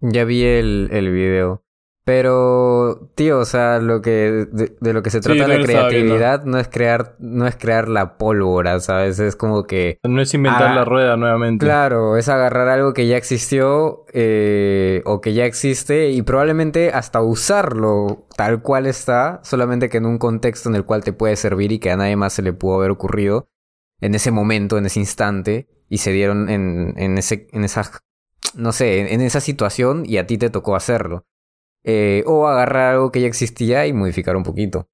Ya 0.00 0.24
vi 0.24 0.44
el, 0.44 0.88
el 0.92 1.12
video. 1.12 1.62
Pero, 2.06 3.10
tío, 3.16 3.40
o 3.40 3.44
sea, 3.44 3.80
lo 3.80 4.00
que 4.00 4.46
de, 4.50 4.92
lo 4.94 5.02
que 5.02 5.10
se 5.10 5.20
trata 5.20 5.46
la 5.46 5.62
creatividad 5.62 6.44
no 6.44 6.58
es 6.58 6.68
crear 6.68 7.16
no 7.18 7.46
es 7.46 7.54
crear 7.54 7.88
la 7.88 8.16
pólvora, 8.16 8.80
¿sabes? 8.80 9.18
Es 9.18 9.36
como 9.36 9.64
que 9.64 9.98
no 10.04 10.22
es 10.22 10.32
inventar 10.32 10.74
la 10.74 10.86
rueda 10.86 11.18
nuevamente. 11.18 11.66
Claro, 11.66 12.16
es 12.16 12.30
agarrar 12.30 12.68
algo 12.68 12.94
que 12.94 13.06
ya 13.06 13.18
existió 13.18 14.06
eh, 14.14 15.02
o 15.04 15.20
que 15.20 15.34
ya 15.34 15.44
existe 15.44 16.08
y 16.08 16.22
probablemente 16.22 16.92
hasta 16.94 17.20
usarlo 17.20 18.24
tal 18.38 18.62
cual 18.62 18.86
está, 18.86 19.40
solamente 19.42 19.90
que 19.90 19.98
en 19.98 20.06
un 20.06 20.16
contexto 20.16 20.70
en 20.70 20.76
el 20.76 20.86
cual 20.86 21.04
te 21.04 21.12
puede 21.12 21.36
servir 21.36 21.72
y 21.72 21.78
que 21.78 21.90
a 21.90 21.98
nadie 21.98 22.16
más 22.16 22.32
se 22.32 22.40
le 22.40 22.54
pudo 22.54 22.76
haber 22.76 22.90
ocurrido 22.90 23.50
en 24.00 24.14
ese 24.14 24.30
momento, 24.30 24.78
en 24.78 24.86
ese 24.86 25.00
instante 25.00 25.68
y 25.88 25.98
se 25.98 26.12
dieron 26.12 26.48
en, 26.48 26.94
en 26.96 27.18
ese 27.18 27.48
en 27.52 27.64
esa 27.64 27.82
no 28.54 28.72
sé, 28.72 29.12
en 29.12 29.20
esa 29.20 29.40
situación 29.40 30.04
y 30.06 30.18
a 30.18 30.26
ti 30.26 30.38
te 30.38 30.50
tocó 30.50 30.74
hacerlo. 30.74 31.26
Eh, 31.82 32.24
o 32.26 32.46
agarrar 32.46 32.94
algo 32.94 33.10
que 33.10 33.20
ya 33.20 33.26
existía 33.26 33.86
y 33.86 33.92
modificar 33.92 34.36
un 34.36 34.42
poquito. 34.42 34.88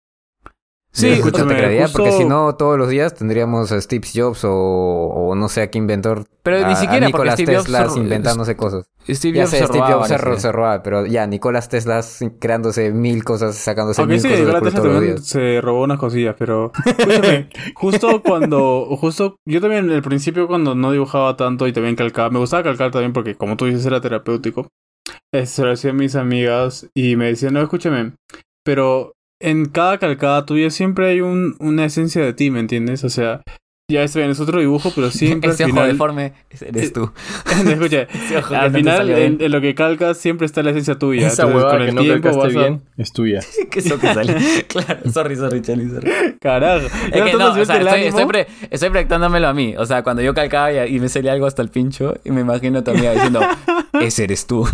Sí, 0.97 1.09
escúchame, 1.09 1.86
porque 1.92 2.12
si 2.12 2.24
no, 2.24 2.55
todos 2.55 2.78
los 2.78 2.88
días 2.88 3.14
tendríamos 3.14 3.70
a 3.70 3.78
Steve 3.82 4.09
Jobs 4.14 4.44
o, 4.44 4.55
o 4.55 5.34
no 5.34 5.51
sé 5.51 5.61
a 5.61 5.70
qué 5.70 5.76
inventor. 5.76 6.24
Pero 6.42 6.66
ni 6.66 6.74
siquiera 6.74 7.07
Nicolás 7.07 7.34
Steve 7.34 7.53
Tesla 7.53 7.86
inventándose 7.94 8.57
cosas. 8.57 8.86
Steve 9.07 9.40
Jobs, 9.40 9.51
se, 10.40 10.53
robaba, 10.53 10.82
pero 10.82 11.05
ya, 11.05 11.26
Nicolás 11.26 11.68
Tesla 11.68 12.01
creándose 12.40 12.92
mil 12.92 13.24
cosas, 13.24 13.57
sacándose 13.57 14.07
mil 14.07 14.22
cosas. 14.22 14.38
Tesla 14.38 14.61
también 14.62 15.22
se 15.22 15.61
robó 15.61 15.84
unas 15.84 15.99
cosillas, 15.99 16.34
pero 16.38 16.72
escúchame, 16.86 17.51
justo 17.74 18.22
cuando, 18.22 18.86
justo, 18.99 19.36
yo 19.44 19.61
también 19.61 19.84
en 19.84 19.90
el 19.90 20.03
principio 20.03 20.47
cuando 20.47 20.74
no 20.74 20.92
dibujaba 20.92 21.36
tanto 21.36 21.68
y 21.68 21.74
también 21.74 21.94
calcaba, 21.94 22.30
me 22.30 22.38
gustaba 22.38 22.62
calcar 22.62 22.90
también 22.90 23.12
porque 23.12 23.34
como 23.34 23.59
tú 23.59 23.66
dices 23.66 23.84
era 23.84 24.01
terapéutico. 24.01 24.66
Se 25.44 25.62
lo 25.62 25.68
decía 25.68 25.90
a 25.90 25.94
mis 25.94 26.16
amigas 26.16 26.88
y 26.94 27.16
me 27.16 27.26
decían, 27.26 27.53
no, 27.53 27.61
escúchame, 27.61 28.12
pero 28.64 29.12
en 29.41 29.66
cada 29.66 29.99
calcada 29.99 30.47
tuya 30.47 30.70
siempre 30.70 31.09
hay 31.09 31.20
un, 31.20 31.57
una 31.59 31.84
esencia 31.84 32.24
de 32.24 32.32
ti, 32.32 32.51
¿me 32.51 32.61
entiendes? 32.61 33.05
O 33.05 33.11
sea, 33.11 33.43
ya 33.89 34.03
está 34.03 34.18
bien, 34.18 34.32
es 34.32 34.41
otro 34.41 34.59
dibujo, 34.59 34.91
pero 34.93 35.11
siempre 35.12 35.51
Ese 35.51 35.62
al 35.62 35.70
final... 35.70 35.84
ojo 35.84 35.93
deforme 35.93 36.32
eres 36.61 36.93
tú. 36.93 37.12
Escucha, 37.68 38.09
al 38.61 38.72
final 38.72 39.11
en, 39.11 39.53
lo 39.53 39.61
que 39.61 39.76
calcas 39.76 40.18
siempre 40.18 40.45
está 40.45 40.64
la 40.64 40.70
esencia 40.70 40.99
tuya. 40.99 41.28
Esa 41.28 41.45
Entonces, 41.45 41.70
con 41.70 41.82
el 41.82 41.87
que 41.87 41.93
no 41.95 42.03
tiempo 42.03 42.37
vas 42.37 42.57
a... 42.57 42.59
bien 42.59 42.82
es 42.97 43.12
tuya. 43.12 43.41
¿Qué 43.70 43.78
eso 43.78 44.01
que 44.01 44.12
sale? 44.12 44.34
claro, 44.66 45.12
sorry, 45.12 45.37
sorry, 45.37 45.62
sorry. 45.62 46.37
Carajo. 46.41 46.87
Es 47.12 47.22
que 47.22 47.34
no, 47.34 47.53
o 47.53 47.64
sea, 47.64 47.76
estoy, 47.78 48.01
estoy, 48.03 48.26
pre, 48.26 48.47
estoy, 48.70 48.91
proyectándomelo 48.91 49.47
a 49.47 49.55
mí. 49.55 49.76
O 49.78 49.87
sea, 49.87 50.03
cuando 50.03 50.20
yo 50.20 50.34
calcaba 50.34 50.72
y, 50.72 50.97
y, 50.97 50.99
me 50.99 51.09
salía 51.09 51.32
algo 51.32 51.47
hasta 51.47 51.62
el 51.62 51.68
pincho 51.68 52.16
y 52.24 52.32
me 52.32 52.41
imagino 52.41 52.82
amiga 52.84 53.12
diciendo, 53.12 53.41
ese 54.01 54.24
eres 54.24 54.49
tú. 54.49 54.68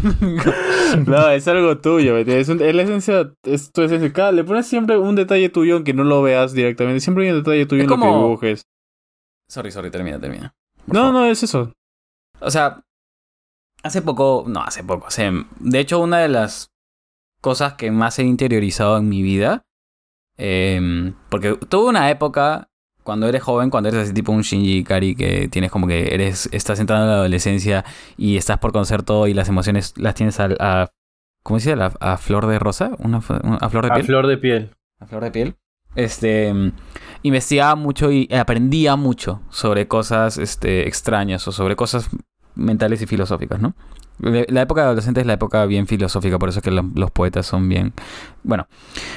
no, 1.07 1.29
es 1.29 1.47
algo 1.49 1.79
tuyo, 1.79 2.17
es, 2.17 2.49
un, 2.49 2.63
es, 2.63 2.75
la 2.75 2.83
esencia, 2.83 3.31
es 3.43 3.73
tu 3.73 3.83
esencia. 3.83 4.11
Cada, 4.13 4.33
le 4.33 4.45
pones 4.45 4.67
siempre 4.67 4.97
un 4.97 5.17
detalle 5.17 5.51
tuyo 5.51 5.75
aunque 5.75 5.93
no 5.93 6.05
lo 6.05 6.23
veas 6.23 6.55
directamente. 6.55 7.01
Siempre 7.01 7.25
hay 7.25 7.33
un 7.33 7.39
detalle 7.39 7.67
tuyo 7.67 7.83
en 7.83 7.91
lo 7.91 7.99
que 7.99 8.07
dibujes. 8.07 8.67
Sorry, 9.53 9.71
sorry, 9.71 9.91
termina, 9.91 10.19
termina. 10.19 10.55
No, 10.87 11.13
no, 11.13 11.27
es 11.27 11.43
eso. 11.43 11.75
O 12.41 12.51
sea, 12.51 12.83
hace 13.83 14.01
poco, 14.01 14.45
no, 14.47 14.63
hace 14.63 14.83
poco, 14.83 15.09
o 15.09 15.45
de 15.61 15.79
hecho 15.79 16.01
una 16.01 16.21
de 16.21 16.29
las 16.29 16.73
cosas 17.43 17.75
que 17.75 17.91
más 17.91 18.19
he 18.19 18.23
interiorizado 18.23 18.97
en 18.97 19.11
mi 19.11 19.21
vida, 19.21 19.67
eh, 20.39 21.13
porque 21.29 21.59
tuve 21.69 21.91
una 21.91 22.09
época 22.11 22.71
cuando 23.03 23.29
eres 23.29 23.43
joven, 23.43 23.69
cuando 23.69 23.91
eres 23.91 24.05
así 24.05 24.15
tipo 24.15 24.33
un 24.33 24.41
Shinji 24.41 24.85
Kari 24.85 25.15
que 25.15 25.49
tienes 25.49 25.71
como 25.71 25.87
que 25.87 26.15
eres, 26.15 26.49
estás 26.51 26.81
entrando 26.81 27.05
en 27.05 27.11
la 27.11 27.17
adolescencia 27.19 27.85
y 28.17 28.39
estás 28.39 28.57
por 28.57 28.73
conocer 28.73 29.03
todo 29.03 29.27
y 29.27 29.35
las 29.35 29.51
emociones 29.51 29.93
las 29.99 30.15
tienes 30.15 30.41
a, 30.41 30.49
a 30.61 30.91
¿cómo 31.43 31.61
se 31.61 31.75
dice? 31.75 31.91
A, 32.01 32.17
flor 32.17 32.47
de 32.47 32.59
rosa, 32.59 32.93
una, 33.01 33.19
a 33.19 33.21
flor 33.69 33.85
de 33.85 33.91
piel. 33.91 34.03
A 34.03 34.07
flor 34.07 34.27
de 34.29 34.39
piel. 34.39 34.71
A 34.99 35.07
flor 35.07 35.25
de 35.25 35.31
piel. 35.31 35.57
Este, 35.95 36.55
investigaba 37.23 37.75
mucho 37.75 38.11
y 38.11 38.29
aprendía 38.33 38.97
mucho 38.97 39.41
sobre 39.51 39.89
cosas 39.89 40.39
este, 40.39 40.87
extrañas 40.89 41.47
o 41.49 41.53
sobre 41.53 41.77
cosas 41.77 42.09
mentales 42.55 43.03
y 43.03 43.07
filosóficas, 43.07 43.61
¿no? 43.61 43.75
La 44.19 44.63
época 44.63 44.83
de 44.83 44.87
adolescente 44.89 45.21
es 45.21 45.27
la 45.27 45.33
época 45.33 45.65
bien 45.67 45.87
filosófica, 45.87 46.39
por 46.39 46.49
eso 46.49 46.61
es 46.61 46.63
que 46.63 46.71
los 46.71 47.11
poetas 47.11 47.47
son 47.47 47.69
bien... 47.69 47.93
Bueno, 48.45 48.69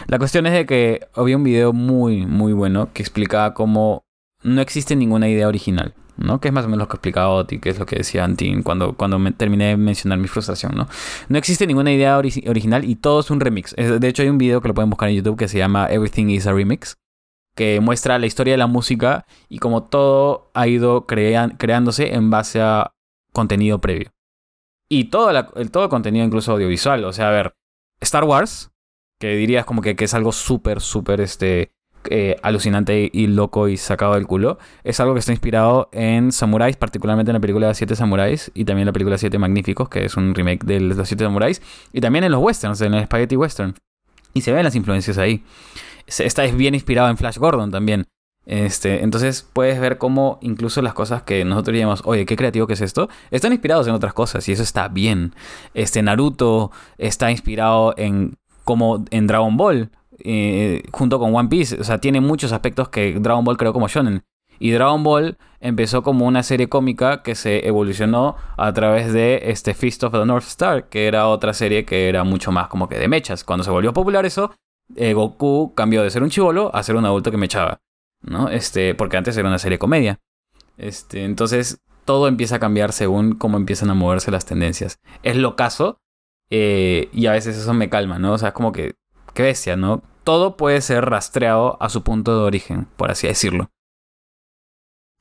la 0.08 0.18
cuestión 0.18 0.48
es 0.48 0.54
de 0.54 0.66
que 0.66 1.08
había 1.14 1.38
un 1.38 1.44
video 1.44 1.74
muy, 1.74 2.26
muy 2.26 2.54
bueno 2.54 2.90
que 2.92 3.04
explicaba 3.04 3.54
cómo 3.54 4.06
no 4.42 4.62
existe 4.62 4.96
ninguna 4.96 5.30
idea 5.30 5.48
original, 5.48 5.94
¿no? 6.18 6.40
Que 6.40 6.48
es 6.48 6.54
más 6.54 6.66
o 6.66 6.70
menos 6.70 6.80
lo 6.80 6.88
que 6.88 6.96
explicaba 6.96 7.30
Oti, 7.30 7.60
que 7.60 7.70
es 7.70 7.78
lo 7.78 7.86
que 7.86 7.98
decía 7.98 8.24
Antin 8.24 8.64
cuando, 8.64 8.94
cuando 8.94 9.20
me 9.20 9.32
terminé 9.32 9.68
de 9.68 9.78
mencionar 9.78 10.18
mi 10.18 10.28
frustración, 10.28 10.74
¿no? 10.76 10.88
No 11.30 11.38
existe 11.38 11.68
ninguna 11.68 11.92
idea 11.92 12.18
original 12.18 12.84
y 12.84 12.96
todo 12.96 13.20
es 13.20 13.30
un 13.30 13.40
remix. 13.42 13.76
De 13.76 14.08
hecho, 14.08 14.24
hay 14.24 14.30
un 14.30 14.40
video 14.40 14.62
que 14.62 14.70
lo 14.70 14.74
pueden 14.74 14.90
buscar 14.90 15.10
en 15.10 15.16
YouTube 15.16 15.38
que 15.38 15.48
se 15.48 15.60
llama 15.60 15.88
Everything 15.88 16.30
is 16.30 16.48
a 16.48 16.54
Remix, 16.54 16.98
que 17.56 17.80
muestra 17.80 18.20
la 18.20 18.26
historia 18.26 18.54
de 18.54 18.58
la 18.58 18.68
música 18.68 19.26
y 19.50 19.60
cómo 19.60 19.84
todo 19.84 20.52
ha 20.54 20.68
ido 20.68 21.06
creándose 21.08 22.14
en 22.14 22.30
base 22.30 22.62
a 22.62 22.92
contenido 23.32 23.80
previo. 23.80 24.12
Y 24.90 25.06
todo, 25.06 25.32
el, 25.56 25.72
todo 25.72 25.90
contenido 25.90 26.26
incluso 26.26 26.52
audiovisual. 26.52 27.04
O 27.06 27.14
sea, 27.14 27.30
a 27.30 27.32
ver, 27.32 27.56
Star 28.02 28.24
Wars, 28.26 28.72
que 29.20 29.36
dirías 29.36 29.66
como 29.66 29.82
que, 29.82 29.96
que 29.96 30.06
es 30.06 30.14
algo 30.14 30.32
súper, 30.32 30.82
súper 30.82 31.22
este, 31.22 31.72
eh, 32.10 32.36
alucinante 32.44 33.10
y 33.12 33.28
loco 33.28 33.68
y 33.68 33.78
sacado 33.78 34.14
del 34.14 34.28
culo, 34.28 34.60
es 34.84 35.00
algo 35.00 35.14
que 35.14 35.20
está 35.20 35.32
inspirado 35.32 35.90
en 35.92 36.32
samuráis, 36.32 36.76
particularmente 36.76 37.32
en 37.32 37.36
la 37.36 37.40
película 37.40 37.74
Siete 37.74 37.96
Samuráis 37.96 38.52
y 38.54 38.66
también 38.66 38.86
la 38.86 38.94
película 38.94 39.18
Siete 39.18 39.40
Magníficos, 39.40 39.90
que 39.90 40.06
es 40.06 40.16
un 40.16 40.36
remake 40.36 40.66
de 40.66 40.82
los 40.82 41.08
Siete 41.08 41.24
Samuráis, 41.24 41.62
y 41.92 42.02
también 42.02 42.24
en 42.26 42.32
los 42.32 42.42
westerns, 42.42 42.82
en 42.82 42.94
el 42.94 43.06
Spaghetti 43.06 43.36
Western. 43.36 43.74
Y 44.34 44.42
se 44.42 44.52
ven 44.52 44.66
las 44.66 44.76
influencias 44.76 45.18
ahí. 45.18 45.44
Esta 46.08 46.46
es 46.46 46.56
bien 46.56 46.76
inspirado 46.76 47.10
en 47.10 47.18
Flash 47.18 47.38
Gordon 47.38 47.72
también. 47.72 48.06
Este, 48.46 49.04
entonces 49.04 49.48
puedes 49.54 49.80
ver 49.80 49.98
cómo 49.98 50.38
incluso 50.42 50.82
las 50.82 50.94
cosas 50.94 51.24
que 51.24 51.44
nosotros 51.44 51.74
diríamos, 51.74 52.04
oye, 52.06 52.26
qué 52.26 52.36
creativo 52.36 52.68
que 52.68 52.74
es 52.74 52.82
esto, 52.82 53.10
están 53.32 53.52
inspirados 53.52 53.88
en 53.88 53.94
otras 53.94 54.14
cosas 54.14 54.48
y 54.48 54.52
eso 54.52 54.64
está 54.64 54.88
bien. 54.88 55.34
Este 55.74 56.02
Naruto 56.04 56.72
está 56.98 57.32
inspirado 57.32 57.96
en 57.98 58.38
como 58.64 59.06
en 59.12 59.28
Dragon 59.28 59.58
Ball, 59.58 59.92
eh, 60.20 60.84
junto 60.92 61.20
con 61.20 61.34
One 61.36 61.50
Piece. 61.50 61.80
O 61.80 61.84
sea, 61.84 62.00
tiene 62.00 62.20
muchos 62.20 62.52
aspectos 62.52 62.90
que 62.90 63.14
Dragon 63.20 63.44
Ball 63.44 63.58
creó 63.58 63.74
como 63.74 63.88
shonen. 63.88 64.24
Y 64.58 64.72
Dragon 64.72 65.04
Ball 65.04 65.38
empezó 65.60 66.02
como 66.02 66.26
una 66.26 66.42
serie 66.42 66.70
cómica 66.70 67.22
que 67.24 67.36
se 67.36 67.68
evolucionó 67.68 68.36
a 68.58 68.72
través 68.74 69.12
de 69.12 69.42
este 69.46 69.74
Feast 69.74 70.04
of 70.04 70.14
the 70.14 70.26
North 70.26 70.46
Star, 70.46 70.88
que 70.88 71.08
era 71.08 71.28
otra 71.28 71.54
serie 71.54 71.86
que 71.86 72.08
era 72.08 72.24
mucho 72.24 72.52
más 72.52 72.68
como 72.68 72.88
que 72.88 72.98
de 72.98 73.08
mechas. 73.08 73.44
Cuando 73.44 73.64
se 73.64 73.72
volvió 73.72 73.94
popular 73.94 74.26
eso, 74.26 74.52
eh, 74.96 75.14
Goku 75.14 75.74
cambió 75.76 76.04
de 76.04 76.10
ser 76.10 76.24
un 76.24 76.30
chivolo 76.30 76.74
a 76.76 76.84
ser 76.84 76.96
un 76.96 77.06
adulto 77.06 77.32
que 77.32 77.38
mechaba. 77.38 77.82
¿no? 78.26 78.50
Este, 78.50 78.96
porque 78.96 79.18
antes 79.18 79.38
era 79.38 79.48
una 79.48 79.60
serie 79.60 79.80
comedia. 79.80 80.20
Este, 80.78 81.24
entonces 81.24 81.82
todo 82.04 82.28
empieza 82.28 82.58
a 82.58 82.60
cambiar 82.60 82.92
según 82.92 83.36
cómo 83.36 83.58
empiezan 83.58 83.90
a 83.90 83.94
moverse 83.94 84.32
las 84.32 84.46
tendencias. 84.46 85.00
Es 85.24 85.36
lo 85.36 85.56
caso 85.56 86.00
eh, 86.50 87.10
y 87.14 87.28
a 87.28 87.32
veces 87.32 87.58
eso 87.58 87.74
me 87.74 87.90
calma, 87.90 88.20
¿no? 88.20 88.34
O 88.34 88.38
sea, 88.38 88.50
es 88.50 88.54
como 88.54 88.72
que, 88.72 88.96
qué 89.34 89.44
bestia, 89.44 89.76
¿no? 89.76 90.04
Todo 90.24 90.58
puede 90.58 90.82
ser 90.82 91.06
rastreado 91.06 91.82
a 91.82 91.90
su 91.90 92.04
punto 92.04 92.38
de 92.38 92.44
origen, 92.44 92.88
por 92.98 93.12
así 93.12 93.28
decirlo. 93.28 93.72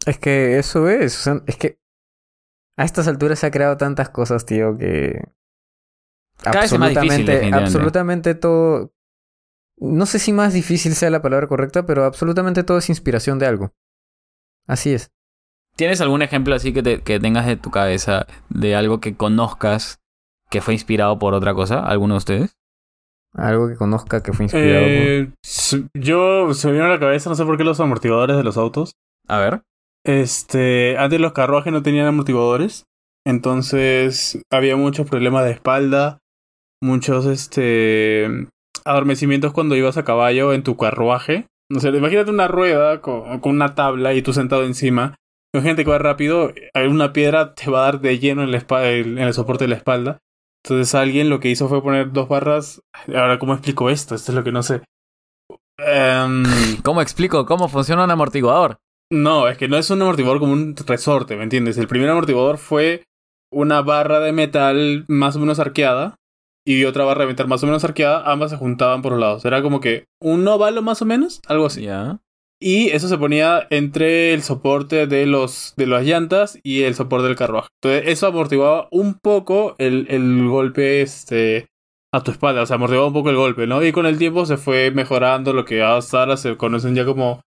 Es 0.06 0.18
que 0.18 0.58
eso 0.58 0.88
es, 0.88 1.26
es 1.46 1.56
que 1.56 1.78
a 2.76 2.84
estas 2.84 3.08
alturas 3.08 3.38
se 3.38 3.46
ha 3.46 3.50
creado 3.50 3.76
tantas 3.76 4.08
cosas, 4.10 4.44
tío, 4.44 4.76
que... 4.76 5.32
Cada 6.42 6.62
absolutamente, 6.62 7.54
absolutamente 7.54 8.34
todo, 8.34 8.92
no 9.78 10.06
sé 10.06 10.18
si 10.18 10.32
más 10.32 10.52
difícil 10.52 10.94
sea 10.94 11.10
la 11.10 11.22
palabra 11.22 11.46
correcta, 11.46 11.86
pero 11.86 12.04
absolutamente 12.04 12.62
todo 12.62 12.78
es 12.78 12.88
inspiración 12.88 13.38
de 13.38 13.46
algo. 13.46 13.72
Así 14.66 14.92
es. 14.92 15.10
¿Tienes 15.76 16.00
algún 16.00 16.22
ejemplo 16.22 16.54
así 16.54 16.72
que, 16.72 17.00
que 17.02 17.20
tengas 17.20 17.46
de 17.46 17.56
tu 17.56 17.70
cabeza 17.70 18.26
de 18.48 18.76
algo 18.76 19.00
que 19.00 19.16
conozcas 19.16 20.00
que 20.50 20.60
fue 20.60 20.74
inspirado 20.74 21.18
por 21.18 21.34
otra 21.34 21.54
cosa? 21.54 21.80
¿Alguno 21.80 22.14
de 22.14 22.18
ustedes? 22.18 22.56
Algo 23.32 23.68
que 23.68 23.74
conozca 23.74 24.22
que 24.22 24.32
fue 24.32 24.44
inspirado 24.44 24.86
eh, 24.86 25.32
Yo 25.94 26.54
se 26.54 26.68
me 26.68 26.74
vino 26.74 26.84
a 26.84 26.88
la 26.88 27.00
cabeza, 27.00 27.28
no 27.28 27.34
sé 27.34 27.44
por 27.44 27.56
qué 27.56 27.64
los 27.64 27.80
amortiguadores 27.80 28.36
de 28.36 28.44
los 28.44 28.56
autos. 28.56 28.92
A 29.26 29.38
ver. 29.38 29.62
Este, 30.04 30.96
antes 30.98 31.18
los 31.18 31.32
carruajes 31.32 31.72
no 31.72 31.82
tenían 31.82 32.06
amortiguadores, 32.06 32.84
entonces 33.26 34.40
había 34.50 34.76
muchos 34.76 35.08
problemas 35.08 35.44
de 35.44 35.52
espalda, 35.52 36.18
muchos 36.80 37.24
este 37.26 38.46
adormecimientos 38.86 39.52
cuando 39.52 39.76
ibas 39.76 39.96
a 39.96 40.04
caballo 40.04 40.52
en 40.52 40.62
tu 40.62 40.76
carruaje. 40.76 41.46
No 41.70 41.80
sé, 41.80 41.88
imagínate 41.88 42.30
una 42.30 42.48
rueda 42.48 43.00
con, 43.00 43.40
una 43.42 43.74
tabla 43.74 44.14
y 44.14 44.22
tú 44.22 44.32
sentado 44.32 44.64
encima. 44.64 45.16
Imagínate 45.54 45.84
que 45.84 45.90
va 45.90 45.98
rápido, 45.98 46.52
una 46.88 47.12
piedra 47.12 47.54
te 47.54 47.70
va 47.70 47.80
a 47.80 47.84
dar 47.84 48.00
de 48.00 48.18
lleno 48.18 48.42
en, 48.42 48.54
en 48.54 49.18
el 49.18 49.34
soporte 49.34 49.64
de 49.64 49.68
la 49.68 49.76
espalda. 49.76 50.18
Entonces 50.64 50.94
alguien 50.94 51.28
lo 51.28 51.40
que 51.40 51.50
hizo 51.50 51.68
fue 51.68 51.82
poner 51.82 52.12
dos 52.12 52.28
barras. 52.28 52.80
Ahora, 53.08 53.38
¿cómo 53.38 53.52
explico 53.52 53.90
esto? 53.90 54.14
Esto 54.14 54.32
es 54.32 54.36
lo 54.36 54.44
que 54.44 54.52
no 54.52 54.62
sé. 54.62 54.82
Em, 55.78 56.42
¿Cómo 56.82 57.02
explico 57.02 57.44
cómo 57.46 57.68
funciona 57.68 58.04
un 58.04 58.10
amortiguador? 58.10 58.78
No, 59.12 59.48
es 59.48 59.58
que 59.58 59.68
no 59.68 59.76
es 59.76 59.90
un 59.90 60.00
amortiguador 60.00 60.40
como 60.40 60.52
un 60.52 60.74
resorte, 60.76 61.36
¿me 61.36 61.44
entiendes? 61.44 61.76
El 61.76 61.88
primer 61.88 62.08
amortiguador 62.08 62.58
fue 62.58 63.04
una 63.52 63.82
barra 63.82 64.20
de 64.20 64.32
metal 64.32 65.04
más 65.08 65.36
o 65.36 65.40
menos 65.40 65.58
arqueada 65.60 66.16
y 66.64 66.84
otra 66.84 67.04
barra 67.04 67.22
de 67.22 67.28
metal 67.28 67.48
más 67.48 67.62
o 67.62 67.66
menos 67.66 67.84
arqueada, 67.84 68.30
ambas 68.30 68.50
se 68.50 68.56
juntaban 68.56 69.02
por 69.02 69.12
los 69.12 69.20
lados. 69.20 69.44
Era 69.44 69.62
como 69.62 69.80
que 69.80 70.04
un 70.20 70.46
óvalo 70.48 70.82
más 70.82 71.02
o 71.02 71.04
menos, 71.04 71.40
algo 71.46 71.66
así. 71.66 71.86
Y 72.60 72.88
eso 72.90 73.08
se 73.08 73.18
ponía 73.18 73.66
entre 73.70 74.32
el 74.32 74.42
soporte 74.42 75.06
de, 75.06 75.26
los, 75.26 75.74
de 75.76 75.86
las 75.86 76.04
llantas 76.04 76.58
y 76.62 76.82
el 76.82 76.94
soporte 76.94 77.26
del 77.26 77.36
carruaje. 77.36 77.68
Entonces 77.82 78.10
eso 78.10 78.26
amortiguaba 78.28 78.88
un 78.90 79.14
poco 79.14 79.74
el, 79.78 80.06
el 80.08 80.48
golpe 80.48 81.02
este, 81.02 81.68
a 82.12 82.22
tu 82.22 82.30
espalda, 82.30 82.62
o 82.62 82.66
sea, 82.66 82.76
amortiguaba 82.76 83.08
un 83.08 83.12
poco 83.12 83.30
el 83.30 83.36
golpe, 83.36 83.66
¿no? 83.66 83.84
Y 83.84 83.92
con 83.92 84.06
el 84.06 84.18
tiempo 84.18 84.46
se 84.46 84.56
fue 84.56 84.90
mejorando 84.92 85.52
lo 85.52 85.64
que 85.64 85.82
hasta 85.82 86.20
ahora 86.20 86.36
se 86.36 86.56
conocen 86.56 86.94
ya 86.94 87.04
como... 87.04 87.40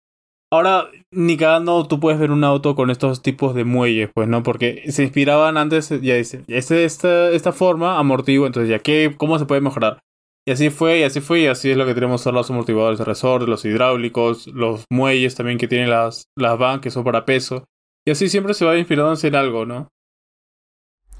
Ahora, 0.50 0.90
ni 1.10 1.36
cagando 1.36 1.86
tú 1.86 2.00
puedes 2.00 2.18
ver 2.18 2.30
un 2.30 2.42
auto 2.42 2.74
con 2.74 2.90
estos 2.90 3.22
tipos 3.22 3.54
de 3.54 3.64
muelles, 3.64 4.10
pues, 4.14 4.28
¿no? 4.28 4.42
Porque 4.42 4.90
se 4.90 5.02
inspiraban 5.02 5.58
antes, 5.58 5.90
ya 6.00 6.14
dice, 6.14 6.42
este, 6.48 6.84
esta, 6.84 7.30
esta 7.30 7.52
forma 7.52 7.98
amortigua, 7.98 8.46
entonces 8.46 8.70
ya, 8.70 8.78
¿qué, 8.78 9.14
¿cómo 9.16 9.38
se 9.38 9.44
puede 9.44 9.60
mejorar? 9.60 9.98
Y 10.46 10.52
así 10.52 10.70
fue, 10.70 11.00
y 11.00 11.02
así 11.02 11.20
fue, 11.20 11.40
y 11.40 11.46
así 11.46 11.70
es 11.70 11.76
lo 11.76 11.84
que 11.84 11.92
tenemos 11.92 12.22
son 12.22 12.34
los 12.34 12.48
amortiguadores 12.50 12.98
de 12.98 13.04
resorte, 13.04 13.46
los 13.46 13.66
hidráulicos, 13.66 14.46
los 14.46 14.86
muelles 14.90 15.34
también 15.34 15.58
que 15.58 15.68
tienen 15.68 15.90
las, 15.90 16.24
las 16.34 16.58
van 16.58 16.80
que 16.80 16.90
son 16.90 17.04
para 17.04 17.26
peso. 17.26 17.64
Y 18.06 18.12
así 18.12 18.30
siempre 18.30 18.54
se 18.54 18.64
va 18.64 18.78
inspirando 18.78 19.14
en 19.22 19.34
algo, 19.34 19.66
¿no? 19.66 19.88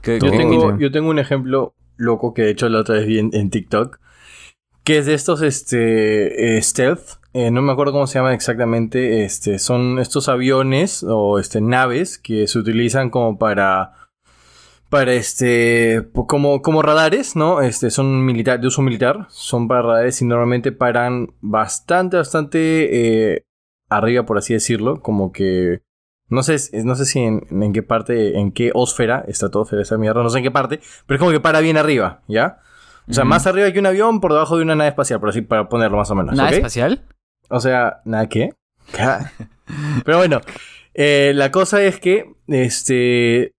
yo, 0.02 0.18
tengo, 0.18 0.78
yo 0.78 0.90
tengo 0.90 1.10
un 1.10 1.18
ejemplo 1.18 1.74
loco 1.98 2.32
que 2.32 2.42
de 2.42 2.50
hecho 2.52 2.68
la 2.70 2.78
otra 2.78 2.94
vez 2.94 3.06
vi 3.06 3.18
en, 3.18 3.50
TikTok, 3.50 4.00
que 4.84 4.96
es 4.96 5.04
de 5.04 5.12
estos 5.12 5.42
este, 5.42 6.56
eh, 6.56 6.62
stealth, 6.62 7.18
eh, 7.38 7.52
no 7.52 7.62
me 7.62 7.70
acuerdo 7.70 7.92
cómo 7.92 8.08
se 8.08 8.18
llaman 8.18 8.34
exactamente, 8.34 9.24
este, 9.24 9.60
son 9.60 10.00
estos 10.00 10.28
aviones 10.28 11.04
o 11.08 11.38
este, 11.38 11.60
naves 11.60 12.18
que 12.18 12.48
se 12.48 12.58
utilizan 12.58 13.10
como 13.10 13.38
para 13.38 13.92
para 14.90 15.12
este 15.12 16.08
como, 16.12 16.62
como 16.62 16.82
radares, 16.82 17.36
¿no? 17.36 17.60
Este 17.60 17.90
son 17.90 18.24
militar, 18.24 18.60
de 18.60 18.66
uso 18.66 18.82
militar, 18.82 19.26
son 19.28 19.68
para 19.68 19.82
radares 19.82 20.20
y 20.20 20.24
normalmente 20.24 20.72
paran 20.72 21.28
bastante, 21.40 22.16
bastante 22.16 23.34
eh, 23.34 23.44
arriba, 23.88 24.24
por 24.24 24.38
así 24.38 24.54
decirlo, 24.54 25.00
como 25.00 25.30
que 25.30 25.82
no 26.28 26.42
sé, 26.42 26.56
no 26.84 26.96
sé 26.96 27.04
si 27.04 27.20
en, 27.20 27.46
en, 27.50 27.72
qué 27.72 27.84
parte, 27.84 28.36
en 28.36 28.50
qué 28.50 28.72
ósfera, 28.74 29.24
está 29.28 29.48
todo 29.48 29.64
esa 29.78 29.96
mierda, 29.96 30.24
no 30.24 30.30
sé 30.30 30.38
en 30.38 30.44
qué 30.44 30.50
parte, 30.50 30.80
pero 31.06 31.16
es 31.16 31.20
como 31.20 31.30
que 31.30 31.40
para 31.40 31.60
bien 31.60 31.76
arriba, 31.76 32.22
¿ya? 32.26 32.58
O 33.08 33.14
sea, 33.14 33.24
más 33.24 33.46
arriba 33.46 33.70
que 33.72 33.78
un 33.78 33.86
avión, 33.86 34.20
por 34.20 34.32
debajo 34.32 34.56
de 34.56 34.64
una 34.64 34.74
nave 34.74 34.90
espacial, 34.90 35.20
por 35.20 35.28
así, 35.28 35.40
para 35.40 35.68
ponerlo 35.68 35.96
más 35.98 36.10
o 36.10 36.16
menos. 36.16 36.34
¿Nave 36.34 36.56
espacial? 36.56 37.04
O 37.48 37.60
sea, 37.60 38.00
¿nada 38.04 38.28
qué? 38.28 38.50
pero 40.04 40.18
bueno, 40.18 40.40
eh, 40.94 41.32
la 41.34 41.50
cosa 41.50 41.82
es 41.82 42.00
que, 42.00 42.34
este, 42.48 43.52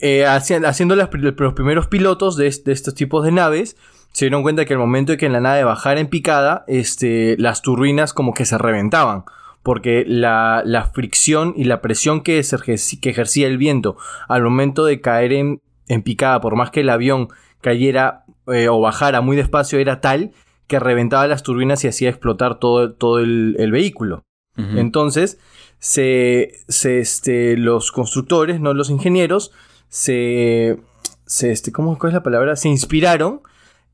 eh, 0.00 0.26
haciendo 0.26 0.96
los 0.96 1.08
primeros 1.54 1.86
pilotos 1.86 2.36
de, 2.36 2.46
estos 2.46 2.94
tipos 2.94 3.24
de 3.24 3.32
naves, 3.32 3.76
se 4.12 4.26
dieron 4.26 4.42
cuenta 4.42 4.64
que 4.64 4.74
al 4.74 4.78
momento 4.78 5.12
de 5.12 5.18
que 5.18 5.26
en 5.26 5.32
la 5.32 5.40
nave 5.40 5.64
bajara 5.64 6.00
en 6.00 6.08
picada, 6.08 6.64
este, 6.68 7.36
las 7.38 7.62
turbinas 7.62 8.12
como 8.12 8.34
que 8.34 8.44
se 8.44 8.58
reventaban. 8.58 9.24
Porque 9.62 10.04
la, 10.06 10.90
fricción 10.94 11.52
y 11.56 11.64
la 11.64 11.80
presión 11.82 12.22
que, 12.22 12.38
ejercía 12.38 13.46
el 13.46 13.58
viento 13.58 13.96
al 14.28 14.42
momento 14.42 14.84
de 14.84 15.00
caer 15.00 15.32
en, 15.32 15.60
picada, 16.02 16.40
por 16.40 16.56
más 16.56 16.70
que 16.70 16.80
el 16.80 16.90
avión 16.90 17.28
cayera 17.60 18.24
eh, 18.46 18.68
o 18.68 18.80
bajara 18.80 19.20
muy 19.20 19.36
despacio, 19.36 19.78
era 19.78 20.00
tal 20.00 20.32
que 20.66 20.78
reventaba 20.78 21.26
las 21.26 21.42
turbinas 21.42 21.84
y 21.84 21.88
hacía 21.88 22.08
explotar 22.08 22.58
todo, 22.58 22.92
todo 22.92 23.18
el, 23.18 23.70
vehículo. 23.70 24.24
Entonces, 24.56 25.38
se, 25.78 26.52
se, 26.68 27.00
este, 27.00 27.58
los 27.58 27.92
constructores, 27.92 28.58
no 28.58 28.72
los 28.72 28.88
ingenieros, 28.88 29.52
se, 29.88 30.78
se 31.26 31.52
este, 31.52 31.72
¿cómo 31.72 31.98
es 32.02 32.12
la 32.12 32.22
palabra? 32.22 32.56
Se 32.56 32.70
inspiraron 32.70 33.42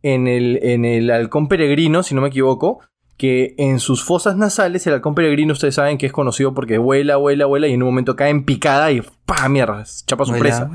en 0.03 0.29
el, 0.29 0.61
en 0.63 0.85
el 0.85 1.11
halcón 1.11 1.49
peregrino, 1.49 2.05
si 2.05 2.15
no 2.15 2.21
me 2.21 2.29
equivoco, 2.29 2.81
que 3.17 3.55
en 3.59 3.79
sus 3.79 4.03
fosas 4.03 4.37
nasales, 4.37 4.87
el 4.87 4.95
halcón 4.95 5.15
peregrino, 5.15 5.53
ustedes 5.53 5.75
saben 5.75 5.99
que 5.99 6.07
es 6.07 6.13
conocido 6.13 6.55
porque 6.55 6.79
vuela, 6.79 7.17
vuela, 7.17 7.47
vuela 7.47 7.69
y 7.69 7.73
en 7.73 7.83
un 7.83 7.89
momento 7.89 8.17
cae 8.17 8.31
en 8.31 8.45
picada 8.45 8.91
y 8.91 9.03
¡pah! 9.27 9.49
mierda, 9.49 9.85
chapa 10.07 10.25
su 10.25 10.33
presa. 10.33 10.69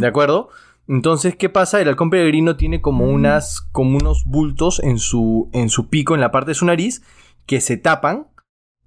¿De 0.00 0.06
acuerdo? 0.06 0.50
Entonces, 0.90 1.36
¿qué 1.36 1.48
pasa? 1.48 1.80
El 1.80 1.88
halcón 1.88 2.10
peregrino 2.10 2.56
tiene 2.56 2.80
como 2.80 3.06
mm. 3.06 3.14
unas, 3.14 3.60
como 3.72 3.96
unos 3.96 4.24
bultos 4.26 4.80
en 4.82 4.98
su, 4.98 5.48
en 5.52 5.68
su 5.68 5.88
pico, 5.88 6.14
en 6.14 6.20
la 6.20 6.32
parte 6.32 6.50
de 6.50 6.56
su 6.56 6.66
nariz, 6.66 7.02
que 7.46 7.60
se 7.60 7.76
tapan 7.76 8.26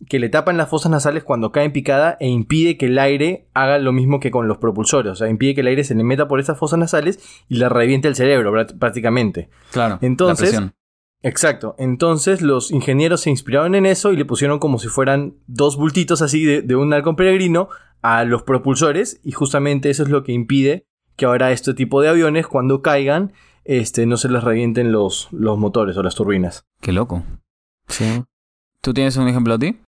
que 0.10 0.20
le 0.20 0.28
tapan 0.28 0.58
las 0.58 0.70
fosas 0.70 0.92
nasales 0.92 1.24
cuando 1.24 1.54
cae 1.54 1.64
en 1.64 1.72
picada 1.72 2.18
e 2.20 2.28
impide 2.28 2.78
que 2.78 2.88
el 2.88 3.00
aire 3.00 3.48
haga 3.54 3.78
lo 3.78 3.94
mismo 3.94 4.20
que 4.20 4.32
con 4.32 4.50
los 4.50 4.58
propulsores. 4.58 5.14
O 5.14 5.16
sea, 5.16 5.30
impide 5.30 5.56
que 5.56 5.62
el 5.62 5.68
aire 5.68 5.86
se 5.86 5.96
le 5.96 6.04
meta 6.04 6.28
por 6.28 6.42
esas 6.42 6.58
fosas 6.58 6.78
nasales 6.78 7.20
y 7.48 7.56
le 7.56 7.70
reviente 7.70 8.10
el 8.10 8.16
cerebro 8.16 8.52
prácticamente. 8.80 9.50
Claro. 9.72 10.00
Entonces, 10.02 10.60
exacto. 11.22 11.76
Entonces 11.78 12.42
los 12.42 12.72
ingenieros 12.72 13.22
se 13.22 13.30
inspiraron 13.30 13.76
en 13.76 13.86
eso 13.86 14.12
y 14.12 14.18
le 14.18 14.26
pusieron 14.26 14.60
como 14.60 14.78
si 14.78 14.90
fueran 14.90 15.36
dos 15.48 15.78
bultitos 15.78 16.22
así 16.22 16.44
de, 16.44 16.76
un 16.76 16.92
halcón 16.94 17.16
peregrino 17.16 17.70
a 18.02 18.26
los 18.26 18.44
propulsores 18.44 19.22
y 19.24 19.32
justamente 19.32 19.90
eso 19.90 20.04
es 20.04 20.10
lo 20.10 20.24
que 20.24 20.34
impide 20.34 20.86
que 21.16 21.26
ahora 21.26 21.52
este 21.52 21.74
tipo 21.74 22.02
de 22.02 22.10
aviones 22.10 22.48
cuando 22.48 22.82
caigan 22.82 23.34
este, 23.66 24.06
no 24.06 24.18
se 24.18 24.30
les 24.30 24.44
revienten 24.44 24.92
los, 24.92 25.30
los 25.32 25.58
motores 25.58 25.98
o 25.98 26.04
las 26.04 26.16
turbinas. 26.16 26.66
Qué 26.82 26.92
loco. 26.92 27.24
Sí. 27.88 28.24
¿Tú 28.82 28.94
tienes 28.94 29.16
un 29.18 29.28
ejemplo 29.28 29.54
a 29.54 29.60
ti? 29.60 29.80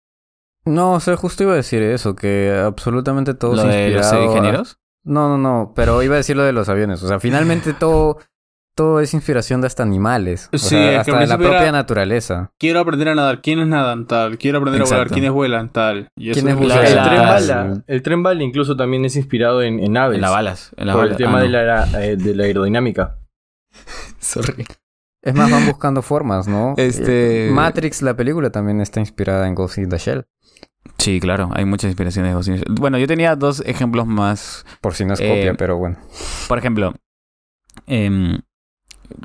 No, 0.64 0.94
o 0.94 1.00
sea, 1.00 1.16
justo 1.16 1.42
iba 1.44 1.52
a 1.52 1.56
decir 1.56 1.82
eso, 1.82 2.16
que 2.16 2.52
absolutamente 2.52 3.34
todo 3.34 3.54
¿Lo 3.54 3.64
de 3.64 3.90
los 3.90 4.12
ingenieros? 4.12 4.78
No, 5.04 5.28
no, 5.28 5.38
no, 5.38 5.72
pero 5.76 6.02
iba 6.02 6.14
a 6.14 6.18
decir 6.18 6.36
lo 6.36 6.42
de 6.42 6.52
los 6.52 6.68
aviones. 6.68 7.02
O 7.02 7.08
sea, 7.08 7.20
finalmente 7.20 7.72
todo, 7.72 8.18
todo 8.76 9.00
es 9.00 9.14
inspiración 9.14 9.62
de 9.62 9.66
hasta 9.66 9.82
animales. 9.82 10.50
O 10.52 10.58
sí, 10.58 10.76
hasta 10.76 11.18
de 11.18 11.26
la 11.26 11.38
propia 11.38 11.72
naturaleza. 11.72 12.52
Quiero 12.58 12.78
aprender 12.78 13.08
a 13.08 13.14
nadar. 13.14 13.40
¿Quiénes 13.40 13.66
nadan? 13.66 14.06
Tal. 14.06 14.36
Quiero 14.36 14.58
aprender 14.58 14.82
a 14.82 14.84
volar. 14.84 15.08
¿Quiénes 15.08 15.30
vuelan? 15.32 15.72
Tal. 15.72 16.10
Y 16.14 16.30
¿Quiénes 16.32 16.56
vuelan? 16.56 16.84
El, 16.84 16.92
tren 16.92 17.20
bala. 17.22 17.84
El 17.86 18.02
tren 18.02 18.22
bala 18.22 18.42
incluso 18.42 18.76
también 18.76 19.06
es 19.06 19.16
inspirado 19.16 19.62
en, 19.62 19.80
en 19.80 19.96
aves. 19.96 20.16
En 20.16 20.20
las 20.20 20.30
balas. 20.30 20.70
En 20.76 20.92
por 20.92 21.06
el 21.06 21.16
tema 21.16 21.38
ah, 21.38 21.42
de, 21.42 21.48
la, 21.48 22.04
eh, 22.04 22.16
de 22.16 22.36
la 22.36 22.44
aerodinámica. 22.44 23.16
Sorry. 24.20 24.66
Es 25.22 25.34
más, 25.34 25.50
van 25.50 25.66
buscando 25.66 26.02
formas, 26.02 26.46
¿no? 26.46 26.74
Este... 26.76 27.48
Matrix, 27.50 28.00
la 28.00 28.14
película, 28.14 28.50
también 28.50 28.80
está 28.80 29.00
inspirada 29.00 29.48
en 29.48 29.56
Ghost 29.56 29.78
in 29.78 29.88
the 29.88 29.98
Shell. 29.98 30.24
Sí, 30.98 31.18
claro, 31.18 31.50
hay 31.52 31.64
muchas 31.64 31.88
inspiraciones 31.88 32.30
de 32.30 32.34
Ghost 32.36 32.48
in 32.48 32.54
the 32.54 32.60
Shell. 32.60 32.74
Bueno, 32.78 32.96
yo 32.96 33.08
tenía 33.08 33.34
dos 33.34 33.60
ejemplos 33.66 34.06
más. 34.06 34.64
Por 34.80 34.94
si 34.94 35.04
no 35.04 35.14
es 35.14 35.20
copia, 35.20 35.50
eh, 35.50 35.54
pero 35.58 35.78
bueno. 35.78 35.96
Por 36.46 36.58
ejemplo, 36.58 36.94
em, 37.88 38.38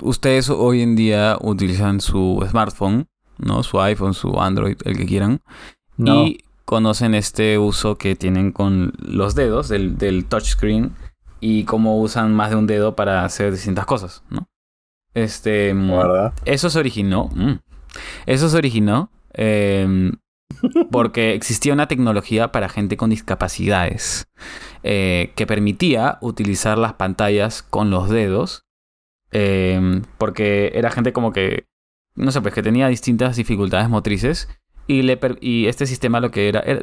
ustedes 0.02 0.50
hoy 0.50 0.82
en 0.82 0.96
día 0.96 1.38
utilizan 1.42 2.02
su 2.02 2.46
smartphone, 2.50 3.08
¿no? 3.38 3.64
Su 3.64 3.82
iPhone, 3.82 4.14
su 4.14 4.40
Android, 4.40 4.78
el 4.86 4.98
que 4.98 5.06
quieran. 5.06 5.42
Y 5.98 6.40
conocen 6.66 7.14
este 7.14 7.60
uso 7.60 7.98
que 7.98 8.16
tienen 8.16 8.52
con 8.52 8.94
los 8.98 9.36
dedos 9.36 9.70
del, 9.70 9.98
del 9.98 10.26
touchscreen 10.26 10.96
y 11.40 11.66
cómo 11.66 12.00
usan 12.00 12.34
más 12.34 12.52
de 12.52 12.56
un 12.56 12.68
dedo 12.68 12.96
para 12.96 13.26
hacer 13.26 13.52
distintas 13.52 13.86
cosas, 13.86 14.24
¿no? 14.30 14.48
Este. 15.14 15.74
Mm, 15.74 15.92
eso 16.46 16.70
se 16.70 16.80
originó. 16.80 17.30
Mm, 17.34 17.60
eso 18.26 18.50
se 18.50 18.58
originó. 18.58 19.12
Em, 19.34 20.14
porque 20.92 21.34
existía 21.34 21.74
una 21.74 21.88
tecnología 21.88 22.52
para 22.52 22.70
gente 22.70 22.98
con 22.98 23.10
discapacidades 23.10 24.28
eh, 24.84 25.32
que 25.36 25.48
permitía 25.48 26.18
utilizar 26.22 26.78
las 26.78 26.94
pantallas 26.94 27.64
con 27.64 27.90
los 27.90 28.10
dedos. 28.10 28.66
Em, 29.32 30.04
porque 30.18 30.72
era 30.76 30.92
gente 30.92 31.14
como 31.14 31.32
que. 31.32 31.66
No 32.16 32.32
sé, 32.32 32.42
pues 32.42 32.54
que 32.54 32.64
tenía 32.64 32.88
distintas 32.88 33.36
dificultades 33.36 33.90
motrices. 33.90 34.50
Y, 34.88 35.04
le 35.04 35.20
y 35.40 35.68
este 35.68 35.86
sistema 35.86 36.20
lo 36.20 36.32
que 36.32 36.50
era, 36.50 36.60
era, 36.62 36.82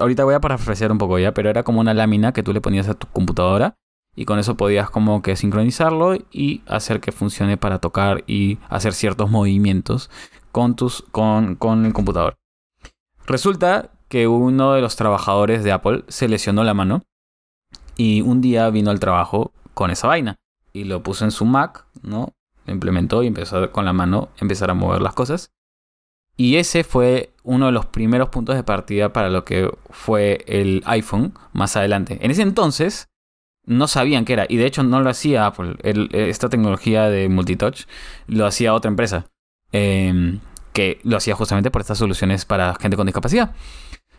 Ahorita 0.00 0.24
voy 0.24 0.34
a 0.34 0.40
parafrasear 0.40 0.90
un 0.90 0.98
poco 0.98 1.18
ya, 1.18 1.34
pero 1.34 1.50
era 1.50 1.62
como 1.62 1.80
una 1.80 1.94
lámina 1.94 2.32
que 2.32 2.42
tú 2.42 2.52
le 2.52 2.60
ponías 2.60 2.88
a 2.88 2.94
tu 2.94 3.06
computadora 3.06 3.76
y 4.16 4.24
con 4.24 4.38
eso 4.38 4.56
podías 4.56 4.90
como 4.90 5.22
que 5.22 5.36
sincronizarlo 5.36 6.16
y 6.32 6.62
hacer 6.66 7.00
que 7.00 7.12
funcione 7.12 7.56
para 7.56 7.78
tocar 7.78 8.24
y 8.26 8.58
hacer 8.68 8.92
ciertos 8.92 9.30
movimientos 9.30 10.10
con, 10.52 10.76
tus, 10.76 11.02
con, 11.10 11.56
con 11.56 11.84
el 11.84 11.92
computador. 11.92 12.36
Resulta 13.26 13.90
que 14.08 14.28
uno 14.28 14.72
de 14.72 14.80
los 14.80 14.96
trabajadores 14.96 15.64
de 15.64 15.72
Apple 15.72 16.04
se 16.08 16.28
lesionó 16.28 16.64
la 16.64 16.74
mano 16.74 17.02
y 17.96 18.20
un 18.20 18.40
día 18.40 18.68
vino 18.70 18.90
al 18.90 19.00
trabajo 19.00 19.52
con 19.74 19.90
esa 19.90 20.08
vaina 20.08 20.36
y 20.72 20.84
lo 20.84 21.02
puso 21.02 21.24
en 21.24 21.30
su 21.30 21.44
Mac, 21.44 21.83
¿no? 22.04 22.34
Implementó 22.66 23.22
y 23.22 23.26
empezó 23.26 23.70
con 23.72 23.84
la 23.84 23.92
mano 23.92 24.30
empezar 24.38 24.70
a 24.70 24.74
mover 24.74 25.02
las 25.02 25.14
cosas. 25.14 25.52
Y 26.36 26.56
ese 26.56 26.82
fue 26.82 27.32
uno 27.44 27.66
de 27.66 27.72
los 27.72 27.86
primeros 27.86 28.28
puntos 28.28 28.56
de 28.56 28.64
partida 28.64 29.12
para 29.12 29.30
lo 29.30 29.44
que 29.44 29.70
fue 29.90 30.44
el 30.48 30.82
iPhone 30.86 31.34
más 31.52 31.76
adelante. 31.76 32.18
En 32.22 32.30
ese 32.30 32.42
entonces, 32.42 33.08
no 33.66 33.86
sabían 33.86 34.24
qué 34.24 34.34
era. 34.34 34.46
Y 34.48 34.56
de 34.56 34.66
hecho 34.66 34.82
no 34.82 35.00
lo 35.00 35.10
hacía 35.10 35.46
Apple. 35.46 35.76
esta 35.82 36.48
tecnología 36.48 37.08
de 37.08 37.28
multitouch 37.28 37.84
lo 38.26 38.46
hacía 38.46 38.74
otra 38.74 38.88
empresa. 38.88 39.26
Em, 39.72 40.40
que 40.72 41.00
lo 41.04 41.16
hacía 41.16 41.34
justamente 41.34 41.70
por 41.70 41.80
estas 41.80 41.98
soluciones 41.98 42.44
para 42.44 42.74
gente 42.74 42.96
con 42.96 43.06
discapacidad. 43.06 43.54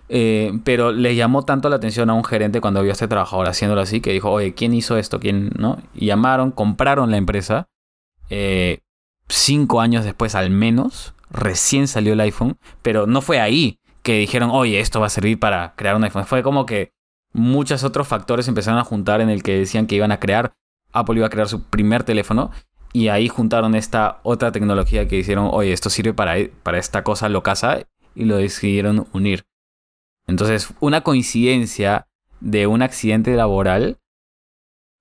Eh, 0.07 0.53
pero 0.63 0.91
le 0.91 1.15
llamó 1.15 1.43
tanto 1.43 1.67
la 1.67 1.77
atención 1.77 2.09
a 2.09 2.13
un 2.13 2.23
gerente 2.23 2.61
cuando 2.61 2.81
vio 2.81 2.91
a 2.91 2.93
este 2.93 3.07
trabajador 3.07 3.47
haciéndolo 3.47 3.81
así 3.81 4.01
que 4.01 4.13
dijo, 4.13 4.31
oye, 4.31 4.53
¿quién 4.53 4.73
hizo 4.73 4.97
esto? 4.97 5.19
¿Quién 5.19 5.51
no? 5.57 5.81
Y 5.93 6.07
llamaron, 6.07 6.51
compraron 6.51 7.11
la 7.11 7.17
empresa 7.17 7.67
eh, 8.30 8.80
cinco 9.28 9.82
años 9.82 10.03
después 10.03 10.36
al 10.36 10.49
menos, 10.49 11.13
recién 11.30 11.88
salió 11.88 12.13
el 12.13 12.21
iPhone, 12.21 12.57
pero 12.82 13.07
no 13.07 13.21
fue 13.21 13.39
ahí 13.39 13.80
que 14.03 14.19
dijeron, 14.19 14.51
oye, 14.51 14.80
esto 14.80 14.99
va 14.99 15.07
a 15.07 15.09
servir 15.09 15.39
para 15.39 15.73
crear 15.76 15.95
un 15.95 16.03
iPhone. 16.03 16.26
Fue 16.26 16.43
como 16.43 16.65
que 16.65 16.91
muchos 17.34 17.84
otros 17.84 18.07
factores 18.07 18.47
empezaron 18.47 18.80
a 18.80 18.84
juntar 18.84 19.21
en 19.21 19.30
el 19.30 19.43
que 19.43 19.57
decían 19.57 19.88
que 19.88 19.95
iban 19.95 20.11
a 20.11 20.19
crear, 20.19 20.53
Apple 20.93 21.17
iba 21.17 21.28
a 21.28 21.32
crear 21.32 21.49
su 21.49 21.63
primer 21.63 22.03
teléfono 22.03 22.51
y 22.93 23.09
ahí 23.09 23.28
juntaron 23.28 23.76
esta 23.76 24.19
otra 24.23 24.51
tecnología 24.51 25.07
que 25.07 25.17
hicieron, 25.17 25.49
oye, 25.51 25.73
esto 25.73 25.89
sirve 25.89 26.13
para, 26.13 26.36
para 26.63 26.78
esta 26.78 27.03
cosa 27.03 27.28
locasa 27.28 27.80
y 28.13 28.26
lo 28.26 28.38
decidieron 28.38 29.07
unir. 29.11 29.45
Entonces, 30.28 30.73
una 30.80 31.01
coincidencia 31.01 32.07
de 32.39 32.67
un 32.67 32.82
accidente 32.82 33.36
laboral 33.36 33.99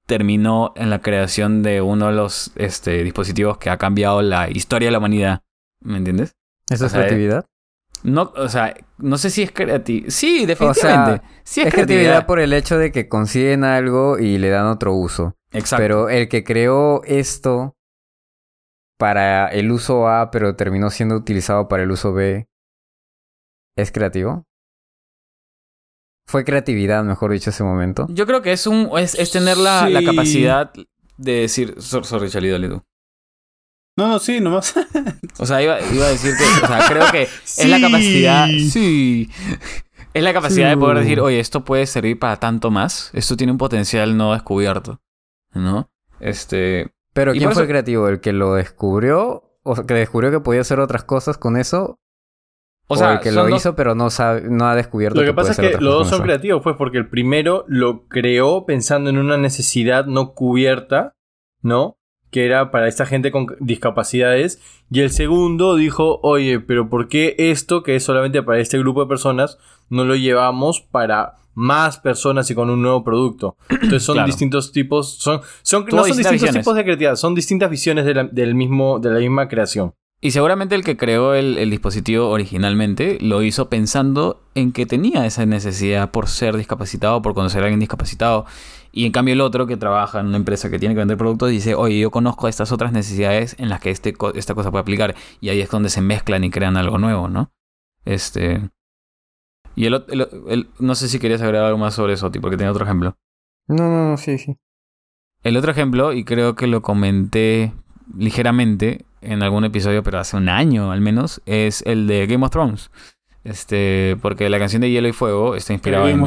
terminó 0.07 0.73
en 0.77 0.91
la 0.91 1.01
creación 1.01 1.63
de 1.63 1.81
uno 1.81 2.09
de 2.09 2.13
los 2.13 2.53
este, 2.57 3.03
dispositivos 3.03 3.59
que 3.59 3.71
ha 3.71 3.79
cambiado 3.79 4.23
la 4.23 4.51
historia 4.51 4.89
de 4.89 4.93
la 4.93 4.99
humanidad. 4.99 5.43
¿Me 5.81 5.99
entiendes? 5.99 6.37
¿Eso 6.69 6.87
es 6.87 6.93
creatividad? 6.93 7.47
No, 8.03 8.33
o 8.37 8.49
sea, 8.49 8.75
no 8.99 9.17
sé 9.17 9.31
si 9.31 9.43
es 9.43 9.53
creatividad. 9.53 10.11
Sí, 10.11 10.45
definitivamente. 10.45 11.27
sí 11.43 11.63
es, 11.63 11.73
creatividad. 11.73 12.27
por 12.27 12.39
el 12.39 12.53
hecho 12.53 12.77
de 12.77 12.93
que 12.93 13.09
consiguen 13.09 13.65
algo 13.65 14.19
y 14.19 14.39
le 14.39 14.51
dan 14.51 14.67
otro 14.67 14.95
uso. 14.95 15.37
Exacto. 15.53 15.83
Pero 15.83 16.09
el 16.11 16.29
que 16.29 16.45
creó 16.45 17.03
esto 17.05 17.77
para 18.99 19.49
el 19.49 19.71
uso 19.71 20.09
A, 20.09 20.31
pero 20.31 20.55
terminó 20.55 20.91
siendo 20.91 21.17
utilizado 21.17 21.69
para 21.69 21.83
el 21.83 21.91
uso 21.91 22.13
B, 22.13 22.47
¿es 23.77 23.91
creativo? 23.91 24.45
Fue 26.27 26.45
creatividad, 26.45 27.05
mejor 27.05 27.33
dicho, 27.33 27.51
ese 27.51 27.65
momento. 27.65 28.07
Yo 28.11 28.27
creo 28.27 28.43
que 28.43 28.53
es 28.53 28.67
un 28.67 28.91
es, 28.99 29.15
es 29.15 29.31
tener 29.31 29.57
la, 29.57 29.89
la, 29.91 30.03
capacidad 30.03 30.73
de 31.17 31.33
decir. 31.33 31.75
Sorry, 31.79 32.29
Charlie, 32.29 32.51
dale 32.51 32.69
tú. 32.69 32.83
No, 33.97 34.09
no, 34.09 34.19
sí, 34.19 34.41
nomás. 34.41 34.75
o 35.39 35.47
sea, 35.47 35.63
iba, 35.63 35.81
iba, 35.81 36.07
a 36.07 36.09
decir 36.09 36.35
que. 36.37 36.65
O 36.65 36.67
sea, 36.67 36.89
creo 36.89 37.11
que 37.13 37.23
es 37.23 37.69
la 37.69 37.81
capacidad. 37.81 38.49
Sí. 38.49 39.31
Es 40.15 40.23
la 40.23 40.33
capacidad 40.33 40.71
de 40.71 40.77
poder 40.77 40.99
decir, 40.99 41.21
oye, 41.21 41.41
esto 41.41 41.65
puede 41.65 41.87
servir 41.87 42.19
para 42.19 42.37
tanto 42.39 42.71
más. 42.71 43.11
Esto 43.13 43.37
tiene 43.37 43.53
un 43.53 43.59
potencial 43.59 44.17
no 44.17 44.33
descubierto. 44.33 45.01
¿No? 45.53 45.91
Este. 46.21 46.93
Pero 47.13 47.33
¿quién 47.33 47.53
fue 47.53 47.63
el 47.63 47.69
creativo? 47.69 48.09
¿El 48.09 48.21
que 48.21 48.33
lo 48.33 48.55
descubrió? 48.55 49.59
¿O 49.63 49.75
que 49.75 49.95
descubrió 49.95 50.31
que 50.31 50.41
podía 50.41 50.61
hacer 50.61 50.81
otras 50.81 51.05
cosas 51.05 51.39
con 51.39 51.57
eso? 51.57 51.99
O, 52.87 52.97
sea, 52.97 53.15
el 53.15 53.21
que 53.21 53.33
lo 53.33 53.49
hizo, 53.49 53.75
pero 53.75 53.95
no, 53.95 54.11
sabe, 54.11 54.43
no 54.49 54.67
ha 54.67 54.75
descubierto. 54.75 55.19
Lo 55.19 55.27
que, 55.27 55.33
pasa 55.33 55.53
es 55.53 55.59
que 55.59 55.81
los 55.81 55.95
dos 55.95 56.09
son 56.09 56.23
creativos, 56.23 56.63
pues, 56.63 56.77
porque 56.77 56.99
el 56.99 57.09
primero 57.09 57.65
lo 57.67 58.07
creó 58.09 58.67
pensando 58.67 59.09
en 59.09 59.17
una 59.17 59.39
necesidad 59.39 60.05
no 60.05 60.35
cubierta, 60.35 61.15
¿no? 61.63 61.97
Que 62.31 62.45
era 62.45 62.71
para 62.71 62.87
esta 62.87 63.07
gente 63.07 63.31
con 63.31 63.47
discapacidades. 63.61 64.61
Y 64.91 65.01
el 65.01 65.11
segundo 65.11 65.77
dijo, 65.77 66.21
oye, 66.23 66.61
pero 66.61 66.91
¿por 66.91 67.09
qué 67.09 67.35
esto, 67.39 67.83
que 67.83 67.97
es 67.97 68.05
solamente 68.05 68.43
para 68.43 68.59
este 68.59 68.79
grupo 68.79 69.01
de 69.03 69.09
personas, 69.09 69.59
no 69.89 70.05
lo 70.05 70.15
llevamos 70.15 70.83
para 70.83 71.37
más 71.55 71.99
personas 71.99 72.51
y 72.51 72.55
con 72.55 72.69
un 72.69 72.83
nuevo 72.83 73.03
producto. 73.03 73.57
Entonces 73.71 74.03
son 74.03 74.25
distintos 74.27 74.73
tipos, 74.73 75.15
son, 75.15 75.41
son 75.63 75.87
no 75.91 76.05
son 76.05 76.17
distintos 76.17 76.51
tipos 76.51 76.75
de 76.75 76.83
creatividad, 76.83 77.17
son 77.17 77.35
distintas 77.35 77.71
visiones 77.71 78.05
de 78.05 78.15
la, 78.15 78.25
del 78.25 78.55
mismo, 78.55 78.99
de 78.99 79.11
la 79.11 79.21
misma 79.21 79.49
creación. 79.49 79.95
Y 80.25 80.31
seguramente 80.31 80.75
el 80.75 80.85
que 80.85 80.97
creó 80.97 81.35
el, 81.35 81.69
dispositivo 81.69 82.31
originalmente 82.31 83.19
lo 83.21 83.43
hizo 83.43 83.69
pensando 83.69 84.41
en 84.55 84.73
que 84.73 84.87
tenía 84.87 85.27
esa 85.27 85.45
necesidad 85.45 86.13
por 86.13 86.29
ser 86.29 86.57
discapacitado, 86.57 87.21
por 87.21 87.35
conocer 87.35 87.61
a 87.61 87.65
alguien 87.67 87.79
discapacitado. 87.79 88.47
Y 88.91 89.05
en 89.05 89.13
cambio 89.13 89.35
el 89.35 89.43
otro 89.43 89.67
que 89.67 89.77
trabaja 89.77 90.21
en 90.21 90.29
una 90.29 90.39
empresa 90.39 90.71
que 90.71 90.79
tiene 90.79 90.95
que 90.95 91.01
vender 91.01 91.19
productos 91.19 91.51
dice, 91.51 91.75
oye, 91.75 91.99
yo 91.99 92.11
conozco 92.11 92.49
estas 92.49 92.73
otras 92.73 92.91
necesidades 92.91 93.55
en 93.59 93.69
las 93.69 93.81
que 93.81 93.91
este, 93.91 94.15
esta 94.35 94.55
cosa 94.55 94.71
puede 94.71 94.81
aplicar. 94.81 95.15
Y 95.43 95.51
ahí 95.51 95.61
es 95.61 95.69
donde 95.69 95.91
se 95.91 96.01
mezclan 96.01 96.43
y 96.43 96.49
crean 96.49 96.79
algo 96.79 96.97
nuevo, 96.97 97.29
¿no? 97.29 97.53
Este... 98.07 98.71
Y 99.77 99.85
el, 99.85 100.07
el, 100.49 100.71
no 100.79 100.95
sé 100.95 101.11
si 101.11 101.19
querías 101.19 101.43
agregar 101.43 101.67
algo 101.67 101.77
más 101.77 101.93
sobre 101.93 102.15
eso, 102.15 102.33
porque 102.33 102.57
tenía 102.57 102.71
otro 102.71 102.87
ejemplo. 102.87 103.19
No, 103.69 103.91
no, 103.91 104.09
no, 104.13 104.17
sí, 104.17 104.39
sí. 104.39 104.57
El 105.43 105.59
otro 105.59 105.71
ejemplo, 105.71 106.15
y 106.15 106.25
creo 106.25 106.55
que 106.55 106.67
lo 106.67 106.81
comenté 106.81 107.75
ligeramente, 108.17 109.05
en 109.25 109.43
algún 109.43 109.65
episodio, 109.65 110.03
pero 110.03 110.19
hace 110.19 110.37
un 110.37 110.49
año 110.49 110.93
al 110.93 111.01
menos, 111.01 111.43
es 111.47 111.83
el 111.87 112.07
de 112.07 112.27
Game 112.27 112.45
of 112.45 112.51
Thrones. 112.53 112.91
Este, 113.45 114.17
porque 114.23 114.49
la 114.49 114.59
canción 114.59 114.83
de 114.83 114.91
Hielo 114.91 115.09
y 115.09 115.13
Fuego 115.13 115.55
está 115.55 115.73
inspirada 115.75 116.11
en, 116.11 116.21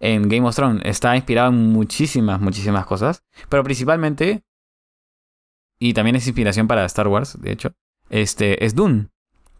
en 0.00 0.28
Game 0.28 0.48
of 0.48 0.54
Thrones. 0.54 0.82
Está 0.84 1.14
inspirada 1.16 1.48
en 1.48 1.72
muchísimas, 1.72 2.40
muchísimas 2.40 2.86
cosas. 2.86 3.22
Pero 3.48 3.62
principalmente, 3.62 4.42
y 5.78 5.94
también 5.94 6.16
es 6.16 6.26
inspiración 6.26 6.66
para 6.66 6.84
Star 6.86 7.08
Wars, 7.08 7.40
de 7.40 7.52
hecho, 7.52 7.72
este, 8.08 8.64
es 8.64 8.74
Dune. 8.74 9.08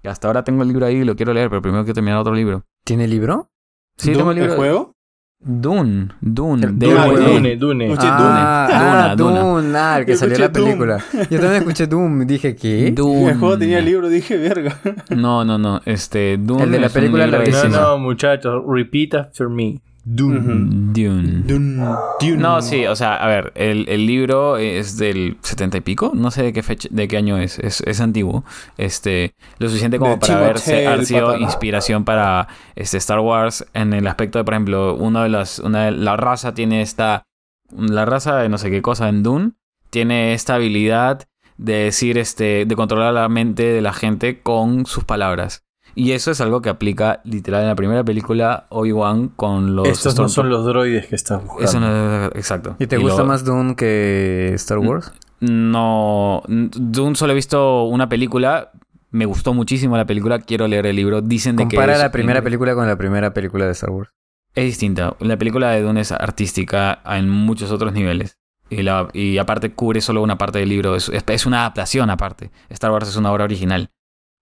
Hasta 0.02 0.28
ahora 0.28 0.44
tengo 0.44 0.62
el 0.62 0.68
libro 0.68 0.86
ahí 0.86 0.96
y 0.96 1.04
lo 1.04 1.14
quiero 1.14 1.32
leer, 1.32 1.50
pero 1.50 1.62
primero 1.62 1.84
quiero 1.84 1.94
terminar 1.94 2.18
otro 2.18 2.34
libro. 2.34 2.64
¿Tiene 2.84 3.06
libro? 3.06 3.50
Sí, 3.96 4.12
tengo 4.12 4.30
el 4.30 4.36
libro. 4.36 4.52
¿El 4.52 4.58
juego? 4.58 4.96
Dune, 5.42 6.12
Dune, 6.20 6.66
Dune, 6.66 7.56
Dune, 7.56 7.96
ah, 7.98 9.14
Dune. 9.16 9.40
Dune, 9.40 9.74
ah, 9.74 9.96
el 9.98 10.04
que 10.04 10.14
salió 10.14 10.34
en 10.34 10.42
la 10.42 10.52
película. 10.52 10.98
Yo 11.30 11.40
también 11.40 11.54
escuché 11.54 11.86
Dune, 11.86 12.26
dije, 12.26 12.54
¿qué? 12.54 12.90
Dune. 12.90 13.30
El 13.30 13.38
juego 13.38 13.58
tenía 13.58 13.78
el 13.78 13.86
libro, 13.86 14.10
dije, 14.10 14.36
verga. 14.36 14.78
No, 15.08 15.42
no, 15.42 15.56
no, 15.56 15.80
este, 15.86 16.36
Dune 16.36 16.64
El 16.64 16.72
de 16.72 16.80
la 16.80 16.88
película 16.90 17.26
No, 17.26 17.68
no, 17.68 17.98
muchachos, 17.98 18.62
repeat 18.66 19.14
after 19.14 19.48
me. 19.48 19.80
Dune. 20.12 20.92
Dune. 20.92 21.42
Dune. 21.46 22.36
No, 22.36 22.60
sí, 22.62 22.84
o 22.86 22.96
sea, 22.96 23.14
a 23.14 23.28
ver, 23.28 23.52
el, 23.54 23.88
el, 23.88 24.06
libro 24.06 24.56
es 24.56 24.96
del 24.96 25.36
setenta 25.40 25.76
y 25.76 25.82
pico, 25.82 26.10
no 26.14 26.32
sé 26.32 26.42
de 26.42 26.52
qué 26.52 26.64
fecha, 26.64 26.88
de 26.90 27.06
qué 27.06 27.16
año 27.16 27.38
es, 27.38 27.60
es, 27.60 27.80
es 27.82 28.00
antiguo. 28.00 28.42
Este, 28.76 29.34
lo 29.58 29.68
suficiente 29.68 30.00
como 30.00 30.18
para 30.18 30.38
haberse 30.38 30.88
haber 30.88 31.06
sido 31.06 31.36
inspiración 31.36 32.04
para 32.04 32.48
este 32.74 32.96
Star 32.96 33.20
Wars 33.20 33.64
en 33.72 33.92
el 33.92 34.08
aspecto 34.08 34.38
de, 34.38 34.44
por 34.44 34.54
ejemplo, 34.54 34.96
una 34.96 35.22
de 35.22 35.28
las, 35.28 35.60
una 35.60 35.84
de, 35.84 35.92
la 35.92 36.16
raza 36.16 36.54
tiene 36.54 36.82
esta, 36.82 37.22
la 37.70 38.04
raza 38.04 38.38
de 38.38 38.48
no 38.48 38.58
sé 38.58 38.68
qué 38.68 38.82
cosa 38.82 39.08
en 39.08 39.22
Dune, 39.22 39.52
tiene 39.90 40.34
esta 40.34 40.56
habilidad 40.56 41.28
de 41.56 41.74
decir, 41.84 42.18
este, 42.18 42.64
de 42.66 42.74
controlar 42.74 43.14
la 43.14 43.28
mente 43.28 43.62
de 43.62 43.80
la 43.80 43.92
gente 43.92 44.40
con 44.40 44.86
sus 44.86 45.04
palabras. 45.04 45.62
Y 45.94 46.12
eso 46.12 46.30
es 46.30 46.40
algo 46.40 46.62
que 46.62 46.68
aplica 46.68 47.20
literal 47.24 47.62
en 47.62 47.68
la 47.68 47.74
primera 47.74 48.04
película 48.04 48.66
Obi-Wan 48.68 49.28
con 49.28 49.74
los... 49.74 49.88
Estos 49.88 50.16
no 50.18 50.28
son 50.28 50.48
los 50.48 50.64
droides 50.64 51.06
que 51.06 51.16
estás 51.16 51.42
buscando. 51.42 51.64
Eso 51.64 51.80
no, 51.80 52.26
exacto. 52.26 52.76
¿Y 52.78 52.86
te 52.86 52.96
gusta 52.98 53.24
más 53.24 53.44
Dune 53.44 53.74
que 53.76 54.52
Star 54.54 54.78
Wars? 54.78 55.12
No, 55.40 56.42
Dune 56.46 57.16
solo 57.16 57.32
he 57.32 57.36
visto 57.36 57.84
una 57.84 58.08
película. 58.08 58.70
Me 59.10 59.24
gustó 59.24 59.54
muchísimo 59.54 59.96
la 59.96 60.06
película, 60.06 60.38
quiero 60.38 60.68
leer 60.68 60.86
el 60.86 60.96
libro. 60.96 61.22
Dicen 61.22 61.56
de 61.56 61.66
que... 61.66 61.76
Compara 61.76 61.98
la 61.98 62.12
primera 62.12 62.42
película 62.42 62.74
con 62.74 62.86
la 62.86 62.96
primera 62.96 63.34
película 63.34 63.66
de 63.66 63.72
Star 63.72 63.90
Wars. 63.90 64.10
Es 64.54 64.64
distinta. 64.64 65.16
La 65.20 65.36
película 65.36 65.70
de 65.70 65.82
Dune 65.82 66.00
es 66.00 66.12
artística 66.12 67.00
en 67.04 67.28
muchos 67.28 67.72
otros 67.72 67.92
niveles. 67.92 68.38
Y, 68.68 68.82
la, 68.82 69.08
y 69.12 69.38
aparte 69.38 69.72
cubre 69.72 70.00
solo 70.00 70.22
una 70.22 70.38
parte 70.38 70.60
del 70.60 70.68
libro. 70.68 70.94
Es, 70.94 71.08
es 71.08 71.46
una 71.46 71.60
adaptación 71.60 72.10
aparte. 72.10 72.50
Star 72.68 72.92
Wars 72.92 73.08
es 73.08 73.16
una 73.16 73.32
obra 73.32 73.44
original. 73.44 73.90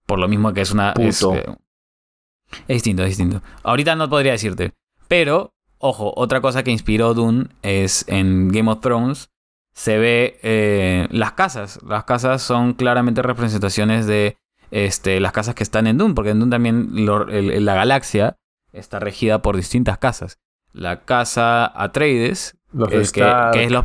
Por 0.08 0.18
lo 0.18 0.26
mismo 0.26 0.54
que 0.54 0.62
es 0.62 0.72
una. 0.72 0.94
Es, 0.98 1.22
es, 1.22 2.66
distinto, 2.66 3.02
es 3.02 3.10
distinto. 3.10 3.42
Ahorita 3.62 3.94
no 3.94 4.08
podría 4.08 4.32
decirte. 4.32 4.72
Pero, 5.06 5.52
ojo, 5.76 6.14
otra 6.16 6.40
cosa 6.40 6.62
que 6.62 6.70
inspiró 6.70 7.12
Dune 7.12 7.48
es 7.60 8.06
en 8.08 8.48
Game 8.48 8.70
of 8.70 8.80
Thrones. 8.80 9.28
Se 9.74 9.98
ve 9.98 10.40
eh, 10.42 11.08
las 11.10 11.32
casas. 11.32 11.78
Las 11.86 12.04
casas 12.04 12.40
son 12.40 12.72
claramente 12.72 13.20
representaciones 13.20 14.06
de 14.06 14.38
este, 14.70 15.20
las 15.20 15.32
casas 15.32 15.54
que 15.54 15.62
están 15.62 15.86
en 15.86 15.98
Dune. 15.98 16.14
Porque 16.14 16.30
en 16.30 16.40
Dune 16.40 16.52
también 16.52 16.88
la 17.04 17.74
galaxia 17.74 18.38
está 18.72 19.00
regida 19.00 19.42
por 19.42 19.56
distintas 19.56 19.98
casas. 19.98 20.38
La 20.72 21.04
casa 21.04 21.70
Atreides, 21.78 22.57
los 22.72 22.88
que, 22.88 23.00
es 23.00 23.70
los, 23.70 23.84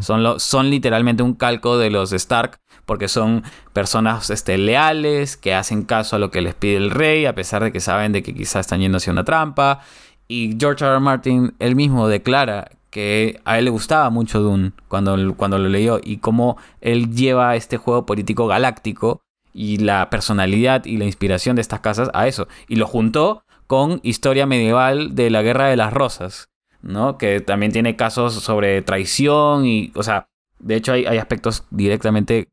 son, 0.00 0.40
son, 0.40 0.70
literalmente 0.70 1.22
un 1.22 1.34
calco 1.34 1.78
de 1.78 1.90
los 1.90 2.12
Stark, 2.12 2.58
porque 2.86 3.06
son 3.06 3.44
personas 3.72 4.30
este, 4.30 4.58
leales, 4.58 5.36
que 5.36 5.54
hacen 5.54 5.84
caso 5.84 6.16
a 6.16 6.18
lo 6.18 6.30
que 6.30 6.40
les 6.40 6.54
pide 6.54 6.76
el 6.76 6.90
rey, 6.90 7.26
a 7.26 7.34
pesar 7.34 7.62
de 7.62 7.70
que 7.70 7.80
saben 7.80 8.12
de 8.12 8.22
que 8.22 8.34
quizás 8.34 8.60
están 8.60 8.80
yendo 8.80 8.96
hacia 8.96 9.12
una 9.12 9.24
trampa. 9.24 9.80
Y 10.26 10.56
George 10.58 10.84
R. 10.84 10.94
R. 10.94 11.00
Martin, 11.00 11.54
él 11.60 11.76
mismo 11.76 12.08
declara 12.08 12.68
que 12.90 13.40
a 13.44 13.58
él 13.58 13.66
le 13.66 13.70
gustaba 13.70 14.10
mucho 14.10 14.40
Dune 14.40 14.72
cuando, 14.88 15.34
cuando 15.36 15.58
lo 15.58 15.68
leyó 15.68 16.00
y 16.02 16.18
cómo 16.18 16.56
él 16.80 17.14
lleva 17.14 17.54
este 17.54 17.76
juego 17.76 18.06
político 18.06 18.46
galáctico 18.48 19.20
y 19.52 19.78
la 19.78 20.10
personalidad 20.10 20.84
y 20.84 20.96
la 20.96 21.04
inspiración 21.04 21.56
de 21.56 21.62
estas 21.62 21.80
casas 21.80 22.10
a 22.12 22.26
eso. 22.26 22.48
Y 22.66 22.76
lo 22.76 22.86
juntó 22.86 23.44
con 23.66 24.00
historia 24.02 24.46
medieval 24.46 25.14
de 25.14 25.30
la 25.30 25.42
Guerra 25.42 25.66
de 25.66 25.76
las 25.76 25.92
Rosas 25.92 26.48
¿no? 26.82 27.18
Que 27.18 27.40
también 27.40 27.72
tiene 27.72 27.96
casos 27.96 28.34
sobre 28.34 28.82
traición 28.82 29.66
y, 29.66 29.92
o 29.94 30.02
sea, 30.02 30.28
de 30.58 30.76
hecho 30.76 30.92
hay, 30.92 31.06
hay 31.06 31.18
aspectos 31.18 31.64
directamente 31.70 32.48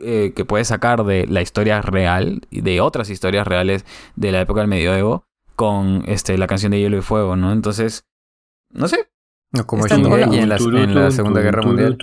eh, 0.00 0.32
que 0.34 0.44
puedes 0.44 0.68
sacar 0.68 1.04
de 1.04 1.26
la 1.26 1.42
historia 1.42 1.82
real 1.82 2.42
y 2.50 2.60
de 2.60 2.80
otras 2.80 3.10
historias 3.10 3.46
reales 3.46 3.84
de 4.16 4.32
la 4.32 4.40
época 4.40 4.60
del 4.60 4.68
medioevo 4.68 5.24
con 5.56 6.04
este, 6.06 6.38
la 6.38 6.46
canción 6.46 6.70
de 6.70 6.78
Hielo 6.78 6.98
y 6.98 7.02
Fuego, 7.02 7.34
¿no? 7.34 7.52
Entonces, 7.52 8.06
no 8.70 8.86
sé. 8.86 9.08
como 9.66 9.86
Shingeki 9.88 10.38
en 10.38 10.48
la, 10.48 10.56
en 10.56 10.94
la 10.94 11.10
Segunda 11.10 11.40
Guerra 11.40 11.62
Mundial. 11.62 11.98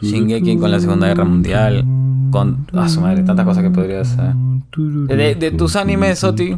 Shingeki 0.00 0.58
con 0.58 0.70
la 0.70 0.78
Segunda 0.78 1.08
Guerra 1.08 1.24
Mundial. 1.24 1.84
Con. 2.30 2.66
Ah, 2.72 2.88
su 2.88 3.00
madre, 3.00 3.22
tantas 3.22 3.44
cosas 3.46 3.62
que 3.62 3.70
podrías. 3.70 4.12
hacer. 4.12 4.34
De, 5.16 5.34
de 5.34 5.50
tus 5.52 5.76
animes, 5.76 6.18
Soti. 6.18 6.54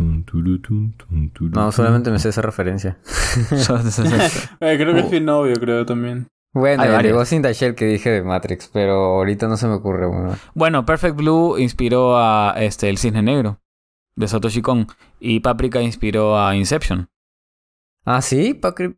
No, 1.53 1.73
solamente 1.73 2.11
me 2.11 2.19
sé 2.19 2.29
esa 2.31 2.43
referencia. 2.43 2.99
Eh, 4.61 4.77
creo 4.79 4.95
que 4.95 5.01
es 5.01 5.11
bien 5.11 5.29
obvio, 5.29 5.55
creo 5.57 5.85
también. 5.87 6.29
Bueno, 6.55 6.83
Hay 6.83 6.89
el 6.89 6.93
de 6.93 6.97
varios. 6.97 7.14
Ghost 7.16 7.33
in 7.35 7.43
the 7.43 7.53
Shell 7.53 7.75
que 7.75 7.85
dije 7.87 8.11
de 8.11 8.23
Matrix, 8.23 8.71
pero 8.73 8.93
ahorita 9.16 9.47
no 9.49 9.57
se 9.57 9.66
me 9.69 9.75
ocurre 9.75 10.07
uno. 10.07 10.35
Bueno, 10.55 10.85
Perfect 10.87 11.16
Blue 11.16 11.59
inspiró 11.59 12.16
a 12.19 12.55
este, 12.59 12.89
El 12.89 12.99
Cisne 12.99 13.23
Negro 13.23 13.61
de 14.16 14.27
Satoshi 14.29 14.62
Kon. 14.62 14.87
Y 15.21 15.41
Paprika 15.41 15.81
inspiró 15.83 16.39
a 16.41 16.57
Inception. 16.57 17.09
Ah, 18.05 18.23
sí, 18.23 18.55
Papri- 18.55 18.97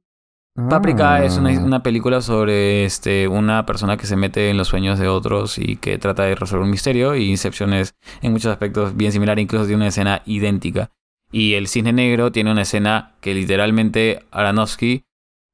Paprika 0.68 1.14
Ah. 1.14 1.24
es 1.24 1.36
una, 1.38 1.50
una 1.60 1.82
película 1.82 2.20
sobre 2.20 2.84
este, 2.84 3.28
una 3.28 3.64
persona 3.66 3.96
que 3.96 4.06
se 4.06 4.16
mete 4.16 4.50
en 4.50 4.56
los 4.56 4.68
sueños 4.68 4.98
de 4.98 5.08
otros 5.08 5.58
y 5.58 5.76
que 5.76 5.96
trata 5.98 6.24
de 6.24 6.34
resolver 6.34 6.64
un 6.64 6.70
misterio. 6.70 7.14
Y 7.16 7.30
Inception 7.30 7.72
es 7.72 7.94
en 8.20 8.32
muchos 8.32 8.50
aspectos 8.52 8.96
bien 8.96 9.12
similar, 9.12 9.38
incluso 9.38 9.64
tiene 9.64 9.76
una 9.82 9.88
escena 9.88 10.22
idéntica. 10.26 10.90
Y 11.32 11.54
El 11.54 11.68
Cisne 11.68 11.92
Negro 11.92 12.32
tiene 12.32 12.50
una 12.50 12.62
escena 12.62 13.14
que 13.20 13.34
literalmente 13.34 14.24
Aronofsky... 14.32 15.04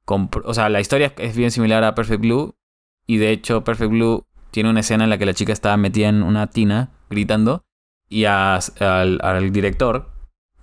O 0.09 0.53
sea, 0.53 0.69
la 0.69 0.79
historia 0.79 1.13
es 1.17 1.35
bien 1.35 1.51
similar 1.51 1.83
a 1.83 1.93
Perfect 1.93 2.21
Blue. 2.21 2.55
Y 3.05 3.17
de 3.17 3.31
hecho, 3.31 3.63
Perfect 3.63 3.91
Blue 3.91 4.25
tiene 4.51 4.69
una 4.69 4.79
escena 4.79 5.03
en 5.03 5.09
la 5.09 5.17
que 5.17 5.25
la 5.25 5.33
chica 5.33 5.53
está 5.53 5.75
metida 5.77 6.07
en 6.09 6.23
una 6.23 6.47
tina 6.47 6.89
gritando. 7.09 7.65
Y 8.09 8.23
a- 8.25 8.55
al, 8.79 9.19
al 9.21 9.51
director, 9.51 10.09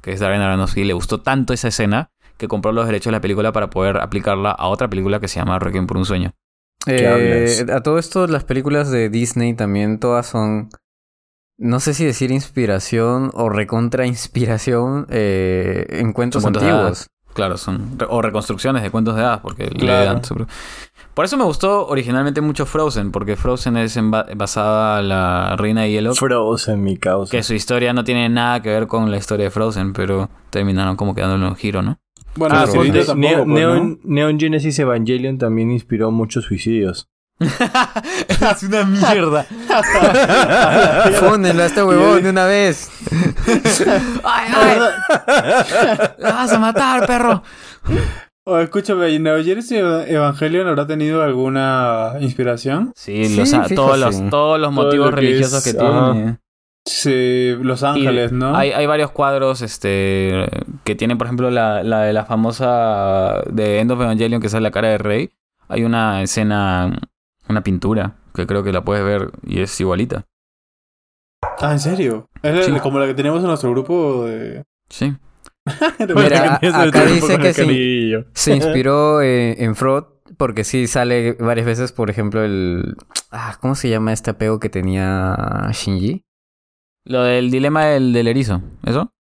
que 0.03 0.13
es 0.13 0.21
Darren 0.21 0.41
Aronofsky, 0.41 0.85
le 0.85 0.95
gustó 0.95 1.21
tanto 1.21 1.53
esa 1.53 1.69
escena 1.69 2.11
que 2.37 2.49
compró 2.49 2.73
los 2.73 2.87
derechos 2.87 3.07
de 3.07 3.13
la 3.13 3.21
película 3.21 3.53
para 3.53 3.71
poder 3.71 3.99
aplicarla 3.99 4.51
a 4.51 4.69
otra 4.69 4.89
película 4.89 5.21
que 5.21 5.29
se 5.29 5.39
llama 5.41 5.59
Requiem 5.59 5.87
por 5.87 5.97
un 5.97 6.05
sueño. 6.05 6.33
¿Qué 6.85 7.07
Eh, 7.07 7.67
a 7.73 7.81
todo 7.83 7.99
esto, 7.99 8.27
las 8.27 8.45
películas 8.45 8.91
de 8.91 9.09
Disney 9.09 9.55
también 9.55 9.99
todas 9.99 10.27
son. 10.27 10.69
No 11.57 11.79
sé 11.81 11.95
si 11.95 12.05
decir 12.05 12.31
inspiración 12.33 13.31
o 13.35 13.49
recontra 13.49 14.07
inspiración 14.07 15.07
eh, 15.09 15.87
en 15.91 16.13
cuentos 16.13 16.43
cuentos 16.43 16.63
de 16.63 16.71
antiguos. 16.71 17.07
Claro, 17.33 17.57
son 17.59 17.99
re- 17.99 18.07
o 18.11 18.23
reconstrucciones 18.23 18.83
de 18.83 18.91
cuentos 18.91 19.17
de 19.17 19.23
hadas, 19.23 19.41
porque 19.41 19.67
le 19.71 19.87
dan 20.05 20.25
su- 20.25 20.47
Por 21.15 21.25
eso 21.25 21.37
me 21.37 21.45
gustó 21.45 21.87
originalmente 21.87 22.41
mucho 22.41 22.67
Frozen, 22.67 23.11
porque 23.13 23.37
Frozen 23.37 23.77
es 23.77 23.99
basada 24.37 25.01
en 25.01 25.09
la 25.09 25.57
Reina 25.57 25.83
de 25.83 25.91
Hielo, 25.93 26.15
Frozen, 26.15 26.83
mi 26.83 26.97
causa. 26.97 27.31
que 27.31 27.43
su 27.43 27.55
historia 27.55 27.93
no 27.93 28.05
tiene 28.05 28.29
nada 28.29 28.61
que 28.63 28.69
ver 28.71 28.87
con 28.87 29.11
la 29.11 29.17
historia 29.17 29.45
de 29.47 29.51
Frozen, 29.51 29.93
pero 29.93 30.29
terminaron 30.51 30.97
como 30.97 31.15
quedándole 31.15 31.47
un 31.47 31.57
giro, 31.57 31.83
¿no? 31.83 31.99
Bueno, 32.37 32.55
Ah, 32.57 32.65
tampoco, 32.65 32.85
Neo- 32.85 33.05
pues, 33.05 33.47
¿no? 33.47 33.55
Neon, 33.55 34.01
Neon 34.05 34.41
Genesis 34.41 34.79
Evangelion 34.79 35.39
también 35.39 35.71
inspiró 35.71 36.11
muchos 36.11 36.45
suicidios. 36.45 37.09
es 37.39 38.63
una 38.63 38.85
mierda. 38.85 39.45
Fúndenlo 41.19 41.63
a 41.63 41.67
este 41.67 41.83
huevón 41.83 42.23
de 42.23 42.31
una 42.31 42.45
vez. 42.47 42.91
¡Ay, 44.25 44.53
ay! 44.55 44.79
¡La 46.19 46.33
vas 46.33 46.53
a 46.53 46.59
matar, 46.59 47.07
perro! 47.07 47.43
Oh, 48.47 48.59
escúchame, 48.59 49.11
¿y 49.11 49.19
Neo 49.19 49.43
Genesis 49.43 49.73
Evangelion 49.73 50.69
habrá 50.69 50.87
tenido 50.87 51.23
alguna 51.23 52.13
inspiración? 52.21 52.93
Sí, 52.95 53.25
Sí, 53.27 53.37
los- 53.37 53.51
todos, 53.75 53.99
los, 53.99 54.31
todos 54.31 54.61
los 54.61 54.75
Todo 54.75 54.85
motivos 54.85 55.07
lo 55.11 55.15
que 55.17 55.21
religiosos 55.21 55.67
es- 55.67 55.75
que 55.75 55.81
ajá. 55.81 56.13
tiene. 56.13 56.39
Sí, 56.87 57.55
Los 57.61 57.83
Y 57.83 57.87
Ángeles, 57.87 58.33
¿no? 58.33 58.55
Hay, 58.55 58.73
hay 58.73 58.87
varios 58.87 59.11
cuadros 59.11 59.63
este, 59.63 60.47
que 60.85 60.95
tienen, 60.95 61.17
por 61.17 61.27
ejemplo, 61.27 61.51
la, 61.51 61.83
la 61.83 62.03
de 62.03 62.13
la 62.13 62.27
famosa 62.27 63.43
de 63.51 63.81
End 63.81 63.91
of 63.91 64.01
Evangelion, 64.01 64.41
que 64.41 64.49
es 64.49 64.53
la 64.55 64.71
cara 64.71 64.89
de 64.89 64.99
Rey. 64.99 65.31
Hay 65.69 65.85
una 65.85 66.23
escena, 66.23 66.99
una 67.49 67.63
pintura, 67.63 68.17
que 68.35 68.47
creo 68.47 68.63
que 68.63 68.73
la 68.73 68.85
puedes 68.85 69.03
ver 69.05 69.31
y 69.47 69.61
es 69.61 69.81
igualita. 69.81 70.27
Ah, 71.59 71.73
¿en 71.73 71.81
serio? 71.81 72.29
Es 72.43 72.69
la- 72.69 72.81
como 72.81 72.99
la 72.99 73.07
que 73.07 73.15
tenemos 73.15 73.41
en 73.41 73.47
nuestro 73.47 73.71
grupo 73.71 74.27
de... 74.27 74.65
Sí. 74.91 75.15
Mira, 76.15 76.57
acá 76.57 77.05
dice 77.07 77.39
que 77.39 77.53
carrillo. 77.55 78.27
Se 78.35 78.55
inspiró 78.55 79.23
eh, 79.23 79.63
en 79.65 79.75
Fraud 79.75 80.05
porque 80.37 80.65
sí 80.65 80.87
sale 80.87 81.33
varias 81.35 81.67
veces, 81.67 81.93
por 81.93 82.11
ejemplo, 82.11 82.45
el... 82.45 82.97
Ah, 83.31 83.57
¿Cómo 83.61 83.75
se 83.75 83.89
llama 83.89 84.13
este 84.13 84.31
apego 84.31 84.61
que 84.61 84.69
tenía 84.69 85.69
Shinji? 85.73 86.24
Lo 87.05 87.23
del 87.23 87.51
dilema 87.51 87.85
del, 87.87 88.13
del 88.13 88.29
erizo, 88.29 88.63
¿eso? 88.85 89.11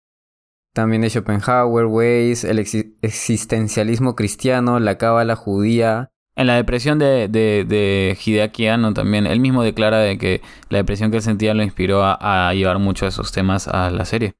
También 0.74 1.02
de 1.02 1.10
Schopenhauer, 1.10 1.86
Weiss, 1.86 2.44
el 2.44 2.58
exi- 2.58 2.94
existencialismo 3.02 4.16
cristiano, 4.16 4.80
la 4.80 4.98
cábala 4.98 5.36
judía. 5.36 6.10
En 6.36 6.48
la 6.48 6.56
depresión 6.56 6.98
de, 6.98 7.28
de, 7.28 7.64
de 7.68 8.18
Hideaki 8.24 8.66
Anno 8.66 8.92
también, 8.92 9.26
él 9.26 9.38
mismo 9.38 9.62
declara 9.62 9.98
de 9.98 10.18
que 10.18 10.40
la 10.68 10.78
depresión 10.78 11.10
que 11.12 11.18
él 11.18 11.22
sentía 11.22 11.54
lo 11.54 11.62
inspiró 11.62 12.02
a, 12.02 12.48
a 12.48 12.52
llevar 12.54 12.80
muchos 12.80 13.02
de 13.06 13.08
esos 13.10 13.30
temas 13.30 13.68
a 13.68 13.90
la 13.90 14.04
serie. 14.04 14.34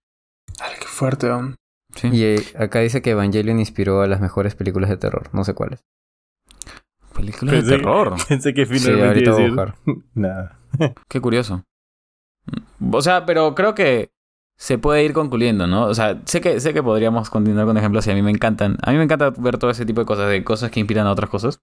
Ay, 0.61 0.73
qué 0.81 0.87
fuerte, 0.87 1.31
hombre. 1.31 1.55
Sí. 1.95 2.09
Y 2.13 2.25
eh, 2.25 2.37
acá 2.59 2.81
dice 2.81 3.01
que 3.01 3.11
Evangelion 3.11 3.61
inspiró 3.61 4.03
a 4.03 4.09
las 4.09 4.21
mejores 4.21 4.57
películas 4.57 4.91
de 4.91 4.97
terror, 4.97 5.29
no 5.33 5.45
sé 5.45 5.55
cuáles. 5.55 5.85
Películas 7.15 7.65
de 7.65 7.77
terror. 7.77 8.15
Pensé 8.29 8.55
que 8.55 8.67
Sí, 8.67 8.79
finalmente 8.81 9.07
ahorita 9.31 9.31
iba 9.31 9.33
a 9.33 9.37
voy 9.37 9.45
a 9.45 9.47
decir 9.47 9.85
buscar. 9.85 10.05
nada. 10.15 10.59
Qué 11.09 11.21
curioso. 11.21 11.63
O 12.93 13.03
sea, 13.03 13.27
pero 13.27 13.55
creo 13.55 13.75
que 13.75 14.13
se 14.57 14.79
puede 14.79 15.05
ir 15.05 15.13
concluyendo, 15.13 15.67
¿no? 15.67 15.87
O 15.87 15.95
sea, 15.95 16.21
sé 16.27 16.41
que, 16.41 16.61
sé 16.61 16.73
que 16.73 16.83
podríamos 16.83 17.31
continuar 17.31 17.67
con 17.67 17.77
ejemplos 17.77 18.07
y 18.07 18.11
a 18.11 18.15
mí 18.15 18.23
me 18.23 18.31
encantan. 18.31 18.77
A 18.83 18.93
mí 18.93 18.99
me 18.99 19.05
encanta 19.05 19.31
ver 19.31 19.59
todo 19.59 19.71
ese 19.71 19.87
tipo 19.87 20.01
de 20.01 20.07
cosas, 20.07 20.29
de 20.29 20.45
cosas 20.45 20.71
que 20.71 20.81
inspiran 20.81 21.07
a 21.07 21.13
otras 21.13 21.31
cosas. 21.31 21.61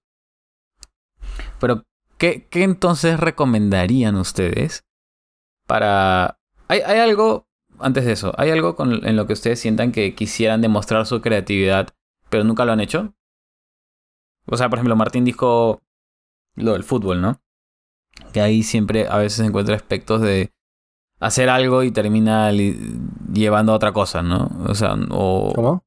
Pero, 1.58 1.84
¿qué, 2.18 2.46
qué 2.50 2.64
entonces 2.64 3.18
recomendarían 3.18 4.16
ustedes 4.16 4.84
para... 5.66 6.38
¿Hay, 6.68 6.80
hay 6.80 6.98
algo, 6.98 7.46
antes 7.78 8.04
de 8.04 8.12
eso, 8.12 8.32
hay 8.36 8.50
algo 8.50 8.76
con, 8.76 9.06
en 9.06 9.16
lo 9.16 9.26
que 9.26 9.34
ustedes 9.34 9.60
sientan 9.60 9.92
que 9.92 10.14
quisieran 10.14 10.60
demostrar 10.60 11.06
su 11.06 11.20
creatividad, 11.20 11.88
pero 12.30 12.44
nunca 12.44 12.64
lo 12.64 12.72
han 12.72 12.80
hecho? 12.80 13.14
O 14.46 14.56
sea, 14.56 14.68
por 14.68 14.78
ejemplo, 14.78 14.96
Martín 14.96 15.24
dijo 15.24 15.82
lo 16.56 16.72
del 16.72 16.84
fútbol, 16.84 17.20
¿no? 17.20 17.40
que 18.32 18.40
ahí 18.40 18.62
siempre 18.62 19.06
a 19.08 19.18
veces 19.18 19.46
encuentra 19.46 19.76
aspectos 19.76 20.20
de 20.20 20.52
hacer 21.22 21.48
algo 21.48 21.82
y 21.82 21.90
termina 21.92 22.50
llevando 23.32 23.72
a 23.72 23.76
otra 23.76 23.92
cosa, 23.92 24.22
¿no? 24.22 24.50
O 24.66 24.74
sea, 24.74 24.94
o, 25.10 25.52
¿Cómo? 25.54 25.84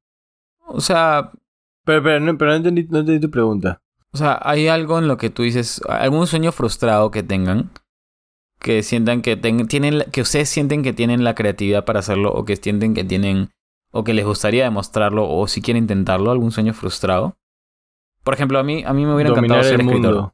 o 0.68 0.80
sea, 0.82 1.32
Pero, 1.84 2.02
pero, 2.04 2.20
no, 2.20 2.38
pero 2.38 2.52
no, 2.52 2.58
entendí, 2.58 2.84
no 2.90 3.00
entendí 3.00 3.20
tu 3.22 3.30
pregunta. 3.30 3.82
o 4.14 4.18
sea, 4.18 4.40
hay 4.42 4.68
algo 4.68 4.98
en 4.98 5.08
lo 5.08 5.18
que 5.18 5.30
tú 5.30 5.44
dices, 5.44 5.82
algún 5.90 6.26
sueño 6.28 6.52
frustrado 6.52 7.12
que 7.12 7.22
tengan, 7.24 7.70
que 8.60 8.82
sientan 8.82 9.22
que 9.22 9.36
ten- 9.36 9.68
tienen, 9.68 10.04
que 10.12 10.22
ustedes 10.22 10.50
sienten 10.50 10.82
que 10.84 10.94
tienen 10.94 11.24
la 11.24 11.36
creatividad 11.36 11.86
para 11.86 12.00
hacerlo 12.00 12.32
o 12.34 12.46
que 12.46 12.56
sienten 12.56 12.94
que 12.94 13.04
tienen 13.04 13.50
o 13.92 14.04
que 14.04 14.14
les 14.14 14.26
gustaría 14.26 14.64
demostrarlo 14.64 15.30
o 15.30 15.48
si 15.48 15.62
quieren 15.62 15.84
intentarlo, 15.84 16.32
algún 16.32 16.52
sueño 16.52 16.74
frustrado. 16.74 17.38
Por 18.24 18.34
ejemplo, 18.34 18.58
a 18.58 18.64
mí 18.64 18.84
a 18.86 18.94
mí 18.94 19.06
me 19.06 19.14
hubiera 19.14 19.30
Dominar 19.32 19.58
encantado 19.60 19.64
ser 19.70 19.80
el 19.82 19.88
escritor. 19.88 20.14
mundo. 20.16 20.34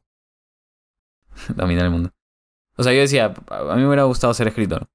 dominar 1.56 1.84
el 1.86 1.90
mundo. 1.90 2.10
O 2.76 2.82
sea, 2.82 2.92
yo 2.94 3.00
decía, 3.00 3.34
a 3.50 3.74
mí 3.74 3.82
me 3.82 3.86
hubiera 3.88 4.04
gustado 4.04 4.32
ser 4.32 4.48
escritor. 4.48 4.88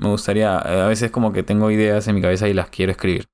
Me 0.00 0.08
gustaría, 0.08 0.58
a 0.58 0.86
veces 0.86 1.10
como 1.10 1.32
que 1.32 1.42
tengo 1.42 1.70
ideas 1.70 2.06
en 2.08 2.14
mi 2.14 2.20
cabeza 2.22 2.48
y 2.48 2.54
las 2.54 2.70
quiero 2.70 2.92
escribir. 2.92 3.28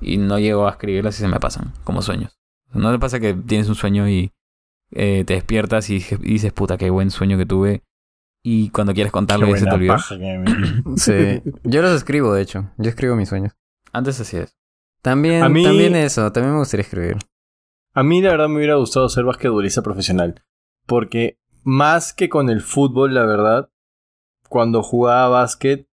Y 0.00 0.16
no 0.18 0.38
llego 0.38 0.66
a 0.68 0.70
escribirlas 0.70 1.18
y 1.18 1.22
se 1.22 1.28
me 1.28 1.40
pasan, 1.40 1.72
como 1.84 2.02
sueños. 2.02 2.38
¿No 2.72 2.92
te 2.92 2.98
pasa 2.98 3.18
que 3.18 3.34
tienes 3.34 3.68
un 3.68 3.74
sueño 3.74 4.08
y 4.08 4.32
eh, 4.92 5.24
te 5.26 5.34
despiertas 5.34 5.90
y, 5.90 5.98
dices, 6.20 6.52
puta, 6.52 6.76
qué 6.76 6.90
buen 6.90 7.10
sueño 7.10 7.36
que 7.38 7.46
tuve? 7.46 7.82
Y 8.42 8.70
cuando 8.70 8.94
quieres 8.94 9.12
contarlo 9.12 9.46
Qué 9.46 9.52
ya 9.52 9.58
se 9.58 9.64
te 9.66 9.74
olvidó. 9.74 9.96
Sí, 10.96 11.42
yo 11.64 11.82
los 11.82 11.92
escribo, 11.92 12.32
de 12.32 12.42
hecho. 12.42 12.70
Yo 12.78 12.88
escribo 12.90 13.16
mis 13.16 13.28
sueños. 13.28 13.54
Antes 13.92 14.20
así 14.20 14.36
es. 14.36 14.56
También, 15.02 15.52
mí- 15.52 15.64
también 15.64 15.96
eso, 15.96 16.30
también 16.32 16.52
me 16.52 16.58
gustaría 16.60 16.82
escribir. 16.82 17.16
A 17.94 18.02
mí 18.02 18.20
la 18.22 18.30
verdad 18.30 18.48
me 18.48 18.56
hubiera 18.56 18.76
gustado 18.76 19.08
ser 19.08 19.24
basquetbolista 19.24 19.82
profesional. 19.82 20.44
Porque 20.86 21.38
más 21.64 22.12
que 22.12 22.28
con 22.28 22.48
el 22.50 22.60
fútbol, 22.60 23.14
la 23.14 23.24
verdad, 23.26 23.70
cuando 24.48 24.82
jugaba 24.82 25.28
básquet, 25.28 25.86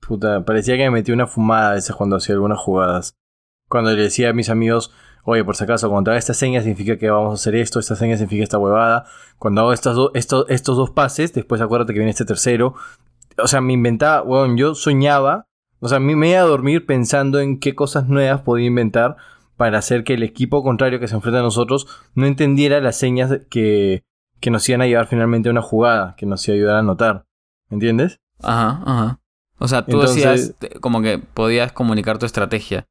puta, 0.00 0.44
parecía 0.44 0.76
que 0.76 0.84
me 0.84 0.90
metía 0.90 1.14
una 1.14 1.26
fumada 1.26 1.70
a 1.70 1.74
veces 1.74 1.94
cuando 1.96 2.16
hacía 2.16 2.34
algunas 2.34 2.58
jugadas. 2.58 3.14
Cuando 3.68 3.90
le 3.92 4.02
decía 4.02 4.30
a 4.30 4.32
mis 4.32 4.48
amigos, 4.50 4.92
oye, 5.24 5.44
por 5.44 5.56
si 5.56 5.64
acaso, 5.64 5.90
cuando 5.90 6.10
haga 6.12 6.18
esta 6.18 6.34
seña 6.34 6.60
significa 6.60 6.96
que 6.98 7.10
vamos 7.10 7.32
a 7.32 7.34
hacer 7.34 7.56
esto, 7.56 7.80
esta 7.80 7.96
seña 7.96 8.16
significa 8.16 8.44
esta 8.44 8.58
huevada. 8.58 9.06
Cuando 9.38 9.62
hago 9.62 9.72
estas 9.72 9.96
do- 9.96 10.12
estos, 10.14 10.46
estos 10.48 10.76
dos 10.76 10.90
pases, 10.90 11.32
después 11.34 11.60
acuérdate 11.60 11.92
que 11.92 11.98
viene 11.98 12.10
este 12.10 12.24
tercero. 12.24 12.74
O 13.42 13.48
sea, 13.48 13.60
me 13.60 13.72
inventaba, 13.72 14.22
bueno, 14.22 14.54
yo 14.56 14.74
soñaba, 14.74 15.46
o 15.80 15.88
sea, 15.88 15.98
me 15.98 16.30
iba 16.30 16.38
a 16.40 16.44
dormir 16.44 16.86
pensando 16.86 17.40
en 17.40 17.58
qué 17.60 17.74
cosas 17.74 18.08
nuevas 18.08 18.40
podía 18.42 18.66
inventar 18.66 19.16
para 19.56 19.78
hacer 19.78 20.04
que 20.04 20.14
el 20.14 20.22
equipo 20.22 20.62
contrario 20.62 21.00
que 21.00 21.08
se 21.08 21.14
enfrenta 21.16 21.40
a 21.40 21.42
nosotros 21.42 21.86
no 22.14 22.26
entendiera 22.26 22.80
las 22.80 22.96
señas 22.96 23.40
que, 23.50 24.04
que 24.40 24.50
nos 24.50 24.66
iban 24.68 24.82
a 24.82 24.86
llevar 24.86 25.06
finalmente 25.06 25.48
a 25.48 25.52
una 25.52 25.62
jugada, 25.62 26.14
que 26.16 26.24
nos 26.26 26.46
iba 26.46 26.54
a 26.54 26.56
ayudar 26.56 26.76
a 26.76 26.80
anotar. 26.80 27.25
¿Entiendes? 27.70 28.20
Ajá, 28.42 28.82
ajá. 28.84 29.20
O 29.58 29.68
sea, 29.68 29.84
tú 29.86 29.92
Entonces- 30.00 30.54
decías 30.58 30.80
como 30.80 31.00
que 31.02 31.18
podías 31.18 31.72
comunicar 31.72 32.18
tu 32.18 32.26
estrategia. 32.26 32.86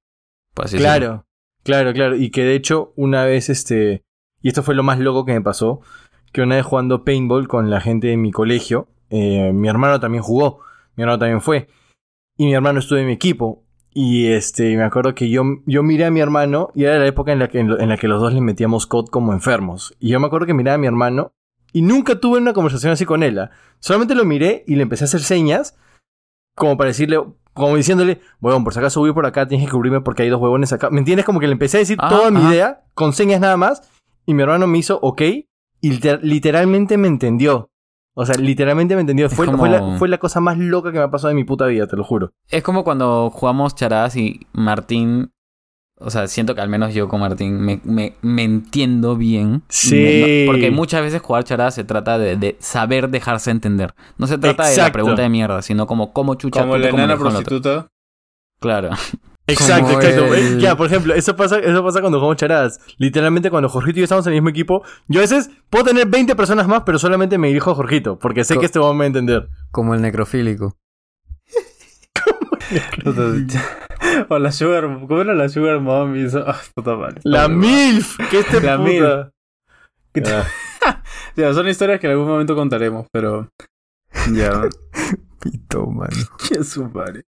por 0.53 0.65
así 0.65 0.78
decirlo. 0.78 0.95
Claro, 0.97 1.26
claro, 1.63 1.93
claro. 1.93 2.15
Y 2.15 2.30
que 2.32 2.43
de 2.43 2.55
hecho, 2.55 2.93
una 2.95 3.26
vez 3.26 3.49
este. 3.49 4.03
y 4.41 4.47
esto 4.47 4.63
fue 4.63 4.73
lo 4.76 4.84
más 4.84 4.99
loco 4.99 5.26
que 5.26 5.34
me 5.34 5.41
pasó, 5.41 5.82
que 6.32 6.41
una 6.41 6.55
vez 6.55 6.65
jugando 6.65 7.03
paintball 7.03 7.47
con 7.47 7.69
la 7.69 7.82
gente 7.82 8.07
de 8.07 8.15
mi 8.17 8.32
colegio, 8.32 8.88
eh, 9.09 9.51
mi 9.53 9.67
hermano 9.67 9.99
también 9.99 10.23
jugó, 10.23 10.61
mi 10.95 11.03
hermano 11.03 11.19
también 11.19 11.41
fue, 11.41 11.67
y 12.38 12.45
mi 12.45 12.53
hermano 12.53 12.80
estuvo 12.80 12.99
en 12.99 13.07
mi 13.07 13.13
equipo. 13.13 13.63
Y 13.93 14.28
este, 14.28 14.76
me 14.76 14.84
acuerdo 14.84 15.13
que 15.15 15.30
yo, 15.30 15.43
yo 15.65 15.82
miré 15.84 16.05
a 16.05 16.11
mi 16.11 16.19
hermano 16.19 16.69
y 16.76 16.84
era 16.84 16.99
la 16.99 17.07
época 17.07 17.32
en 17.32 17.39
la, 17.39 17.47
que, 17.47 17.59
en 17.59 17.89
la 17.89 17.97
que 17.97 18.07
los 18.09 18.21
dos 18.21 18.34
le 18.34 18.41
metíamos 18.41 18.88
COD 18.88 19.07
como 19.07 19.32
enfermos. 19.32 19.95
Y 19.99 20.09
yo 20.09 20.19
me 20.19 20.28
acuerdo 20.28 20.45
que 20.47 20.53
miraba 20.53 20.76
a 20.76 20.78
mi 20.78 20.88
hermano 20.88 21.32
y 21.76 21.82
nunca 21.82 22.19
tuve 22.21 22.38
una 22.39 22.53
conversación 22.53 22.93
así 22.93 23.05
con. 23.05 23.21
¿ah? 23.23 23.49
Solamente 23.80 24.15
lo 24.15 24.23
miré 24.23 24.63
y 24.65 24.76
le 24.76 24.84
empecé 24.84 25.03
a 25.03 25.07
hacer 25.07 25.19
señas 25.21 25.78
como 26.55 26.78
para 26.78 26.88
decirle, 26.88 27.21
como 27.53 27.76
diciéndole, 27.76 28.21
huevón, 28.39 28.63
por 28.63 28.71
si 28.73 28.80
acaso 28.80 29.01
voy 29.01 29.11
por 29.11 29.26
acá, 29.26 29.45
tienes 29.47 29.67
que 29.67 29.71
cubrirme 29.73 29.99
porque 29.99 30.23
hay 30.23 30.30
dos 30.30 30.39
huevones 30.41 30.71
acá. 30.71 30.89
¿Me 30.89 30.99
entiendes? 30.99 31.26
Como 31.26 31.41
que 31.41 31.47
le 31.47 31.51
empecé 31.53 31.78
a 31.78 31.80
decir 31.82 31.97
Ah, 31.99 32.07
toda 32.09 32.32
mi 32.32 32.38
ajá. 32.39 32.49
idea 32.53 32.84
con 32.93 33.11
señas 33.11 33.41
nada 33.41 33.57
más 33.57 33.82
y 34.26 34.34
mi 34.34 34.41
hermano 34.43 34.67
me 34.67 34.78
hizo 34.78 34.99
ok 35.01 35.21
y 35.82 35.91
liter- 35.91 36.21
literalmente 36.23 36.97
me 36.97 37.09
entendió. 37.09 37.69
O 38.17 38.26
sea, 38.26 38.36
literalmente 38.36 38.95
me 38.95 39.01
entendió. 39.01 39.26
Es 39.26 39.34
Fue, 39.34 39.45
como- 39.45 39.57
fue, 39.57 39.69
la, 39.69 39.97
fue 39.97 40.07
la 40.07 40.17
cosa 40.17 40.39
más 40.39 40.57
loca 40.57 40.93
que 40.93 40.97
me 40.97 41.03
ha 41.03 41.11
pasado 41.11 41.32
en 41.32 41.36
mi 41.36 41.43
puta 41.43 41.65
vida, 41.65 41.88
te 41.88 41.97
lo 41.97 42.05
juro. 42.05 42.32
Es 42.49 42.63
como 42.63 42.86
cuando 42.86 43.30
jugamos 43.32 43.76
charadas 43.76 44.15
y 44.15 44.47
Martín. 44.53 45.34
O 45.97 46.09
sea, 46.09 46.27
siento 46.27 46.55
que 46.55 46.61
al 46.61 46.67
menos 46.69 46.93
yo 46.93 47.07
con 47.07 47.21
Martín 47.21 47.61
me, 47.61 47.79
me, 47.85 48.15
me 48.21 48.43
entiendo 48.43 49.15
bien. 49.15 49.63
Sí. 49.69 49.95
Me- 49.95 50.45
no- 50.45 50.51
porque 50.51 50.69
muchas 50.71 51.01
veces 51.01 51.21
jugar 51.21 51.45
charadas 51.45 51.73
se 51.75 51.83
trata 51.85 52.17
de, 52.17 52.35
de 52.35 52.57
saber 52.59 53.09
dejarse 53.09 53.49
entender. 53.51 53.93
No 54.17 54.27
se 54.27 54.37
trata 54.37 54.67
de 54.67 54.75
la 54.75 54.91
pregunta 54.91 55.21
de 55.21 55.29
mierda, 55.29 55.61
sino 55.61 55.87
como 55.87 56.11
cómo 56.11 56.35
chucha 56.35 56.61
Como 56.61 56.77
la 56.77 56.89
enana 56.89 57.13
el 57.13 57.19
prostituta. 57.19 57.87
Claro. 58.59 58.89
Exacto, 59.47 59.85
Como 59.85 60.01
exacto. 60.01 60.33
el- 60.33 60.59
Ya, 60.59 60.75
por 60.75 60.87
ejemplo, 60.87 61.13
eso 61.13 61.35
pasa, 61.35 61.59
eso 61.59 61.83
pasa 61.83 62.01
cuando 62.01 62.17
jugamos 62.17 62.37
charadas. 62.37 62.79
Literalmente, 62.97 63.51
cuando 63.51 63.69
Jorgito 63.69 63.99
y 63.99 64.01
yo 64.01 64.05
estamos 64.05 64.25
en 64.25 64.33
el 64.33 64.37
mismo 64.41 64.49
equipo, 64.49 64.81
yo 65.07 65.19
a 65.19 65.21
veces 65.21 65.51
puedo 65.69 65.85
tener 65.85 66.07
20 66.07 66.35
personas 66.35 66.67
más, 66.67 66.81
pero 66.83 66.97
solamente 66.97 67.37
me 67.37 67.49
dirijo 67.49 67.69
a 67.69 67.75
Jorgito, 67.75 68.17
porque 68.17 68.43
sé 68.43 68.55
Co- 68.55 68.59
que 68.61 68.65
este 68.65 68.79
va 68.79 68.89
a 68.91 69.05
entender. 69.05 69.47
Como 69.69 69.93
el 69.93 70.01
necrofílico. 70.01 70.75
o 74.29 74.39
la 74.39 74.51
Sugar. 74.51 74.83
¿Cómo 75.07 75.21
era 75.21 75.33
la 75.33 75.49
Sugar 75.49 75.79
Mom? 75.79 76.15
Y 76.15 76.25
eso. 76.25 76.43
Ah, 76.47 76.59
puta 76.73 76.95
madre. 76.95 77.21
La 77.23 77.47
MILF, 77.47 78.17
que 78.29 78.39
este 78.39 78.61
La 78.61 78.77
puta. 78.77 79.31
Ah. 80.25 80.47
Ya, 81.35 81.53
son 81.53 81.67
historias 81.67 81.99
que 81.99 82.07
en 82.07 82.13
algún 82.13 82.27
momento 82.27 82.55
contaremos, 82.55 83.07
pero. 83.11 83.49
Ya. 84.31 84.69
Pito, 85.41 85.85
mano. 85.87 86.15
Qué 86.47 86.63
su 86.63 86.85
madre. 86.85 87.23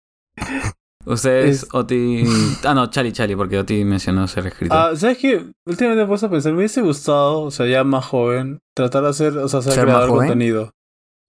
Ustedes, 1.06 1.64
Es- 1.64 1.70
Oti. 1.74 2.24
Ah, 2.64 2.74
no, 2.74 2.90
Chali 2.90 3.12
Chali, 3.12 3.36
porque 3.36 3.58
Oti 3.60 3.84
mencionó 3.86 4.28
ser 4.28 4.48
escritor. 4.48 4.78
Ah, 4.78 4.96
¿sabes 4.96 5.18
qué? 5.18 5.46
Últimamente 5.66 6.02
me 6.02 6.04
he 6.04 6.08
puesto 6.08 6.28
a 6.28 6.30
pensar, 6.30 6.52
me 6.52 6.60
hubiese 6.60 6.82
gustado, 6.82 7.42
o 7.42 7.52
sea, 7.52 7.66
ya 7.68 7.84
más 7.84 8.06
joven, 8.06 8.60
tratar 8.76 9.04
de 9.04 9.10
hacer, 9.10 9.38
o 9.38 9.48
sea, 9.48 9.62
ser, 9.62 9.74
¿Ser 9.74 9.86
más 9.88 9.96
creador 9.96 10.12
de 10.12 10.18
contenido. 10.18 10.72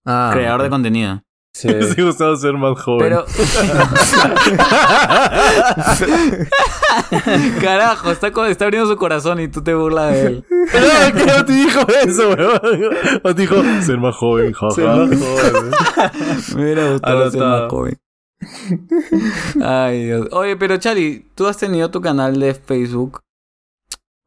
Ah, 0.05 0.31
Creador 0.33 0.63
de 0.63 0.69
contenido. 0.69 1.23
Sí. 1.57 1.67
Me 1.69 1.77
hubiese 1.77 2.03
gustado 2.03 2.37
ser 2.37 2.53
más 2.53 2.79
joven. 2.79 2.99
Pero. 2.99 3.25
Carajo, 7.59 8.11
está, 8.11 8.27
abriendo 8.27 8.87
su 8.87 8.95
corazón 8.95 9.39
y 9.39 9.47
tú 9.47 9.63
te 9.63 9.73
burlas 9.73 10.13
de 10.13 10.27
él. 10.27 10.45
no, 10.51 11.13
que 11.17 11.25
no 11.25 11.43
te 11.45 11.53
dijo 11.53 11.79
eso, 12.05 12.29
weón. 12.29 12.59
O 13.23 13.33
te 13.33 13.41
dijo 13.41 13.55
ser 13.81 13.97
más 13.97 14.15
joven, 14.15 14.53
jaja. 14.53 14.71
Ser 14.71 14.85
más 14.85 15.09
joven. 15.19 15.71
Me 16.55 16.63
hubiera 16.63 16.91
gustado 16.91 17.31
ser 17.31 17.41
más 17.41 17.71
joven. 17.71 17.97
Ay, 19.63 20.05
Dios. 20.05 20.27
Oye, 20.33 20.55
pero 20.57 20.77
Chali, 20.77 21.25
tú 21.33 21.47
has 21.47 21.57
tenido 21.57 21.89
tu 21.89 22.01
canal 22.01 22.39
de 22.39 22.53
Facebook. 22.53 23.21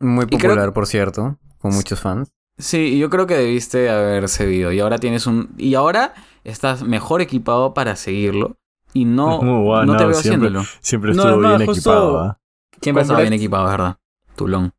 Muy 0.01 0.27
creo 0.27 0.41
popular, 0.41 0.73
por 0.73 0.89
cierto. 0.89 1.39
Con 1.59 1.75
muchos 1.75 2.01
fans. 2.01 2.33
Sí, 2.59 2.95
y 2.95 2.99
yo 2.99 3.09
creo 3.09 3.29
que 3.29 3.37
debiste 3.37 3.89
haber 3.89 4.29
seguido. 4.29 4.73
Y 4.73 4.81
ahora 4.81 4.99
tienes 4.99 5.29
un. 5.29 5.55
Y 5.57 5.77
ahora 5.77 6.13
estás 6.45 6.83
mejor 6.83 7.21
equipado 7.21 7.75
para 7.75 7.97
seguirlo. 7.97 8.57
Y 8.93 9.05
no, 9.05 9.39
bueno, 9.65 9.93
no 9.93 9.97
te 9.97 10.05
veo 10.05 10.15
siempre- 10.15 10.49
haciéndolo. 10.49 10.65
Siempre 10.81 11.11
estuvo 11.13 11.39
bien 11.39 11.67
justo- 11.67 11.73
equipado. 11.73 12.19
¿ah? 12.21 12.39
Siempre 12.81 13.03
estaba 13.03 13.21
bien 13.21 13.33
equipado, 13.33 13.65
es 13.67 13.71
¿verdad? 13.73 13.97
Tulón. 14.37 14.73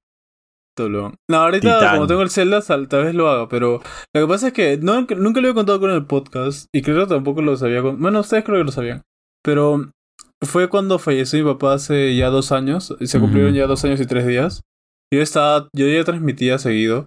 Tolón. 0.76 1.16
No, 1.30 1.38
ahorita 1.38 1.80
Titán. 1.80 1.96
como 1.96 2.08
tengo 2.08 2.22
el 2.22 2.30
Zelda, 2.30 2.62
tal 2.62 2.88
tal 2.88 3.04
vez 3.04 3.14
lo 3.14 3.30
haga, 3.30 3.50
pero 3.50 3.82
lo 4.14 4.22
que 4.22 4.28
pasa 4.28 4.48
es 4.48 4.54
que 4.54 4.78
no, 4.78 5.02
nunca 5.02 5.42
lo 5.42 5.48
había 5.48 5.54
contado 5.54 5.80
con 5.82 5.92
el 5.92 6.06
podcast 6.06 6.68
y 6.74 6.82
creo 6.82 7.06
que 7.06 7.14
tampoco 7.14 7.42
lo 7.42 7.58
sabía 7.58 7.82
con... 7.82 8.00
Bueno, 8.02 8.22
ustedes 8.22 8.44
creo 8.46 8.58
que 8.60 8.64
lo 8.64 8.72
sabían. 8.72 9.02
Pero 9.44 9.92
fue 10.42 10.70
cuando 10.70 10.98
falleció 10.98 11.44
mi 11.44 11.52
papá 11.52 11.74
hace 11.74 12.16
ya 12.16 12.30
dos 12.30 12.52
años, 12.54 12.96
y 13.02 13.08
se 13.08 13.20
cumplieron 13.20 13.54
ya 13.54 13.68
dos 13.68 13.84
años 13.84 14.00
y 14.00 14.06
tres 14.06 14.26
días. 14.26 14.62
Yo 15.14 15.22
estaba, 15.22 15.68
yo 15.76 15.88
ya 15.88 16.04
transmitía 16.06 16.58
seguido. 16.58 17.06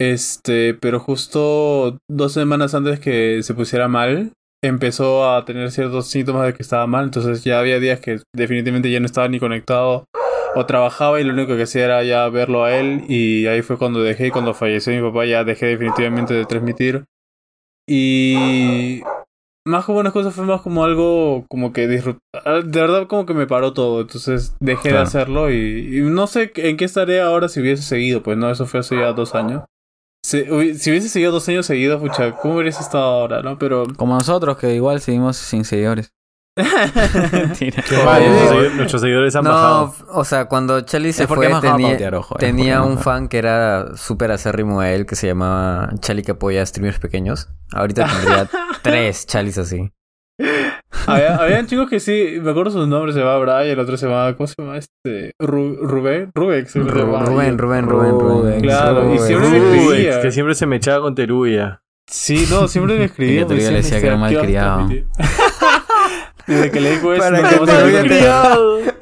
Este, 0.00 0.74
pero 0.74 0.98
justo 1.00 1.98
dos 2.10 2.32
semanas 2.32 2.74
antes 2.74 3.00
que 3.00 3.42
se 3.42 3.54
pusiera 3.54 3.88
mal, 3.88 4.32
empezó 4.62 5.30
a 5.30 5.44
tener 5.44 5.70
ciertos 5.70 6.08
síntomas 6.08 6.46
de 6.46 6.54
que 6.54 6.62
estaba 6.62 6.86
mal. 6.86 7.04
Entonces 7.04 7.44
ya 7.44 7.60
había 7.60 7.78
días 7.80 8.00
que 8.00 8.20
definitivamente 8.34 8.90
ya 8.90 9.00
no 9.00 9.06
estaba 9.06 9.28
ni 9.28 9.38
conectado 9.38 10.04
o 10.56 10.66
trabajaba 10.66 11.20
y 11.20 11.24
lo 11.24 11.32
único 11.32 11.56
que 11.56 11.64
hacía 11.64 11.84
era 11.84 12.02
ya 12.04 12.28
verlo 12.28 12.64
a 12.64 12.76
él. 12.76 13.04
Y 13.08 13.46
ahí 13.46 13.62
fue 13.62 13.78
cuando 13.78 14.02
dejé, 14.02 14.28
y 14.28 14.30
cuando 14.30 14.54
falleció 14.54 14.92
mi 14.92 15.06
papá, 15.06 15.26
ya 15.26 15.44
dejé 15.44 15.66
definitivamente 15.66 16.34
de 16.34 16.44
transmitir. 16.44 17.04
Y 17.88 19.02
más 19.66 19.84
como 19.84 19.98
una 19.98 20.10
cosa 20.10 20.30
fue 20.30 20.44
más 20.44 20.60
como 20.62 20.84
algo 20.84 21.44
como 21.48 21.72
que 21.72 21.88
disrupt... 21.88 22.18
ah, 22.44 22.60
De 22.64 22.80
verdad 22.80 23.06
como 23.06 23.26
que 23.26 23.34
me 23.34 23.46
paró 23.46 23.72
todo. 23.72 24.00
Entonces 24.02 24.56
dejé 24.60 24.90
de 24.90 24.98
hacerlo 24.98 25.50
y, 25.50 25.98
y 25.98 26.00
no 26.02 26.26
sé 26.26 26.52
en 26.56 26.76
qué 26.76 26.84
estaré 26.84 27.20
ahora 27.20 27.48
si 27.48 27.60
hubiese 27.60 27.82
seguido. 27.82 28.22
Pues 28.22 28.36
no, 28.38 28.50
eso 28.50 28.66
fue 28.66 28.80
hace 28.80 28.96
ya 28.96 29.12
dos 29.12 29.34
años. 29.34 29.64
Si, 30.38 30.50
hubi- 30.50 30.74
si 30.74 30.90
hubiese 30.90 31.08
seguido 31.08 31.32
dos 31.32 31.48
años 31.48 31.66
seguidos, 31.66 32.00
pucha, 32.00 32.32
¿cómo 32.32 32.56
hubiese 32.56 32.82
estado 32.82 33.04
ahora, 33.04 33.42
no? 33.42 33.58
Pero... 33.58 33.84
Como 33.96 34.14
nosotros, 34.14 34.56
que 34.58 34.74
igual 34.74 35.00
seguimos 35.00 35.36
sin 35.36 35.64
seguidores. 35.64 36.12
Mentira. 36.56 37.76
Nuestros, 37.76 38.50
segui- 38.52 38.72
nuestros 38.76 39.00
seguidores 39.02 39.34
han 39.36 39.44
No, 39.44 39.50
bajado. 39.50 39.94
o 40.12 40.24
sea, 40.24 40.44
cuando 40.46 40.80
Charlie 40.82 41.12
se 41.12 41.26
fue, 41.26 41.48
tenía, 41.48 41.60
pautear, 41.60 42.14
ojo, 42.14 42.34
tenía 42.36 42.82
un 42.82 42.98
fan 42.98 43.28
que 43.28 43.38
era 43.38 43.96
súper 43.96 44.30
acérrimo 44.30 44.80
a 44.80 44.90
él, 44.90 45.04
que 45.06 45.16
se 45.16 45.26
llamaba 45.26 45.90
Charlie 46.00 46.22
que 46.22 46.32
apoya 46.32 46.62
a 46.62 46.66
streamers 46.66 46.98
pequeños. 47.00 47.48
Ahorita 47.72 48.06
tendría 48.06 48.48
tres 48.82 49.26
Charlies 49.26 49.58
así. 49.58 49.90
Había, 51.06 51.36
habían 51.36 51.66
chicos 51.66 51.88
que 51.88 52.00
sí, 52.00 52.38
me 52.42 52.50
acuerdo 52.50 52.70
sus 52.70 52.88
nombres, 52.88 53.14
se 53.14 53.20
llamaba 53.20 53.38
Brian, 53.40 53.72
el 53.72 53.78
otro 53.78 53.96
se 53.96 54.06
llamaba, 54.06 54.34
¿cómo 54.36 54.46
se 54.46 54.54
llama 54.58 54.78
este? 54.78 55.32
Ru- 55.40 55.78
Rubén, 55.80 56.30
Rubén, 56.34 56.66
se 56.66 56.80
Ru-. 56.80 56.88
Rubén, 57.24 57.58
Rubén, 57.58 57.86
Rubén, 57.88 58.10
Rubén. 58.18 58.60
Claro, 58.62 59.00
y 59.12 59.16
Rubén. 59.18 59.26
siempre 59.26 59.48
me 59.50 59.60
Uy, 59.60 59.78
escribía. 59.78 60.22
que 60.22 60.32
siempre 60.32 60.54
se 60.54 60.66
me 60.66 60.76
echaba 60.76 61.02
con 61.02 61.14
Teruya. 61.14 61.80
Sí, 62.10 62.46
no, 62.50 62.68
siempre 62.68 62.98
me 62.98 63.04
escribía. 63.06 63.42
Y 63.42 63.44
me 63.46 63.54
le 63.56 63.70
decía 63.72 64.00
que 64.00 64.06
era 64.06 64.16
"Este, 64.16 64.28
¿qué 64.28 64.36
vas 64.36 64.40
a 64.40 64.40
malcriado". 64.40 64.76
transmitir?" 64.76 65.06
Desde 66.46 66.70
que 66.70 66.80
le 66.80 66.92
dijo 66.92 67.12
eso, 67.12 67.22
Para 67.22 67.40
no 67.40 67.48
que 67.48 68.08
te 68.08 68.24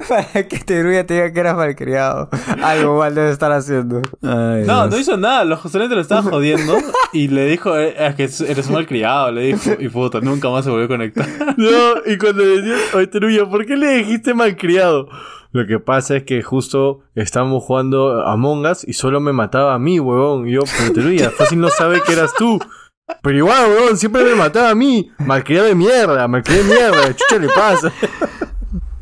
Para 0.09 0.49
que 0.49 0.59
te 0.59 0.82
diga 0.84 1.07
que 1.07 1.40
eras 1.40 1.57
malcriado. 1.57 2.28
Algo 2.62 2.99
mal 2.99 3.14
debe 3.14 3.30
estar 3.30 3.51
haciendo. 3.53 4.03
Ay, 4.22 4.64
No, 4.66 4.82
Dios. 4.82 4.90
no 4.90 4.99
hizo 4.99 5.16
nada, 5.16 5.45
los 5.45 5.61
solamente 5.62 5.95
lo 5.97 6.01
estaba 6.01 6.22
jodiendo 6.30 6.76
y 7.12 7.28
le 7.28 7.47
dijo, 7.47 7.76
"Eh, 7.76 7.95
es 7.99 8.14
que 8.14 8.24
eres 8.51 8.66
un 8.68 8.74
malcriado, 8.74 9.30
le 9.32 9.43
dijo, 9.43 9.70
y 9.78 9.88
puta, 9.88 10.20
nunca 10.20 10.51
más 10.51 10.64
se 10.64 10.70
volvió 10.70 10.86
a 10.86 10.88
conectar. 10.88 11.26
No, 11.57 11.95
y 12.07 12.16
cuando 12.18 12.43
le 12.45 12.61
decías, 12.62 12.95
oye 12.95 13.07
Teruya, 13.09 13.47
¿por 13.49 13.66
qué 13.66 13.76
le 13.76 13.88
dijiste 13.97 14.34
malcriado? 14.34 15.09
Lo 15.53 15.66
que 15.66 15.78
pasa 15.78 16.16
es 16.16 16.22
que 16.24 16.43
justo 16.43 17.01
estábamos 17.14 17.62
jugando 17.64 18.26
Among 18.26 18.64
Us 18.66 18.84
y 18.88 18.95
solo 18.95 19.20
me 19.20 19.32
mataba 19.34 19.74
a 19.74 19.78
mí, 19.78 20.01
huevón. 20.01 20.49
Y 20.49 20.53
yo, 20.53 20.61
pero 20.78 20.93
Teruya, 20.95 21.30
fácil 21.30 21.61
no 21.61 21.68
sabe 21.68 22.01
que 22.07 22.12
eras 22.14 22.32
tú. 22.38 22.59
Pero 23.22 23.36
igual, 23.38 23.70
huevón, 23.70 23.96
siempre 23.96 24.24
me 24.24 24.34
mataba 24.34 24.70
a 24.70 24.74
mí. 24.74 25.10
Malcriado 25.18 25.66
de 25.68 25.74
mierda, 25.74 26.26
malcriado 26.28 26.62
de 26.64 26.68
mierda. 26.74 27.06
¿Qué 27.08 27.14
chucha 27.14 27.38
le 27.40 27.48
pasa? 27.48 27.92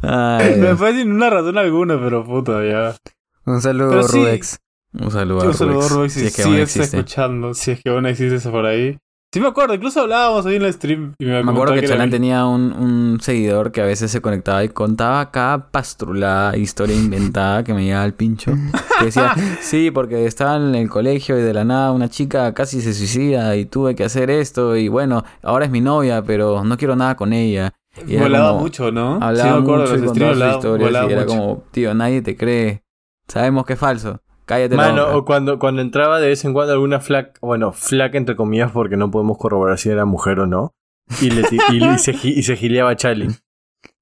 Ay, 0.03 0.53
Me 0.57 0.67
Dios. 0.69 0.79
fue 0.79 0.93
sin 0.95 1.13
una 1.13 1.31
razón 1.31 1.59
alguna, 1.59 2.01
pero 2.01 2.25
puta, 2.25 2.65
ya. 2.65 2.97
Un 3.45 3.61
saludo, 3.61 3.91
Pero 3.91 4.03
sí. 4.05 4.19
Rubex. 4.19 4.59
Un 4.93 5.11
saludo 5.11 5.43
a 5.43 5.45
Un 5.47 5.55
saludo, 5.55 5.89
Rubex, 5.89 6.13
si 6.13 6.21
si, 6.21 6.27
es 6.27 6.37
que 6.37 6.43
sí 6.43 6.49
aún 6.49 6.55
está 6.59 6.63
existe. 6.81 6.97
escuchando, 6.99 7.55
si 7.55 7.71
es 7.71 7.83
que 7.83 7.91
aún 7.91 8.07
existe 8.07 8.37
eso 8.37 8.51
por 8.51 8.67
ahí. 8.67 8.99
Sí 9.33 9.39
me 9.39 9.47
acuerdo, 9.47 9.75
incluso 9.75 10.01
hablábamos 10.01 10.45
ahí 10.45 10.57
en 10.57 10.63
el 10.63 10.73
stream. 10.73 11.15
Y 11.17 11.25
me, 11.25 11.45
Me 11.45 11.53
acuerdo 11.53 11.75
que 11.75 11.79
era 11.81 11.89
Chalán 11.91 12.11
tenía 12.11 12.47
un, 12.47 12.73
un 12.73 13.21
seguidor 13.21 13.71
que 13.71 13.81
a 13.81 13.85
veces 13.85 14.11
se 14.11 14.21
conectaba 14.21 14.65
y 14.65 14.71
contaba 14.71 15.31
cada 15.31 15.71
pastrulada, 15.71 16.57
historia 16.57 16.97
inventada 16.97 17.63
que 17.63 17.73
me 17.73 17.85
llegaba 17.85 18.03
al 18.03 18.15
pincho. 18.15 18.51
Que 18.99 19.05
decía, 19.05 19.33
sí, 19.61 19.93
porque 19.93 20.27
estaba 20.27 20.57
en 20.57 20.75
el 20.75 20.91
colegio 20.91 21.39
y 21.39 21.43
de 21.43 21.55
la 21.55 21.65
nada 21.65 21.93
una 21.93 22.09
chica 22.09 22.53
casi 22.55 22.81
se 22.81 22.93
suicida 22.93 23.55
y 23.55 23.67
tuve 23.67 23.95
que 23.95 24.03
hacer 24.03 24.31
esto 24.31 24.77
y 24.77 24.89
bueno, 24.89 25.23
ahora 25.45 25.65
es 25.67 25.71
mi 25.71 25.81
novia, 25.81 26.23
pero 26.23 26.65
no 26.65 26.77
quiero 26.77 26.97
nada 26.97 27.15
con 27.17 27.33
ella. 27.33 27.73
Y 28.09 28.17
Volaba 28.17 28.49
como- 28.51 28.63
mucho, 28.63 28.91
¿no? 28.91 29.15
Hablaba 29.23 29.35
sí 29.37 29.49
me 29.57 29.63
acuerdo, 29.63 29.83
mucho 29.83 29.95
y 29.95 29.99
los 30.01 30.07
contaba 30.11 30.33
streams 30.33 30.33
sus 30.33 30.39
volaba, 30.39 30.55
historias 30.57 30.89
volaba 30.91 31.09
y 31.09 31.13
era 31.13 31.23
mucho. 31.23 31.37
como, 31.37 31.63
tío, 31.71 31.95
nadie 31.95 32.23
te 32.23 32.37
cree. 32.37 32.83
Sabemos 33.29 33.65
que 33.65 33.75
es 33.75 33.79
falso. 33.79 34.21
Cállate 34.51 34.77
la 34.77 34.83
Mano, 34.89 35.03
boca". 35.07 35.17
o 35.17 35.25
cuando, 35.25 35.59
cuando 35.61 35.81
entraba 35.81 36.19
de 36.19 36.27
vez 36.27 36.45
en 36.45 36.53
cuando 36.53 36.73
alguna 36.73 36.99
flaca, 36.99 37.33
bueno, 37.41 37.73
flaca 37.73 38.19
entre 38.19 38.35
comillas 38.35 38.73
porque 38.73 38.97
no 38.97 39.09
podemos 39.11 39.39
corroborar 39.39 39.79
si 39.79 39.91
era 39.91 40.05
mujer 40.05 40.41
o 40.41 40.47
no. 40.49 40.75
Y, 41.21 41.31
le 41.31 41.43
y, 41.71 41.85
y 41.95 41.99
se, 41.99 42.11
y 42.23 42.43
se 42.43 42.57
gileaba 42.57 42.91
a 42.91 42.97
Charlie. 42.97 43.29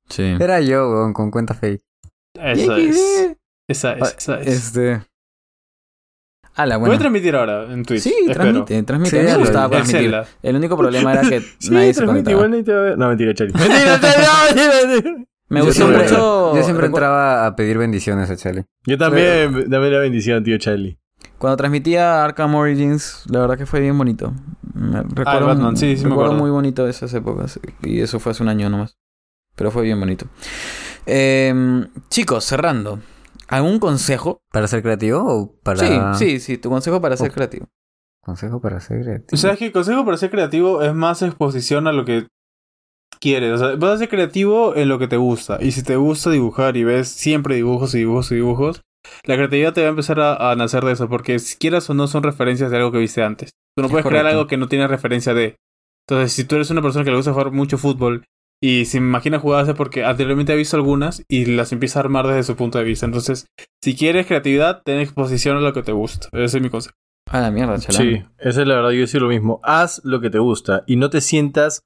Sí. 0.08 0.22
Era 0.40 0.60
yo, 0.60 0.90
weón, 0.90 1.12
con 1.12 1.30
cuenta 1.30 1.52
fake. 1.52 1.82
Esa 2.34 2.78
es. 2.78 3.36
Esa 3.68 3.92
es, 3.92 4.14
esa 4.16 4.40
es. 4.40 4.46
Este. 4.46 5.02
Ah, 6.54 6.66
la 6.66 6.76
Voy 6.78 6.94
a 6.94 6.98
transmitir 6.98 7.36
ahora 7.36 7.64
en 7.72 7.84
Twitch. 7.84 8.00
Sí, 8.02 8.14
espero. 8.26 8.34
transmite, 8.42 8.82
transmite. 8.82 9.16
Sí, 9.18 9.22
me 9.24 9.30
el- 9.32 9.38
gustaba 9.38 9.64
el 9.66 9.70
transmitir. 9.84 10.14
El 10.42 10.56
único 10.56 10.76
problema 10.78 11.12
era 11.12 11.28
que 11.28 11.40
Sí, 11.60 11.70
nadie 11.70 11.92
se 11.94 12.04
conectaba. 12.06 12.32
igual 12.32 12.50
nadie 12.50 12.64
te 12.64 12.72
va 12.72 12.78
a 12.78 12.82
ver. 12.82 12.98
No, 12.98 13.08
mentira, 13.08 13.34
Chali. 13.34 13.52
Mentira, 13.52 14.00
Chali, 14.00 14.24
no, 14.24 14.54
mentira, 14.54 14.86
mentira. 14.86 15.24
Me 15.48 15.60
gustó 15.62 15.84
siempre- 15.86 16.02
mucho... 16.04 16.54
Yo 16.56 16.62
siempre 16.62 16.84
recu- 16.86 16.90
entraba 16.90 17.46
a 17.46 17.56
pedir 17.56 17.78
bendiciones 17.78 18.30
a 18.30 18.36
Charlie. 18.36 18.64
Yo 18.86 18.98
también, 18.98 19.68
dame 19.70 19.90
la 19.90 19.98
bendición, 19.98 20.42
tío 20.44 20.58
Charlie. 20.58 20.98
Cuando 21.38 21.56
transmitía 21.56 22.24
Arkham 22.24 22.54
Origins, 22.54 23.24
la 23.30 23.40
verdad 23.40 23.56
que 23.58 23.66
fue 23.66 23.80
bien 23.80 23.96
bonito. 23.96 24.32
Me- 24.74 25.02
Recuerdo, 25.02 25.46
Batman, 25.46 25.76
sí, 25.76 25.96
sí 25.96 26.04
me 26.04 26.10
recuerdo 26.10 26.32
acuerdo. 26.32 26.42
muy 26.42 26.50
bonito 26.50 26.84
de 26.84 26.90
esas 26.90 27.12
épocas. 27.14 27.58
Y 27.82 28.00
eso 28.00 28.18
fue 28.20 28.32
hace 28.32 28.42
un 28.42 28.48
año 28.48 28.68
nomás. 28.70 28.96
Pero 29.56 29.70
fue 29.70 29.82
bien 29.82 29.98
bonito. 29.98 30.26
Em, 31.06 31.88
chicos, 32.10 32.44
cerrando. 32.44 33.00
¿Algún 33.48 33.78
consejo? 33.78 34.42
¿Para 34.52 34.66
ser 34.68 34.82
creativo 34.82 35.22
o 35.24 35.54
para...? 35.62 36.14
Sí, 36.14 36.38
sí, 36.38 36.40
sí. 36.40 36.58
Tu 36.58 36.68
consejo 36.68 37.00
para 37.00 37.16
ser 37.16 37.30
Oh. 37.30 37.34
creativo. 37.34 37.66
Consejo 38.22 38.60
para 38.60 38.78
ser 38.80 39.00
creativo. 39.02 39.28
O 39.32 39.36
sea, 39.38 39.52
es 39.52 39.58
que 39.58 39.66
el 39.66 39.72
consejo 39.72 40.04
para 40.04 40.18
ser 40.18 40.30
creativo 40.30 40.82
es 40.82 40.92
más 40.94 41.22
exposición 41.22 41.86
a 41.86 41.92
lo 41.92 42.04
que 42.04 42.26
quieres. 43.20 43.52
O 43.52 43.58
sea, 43.58 43.76
vas 43.76 43.94
a 43.94 43.98
ser 43.98 44.08
creativo 44.08 44.74
en 44.76 44.88
lo 44.88 44.98
que 44.98 45.08
te 45.08 45.16
gusta. 45.16 45.58
Y 45.60 45.72
si 45.72 45.82
te 45.82 45.96
gusta 45.96 46.30
dibujar 46.30 46.76
y 46.76 46.84
ves 46.84 47.08
siempre 47.08 47.56
dibujos 47.56 47.94
y 47.94 47.98
dibujos 47.98 48.30
y 48.32 48.36
dibujos, 48.36 48.82
la 49.24 49.36
creatividad 49.36 49.72
te 49.72 49.80
va 49.82 49.88
a 49.88 49.90
empezar 49.90 50.20
a, 50.20 50.50
a 50.50 50.56
nacer 50.56 50.84
de 50.84 50.92
eso. 50.92 51.08
Porque 51.08 51.38
si 51.38 51.56
quieras 51.56 51.88
o 51.90 51.94
no 51.94 52.06
son 52.06 52.22
referencias 52.22 52.70
de 52.70 52.76
algo 52.76 52.92
que 52.92 52.98
viste 52.98 53.22
antes. 53.22 53.50
Tú 53.76 53.82
no 53.82 53.86
Es 53.86 53.92
puedes 53.92 54.06
crear 54.06 54.26
algo 54.26 54.46
que 54.46 54.56
no 54.56 54.68
tiene 54.68 54.88
referencia 54.88 55.34
de. 55.34 55.56
Entonces, 56.08 56.32
si 56.32 56.44
tú 56.44 56.56
eres 56.56 56.70
una 56.70 56.82
persona 56.82 57.04
que 57.04 57.10
le 57.10 57.16
gusta 57.16 57.32
jugar 57.32 57.52
mucho 57.52 57.78
fútbol 57.78 58.24
y 58.60 58.86
se 58.86 58.98
imagina 58.98 59.38
jugadas 59.38 59.68
es 59.68 59.74
porque 59.74 60.04
anteriormente 60.04 60.52
ha 60.52 60.56
visto 60.56 60.76
algunas 60.76 61.22
y 61.28 61.44
las 61.44 61.72
empieza 61.72 62.00
a 62.00 62.02
armar 62.02 62.26
desde 62.26 62.42
su 62.42 62.56
punto 62.56 62.78
de 62.78 62.84
vista. 62.84 63.06
Entonces, 63.06 63.46
si 63.82 63.94
quieres 63.94 64.26
creatividad, 64.26 64.82
ten 64.84 64.98
exposición 64.98 65.56
a 65.56 65.60
lo 65.60 65.72
que 65.72 65.82
te 65.82 65.92
gusta. 65.92 66.28
Ese 66.32 66.56
es 66.56 66.62
mi 66.62 66.70
consejo. 66.70 66.96
A 67.30 67.40
la 67.40 67.50
mierda, 67.50 67.78
chalán. 67.78 68.02
Sí, 68.02 68.22
esa 68.38 68.62
es 68.62 68.66
la 68.66 68.76
verdad, 68.76 68.90
yo 68.90 69.00
decir 69.00 69.20
lo 69.20 69.28
mismo. 69.28 69.60
Haz 69.62 70.00
lo 70.02 70.20
que 70.20 70.30
te 70.30 70.38
gusta 70.38 70.82
y 70.86 70.96
no 70.96 71.10
te 71.10 71.20
sientas 71.20 71.82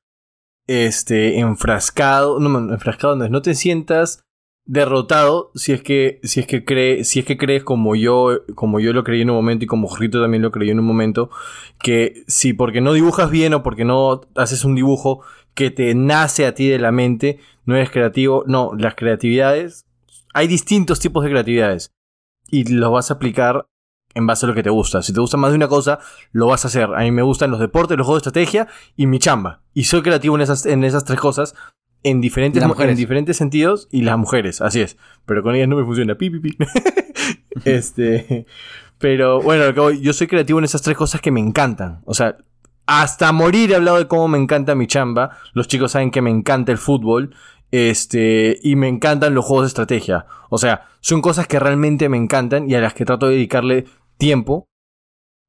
este 0.66 1.38
enfrascado, 1.38 2.38
no, 2.40 2.72
enfrascado 2.72 3.16
no 3.16 3.28
no 3.28 3.42
te 3.42 3.54
sientas 3.54 4.24
derrotado 4.64 5.50
si 5.54 5.72
es 5.72 5.82
que 5.82 6.20
si 6.22 6.40
es 6.40 6.46
que 6.46 6.64
crees 6.64 7.08
si 7.08 7.18
es 7.18 7.24
que 7.26 7.36
crees 7.36 7.64
como 7.64 7.96
yo 7.96 8.42
como 8.54 8.78
yo 8.78 8.92
lo 8.92 9.02
creí 9.02 9.22
en 9.22 9.30
un 9.30 9.36
momento 9.36 9.64
y 9.64 9.66
como 9.66 9.88
Jorrito 9.88 10.22
también 10.22 10.42
lo 10.42 10.52
creyó 10.52 10.70
en 10.70 10.78
un 10.78 10.86
momento 10.86 11.30
que 11.80 12.22
si 12.28 12.52
porque 12.52 12.80
no 12.80 12.92
dibujas 12.92 13.30
bien 13.30 13.54
o 13.54 13.62
porque 13.64 13.84
no 13.84 14.20
haces 14.36 14.64
un 14.64 14.76
dibujo 14.76 15.22
que 15.54 15.72
te 15.72 15.94
nace 15.96 16.46
a 16.46 16.54
ti 16.54 16.68
de 16.68 16.78
la 16.78 16.92
mente 16.92 17.40
no 17.64 17.74
eres 17.74 17.90
creativo 17.90 18.44
no 18.46 18.72
las 18.78 18.94
creatividades 18.94 19.84
hay 20.32 20.46
distintos 20.46 21.00
tipos 21.00 21.24
de 21.24 21.30
creatividades 21.30 21.92
y 22.48 22.64
los 22.72 22.92
vas 22.92 23.10
a 23.10 23.14
aplicar 23.14 23.66
en 24.14 24.26
base 24.26 24.46
a 24.46 24.48
lo 24.48 24.54
que 24.54 24.62
te 24.62 24.70
gusta. 24.70 25.02
Si 25.02 25.12
te 25.12 25.20
gusta 25.20 25.36
más 25.36 25.50
de 25.50 25.56
una 25.56 25.68
cosa, 25.68 25.98
lo 26.32 26.46
vas 26.46 26.64
a 26.64 26.68
hacer. 26.68 26.84
A 26.94 27.00
mí 27.00 27.10
me 27.10 27.22
gustan 27.22 27.50
los 27.50 27.60
deportes, 27.60 27.96
los 27.96 28.06
juegos 28.06 28.22
de 28.22 28.28
estrategia 28.28 28.68
y 28.96 29.06
mi 29.06 29.18
chamba. 29.18 29.60
Y 29.74 29.84
soy 29.84 30.02
creativo 30.02 30.36
en 30.36 30.42
esas, 30.42 30.66
en 30.66 30.84
esas 30.84 31.04
tres 31.04 31.20
cosas 31.20 31.54
en 32.02 32.20
diferentes, 32.20 32.62
en 32.62 32.96
diferentes 32.96 33.36
sentidos 33.36 33.88
y 33.90 34.02
las 34.02 34.18
mujeres, 34.18 34.60
así 34.60 34.80
es. 34.80 34.96
Pero 35.24 35.42
con 35.42 35.54
ellas 35.54 35.68
no 35.68 35.76
me 35.76 35.84
funciona. 35.84 36.16
Pi, 36.16 36.30
pi, 36.30 36.40
pi. 36.40 36.56
este, 37.64 38.46
pero 38.98 39.40
bueno, 39.40 39.90
yo 39.90 40.12
soy 40.12 40.26
creativo 40.26 40.58
en 40.58 40.64
esas 40.64 40.82
tres 40.82 40.96
cosas 40.96 41.20
que 41.20 41.30
me 41.30 41.40
encantan. 41.40 42.02
O 42.04 42.14
sea, 42.14 42.36
hasta 42.86 43.32
morir 43.32 43.70
he 43.70 43.76
hablado 43.76 43.98
de 43.98 44.08
cómo 44.08 44.28
me 44.28 44.38
encanta 44.38 44.74
mi 44.74 44.86
chamba. 44.86 45.38
Los 45.54 45.68
chicos 45.68 45.92
saben 45.92 46.10
que 46.10 46.22
me 46.22 46.30
encanta 46.30 46.72
el 46.72 46.78
fútbol. 46.78 47.34
Este, 47.70 48.58
y 48.62 48.76
me 48.76 48.88
encantan 48.88 49.34
los 49.34 49.44
juegos 49.44 49.64
de 49.64 49.68
estrategia. 49.68 50.26
O 50.50 50.58
sea, 50.58 50.88
son 51.00 51.22
cosas 51.22 51.46
que 51.46 51.58
realmente 51.58 52.08
me 52.08 52.18
encantan 52.18 52.68
y 52.68 52.74
a 52.74 52.80
las 52.80 52.92
que 52.92 53.06
trato 53.06 53.26
de 53.26 53.34
dedicarle 53.34 53.86
tiempo 54.22 54.68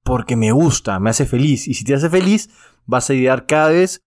porque 0.04 0.36
me 0.36 0.52
gusta, 0.52 1.00
me 1.00 1.12
hace 1.12 1.28
feliz. 1.28 1.68
Y 1.68 1.76
si 1.76 1.86
te 1.86 1.94
hace 1.94 2.10
feliz, 2.10 2.50
vas 2.88 3.08
a 3.10 3.14
idear 3.14 3.46
cada 3.46 3.70
vez 3.70 4.04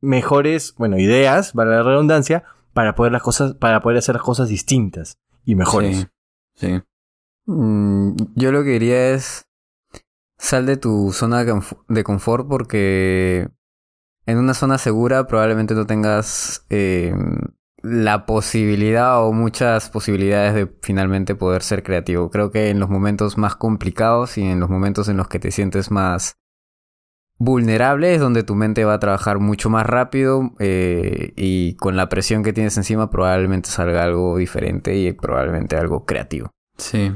mejores, 0.00 0.74
bueno, 0.76 0.98
ideas, 0.98 1.52
para 1.52 1.70
la 1.70 1.82
redundancia, 1.84 2.42
para 2.72 2.96
poder 2.96 3.12
las 3.12 3.22
cosas, 3.22 3.54
para 3.54 3.80
poder 3.80 3.98
hacer 3.98 4.16
las 4.16 4.24
cosas 4.24 4.48
distintas 4.48 5.18
y 5.44 5.54
mejores. 5.54 6.08
Sí. 6.56 6.66
sí. 6.66 6.82
Mm, 7.46 8.16
yo 8.34 8.50
lo 8.50 8.64
que 8.64 8.70
diría 8.70 9.10
es 9.14 9.46
sal 10.36 10.66
de 10.66 10.76
tu 10.76 11.12
zona 11.12 11.44
de 11.88 12.04
confort 12.04 12.48
porque 12.48 13.48
en 14.26 14.38
una 14.38 14.54
zona 14.54 14.78
segura 14.78 15.28
probablemente 15.28 15.74
no 15.74 15.86
tengas 15.86 16.66
eh, 16.70 17.14
la 17.82 18.26
posibilidad 18.26 19.24
o 19.24 19.32
muchas 19.32 19.90
posibilidades 19.90 20.54
de 20.54 20.68
finalmente 20.82 21.34
poder 21.34 21.62
ser 21.62 21.82
creativo. 21.82 22.30
Creo 22.30 22.50
que 22.50 22.70
en 22.70 22.80
los 22.80 22.88
momentos 22.88 23.38
más 23.38 23.56
complicados 23.56 24.36
y 24.38 24.42
en 24.42 24.60
los 24.60 24.68
momentos 24.68 25.08
en 25.08 25.16
los 25.16 25.28
que 25.28 25.38
te 25.38 25.50
sientes 25.50 25.90
más 25.90 26.38
vulnerable 27.38 28.14
es 28.14 28.20
donde 28.20 28.42
tu 28.42 28.56
mente 28.56 28.84
va 28.84 28.94
a 28.94 28.98
trabajar 28.98 29.38
mucho 29.38 29.70
más 29.70 29.86
rápido 29.86 30.52
eh, 30.58 31.32
y 31.36 31.76
con 31.76 31.96
la 31.96 32.08
presión 32.08 32.42
que 32.42 32.52
tienes 32.52 32.76
encima 32.76 33.10
probablemente 33.10 33.70
salga 33.70 34.02
algo 34.02 34.36
diferente 34.36 34.96
y 34.96 35.12
probablemente 35.12 35.76
algo 35.76 36.04
creativo. 36.04 36.50
Sí. 36.76 37.12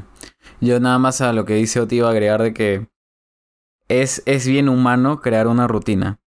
Yo 0.61 0.79
nada 0.79 0.99
más 0.99 1.21
a 1.21 1.33
lo 1.33 1.45
que 1.45 1.55
dice 1.55 1.81
Oti 1.81 1.97
iba 1.97 2.09
a 2.09 2.13
agregar 2.13 2.43
de 2.43 2.55
que 2.55 2.89
es, 3.89 4.23
es 4.27 4.47
bien 4.47 4.69
humano 4.69 5.21
crear 5.21 5.49
una 5.49 5.67
rutina. 5.67 6.21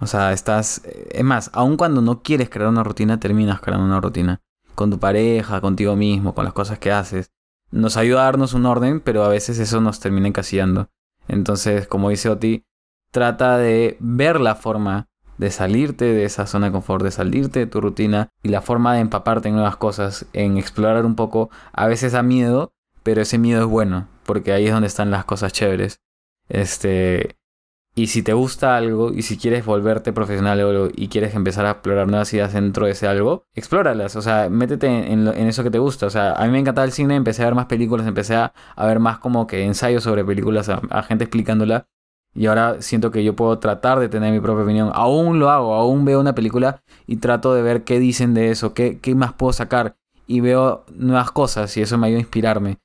O 0.00 0.06
sea, 0.06 0.32
estás... 0.32 0.82
Es 0.84 1.24
más, 1.24 1.50
aun 1.52 1.76
cuando 1.76 2.02
no 2.02 2.22
quieres 2.22 2.50
crear 2.50 2.68
una 2.68 2.82
rutina, 2.84 3.20
terminas 3.20 3.60
creando 3.60 3.86
una 3.86 4.00
rutina. 4.00 4.40
Con 4.74 4.90
tu 4.90 4.98
pareja, 4.98 5.60
contigo 5.60 5.96
mismo, 5.96 6.34
con 6.34 6.44
las 6.44 6.54
cosas 6.54 6.78
que 6.78 6.92
haces. 6.92 7.30
Nos 7.70 7.96
ayuda 7.96 8.22
a 8.22 8.24
darnos 8.24 8.54
un 8.54 8.66
orden, 8.66 9.00
pero 9.00 9.24
a 9.24 9.28
veces 9.28 9.58
eso 9.58 9.80
nos 9.80 10.00
termina 10.00 10.28
encasillando. 10.28 10.88
Entonces, 11.28 11.86
como 11.86 12.10
dice 12.10 12.28
Oti, 12.28 12.64
trata 13.10 13.58
de 13.58 13.96
ver 14.00 14.40
la 14.40 14.54
forma 14.54 15.08
de 15.38 15.50
salirte 15.50 16.04
de 16.04 16.24
esa 16.24 16.46
zona 16.46 16.66
de 16.66 16.72
confort, 16.72 17.02
de 17.04 17.10
salirte 17.10 17.60
de 17.60 17.66
tu 17.66 17.80
rutina 17.80 18.28
y 18.42 18.48
la 18.48 18.62
forma 18.62 18.94
de 18.94 19.00
empaparte 19.00 19.48
en 19.48 19.54
nuevas 19.54 19.76
cosas, 19.76 20.26
en 20.32 20.56
explorar 20.58 21.04
un 21.06 21.14
poco. 21.14 21.50
A 21.72 21.86
veces 21.86 22.12
da 22.12 22.22
miedo, 22.22 22.72
pero 23.02 23.22
ese 23.22 23.38
miedo 23.38 23.62
es 23.62 23.68
bueno, 23.68 24.08
porque 24.24 24.52
ahí 24.52 24.66
es 24.66 24.72
donde 24.72 24.86
están 24.86 25.10
las 25.10 25.24
cosas 25.24 25.52
chéveres. 25.52 26.00
Este, 26.48 27.36
y 27.94 28.06
si 28.06 28.22
te 28.22 28.32
gusta 28.32 28.76
algo 28.76 29.12
y 29.12 29.22
si 29.22 29.36
quieres 29.36 29.66
volverte 29.66 30.14
profesional 30.14 30.60
o 30.62 30.70
algo 30.70 30.88
y 30.96 31.08
quieres 31.08 31.34
empezar 31.34 31.66
a 31.66 31.72
explorar 31.72 32.08
nuevas 32.08 32.32
ideas 32.32 32.54
dentro 32.54 32.86
de 32.86 32.92
ese 32.92 33.06
algo, 33.06 33.44
explóralas, 33.54 34.16
o 34.16 34.22
sea, 34.22 34.48
métete 34.48 34.86
en, 34.86 35.28
en 35.28 35.46
eso 35.46 35.62
que 35.62 35.70
te 35.70 35.78
gusta. 35.78 36.06
O 36.06 36.10
sea, 36.10 36.32
a 36.32 36.46
mí 36.46 36.52
me 36.52 36.58
encantaba 36.58 36.86
el 36.86 36.92
cine, 36.92 37.16
empecé 37.16 37.42
a 37.42 37.46
ver 37.46 37.54
más 37.54 37.66
películas, 37.66 38.06
empecé 38.06 38.36
a, 38.36 38.52
ver 38.78 38.98
más 38.98 39.18
como 39.18 39.46
que 39.46 39.64
ensayos 39.64 40.04
sobre 40.04 40.24
películas, 40.24 40.68
a, 40.70 40.80
a 40.90 41.02
gente 41.02 41.24
explicándola. 41.24 41.86
Y 42.34 42.46
ahora 42.46 42.80
siento 42.80 43.10
que 43.10 43.24
yo 43.24 43.36
puedo 43.36 43.58
tratar 43.58 44.00
de 44.00 44.08
tener 44.08 44.32
mi 44.32 44.40
propia 44.40 44.64
opinión. 44.64 44.90
Aún 44.94 45.38
lo 45.38 45.50
hago, 45.50 45.74
aún 45.74 46.06
veo 46.06 46.18
una 46.20 46.34
película 46.34 46.82
y 47.06 47.16
trato 47.16 47.52
de 47.54 47.60
ver 47.60 47.84
qué 47.84 47.98
dicen 47.98 48.32
de 48.32 48.50
eso, 48.50 48.72
qué, 48.72 49.00
qué 49.00 49.14
más 49.14 49.34
puedo 49.34 49.52
sacar. 49.52 49.96
Y 50.26 50.40
veo 50.40 50.86
nuevas 50.94 51.30
cosas 51.30 51.76
y 51.76 51.82
eso 51.82 51.98
me 51.98 52.06
ayuda 52.06 52.18
a 52.18 52.20
inspirarme. 52.20 52.78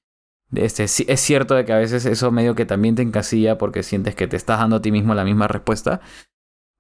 Este, 0.54 0.86
es 0.86 1.20
cierto 1.20 1.56
de 1.56 1.66
que 1.66 1.74
a 1.74 1.78
veces 1.78 2.06
eso 2.06 2.32
medio 2.32 2.56
que 2.56 2.66
también 2.66 2.96
te 2.96 3.02
encasilla 3.02 3.58
porque 3.58 3.84
sientes 3.84 4.16
que 4.16 4.28
te 4.28 4.38
estás 4.38 4.60
dando 4.60 4.78
a 4.78 4.82
ti 4.82 4.92
mismo 4.92 5.14
la 5.14 5.26
misma 5.26 5.48
respuesta. 5.48 6.02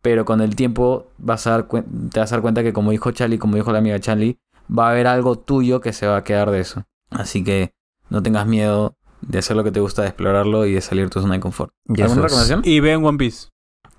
Pero 0.01 0.26
con 0.26 0.41
el 0.41 0.55
tiempo 0.55 1.11
vas 1.18 1.47
a 1.47 1.51
dar 1.51 1.68
te 1.68 2.20
vas 2.20 2.32
a 2.32 2.36
dar 2.36 2.41
cuenta 2.41 2.63
que 2.63 2.72
como 2.72 2.91
dijo 2.91 3.11
Charlie, 3.11 3.39
como 3.39 3.55
dijo 3.55 3.72
la 3.72 3.80
amiga 3.80 3.99
Charlie, 3.99 4.39
va 4.76 4.88
a 4.88 4.91
haber 4.91 5.07
algo 5.07 5.38
tuyo 5.38 5.82
que 5.82 5.91
se 5.91 6.07
va 6.07 6.18
a 6.18 6.24
quedar 6.24 6.51
de 6.51 6.59
eso. 6.59 6.86
Así 7.09 7.43
que 7.43 7.74
no 8.09 8.22
tengas 8.22 8.47
miedo 8.47 8.95
de 9.22 9.39
hacer 9.39 9.57
lo 9.57 9.63
que 9.63 9.72
te 9.72 9.80
gusta, 9.80 10.03
de 10.03 10.09
explorarlo 10.09 10.65
y 10.65 10.74
de 10.74 10.82
salir 10.82 11.05
de 11.05 11.09
tu 11.09 11.20
zona 11.20 11.34
de 11.34 11.39
confort. 11.39 11.74
Y 11.86 12.01
¿Alguna 12.01 12.24
recomendación? 12.24 12.61
Y 12.63 12.80
vean 12.80 13.03
One 13.03 13.18
Piece. 13.18 13.49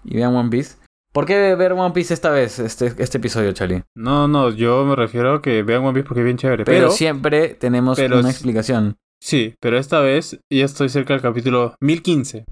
Y 0.05 0.17
vean 0.17 0.35
One 0.35 0.51
Piece. 0.51 0.77
¿Por 1.13 1.27
qué 1.27 1.55
ver 1.57 1.73
One 1.73 1.93
Piece 1.93 2.15
esta 2.15 2.31
vez, 2.31 2.59
este, 2.59 2.95
este 2.99 3.19
episodio, 3.19 3.53
Charlie? 3.53 3.83
No, 3.95 4.29
no, 4.29 4.51
yo 4.51 4.85
me 4.85 4.95
refiero 4.95 5.35
a 5.35 5.43
que 5.43 5.63
vean 5.63 5.83
One 5.83 5.95
Piece 5.95 6.07
porque 6.07 6.21
es 6.21 6.25
bien 6.25 6.37
chévere. 6.37 6.65
Pero, 6.65 6.79
Pero, 6.79 6.91
siempre 6.91 7.49
tenemos 7.55 7.99
pero 7.99 8.21
una 8.21 8.31
explicación. 8.31 8.99
Sí, 9.23 9.55
pero 9.61 9.79
esta 9.79 10.01
vez 10.01 10.39
ya 10.53 10.65
estoy 10.65 10.89
cerca 10.89 11.15
del 11.15 11.23
capítulo 11.23 11.75
1015. 11.81 12.45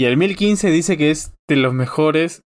Y 0.00 0.04
el 0.06 0.16
1015 0.16 0.70
dice 0.70 0.96
que 0.96 1.10
es 1.10 1.34
de 1.48 1.56
los 1.56 1.74
mejores 1.74 2.42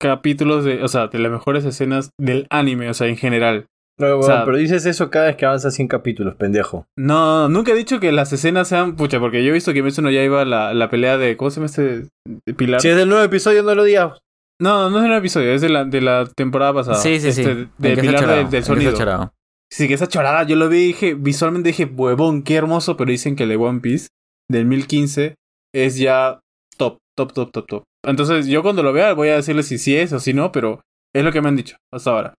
capítulos 0.00 0.64
de, 0.64 0.82
o 0.82 0.88
sea, 0.88 1.08
de 1.08 1.18
las 1.18 1.30
mejores 1.32 1.64
escenas 1.64 2.10
del 2.20 2.46
anime, 2.50 2.88
o 2.88 2.94
sea, 2.94 3.08
en 3.08 3.16
general. 3.16 3.66
No, 4.00 4.18
O 4.18 4.22
sea- 4.22 4.44
pero 4.44 4.56
dices 4.56 4.86
eso 4.86 5.10
cada 5.10 5.26
vez 5.26 5.36
que 5.36 5.44
avanzas 5.44 5.74
100 5.74 5.88
capítulos, 5.88 6.36
pendejo. 6.36 6.86
No, 6.96 7.48
nunca 7.48 7.72
he 7.72 7.74
dicho 7.74 7.98
que 7.98 8.12
las 8.12 8.32
escenas 8.32 8.68
sean, 8.68 8.94
pucha, 8.94 9.18
porque 9.18 9.42
yo 9.42 9.50
he 9.50 9.52
visto 9.52 9.72
que 9.72 9.80
Kimetsu 9.80 10.02
no 10.02 10.10
ya 10.10 10.22
iba 10.22 10.44
la, 10.44 10.72
la 10.72 10.88
pelea 10.88 11.18
de, 11.18 11.36
¿cómo 11.36 11.50
se 11.50 11.56
llama 11.56 11.66
este 11.66 12.06
de 12.46 12.54
Pilar? 12.54 12.80
Si 12.80 12.88
es 12.88 12.96
del 12.96 13.08
nuevo 13.08 13.24
episodio, 13.24 13.64
no 13.64 13.74
lo 13.74 13.82
digas. 13.82 14.18
No, 14.60 14.88
no 14.88 15.00
es 15.00 15.04
el 15.04 15.12
episodio, 15.12 15.52
es 15.52 15.60
de 15.62 15.68
la, 15.68 15.84
de 15.84 16.00
la 16.00 16.26
temporada 16.26 16.72
pasada. 16.74 16.96
Sí, 16.96 17.18
sí, 17.20 17.32
sí. 17.32 17.40
Este, 17.42 17.52
¿En 17.52 17.70
De 17.78 17.96
Pilar 17.96 18.26
del, 18.26 18.38
¿En 18.38 18.50
del 18.50 18.64
sonido. 18.64 19.32
Sí, 19.70 19.86
que 19.86 19.94
esa 19.94 20.08
chorada, 20.08 20.44
yo 20.44 20.56
lo 20.56 20.68
vi 20.68 20.78
y 20.78 20.86
dije, 20.88 21.14
visualmente 21.14 21.68
dije, 21.68 21.84
huevón, 21.84 22.42
qué 22.42 22.56
hermoso, 22.56 22.96
pero 22.96 23.10
dicen 23.10 23.36
que 23.36 23.42
el 23.42 23.50
de 23.50 23.56
One 23.56 23.80
Piece 23.80 24.08
del 24.50 24.64
1015 24.66 25.34
es 25.74 25.96
ya 25.98 26.40
top, 26.76 26.98
top, 27.16 27.32
top, 27.32 27.52
top, 27.52 27.66
top. 27.66 27.82
Entonces 28.06 28.46
yo 28.46 28.62
cuando 28.62 28.82
lo 28.82 28.92
vea 28.92 29.12
voy 29.12 29.28
a 29.28 29.36
decirle 29.36 29.62
si 29.62 29.78
sí 29.78 29.96
es 29.96 30.12
o 30.12 30.20
si 30.20 30.32
no, 30.32 30.52
pero 30.52 30.80
es 31.14 31.24
lo 31.24 31.32
que 31.32 31.42
me 31.42 31.48
han 31.48 31.56
dicho 31.56 31.76
hasta 31.92 32.10
ahora. 32.10 32.34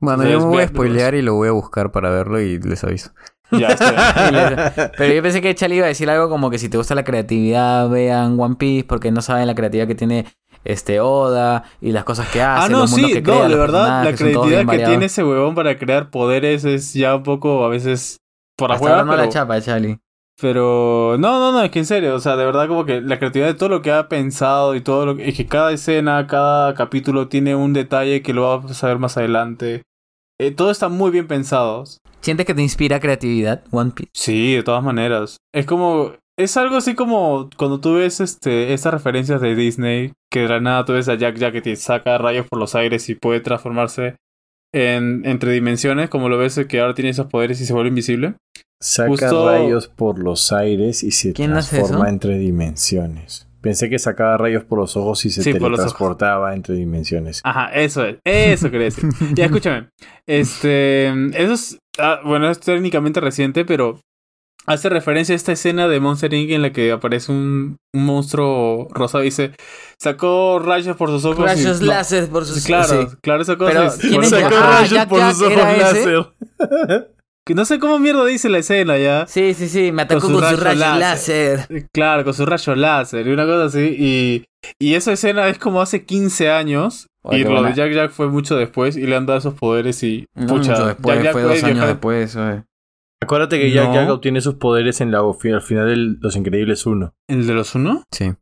Bueno, 0.00 0.24
yo 0.24 0.40
me 0.40 0.46
voy 0.46 0.56
a 0.56 0.58
vean, 0.58 0.68
spoilear 0.68 1.14
y 1.14 1.22
lo 1.22 1.34
voy 1.34 1.48
a 1.48 1.52
buscar 1.52 1.90
para 1.90 2.10
verlo 2.10 2.40
y 2.40 2.58
les 2.58 2.84
aviso. 2.84 3.12
Ya 3.50 3.68
está. 3.68 4.92
Pero 4.98 5.14
yo 5.14 5.22
pensé 5.22 5.40
que 5.40 5.54
Chali 5.54 5.76
iba 5.76 5.86
a 5.86 5.88
decir 5.88 6.10
algo 6.10 6.28
como 6.28 6.50
que 6.50 6.58
si 6.58 6.68
te 6.68 6.76
gusta 6.76 6.94
la 6.94 7.04
creatividad, 7.04 7.88
vean 7.88 8.38
One 8.38 8.56
Piece, 8.56 8.84
porque 8.84 9.10
no 9.10 9.22
saben 9.22 9.46
la 9.46 9.54
creatividad 9.54 9.86
que 9.86 9.94
tiene 9.94 10.26
este 10.66 11.00
Oda 11.00 11.64
y 11.80 11.92
las 11.92 12.04
cosas 12.04 12.28
que 12.28 12.42
hace. 12.42 12.66
Ah, 12.66 12.68
no, 12.68 12.80
los 12.80 12.90
sí, 12.90 13.12
que 13.12 13.22
crea, 13.22 13.44
no, 13.44 13.48
de 13.48 13.56
verdad, 13.56 14.04
la 14.04 14.14
creatividad 14.14 14.66
que 14.66 14.78
tiene 14.78 15.06
ese 15.06 15.24
huevón 15.24 15.54
para 15.54 15.78
crear 15.78 16.10
poderes 16.10 16.64
es 16.64 16.92
ya 16.94 17.16
un 17.16 17.22
poco 17.22 17.64
a 17.64 17.68
veces 17.68 18.18
por 18.56 18.72
afuera. 18.72 19.04
no 19.04 19.12
la 19.12 19.22
pero- 19.22 19.32
chapa, 19.32 19.60
Chali. 19.60 19.98
Pero 20.38 21.16
no, 21.18 21.38
no, 21.40 21.50
no, 21.52 21.62
es 21.62 21.70
que 21.70 21.78
en 21.78 21.86
serio, 21.86 22.14
o 22.14 22.18
sea, 22.20 22.36
de 22.36 22.44
verdad 22.44 22.68
como 22.68 22.84
que 22.84 23.00
la 23.00 23.18
creatividad 23.18 23.46
de 23.48 23.54
todo 23.54 23.70
lo 23.70 23.80
que 23.80 23.90
ha 23.90 24.06
pensado 24.08 24.74
y 24.74 24.82
todo 24.82 25.06
lo 25.06 25.16
que... 25.16 25.30
Es 25.30 25.34
que 25.34 25.46
cada 25.46 25.72
escena, 25.72 26.26
cada 26.26 26.74
capítulo 26.74 27.28
tiene 27.28 27.56
un 27.56 27.72
detalle 27.72 28.20
que 28.20 28.34
lo 28.34 28.42
vas 28.58 28.84
a 28.84 28.88
ver 28.88 28.98
más 28.98 29.16
adelante. 29.16 29.80
Eh, 30.38 30.50
todo 30.50 30.70
está 30.70 30.90
muy 30.90 31.10
bien 31.10 31.26
pensado. 31.26 31.84
¿Sientes 32.20 32.44
que 32.44 32.52
te 32.52 32.60
inspira 32.60 33.00
creatividad, 33.00 33.64
One 33.70 33.92
Piece? 33.92 34.10
Sí, 34.12 34.54
de 34.56 34.62
todas 34.62 34.84
maneras. 34.84 35.38
Es 35.54 35.64
como... 35.64 36.12
Es 36.38 36.56
algo 36.58 36.76
así 36.76 36.94
como 36.94 37.48
cuando 37.56 37.80
tú 37.80 37.94
ves 37.94 38.20
este, 38.20 38.74
estas 38.74 38.92
referencias 38.92 39.40
de 39.40 39.54
Disney, 39.54 40.12
que 40.30 40.40
de 40.40 40.48
la 40.48 40.60
nada 40.60 40.84
tú 40.84 40.92
ves 40.92 41.08
a 41.08 41.14
Jack 41.14 41.36
Jack 41.36 41.52
que 41.52 41.62
te 41.62 41.76
saca 41.76 42.18
rayos 42.18 42.46
por 42.46 42.58
los 42.58 42.74
aires 42.74 43.08
y 43.08 43.14
puede 43.14 43.40
transformarse 43.40 44.16
en, 44.74 45.22
entre 45.24 45.52
dimensiones, 45.52 46.10
como 46.10 46.28
lo 46.28 46.36
ves 46.36 46.60
que 46.68 46.80
ahora 46.80 46.92
tiene 46.94 47.10
esos 47.10 47.26
poderes 47.26 47.60
y 47.60 47.64
se 47.66 47.72
vuelve 47.72 47.88
invisible. 47.88 48.34
Saca 48.82 49.08
Justo- 49.08 49.48
rayos 49.50 49.88
por 49.88 50.18
los 50.18 50.52
aires 50.52 51.02
y 51.02 51.10
se 51.10 51.32
¿Quién 51.32 51.54
hace 51.54 51.76
transforma 51.76 52.10
entre 52.10 52.36
dimensiones. 52.38 53.48
Pensé 53.62 53.88
que 53.88 53.98
sacaba 53.98 54.36
rayos 54.36 54.62
por 54.64 54.78
los 54.78 54.96
ojos 54.96 55.24
y 55.24 55.30
se 55.30 55.42
Sí, 55.42 55.52
teletransportaba 55.54 56.54
entre 56.54 56.74
dimensiones. 56.76 57.40
Ajá, 57.42 57.70
eso 57.74 58.04
es. 58.04 58.18
Eso 58.24 58.70
quería 58.70 58.84
decir. 58.84 59.08
ya, 59.34 59.46
escúchame. 59.46 59.88
Este. 60.26 61.08
Eso 61.32 61.52
es. 61.54 61.78
ah, 61.98 62.20
bueno, 62.24 62.48
es 62.50 62.60
técnicamente 62.60 63.20
reciente, 63.20 63.64
pero. 63.64 63.98
Hace 64.66 64.88
referencia 64.88 65.32
a 65.32 65.36
esta 65.36 65.52
escena 65.52 65.86
de 65.88 66.00
Monster 66.00 66.34
Inc. 66.34 66.50
en 66.50 66.62
la 66.62 66.72
que 66.72 66.90
aparece 66.92 67.30
un, 67.32 67.76
un 67.94 68.04
monstruo 68.04 68.88
rosa 68.90 69.20
y 69.20 69.24
dice. 69.24 69.52
Sacó 69.98 70.58
rayos 70.58 70.96
por 70.96 71.08
sus 71.10 71.24
ojos. 71.24 71.38
y- 71.40 71.46
Rayos 71.46 71.80
no, 71.80 71.86
láser 71.86 72.28
por 72.28 72.44
sus... 72.44 72.64
Claro, 72.64 73.08
sí. 73.10 73.16
claro, 73.22 73.42
esa 73.42 73.56
cosa. 73.56 73.72
Pero, 73.72 73.84
y- 73.86 73.98
¿quién 74.00 74.14
por 74.16 74.24
es? 74.24 74.30
Sacó 74.30 74.56
Ah, 74.56 74.70
rayos 74.78 74.90
Jack 74.90 75.08
por 75.08 75.18
Jack 75.20 75.32
sus 75.34 75.42
ojos 75.42 75.56
láser. 75.78 76.26
que 77.46 77.54
no 77.54 77.64
sé 77.64 77.78
cómo 77.78 77.98
mierda 78.00 78.24
dice 78.26 78.48
la 78.48 78.58
escena 78.58 78.98
ya. 78.98 79.26
Sí, 79.28 79.54
sí, 79.54 79.68
sí, 79.68 79.92
me 79.92 80.02
atacó 80.02 80.20
Con 80.22 80.32
con 80.34 80.42
su 80.42 80.50
sus 80.50 80.60
rayo 80.62 80.80
rayos 80.82 80.98
láser. 80.98 81.58
láser. 81.60 81.86
Claro, 81.92 82.24
con 82.24 82.34
su 82.34 82.44
rayo 82.44 82.74
láser 82.74 83.26
y 83.26 83.30
una 83.30 83.44
cosa 83.46 83.64
así. 83.66 83.94
Y, 83.98 84.44
y 84.80 84.94
esa 84.94 85.12
escena 85.12 85.46
es 85.48 85.58
como 85.58 85.80
hace 85.80 86.04
15 86.04 86.50
años. 86.50 87.06
Oye, 87.22 87.38
y 87.40 87.44
lo 87.44 87.50
buena. 87.52 87.68
de 87.70 87.74
Jack 87.74 87.92
Jack 87.92 88.10
fue 88.10 88.28
mucho 88.28 88.56
después 88.56 88.96
y 88.96 89.02
le 89.06 89.16
han 89.16 89.26
dado 89.26 89.38
esos 89.38 89.54
poderes 89.54 90.02
y. 90.02 90.26
No, 90.34 90.46
pucha, 90.48 90.72
mucho 90.72 90.86
después, 90.86 91.14
Jack 91.16 91.24
Jack 91.24 91.32
fue 91.32 91.42
dos 91.42 91.52
años 91.52 91.64
viajar- 91.74 91.88
después. 91.88 92.36
oye. 92.36 92.62
Acuérdate 93.22 93.58
que 93.58 93.70
Jack 93.70 93.88
No. 93.88 93.94
Jack 93.94 94.10
obtiene 94.10 94.40
sus 94.40 94.54
poderes 94.54 95.00
en 95.00 95.10
la, 95.10 95.20
al 95.20 95.62
final 95.62 95.88
de 95.88 96.16
Los 96.20 96.36
Increíbles 96.36 96.84
1. 96.86 97.14
¿El 97.28 97.46
de 97.46 97.54
los 97.54 97.74
uno? 97.74 98.02
Sí. 98.12 98.32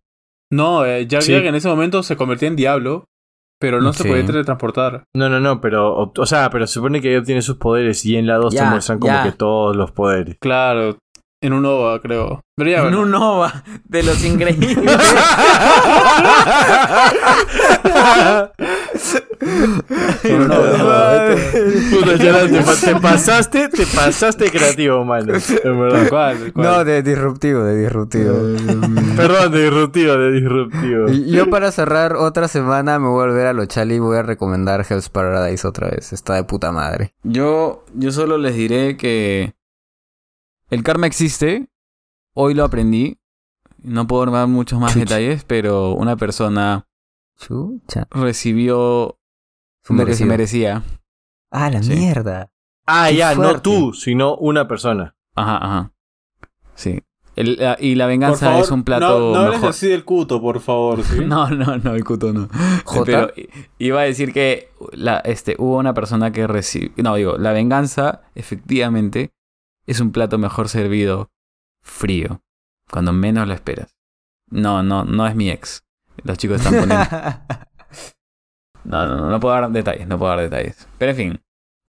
No, 0.53 0.85
eh, 0.85 1.07
Jack 1.07 1.23
Sí. 1.23 1.33
Jack 1.33 1.45
en 1.45 1.55
ese 1.55 1.69
momento 1.69 2.03
se 2.03 2.17
convertía 2.17 2.49
en 2.49 2.57
diablo, 2.57 3.05
pero 3.61 3.81
no 3.81 3.93
se 3.93 4.05
podía 4.05 4.27
teletransportar. 4.27 5.05
No, 5.15 5.29
no, 5.29 5.41
no, 5.41 5.61
pero. 5.61 6.13
O, 6.17 6.27
sea, 6.27 6.51
pero 6.51 6.67
se 6.67 6.75
supone 6.75 7.01
que 7.01 7.11
ella 7.11 7.21
obtiene 7.21 7.41
sus 7.43 7.57
poderes 7.57 8.05
y 8.05 8.17
en 8.17 8.27
la 8.27 8.37
2 8.37 8.55
te 8.55 8.65
muestran 8.65 8.99
como 8.99 9.13
ya. 9.13 9.23
que 9.23 9.33
todos 9.33 9.77
los 9.77 9.93
poderes. 9.93 10.37
Claro, 10.41 10.99
en 11.45 11.53
un 11.53 11.65
OVA, 11.67 12.01
creo. 12.01 12.41
Pero 12.57 12.71
ya, 12.71 12.77
En 12.79 12.83
bueno. 12.85 13.01
un 13.03 13.11
Nova 13.11 13.65
de 13.85 14.03
los 14.03 14.25
increíbles. 14.25 14.77
En 20.25 20.41
un 20.43 20.51
OVA. 20.51 21.35
Puta, 21.91 22.19
Charan, 22.19 22.51
te, 22.51 22.61
pa- 22.63 22.75
te 22.77 22.97
pasaste, 22.97 23.69
te 23.69 23.87
pasaste 23.87 24.51
creativo, 24.51 25.05
mano. 25.05 25.35
En 25.65 25.81
verdad. 25.81 26.35
No, 26.55 26.85
de 26.85 27.03
disruptivo, 27.03 27.63
de 27.65 27.77
disruptivo. 27.83 28.35
Perdón, 29.17 29.53
de 29.53 29.63
disruptivo, 29.65 30.13
de 30.15 30.33
disruptivo. 30.33 31.09
Y 31.11 31.31
yo 31.33 31.51
para 31.51 31.71
cerrar 31.73 32.17
otra 32.17 32.49
semana 32.49 32.99
me 32.99 33.09
voy 33.09 33.23
a 33.25 33.27
volver 33.27 33.47
a 33.49 33.53
lo 33.53 33.67
chali 33.67 33.97
y 33.97 33.99
voy 33.99 34.17
a 34.17 34.23
recomendar 34.23 34.85
Hell's 34.89 35.09
Paradise 35.09 35.67
otra 35.67 35.89
vez. 35.91 36.13
Está 36.13 36.35
de 36.35 36.45
puta 36.45 36.73
madre. 36.73 37.13
Yo, 37.23 37.85
yo 37.95 38.13
solo 38.13 38.39
les 38.39 38.55
diré 38.55 38.97
que 38.97 39.55
el 40.75 40.83
karma 40.83 41.07
existe. 41.07 41.69
Hoy 42.35 42.55
lo 42.55 42.65
aprendí. 42.65 43.19
No 43.83 44.07
puedo 44.07 44.27
dar 44.27 44.49
muchos 44.49 44.81
más 44.81 44.95
detalles, 44.95 45.45
pero 45.45 45.93
una 45.95 46.17
persona 46.17 46.87
Chucha. 47.39 48.07
recibió 48.11 49.19
Su 49.83 49.95
lo 49.95 50.07
que 50.07 50.15
se 50.15 50.25
merecía. 50.25 50.83
Ah, 51.51 51.71
la 51.71 51.83
Sí. 51.83 51.95
mierda. 51.95 52.51
Ah, 52.87 53.07
Qué 53.11 53.17
ya, 53.17 53.35
no 53.35 53.61
tú, 53.63 53.93
sino 53.93 54.37
una 54.37 54.67
persona. 54.69 55.15
Ajá, 55.35 55.57
ajá. 55.59 55.93
Sí. 56.75 57.03
El- 57.37 57.57
la- 57.57 57.77
y 57.81 57.95
la 57.97 58.07
venganza 58.07 58.47
favor, 58.47 58.63
es 58.63 58.71
un 58.71 58.85
plato 58.85 59.07
no, 59.19 59.31
no 59.33 59.37
hables 59.41 59.55
mejor. 59.57 59.71
así 59.71 59.89
del 59.89 60.05
cuto, 60.05 60.41
por 60.41 60.61
favor, 60.61 61.03
¿sí? 61.03 61.17
No, 61.27 61.51
no, 61.51 61.77
no, 61.79 61.95
el 61.95 62.05
cuto 62.05 62.33
no. 62.33 62.49
¿Jota? 62.85 63.05
Pero 63.05 63.33
iba 63.79 64.01
a 64.01 64.05
decir 64.05 64.33
que 64.33 64.69
la, 64.93 65.19
este, 65.19 65.57
hubo 65.59 65.79
una 65.79 65.95
persona 65.95 66.31
que 66.33 66.47
recibió... 66.47 66.91
No, 67.03 67.17
digo, 67.17 67.37
la 67.37 67.53
venganza, 67.53 68.23
efectivamente, 68.37 69.33
es 69.87 70.01
un 70.01 70.13
plato 70.13 70.39
mejor 70.39 70.69
servido 70.69 71.31
frío. 71.83 72.43
Cuando 72.91 73.13
menos 73.13 73.47
lo 73.49 73.55
esperas. 73.55 73.97
No, 74.51 74.83
no, 74.83 75.05
no 75.05 75.27
es 75.27 75.35
mi 75.35 75.51
ex. 75.51 75.85
Los 76.23 76.39
chicos 76.39 76.59
están 76.65 76.75
poniendo... 76.81 77.07
No, 78.85 79.07
no, 79.07 79.17
no, 79.17 79.31
no 79.31 79.41
puedo 79.41 79.55
dar 79.55 79.71
detalles, 79.71 80.07
no 80.07 80.19
puedo 80.19 80.31
dar 80.37 80.41
detalles. 80.49 80.87
Pero 80.99 81.11
en 81.13 81.17
fin. 81.17 81.41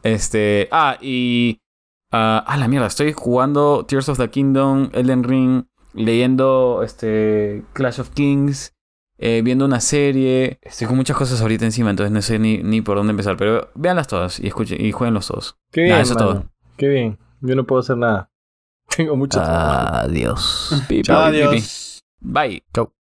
Este... 0.04 0.68
Ah, 0.72 0.98
y... 1.02 1.60
ah, 2.12 2.44
ah, 2.46 2.58
la 2.58 2.68
mierda, 2.68 2.86
estoy 2.88 3.12
jugando 3.14 3.86
Tears 3.88 4.08
of 4.10 4.20
the 4.20 4.30
Kingdom, 4.30 4.90
Elden 4.94 5.24
Ring, 5.24 5.64
leyendo 5.94 6.82
este 6.84 7.64
Clash 7.74 8.00
of 8.02 8.12
Kings, 8.12 8.76
eh, 9.18 9.42
viendo 9.44 9.66
una 9.66 9.80
serie. 9.80 10.60
Estoy 10.62 10.86
con 10.86 10.96
muchas 10.98 11.18
cosas 11.18 11.42
ahorita 11.42 11.66
encima, 11.66 11.90
entonces 11.90 12.12
no 12.12 12.22
sé 12.22 12.38
ni, 12.38 12.60
ni 12.60 12.82
por 12.82 12.98
dónde 12.98 13.12
empezar. 13.12 13.36
Pero 13.36 13.72
véanlas 13.74 14.08
todas 14.08 14.40
y 14.40 14.46
escuchen 14.46 14.80
y 14.80 14.92
jueguenlos 14.92 15.28
todos. 15.28 15.58
Qué 15.72 15.82
Nah, 15.88 15.96
bien, 15.96 16.00
eso 16.02 16.14
es 16.14 16.20
mano. 16.20 16.32
todo. 16.34 16.46
Qué 16.78 16.88
bien. 16.88 17.18
Yo 17.42 17.56
no 17.56 17.66
puedo 17.66 17.82
hacer 17.82 17.98
nada. 17.98 18.30
Tengo 18.96 19.16
mucho. 19.16 19.40
Adiós. 19.42 20.72
Adiós. 21.10 22.02
Bye. 22.22 22.64
Chau. 22.74 22.95